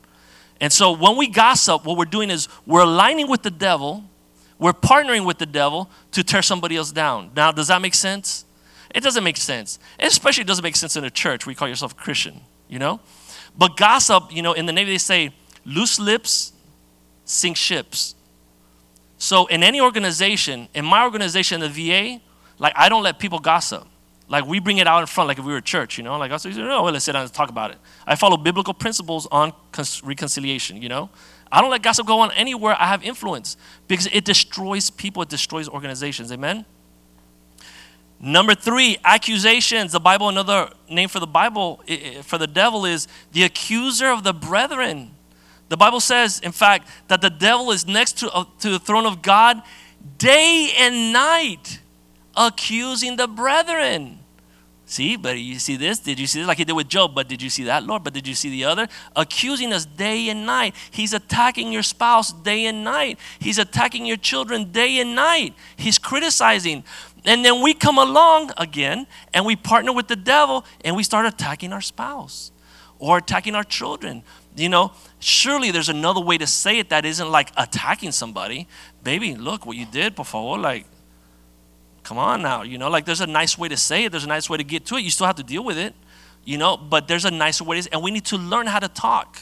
And 0.62 0.72
so 0.72 0.92
when 0.92 1.18
we 1.18 1.28
gossip, 1.28 1.84
what 1.86 1.98
we're 1.98 2.06
doing 2.06 2.30
is 2.30 2.48
we're 2.66 2.84
aligning 2.84 3.28
with 3.28 3.42
the 3.42 3.52
devil, 3.52 4.06
we're 4.60 4.74
partnering 4.74 5.26
with 5.26 5.40
the 5.40 5.46
devil 5.46 5.90
to 6.12 6.24
tear 6.24 6.42
somebody 6.42 6.78
else 6.78 6.92
down. 6.92 7.32
Now, 7.36 7.52
does 7.52 7.68
that 7.68 7.82
make 7.82 7.96
sense? 7.96 8.46
It 8.94 9.02
doesn't 9.02 9.24
make 9.24 9.38
sense. 9.38 9.80
Especially 10.00 10.44
it 10.44 10.48
doesn't 10.48 10.64
make 10.64 10.76
sense 10.76 10.96
in 10.96 11.04
a 11.04 11.10
church 11.10 11.46
where 11.46 11.52
you 11.52 11.58
call 11.58 11.68
yourself 11.68 11.94
a 11.94 11.96
Christian, 11.96 12.40
you 12.70 12.80
know? 12.80 13.00
But 13.58 13.76
gossip, 13.76 14.34
you 14.34 14.42
know, 14.42 14.54
in 14.54 14.68
the 14.68 14.72
Navy 14.72 14.92
they 14.92 14.98
say, 14.98 15.34
loose 15.66 16.00
lips 16.00 16.54
sink 17.26 17.58
ships. 17.58 18.16
So 19.18 19.46
in 19.48 19.64
any 19.64 19.82
organization, 19.82 20.68
in 20.74 20.86
my 20.86 21.04
organization, 21.04 21.62
the 21.62 21.70
VA, 21.70 22.22
like 22.60 22.74
I 22.76 22.90
don't 22.90 23.04
let 23.04 23.20
people 23.20 23.40
gossip. 23.40 23.88
Like 24.32 24.46
we 24.46 24.62
bring 24.62 24.78
it 24.78 24.88
out 24.88 25.02
in 25.02 25.08
front, 25.08 25.28
like 25.28 25.40
if 25.40 25.44
we 25.44 25.52
were 25.52 25.58
a 25.58 25.62
church, 25.62 25.98
you 25.98 26.06
know. 26.06 26.18
Like 26.18 26.32
I 26.32 26.38
say, 26.38 26.52
no, 26.52 26.84
well, 26.84 26.94
let's 26.94 27.04
sit 27.04 27.12
down 27.12 27.24
and 27.24 27.34
talk 27.34 27.50
about 27.50 27.72
it. 27.72 27.78
I 28.08 28.16
follow 28.16 28.38
biblical 28.38 28.74
principles 28.74 29.28
on 29.30 29.52
reconciliation, 30.06 30.82
you 30.82 30.88
know. 30.88 31.10
I 31.52 31.60
don't 31.60 31.70
let 31.70 31.82
gossip 31.82 32.08
go 32.08 32.22
on 32.22 32.32
anywhere 32.32 32.78
I 32.80 32.88
have 32.88 33.04
influence 33.04 33.58
because 33.90 34.08
it 34.08 34.24
destroys 34.24 34.90
people, 34.90 35.22
it 35.22 35.28
destroys 35.28 35.68
organizations. 35.68 36.32
Amen. 36.32 36.66
Number 38.22 38.56
three, 38.56 38.98
accusations. 39.04 39.92
The 39.92 40.00
Bible, 40.00 40.30
another 40.30 40.70
name 40.90 41.10
for 41.10 41.20
the 41.20 41.28
Bible, 41.28 41.84
for 42.24 42.38
the 42.38 42.48
devil, 42.48 42.86
is 42.86 43.10
the 43.34 43.44
accuser 43.44 44.08
of 44.08 44.24
the 44.24 44.34
brethren. 44.34 45.12
The 45.68 45.76
Bible 45.76 46.00
says, 46.00 46.40
in 46.40 46.54
fact, 46.54 46.88
that 47.10 47.22
the 47.22 47.30
devil 47.30 47.70
is 47.72 47.86
next 47.86 48.20
to, 48.20 48.32
uh, 48.32 48.46
to 48.60 48.70
the 48.70 48.80
throne 48.80 49.06
of 49.06 49.22
God 49.22 49.62
day 50.18 50.72
and 50.78 51.12
night, 51.12 51.80
accusing 52.38 53.18
the 53.18 53.28
brethren. 53.28 54.20
See, 54.92 55.16
but 55.16 55.40
you 55.40 55.58
see 55.58 55.78
this? 55.78 56.00
Did 56.00 56.20
you 56.20 56.28
see 56.28 56.40
this? 56.40 56.48
Like 56.50 56.58
he 56.58 56.66
did 56.66 56.74
with 56.74 56.90
Job, 56.90 57.16
but 57.16 57.30
did 57.30 57.42
you 57.42 57.50
see 57.50 57.64
that, 57.64 57.86
Lord? 57.86 58.04
But 58.04 58.12
did 58.12 58.28
you 58.28 58.36
see 58.36 58.50
the 58.50 58.66
other? 58.66 58.90
Accusing 59.16 59.72
us 59.72 59.86
day 59.86 60.28
and 60.28 60.46
night. 60.46 60.76
He's 60.92 61.14
attacking 61.14 61.72
your 61.72 61.82
spouse 61.82 62.34
day 62.34 62.66
and 62.66 62.84
night. 62.84 63.18
He's 63.40 63.58
attacking 63.58 64.06
your 64.06 64.18
children 64.18 64.74
day 64.74 65.00
and 65.00 65.16
night. 65.16 65.54
He's 65.78 65.98
criticizing. 65.98 66.84
And 67.24 67.46
then 67.46 67.62
we 67.64 67.74
come 67.74 67.98
along 67.98 68.52
again 68.58 69.08
and 69.34 69.46
we 69.46 69.56
partner 69.56 69.94
with 69.94 70.10
the 70.10 70.18
devil 70.18 70.66
and 70.84 70.94
we 70.98 71.04
start 71.04 71.26
attacking 71.26 71.72
our 71.72 71.80
spouse 71.80 72.52
or 73.00 73.20
attacking 73.20 73.56
our 73.56 73.64
children. 73.64 74.24
You 74.58 74.68
know, 74.68 74.92
surely 75.22 75.72
there's 75.72 75.88
another 75.88 76.20
way 76.20 76.38
to 76.38 76.48
say 76.48 76.80
it 76.80 76.90
that 76.90 77.06
isn't 77.06 77.32
like 77.32 77.54
attacking 77.56 78.12
somebody. 78.12 78.68
Baby, 79.06 79.36
look 79.36 79.66
what 79.66 79.78
you 79.78 79.86
did, 79.86 80.18
por 80.18 80.26
favor. 80.26 80.58
Like, 80.58 80.86
Come 82.04 82.18
on 82.18 82.42
now, 82.42 82.64
you 82.64 82.78
know, 82.78 82.90
like 82.90 83.06
there's 83.06 83.22
a 83.22 83.28
nice 83.28 83.58
way 83.58 83.68
to 83.70 83.78
say 83.78 84.06
it, 84.06 84.12
there's 84.12 84.24
a 84.24 84.28
nice 84.28 84.50
way 84.50 84.58
to 84.58 84.64
get 84.64 84.86
to 84.88 84.96
it. 84.96 85.02
You 85.02 85.12
still 85.12 85.28
have 85.28 85.36
to 85.36 85.44
deal 85.44 85.64
with 85.64 85.78
it, 85.78 85.94
you 86.44 86.58
know, 86.58 86.76
but 86.76 87.08
there's 87.08 87.26
a 87.26 87.32
nicer 87.32 87.64
way 87.64 87.80
to, 87.80 87.94
and 87.94 88.02
we 88.02 88.12
need 88.12 88.26
to 88.26 88.38
learn 88.38 88.68
how 88.68 88.80
to 88.80 88.88
talk. 88.88 89.40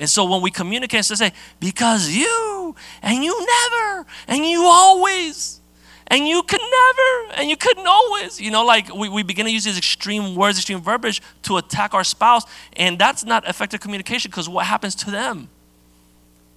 And 0.00 0.08
so 0.08 0.24
when 0.24 0.40
we 0.40 0.50
communicate, 0.50 1.04
to 1.04 1.16
say, 1.16 1.32
because 1.60 2.08
you, 2.08 2.74
and 3.02 3.22
you 3.22 3.46
never, 3.46 4.06
and 4.26 4.44
you 4.44 4.62
always, 4.64 5.60
and 6.06 6.26
you 6.26 6.42
could 6.42 6.60
never, 6.60 7.34
and 7.40 7.50
you 7.50 7.56
couldn't 7.56 7.86
always, 7.86 8.40
you 8.40 8.50
know, 8.50 8.64
like 8.64 8.92
we, 8.92 9.08
we 9.08 9.22
begin 9.22 9.44
to 9.44 9.52
use 9.52 9.64
these 9.64 9.78
extreme 9.78 10.34
words, 10.34 10.58
extreme 10.58 10.80
verbiage 10.80 11.20
to 11.42 11.58
attack 11.58 11.92
our 11.94 12.04
spouse, 12.04 12.44
and 12.74 12.98
that's 12.98 13.24
not 13.24 13.46
effective 13.48 13.80
communication 13.80 14.30
because 14.30 14.48
what 14.48 14.64
happens 14.64 14.94
to 14.94 15.10
them? 15.10 15.48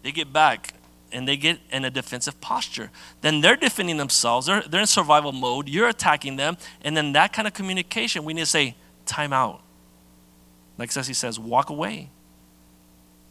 They 0.02 0.12
get 0.12 0.32
back 0.32 0.74
and 1.12 1.28
they 1.28 1.38
get 1.38 1.60
in 1.72 1.86
a 1.86 1.90
defensive 1.90 2.40
posture. 2.42 2.92
Then 3.22 3.42
they're 3.42 3.56
defending 3.56 3.98
themselves, 3.98 4.48
they're, 4.48 4.62
they're 4.62 4.82
in 4.82 4.88
survival 4.88 5.32
mode, 5.32 5.70
you're 5.70 5.88
attacking 5.88 6.36
them, 6.36 6.58
and 6.82 6.96
then 6.96 7.14
that 7.14 7.34
kind 7.34 7.48
of 7.48 7.54
communication, 7.54 8.24
we 8.26 8.34
need 8.34 8.42
to 8.42 8.46
say, 8.46 8.76
time 9.06 9.34
out. 9.34 9.62
Like 10.78 10.92
Ceci 10.92 11.14
says, 11.14 11.40
walk 11.40 11.70
away. 11.70 12.10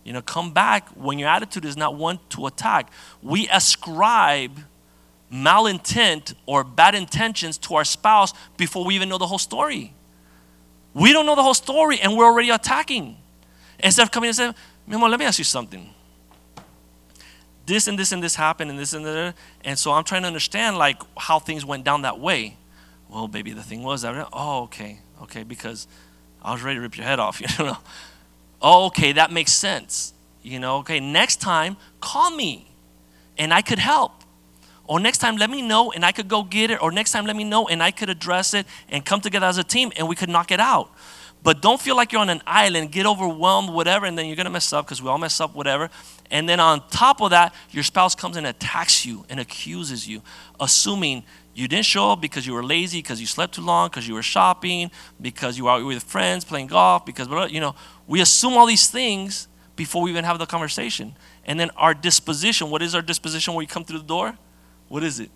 You 0.04 0.12
know, 0.12 0.22
come 0.22 0.52
back 0.52 0.88
when 0.90 1.18
your 1.18 1.28
attitude 1.28 1.64
is 1.64 1.76
not 1.76 1.94
one 1.94 2.18
to 2.30 2.46
attack. 2.46 2.90
We 3.22 3.48
ascribe 3.48 4.58
malintent 5.32 6.34
or 6.46 6.62
bad 6.62 6.94
intentions 6.94 7.58
to 7.58 7.74
our 7.74 7.84
spouse 7.84 8.32
before 8.56 8.84
we 8.84 8.94
even 8.94 9.08
know 9.08 9.18
the 9.18 9.26
whole 9.26 9.38
story. 9.38 9.94
We 10.92 11.12
don't 11.12 11.26
know 11.26 11.34
the 11.34 11.42
whole 11.42 11.54
story 11.54 11.98
and 12.00 12.16
we're 12.16 12.26
already 12.26 12.50
attacking. 12.50 13.16
Instead 13.78 14.02
of 14.02 14.10
coming 14.10 14.28
and 14.28 14.36
saying, 14.36 14.54
Mimo, 14.88 15.08
let 15.08 15.18
me 15.18 15.26
ask 15.26 15.38
you 15.38 15.44
something 15.44 15.93
this 17.66 17.88
and 17.88 17.98
this 17.98 18.12
and 18.12 18.22
this 18.22 18.34
happened 18.34 18.70
and 18.70 18.78
this 18.78 18.92
and 18.92 19.04
that. 19.04 19.34
And 19.64 19.78
so 19.78 19.92
I'm 19.92 20.04
trying 20.04 20.22
to 20.22 20.26
understand 20.26 20.76
like 20.78 21.00
how 21.16 21.38
things 21.38 21.64
went 21.64 21.84
down 21.84 22.02
that 22.02 22.18
way. 22.20 22.56
Well, 23.08 23.28
baby, 23.28 23.52
the 23.52 23.62
thing 23.62 23.82
was 23.82 24.02
that, 24.02 24.28
oh, 24.32 24.62
okay, 24.64 24.98
okay, 25.22 25.42
because 25.42 25.86
I 26.42 26.52
was 26.52 26.62
ready 26.62 26.76
to 26.76 26.80
rip 26.82 26.96
your 26.96 27.06
head 27.06 27.20
off, 27.20 27.40
you 27.58 27.64
know. 27.64 27.78
Oh, 28.60 28.86
okay, 28.86 29.12
that 29.12 29.30
makes 29.30 29.52
sense. 29.52 30.14
You 30.42 30.58
know, 30.58 30.78
okay, 30.78 31.00
next 31.00 31.40
time, 31.40 31.76
call 32.00 32.30
me 32.30 32.70
and 33.38 33.52
I 33.52 33.62
could 33.62 33.78
help. 33.78 34.12
Or 34.86 35.00
next 35.00 35.18
time, 35.18 35.36
let 35.36 35.48
me 35.48 35.62
know 35.62 35.92
and 35.92 36.04
I 36.04 36.12
could 36.12 36.28
go 36.28 36.42
get 36.42 36.70
it. 36.70 36.82
Or 36.82 36.92
next 36.92 37.12
time, 37.12 37.24
let 37.24 37.36
me 37.36 37.44
know 37.44 37.68
and 37.68 37.82
I 37.82 37.90
could 37.90 38.10
address 38.10 38.52
it 38.52 38.66
and 38.90 39.04
come 39.04 39.20
together 39.20 39.46
as 39.46 39.56
a 39.56 39.64
team 39.64 39.92
and 39.96 40.08
we 40.08 40.14
could 40.14 40.28
knock 40.28 40.50
it 40.50 40.60
out. 40.60 40.90
But 41.44 41.60
don't 41.60 41.78
feel 41.80 41.94
like 41.94 42.10
you're 42.10 42.22
on 42.22 42.30
an 42.30 42.42
island, 42.46 42.90
get 42.90 43.04
overwhelmed, 43.04 43.68
whatever, 43.68 44.06
and 44.06 44.18
then 44.18 44.26
you're 44.26 44.34
gonna 44.34 44.48
mess 44.48 44.72
up 44.72 44.86
because 44.86 45.02
we 45.02 45.10
all 45.10 45.18
mess 45.18 45.40
up, 45.40 45.54
whatever. 45.54 45.90
And 46.30 46.48
then 46.48 46.58
on 46.58 46.88
top 46.88 47.20
of 47.20 47.30
that, 47.30 47.54
your 47.70 47.84
spouse 47.84 48.14
comes 48.14 48.38
and 48.38 48.46
attacks 48.46 49.04
you 49.04 49.26
and 49.28 49.38
accuses 49.38 50.08
you, 50.08 50.22
assuming 50.58 51.22
you 51.54 51.68
didn't 51.68 51.84
show 51.84 52.10
up 52.10 52.22
because 52.22 52.46
you 52.46 52.54
were 52.54 52.64
lazy, 52.64 52.98
because 52.98 53.20
you 53.20 53.26
slept 53.26 53.54
too 53.54 53.62
long, 53.62 53.90
because 53.90 54.08
you 54.08 54.14
were 54.14 54.22
shopping, 54.22 54.90
because 55.20 55.58
you 55.58 55.64
were 55.64 55.70
out 55.72 55.84
with 55.84 56.02
friends 56.02 56.46
playing 56.46 56.68
golf, 56.68 57.04
because, 57.04 57.28
you 57.52 57.60
know, 57.60 57.74
we 58.06 58.22
assume 58.22 58.54
all 58.54 58.66
these 58.66 58.88
things 58.88 59.46
before 59.76 60.00
we 60.02 60.10
even 60.10 60.24
have 60.24 60.38
the 60.38 60.46
conversation. 60.46 61.14
And 61.44 61.60
then 61.60 61.70
our 61.76 61.92
disposition, 61.92 62.70
what 62.70 62.80
is 62.80 62.94
our 62.94 63.02
disposition 63.02 63.52
when 63.52 63.58
we 63.58 63.66
come 63.66 63.84
through 63.84 63.98
the 63.98 64.04
door? 64.04 64.36
What 64.88 65.04
is 65.04 65.20
it? 65.20 65.30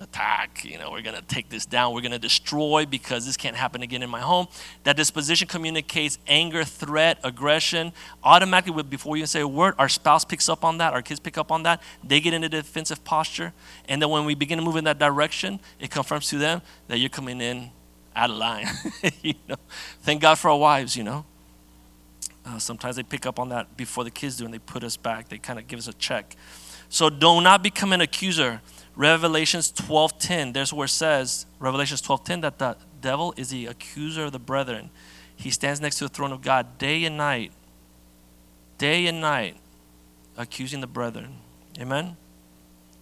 Attack. 0.00 0.64
You 0.64 0.78
know, 0.78 0.90
we're 0.90 1.02
going 1.02 1.16
to 1.16 1.22
take 1.22 1.48
this 1.48 1.66
down. 1.66 1.94
We're 1.94 2.00
going 2.00 2.12
to 2.12 2.18
destroy 2.18 2.86
because 2.86 3.26
this 3.26 3.36
can't 3.36 3.56
happen 3.56 3.82
again 3.82 4.02
in 4.02 4.10
my 4.10 4.20
home. 4.20 4.48
That 4.84 4.96
disposition 4.96 5.46
communicates 5.46 6.18
anger, 6.26 6.64
threat, 6.64 7.18
aggression. 7.22 7.92
Automatically, 8.24 8.82
before 8.82 9.16
you 9.16 9.26
say 9.26 9.40
a 9.40 9.48
word, 9.48 9.74
our 9.78 9.88
spouse 9.88 10.24
picks 10.24 10.48
up 10.48 10.64
on 10.64 10.78
that, 10.78 10.92
our 10.92 11.02
kids 11.02 11.20
pick 11.20 11.38
up 11.38 11.52
on 11.52 11.62
that. 11.64 11.82
They 12.02 12.20
get 12.20 12.34
into 12.34 12.48
defensive 12.48 13.04
posture. 13.04 13.52
And 13.88 14.00
then 14.00 14.08
when 14.08 14.24
we 14.24 14.34
begin 14.34 14.58
to 14.58 14.64
move 14.64 14.76
in 14.76 14.84
that 14.84 14.98
direction, 14.98 15.60
it 15.78 15.90
confirms 15.90 16.28
to 16.30 16.38
them 16.38 16.62
that 16.88 16.98
you're 16.98 17.10
coming 17.10 17.40
in 17.40 17.70
out 18.16 18.30
of 18.30 18.36
line. 18.36 18.66
you 19.22 19.34
know, 19.48 19.56
thank 20.02 20.20
God 20.20 20.38
for 20.38 20.50
our 20.50 20.58
wives, 20.58 20.96
you 20.96 21.04
know. 21.04 21.24
Uh, 22.44 22.58
sometimes 22.58 22.96
they 22.96 23.02
pick 23.02 23.26
up 23.26 23.38
on 23.38 23.50
that 23.50 23.76
before 23.76 24.02
the 24.02 24.10
kids 24.10 24.36
do 24.36 24.44
and 24.44 24.52
they 24.52 24.58
put 24.58 24.82
us 24.82 24.96
back. 24.96 25.28
They 25.28 25.38
kind 25.38 25.58
of 25.58 25.68
give 25.68 25.78
us 25.78 25.88
a 25.88 25.92
check. 25.92 26.36
So 26.88 27.08
do 27.08 27.40
not 27.40 27.62
become 27.62 27.92
an 27.92 28.00
accuser 28.00 28.60
Revelations 29.00 29.72
12:10, 29.72 30.52
there's 30.52 30.74
where 30.74 30.84
it 30.84 30.90
says, 30.90 31.46
Revelations 31.58 32.02
12:10, 32.02 32.42
that 32.42 32.58
the 32.58 32.76
devil 33.00 33.32
is 33.34 33.48
the 33.48 33.64
accuser 33.64 34.24
of 34.24 34.32
the 34.32 34.38
brethren. 34.38 34.90
He 35.34 35.50
stands 35.50 35.80
next 35.80 35.96
to 35.96 36.04
the 36.04 36.10
throne 36.10 36.32
of 36.32 36.42
God 36.42 36.76
day 36.76 37.04
and 37.04 37.16
night, 37.16 37.50
day 38.76 39.06
and 39.06 39.22
night, 39.22 39.56
accusing 40.36 40.82
the 40.82 40.86
brethren. 40.86 41.38
Amen? 41.78 42.18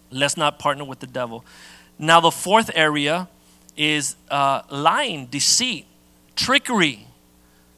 Let's 0.09 0.37
not 0.37 0.57
partner 0.57 0.85
with 0.85 1.01
the 1.01 1.07
devil. 1.07 1.43
Now, 1.97 2.21
the 2.21 2.31
fourth 2.31 2.71
area 2.75 3.27
is 3.75 4.15
uh, 4.31 4.61
lying, 4.69 5.25
deceit, 5.25 5.85
trickery. 6.37 7.07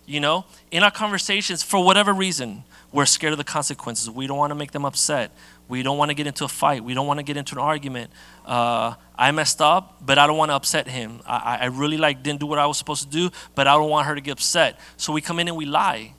You 0.06 0.19
know, 0.19 0.45
in 0.69 0.84
our 0.84 0.91
conversations, 0.91 1.64
for 1.64 1.84
whatever 1.84 2.14
reason, 2.14 2.65
we're 2.91 3.07
scared 3.07 3.34
of 3.34 3.39
the 3.39 3.43
consequences. 3.43 4.11
We 4.11 4.27
don't 4.27 4.38
want 4.38 4.52
to 4.52 4.56
make 4.56 4.73
them 4.73 4.85
upset. 4.85 5.31
We 5.72 5.84
don't 5.84 5.98
want 5.98 6.10
to 6.10 6.15
get 6.15 6.27
into 6.27 6.43
a 6.43 6.49
fight. 6.49 6.84
We 6.84 6.93
don't 6.93 7.07
want 7.07 7.19
to 7.19 7.23
get 7.23 7.38
into 7.38 7.56
an 7.56 7.60
argument. 7.60 8.11
Uh, 8.45 8.95
I 9.15 9.31
messed 9.31 9.61
up, 9.61 10.06
but 10.06 10.18
I 10.18 10.27
don't 10.27 10.35
want 10.35 10.52
to 10.52 10.56
upset 10.56 10.85
him. 10.85 11.22
I, 11.26 11.60
I 11.61 11.65
really 11.68 11.95
like 11.95 12.22
didn't 12.23 12.41
do 12.41 12.45
what 12.45 12.60
I 12.60 12.65
was 12.65 12.77
supposed 12.77 13.03
to 13.03 13.10
do, 13.10 13.30
but 13.56 13.68
I 13.68 13.76
don't 13.76 13.89
want 13.89 14.06
her 14.07 14.14
to 14.14 14.19
get 14.19 14.34
upset. 14.34 14.77
So 14.98 15.14
we 15.14 15.22
come 15.22 15.39
in 15.39 15.48
and 15.48 15.56
we 15.56 15.64
lie, 15.64 16.14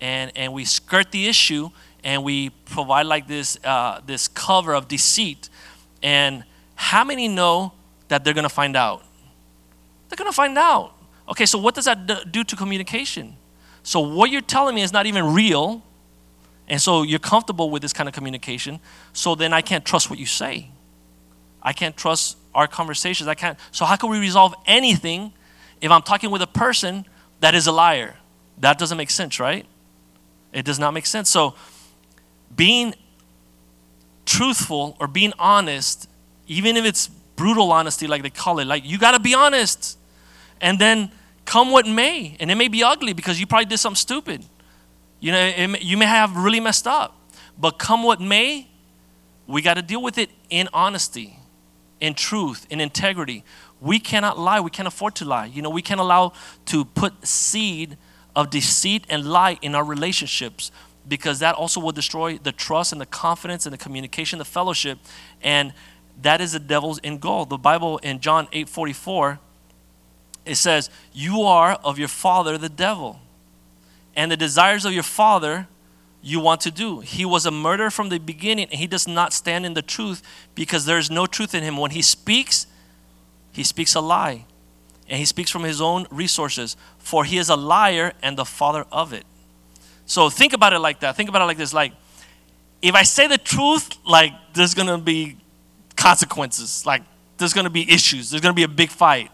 and 0.00 0.32
and 0.34 0.54
we 0.54 0.64
skirt 0.64 1.12
the 1.12 1.28
issue, 1.28 1.68
and 2.02 2.24
we 2.24 2.48
provide 2.48 3.04
like 3.04 3.28
this 3.28 3.58
uh, 3.64 4.00
this 4.06 4.28
cover 4.28 4.72
of 4.74 4.88
deceit. 4.88 5.50
And 6.02 6.44
how 6.74 7.04
many 7.04 7.28
know 7.28 7.74
that 8.08 8.24
they're 8.24 8.32
gonna 8.32 8.48
find 8.48 8.76
out? 8.76 9.04
They're 10.08 10.16
gonna 10.16 10.32
find 10.32 10.56
out. 10.56 10.94
Okay, 11.28 11.44
so 11.44 11.58
what 11.58 11.74
does 11.74 11.84
that 11.84 12.32
do 12.32 12.44
to 12.44 12.56
communication? 12.56 13.36
So 13.82 14.00
what 14.00 14.30
you're 14.30 14.40
telling 14.40 14.74
me 14.74 14.80
is 14.80 14.90
not 14.90 15.04
even 15.04 15.34
real 15.34 15.82
and 16.70 16.80
so 16.80 17.02
you're 17.02 17.18
comfortable 17.18 17.68
with 17.68 17.82
this 17.82 17.92
kind 17.92 18.08
of 18.08 18.14
communication. 18.14 18.78
So 19.12 19.34
then 19.34 19.52
I 19.52 19.60
can't 19.60 19.84
trust 19.84 20.08
what 20.08 20.20
you 20.20 20.24
say. 20.24 20.70
I 21.60 21.72
can't 21.72 21.96
trust 21.96 22.38
our 22.54 22.68
conversations. 22.68 23.26
I 23.28 23.34
can't. 23.34 23.58
So 23.72 23.84
how 23.84 23.96
can 23.96 24.08
we 24.08 24.20
resolve 24.20 24.54
anything 24.66 25.32
if 25.80 25.90
I'm 25.90 26.02
talking 26.02 26.30
with 26.30 26.42
a 26.42 26.46
person 26.46 27.06
that 27.40 27.56
is 27.56 27.66
a 27.66 27.72
liar? 27.72 28.14
That 28.58 28.78
doesn't 28.78 28.96
make 28.96 29.10
sense, 29.10 29.40
right? 29.40 29.66
It 30.52 30.64
does 30.64 30.78
not 30.78 30.94
make 30.94 31.06
sense. 31.06 31.28
So 31.28 31.56
being 32.54 32.94
truthful 34.24 34.96
or 35.00 35.08
being 35.08 35.32
honest, 35.40 36.08
even 36.46 36.76
if 36.76 36.84
it's 36.84 37.08
brutal 37.34 37.72
honesty, 37.72 38.06
like 38.06 38.22
they 38.22 38.30
call 38.30 38.60
it, 38.60 38.66
like 38.66 38.84
you 38.86 38.96
got 38.96 39.12
to 39.12 39.20
be 39.20 39.34
honest. 39.34 39.98
And 40.60 40.78
then 40.78 41.10
come 41.46 41.72
what 41.72 41.88
may. 41.88 42.36
And 42.38 42.48
it 42.48 42.54
may 42.54 42.68
be 42.68 42.84
ugly 42.84 43.12
because 43.12 43.40
you 43.40 43.48
probably 43.48 43.64
did 43.64 43.78
something 43.78 43.96
stupid. 43.96 44.44
You 45.20 45.32
know, 45.32 45.38
it, 45.38 45.82
you 45.82 45.96
may 45.96 46.06
have 46.06 46.36
really 46.36 46.60
messed 46.60 46.86
up, 46.86 47.16
but 47.58 47.78
come 47.78 48.02
what 48.02 48.20
may, 48.20 48.68
we 49.46 49.62
got 49.62 49.74
to 49.74 49.82
deal 49.82 50.02
with 50.02 50.18
it 50.18 50.30
in 50.48 50.68
honesty. 50.72 51.36
in 52.00 52.14
truth, 52.14 52.66
in 52.70 52.80
integrity. 52.80 53.44
We 53.80 53.98
cannot 54.00 54.38
lie. 54.38 54.60
We 54.60 54.70
can't 54.70 54.88
afford 54.88 55.14
to 55.16 55.24
lie. 55.24 55.46
You 55.46 55.62
know, 55.62 55.70
we 55.70 55.82
can't 55.82 56.00
allow 56.00 56.32
to 56.66 56.84
put 56.84 57.26
seed 57.26 57.96
of 58.34 58.50
deceit 58.50 59.04
and 59.08 59.26
lie 59.26 59.58
in 59.60 59.74
our 59.74 59.84
relationships 59.84 60.70
because 61.06 61.40
that 61.40 61.54
also 61.54 61.80
will 61.80 61.92
destroy 61.92 62.38
the 62.38 62.52
trust 62.52 62.92
and 62.92 63.00
the 63.00 63.06
confidence 63.06 63.66
and 63.66 63.72
the 63.72 63.78
communication, 63.78 64.38
the 64.38 64.44
fellowship. 64.44 64.98
And 65.42 65.72
that 66.22 66.40
is 66.40 66.52
the 66.52 66.58
devil's 66.58 67.00
end 67.02 67.20
goal. 67.20 67.44
The 67.44 67.58
Bible 67.58 67.98
in 67.98 68.20
John 68.20 68.48
8 68.52 68.68
44, 68.68 69.38
it 70.46 70.54
says, 70.56 70.90
You 71.12 71.42
are 71.42 71.72
of 71.84 71.98
your 71.98 72.08
father, 72.08 72.56
the 72.58 72.68
devil, 72.68 73.20
and 74.14 74.30
the 74.30 74.36
desires 74.36 74.84
of 74.84 74.92
your 74.92 75.02
father 75.02 75.68
you 76.22 76.40
want 76.40 76.60
to 76.62 76.70
do. 76.70 77.00
He 77.00 77.24
was 77.24 77.46
a 77.46 77.50
murderer 77.50 77.90
from 77.90 78.08
the 78.08 78.18
beginning, 78.18 78.66
and 78.70 78.78
he 78.78 78.86
does 78.86 79.08
not 79.08 79.32
stand 79.32 79.64
in 79.64 79.74
the 79.74 79.82
truth 79.82 80.22
because 80.54 80.84
there 80.84 80.98
is 80.98 81.10
no 81.10 81.26
truth 81.26 81.54
in 81.54 81.62
him. 81.62 81.76
When 81.76 81.92
he 81.92 82.02
speaks, 82.02 82.66
he 83.52 83.64
speaks 83.64 83.94
a 83.94 84.00
lie, 84.00 84.44
and 85.08 85.18
he 85.18 85.24
speaks 85.24 85.50
from 85.50 85.62
his 85.62 85.80
own 85.80 86.06
resources, 86.10 86.76
for 86.98 87.24
he 87.24 87.38
is 87.38 87.48
a 87.48 87.56
liar 87.56 88.12
and 88.22 88.36
the 88.36 88.44
father 88.44 88.84
of 88.92 89.12
it. 89.12 89.24
So 90.04 90.28
think 90.28 90.52
about 90.52 90.72
it 90.72 90.80
like 90.80 91.00
that. 91.00 91.16
Think 91.16 91.28
about 91.28 91.42
it 91.42 91.46
like 91.46 91.56
this 91.56 91.72
like, 91.72 91.92
if 92.82 92.94
I 92.94 93.02
say 93.02 93.26
the 93.26 93.38
truth, 93.38 93.96
like, 94.04 94.32
there's 94.54 94.74
gonna 94.74 94.98
be 94.98 95.36
consequences. 95.96 96.86
Like, 96.86 97.02
there's 97.36 97.52
gonna 97.52 97.70
be 97.70 97.90
issues. 97.90 98.30
There's 98.30 98.40
gonna 98.40 98.54
be 98.54 98.62
a 98.62 98.68
big 98.68 98.90
fight. 98.90 99.30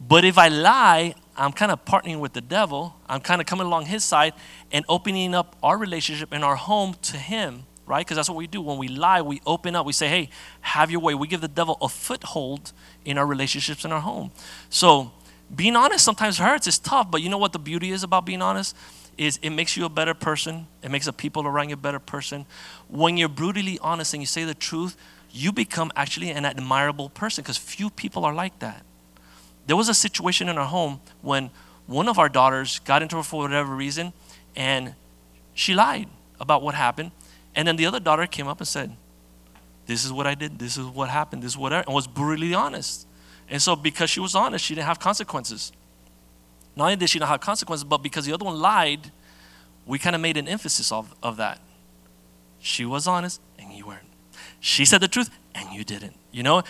But 0.00 0.24
if 0.24 0.38
I 0.38 0.48
lie, 0.48 1.14
I'm 1.36 1.52
kind 1.52 1.72
of 1.72 1.84
partnering 1.84 2.20
with 2.20 2.32
the 2.32 2.40
devil. 2.40 2.96
I'm 3.08 3.20
kind 3.20 3.40
of 3.40 3.46
coming 3.46 3.66
along 3.66 3.86
his 3.86 4.04
side 4.04 4.34
and 4.72 4.84
opening 4.88 5.34
up 5.34 5.56
our 5.62 5.76
relationship 5.76 6.30
and 6.32 6.44
our 6.44 6.56
home 6.56 6.94
to 7.02 7.16
him, 7.16 7.64
right? 7.86 8.04
Because 8.04 8.16
that's 8.16 8.28
what 8.28 8.36
we 8.36 8.46
do. 8.46 8.60
When 8.60 8.78
we 8.78 8.88
lie, 8.88 9.22
we 9.22 9.40
open 9.46 9.74
up. 9.74 9.84
We 9.86 9.92
say, 9.92 10.08
hey, 10.08 10.30
have 10.60 10.90
your 10.90 11.00
way. 11.00 11.14
We 11.14 11.26
give 11.26 11.40
the 11.40 11.48
devil 11.48 11.76
a 11.80 11.88
foothold 11.88 12.72
in 13.04 13.18
our 13.18 13.26
relationships 13.26 13.84
in 13.84 13.92
our 13.92 14.00
home. 14.00 14.30
So 14.70 15.12
being 15.54 15.76
honest 15.76 16.04
sometimes 16.04 16.38
hurts. 16.38 16.66
It's 16.66 16.78
tough. 16.78 17.10
But 17.10 17.22
you 17.22 17.28
know 17.28 17.38
what 17.38 17.52
the 17.52 17.58
beauty 17.58 17.90
is 17.90 18.02
about 18.02 18.24
being 18.26 18.42
honest? 18.42 18.76
Is 19.16 19.38
it 19.42 19.50
makes 19.50 19.76
you 19.76 19.84
a 19.84 19.88
better 19.88 20.14
person. 20.14 20.66
It 20.82 20.90
makes 20.90 21.06
the 21.06 21.12
people 21.12 21.46
around 21.46 21.68
you 21.68 21.74
a 21.74 21.76
better 21.76 22.00
person. 22.00 22.46
When 22.88 23.16
you're 23.16 23.28
brutally 23.28 23.78
honest 23.80 24.14
and 24.14 24.22
you 24.22 24.26
say 24.26 24.44
the 24.44 24.54
truth, 24.54 24.96
you 25.30 25.52
become 25.52 25.90
actually 25.96 26.30
an 26.30 26.44
admirable 26.44 27.10
person 27.10 27.42
because 27.42 27.56
few 27.56 27.90
people 27.90 28.24
are 28.24 28.34
like 28.34 28.58
that. 28.60 28.84
There 29.66 29.76
was 29.76 29.88
a 29.88 29.94
situation 29.94 30.48
in 30.48 30.58
our 30.58 30.66
home 30.66 31.00
when 31.22 31.50
one 31.86 32.08
of 32.08 32.18
our 32.18 32.28
daughters 32.28 32.78
got 32.80 33.02
into 33.02 33.18
it 33.18 33.24
for 33.24 33.42
whatever 33.42 33.74
reason 33.74 34.12
and 34.56 34.94
she 35.54 35.74
lied 35.74 36.08
about 36.40 36.62
what 36.62 36.74
happened. 36.74 37.12
And 37.54 37.66
then 37.68 37.76
the 37.76 37.86
other 37.86 38.00
daughter 38.00 38.26
came 38.26 38.48
up 38.48 38.58
and 38.58 38.68
said, 38.68 38.96
This 39.86 40.04
is 40.04 40.12
what 40.12 40.26
I 40.26 40.34
did, 40.34 40.58
this 40.58 40.76
is 40.76 40.86
what 40.86 41.08
happened, 41.08 41.42
this 41.42 41.52
is 41.52 41.58
what 41.58 41.72
I, 41.72 41.80
and 41.80 41.94
was 41.94 42.06
brutally 42.06 42.54
honest. 42.54 43.06
And 43.48 43.60
so, 43.60 43.76
because 43.76 44.10
she 44.10 44.20
was 44.20 44.34
honest, 44.34 44.64
she 44.64 44.74
didn't 44.74 44.86
have 44.86 44.98
consequences. 44.98 45.72
Not 46.76 46.84
only 46.84 46.96
did 46.96 47.10
she 47.10 47.18
not 47.18 47.28
have 47.28 47.40
consequences, 47.40 47.84
but 47.84 47.98
because 47.98 48.24
the 48.26 48.32
other 48.32 48.44
one 48.44 48.58
lied, 48.58 49.12
we 49.86 49.98
kind 49.98 50.16
of 50.16 50.22
made 50.22 50.36
an 50.36 50.48
emphasis 50.48 50.90
of, 50.90 51.14
of 51.22 51.36
that. 51.36 51.60
She 52.58 52.84
was 52.84 53.06
honest 53.06 53.40
and 53.58 53.72
you 53.72 53.86
weren't. 53.86 54.08
She 54.58 54.84
said 54.84 55.00
the 55.02 55.08
truth 55.08 55.30
and 55.54 55.70
you 55.72 55.84
didn't. 55.84 56.16
You 56.32 56.42
know? 56.42 56.62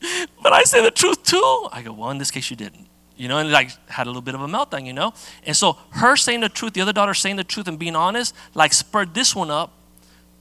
but 0.42 0.52
I 0.52 0.62
say 0.64 0.82
the 0.82 0.90
truth 0.90 1.22
too. 1.22 1.68
I 1.72 1.82
go, 1.82 1.92
well, 1.92 2.10
in 2.10 2.18
this 2.18 2.30
case, 2.30 2.50
you 2.50 2.56
didn't. 2.56 2.86
You 3.16 3.26
know, 3.26 3.38
and 3.38 3.50
like 3.50 3.70
had 3.88 4.06
a 4.06 4.10
little 4.10 4.22
bit 4.22 4.36
of 4.36 4.42
a 4.42 4.46
meltdown, 4.46 4.86
you 4.86 4.92
know? 4.92 5.12
And 5.44 5.56
so 5.56 5.76
her 5.90 6.16
saying 6.16 6.40
the 6.40 6.48
truth, 6.48 6.74
the 6.74 6.80
other 6.80 6.92
daughter 6.92 7.14
saying 7.14 7.36
the 7.36 7.44
truth 7.44 7.66
and 7.66 7.78
being 7.78 7.96
honest, 7.96 8.34
like 8.54 8.72
spurred 8.72 9.12
this 9.12 9.34
one 9.34 9.50
up 9.50 9.72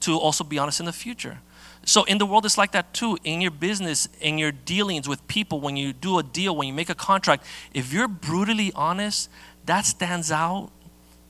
to 0.01 0.17
also 0.17 0.43
be 0.43 0.59
honest 0.59 0.79
in 0.79 0.85
the 0.85 0.93
future. 0.93 1.39
So 1.85 2.03
in 2.03 2.19
the 2.19 2.25
world, 2.25 2.45
it's 2.45 2.57
like 2.57 2.73
that 2.73 2.93
too. 2.93 3.17
In 3.23 3.41
your 3.41 3.49
business, 3.49 4.07
in 4.21 4.37
your 4.37 4.51
dealings 4.51 5.07
with 5.07 5.25
people, 5.27 5.59
when 5.59 5.75
you 5.75 5.91
do 5.91 6.19
a 6.19 6.23
deal, 6.23 6.55
when 6.55 6.67
you 6.67 6.73
make 6.73 6.89
a 6.89 6.95
contract, 6.95 7.45
if 7.73 7.91
you're 7.91 8.07
brutally 8.07 8.71
honest, 8.75 9.29
that 9.65 9.85
stands 9.85 10.31
out 10.31 10.69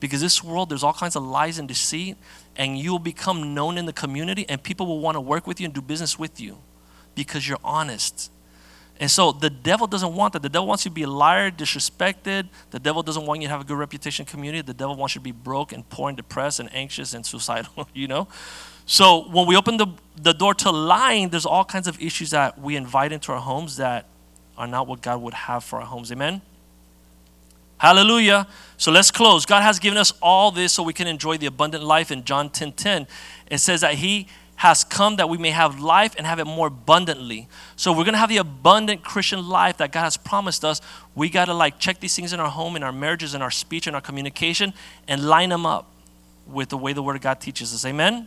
because 0.00 0.20
this 0.20 0.44
world, 0.44 0.68
there's 0.68 0.84
all 0.84 0.92
kinds 0.92 1.16
of 1.16 1.22
lies 1.22 1.58
and 1.58 1.66
deceit, 1.66 2.16
and 2.56 2.78
you'll 2.78 2.98
become 2.98 3.54
known 3.54 3.78
in 3.78 3.86
the 3.86 3.92
community, 3.92 4.44
and 4.48 4.62
people 4.62 4.86
will 4.86 5.00
want 5.00 5.14
to 5.14 5.20
work 5.20 5.46
with 5.46 5.60
you 5.60 5.64
and 5.64 5.74
do 5.74 5.80
business 5.80 6.18
with 6.18 6.38
you 6.40 6.58
because 7.24 7.48
you're 7.48 7.58
honest. 7.64 8.30
And 9.00 9.10
so 9.10 9.30
the 9.30 9.50
devil 9.50 9.86
doesn't 9.86 10.14
want 10.14 10.32
that. 10.32 10.42
The 10.42 10.48
devil 10.48 10.66
wants 10.66 10.84
you 10.84 10.90
to 10.90 10.94
be 10.94 11.04
a 11.04 11.10
liar, 11.10 11.50
disrespected. 11.50 12.48
The 12.70 12.80
devil 12.80 13.02
doesn't 13.02 13.24
want 13.24 13.40
you 13.40 13.46
to 13.46 13.52
have 13.52 13.60
a 13.60 13.64
good 13.64 13.78
reputation 13.78 14.24
community. 14.24 14.62
The 14.62 14.74
devil 14.74 14.96
wants 14.96 15.14
you 15.14 15.20
to 15.20 15.24
be 15.24 15.32
broke 15.32 15.72
and 15.72 15.88
poor 15.88 16.08
and 16.08 16.16
depressed 16.16 16.58
and 16.58 16.68
anxious 16.74 17.14
and 17.14 17.24
suicidal, 17.24 17.88
you 17.94 18.08
know? 18.08 18.26
So 18.86 19.28
when 19.28 19.46
we 19.46 19.56
open 19.56 19.76
the, 19.76 19.86
the 20.16 20.32
door 20.32 20.54
to 20.54 20.70
lying, 20.70 21.28
there's 21.28 21.46
all 21.46 21.64
kinds 21.64 21.86
of 21.86 22.00
issues 22.00 22.30
that 22.30 22.58
we 22.58 22.74
invite 22.74 23.12
into 23.12 23.32
our 23.32 23.40
homes 23.40 23.76
that 23.76 24.06
are 24.56 24.66
not 24.66 24.88
what 24.88 25.02
God 25.02 25.22
would 25.22 25.34
have 25.34 25.62
for 25.62 25.78
our 25.80 25.86
homes. 25.86 26.10
Amen? 26.10 26.42
Hallelujah. 27.78 28.48
So 28.76 28.90
let's 28.90 29.12
close. 29.12 29.46
God 29.46 29.62
has 29.62 29.78
given 29.78 29.98
us 29.98 30.12
all 30.20 30.50
this 30.50 30.72
so 30.72 30.82
we 30.82 30.92
can 30.92 31.06
enjoy 31.06 31.36
the 31.36 31.46
abundant 31.46 31.84
life 31.84 32.10
in 32.10 32.24
John 32.24 32.50
10 32.50 32.72
10. 32.72 33.06
It 33.50 33.58
says 33.58 33.82
that 33.82 33.94
He 33.94 34.26
has 34.58 34.82
come 34.82 35.16
that 35.16 35.28
we 35.28 35.38
may 35.38 35.50
have 35.50 35.78
life 35.78 36.16
and 36.18 36.26
have 36.26 36.40
it 36.40 36.44
more 36.44 36.66
abundantly. 36.66 37.48
So 37.76 37.92
we're 37.92 38.04
gonna 38.04 38.18
have 38.18 38.28
the 38.28 38.38
abundant 38.38 39.04
Christian 39.04 39.48
life 39.48 39.76
that 39.76 39.92
God 39.92 40.02
has 40.02 40.16
promised 40.16 40.64
us. 40.64 40.80
We 41.14 41.28
gotta 41.28 41.54
like 41.54 41.78
check 41.78 42.00
these 42.00 42.16
things 42.16 42.32
in 42.32 42.40
our 42.40 42.50
home, 42.50 42.74
in 42.74 42.82
our 42.82 42.90
marriages, 42.90 43.34
in 43.34 43.42
our 43.42 43.52
speech, 43.52 43.86
in 43.86 43.94
our 43.94 44.00
communication, 44.00 44.74
and 45.06 45.24
line 45.24 45.50
them 45.50 45.64
up 45.64 45.86
with 46.44 46.70
the 46.70 46.76
way 46.76 46.92
the 46.92 47.04
Word 47.04 47.14
of 47.14 47.22
God 47.22 47.40
teaches 47.40 47.72
us. 47.72 47.84
Amen. 47.84 48.26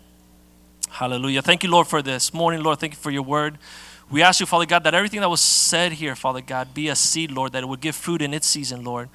Hallelujah. 0.90 1.42
Thank 1.42 1.64
you, 1.64 1.70
Lord, 1.70 1.88
for 1.88 2.02
this 2.02 2.34
morning, 2.34 2.64
Lord. 2.64 2.80
Thank 2.80 2.94
you 2.94 3.00
for 3.00 3.12
your 3.12 3.24
word. 3.24 3.58
We 4.10 4.22
ask 4.22 4.40
you, 4.40 4.46
Father 4.46 4.66
God, 4.66 4.86
that 4.86 4.94
everything 4.94 5.20
that 5.20 5.30
was 5.30 5.42
said 5.42 5.92
here, 5.92 6.16
Father 6.16 6.42
God, 6.42 6.74
be 6.74 6.88
a 6.88 6.96
seed, 6.96 7.32
Lord, 7.32 7.52
that 7.52 7.64
it 7.64 7.66
would 7.66 7.82
give 7.82 7.96
fruit 7.96 8.22
in 8.22 8.34
its 8.34 8.48
season, 8.48 8.86
Lord. 8.86 9.10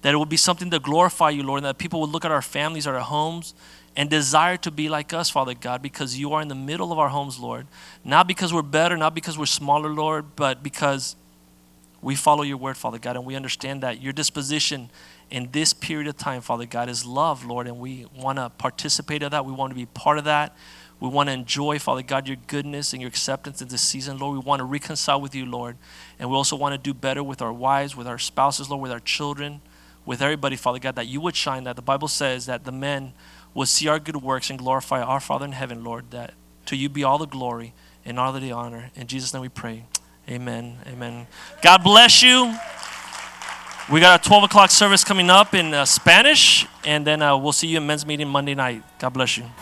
That 0.00 0.14
it 0.14 0.16
would 0.16 0.30
be 0.30 0.38
something 0.38 0.70
to 0.70 0.78
glorify 0.78 1.30
you, 1.30 1.42
Lord, 1.42 1.58
and 1.58 1.66
that 1.66 1.76
people 1.76 2.00
would 2.00 2.10
look 2.10 2.24
at 2.24 2.30
our 2.30 2.42
families, 2.42 2.86
our 2.86 2.98
homes, 2.98 3.54
and 3.96 4.08
desire 4.08 4.56
to 4.58 4.70
be 4.70 4.88
like 4.88 5.12
us, 5.12 5.28
Father 5.28 5.54
God, 5.54 5.82
because 5.82 6.18
you 6.18 6.32
are 6.32 6.40
in 6.40 6.48
the 6.48 6.54
middle 6.54 6.92
of 6.92 6.98
our 6.98 7.08
homes, 7.08 7.38
Lord. 7.38 7.66
Not 8.04 8.26
because 8.26 8.52
we're 8.52 8.62
better, 8.62 8.96
not 8.96 9.14
because 9.14 9.36
we're 9.36 9.46
smaller, 9.46 9.90
Lord, 9.90 10.34
but 10.34 10.62
because 10.62 11.16
we 12.00 12.16
follow 12.16 12.42
your 12.42 12.56
word, 12.56 12.76
Father 12.76 12.98
God, 12.98 13.16
and 13.16 13.24
we 13.24 13.36
understand 13.36 13.82
that 13.82 14.02
your 14.02 14.12
disposition 14.12 14.90
in 15.30 15.50
this 15.52 15.72
period 15.72 16.08
of 16.08 16.16
time, 16.16 16.40
Father 16.40 16.66
God, 16.66 16.88
is 16.88 17.04
love, 17.04 17.44
Lord, 17.44 17.66
and 17.66 17.78
we 17.78 18.06
want 18.16 18.38
to 18.38 18.50
participate 18.50 19.22
of 19.22 19.30
that. 19.30 19.44
We 19.44 19.52
want 19.52 19.70
to 19.70 19.76
be 19.76 19.86
part 19.86 20.18
of 20.18 20.24
that. 20.24 20.56
We 20.98 21.08
want 21.08 21.28
to 21.28 21.32
enjoy, 21.32 21.78
Father 21.78 22.02
God, 22.02 22.28
your 22.28 22.36
goodness 22.46 22.92
and 22.92 23.00
your 23.02 23.08
acceptance 23.08 23.60
in 23.60 23.68
this 23.68 23.82
season, 23.82 24.18
Lord. 24.18 24.34
We 24.34 24.44
want 24.44 24.60
to 24.60 24.64
reconcile 24.64 25.20
with 25.20 25.34
you, 25.34 25.46
Lord. 25.46 25.76
And 26.18 26.30
we 26.30 26.36
also 26.36 26.54
want 26.54 26.74
to 26.74 26.78
do 26.78 26.94
better 26.94 27.22
with 27.22 27.42
our 27.42 27.52
wives, 27.52 27.96
with 27.96 28.06
our 28.06 28.18
spouses, 28.18 28.70
Lord, 28.70 28.82
with 28.82 28.92
our 28.92 29.00
children, 29.00 29.62
with 30.04 30.22
everybody, 30.22 30.56
Father 30.56 30.78
God, 30.78 30.96
that 30.96 31.08
you 31.08 31.20
would 31.20 31.34
shine, 31.34 31.64
that 31.64 31.76
the 31.76 31.82
Bible 31.82 32.08
says 32.08 32.46
that 32.46 32.64
the 32.64 32.72
men 32.72 33.12
will 33.54 33.66
see 33.66 33.88
our 33.88 33.98
good 33.98 34.16
works 34.16 34.50
and 34.50 34.58
glorify 34.58 35.02
our 35.02 35.20
Father 35.20 35.44
in 35.44 35.52
heaven, 35.52 35.84
Lord, 35.84 36.10
that 36.10 36.34
to 36.66 36.76
you 36.76 36.88
be 36.88 37.04
all 37.04 37.18
the 37.18 37.26
glory 37.26 37.74
and 38.04 38.18
all 38.18 38.32
the 38.32 38.52
honor. 38.52 38.90
In 38.94 39.06
Jesus' 39.06 39.32
name 39.32 39.42
we 39.42 39.48
pray. 39.48 39.84
Amen. 40.28 40.78
Amen. 40.86 41.26
God 41.62 41.82
bless 41.82 42.22
you. 42.22 42.54
We 43.90 44.00
got 44.00 44.24
a 44.24 44.28
12 44.28 44.44
o'clock 44.44 44.70
service 44.70 45.02
coming 45.02 45.28
up 45.28 45.54
in 45.54 45.74
uh, 45.74 45.84
Spanish, 45.84 46.66
and 46.84 47.04
then 47.04 47.20
uh, 47.20 47.36
we'll 47.36 47.52
see 47.52 47.66
you 47.66 47.78
in 47.78 47.86
men's 47.86 48.06
meeting 48.06 48.28
Monday 48.28 48.54
night. 48.54 48.82
God 49.00 49.10
bless 49.10 49.36
you. 49.36 49.44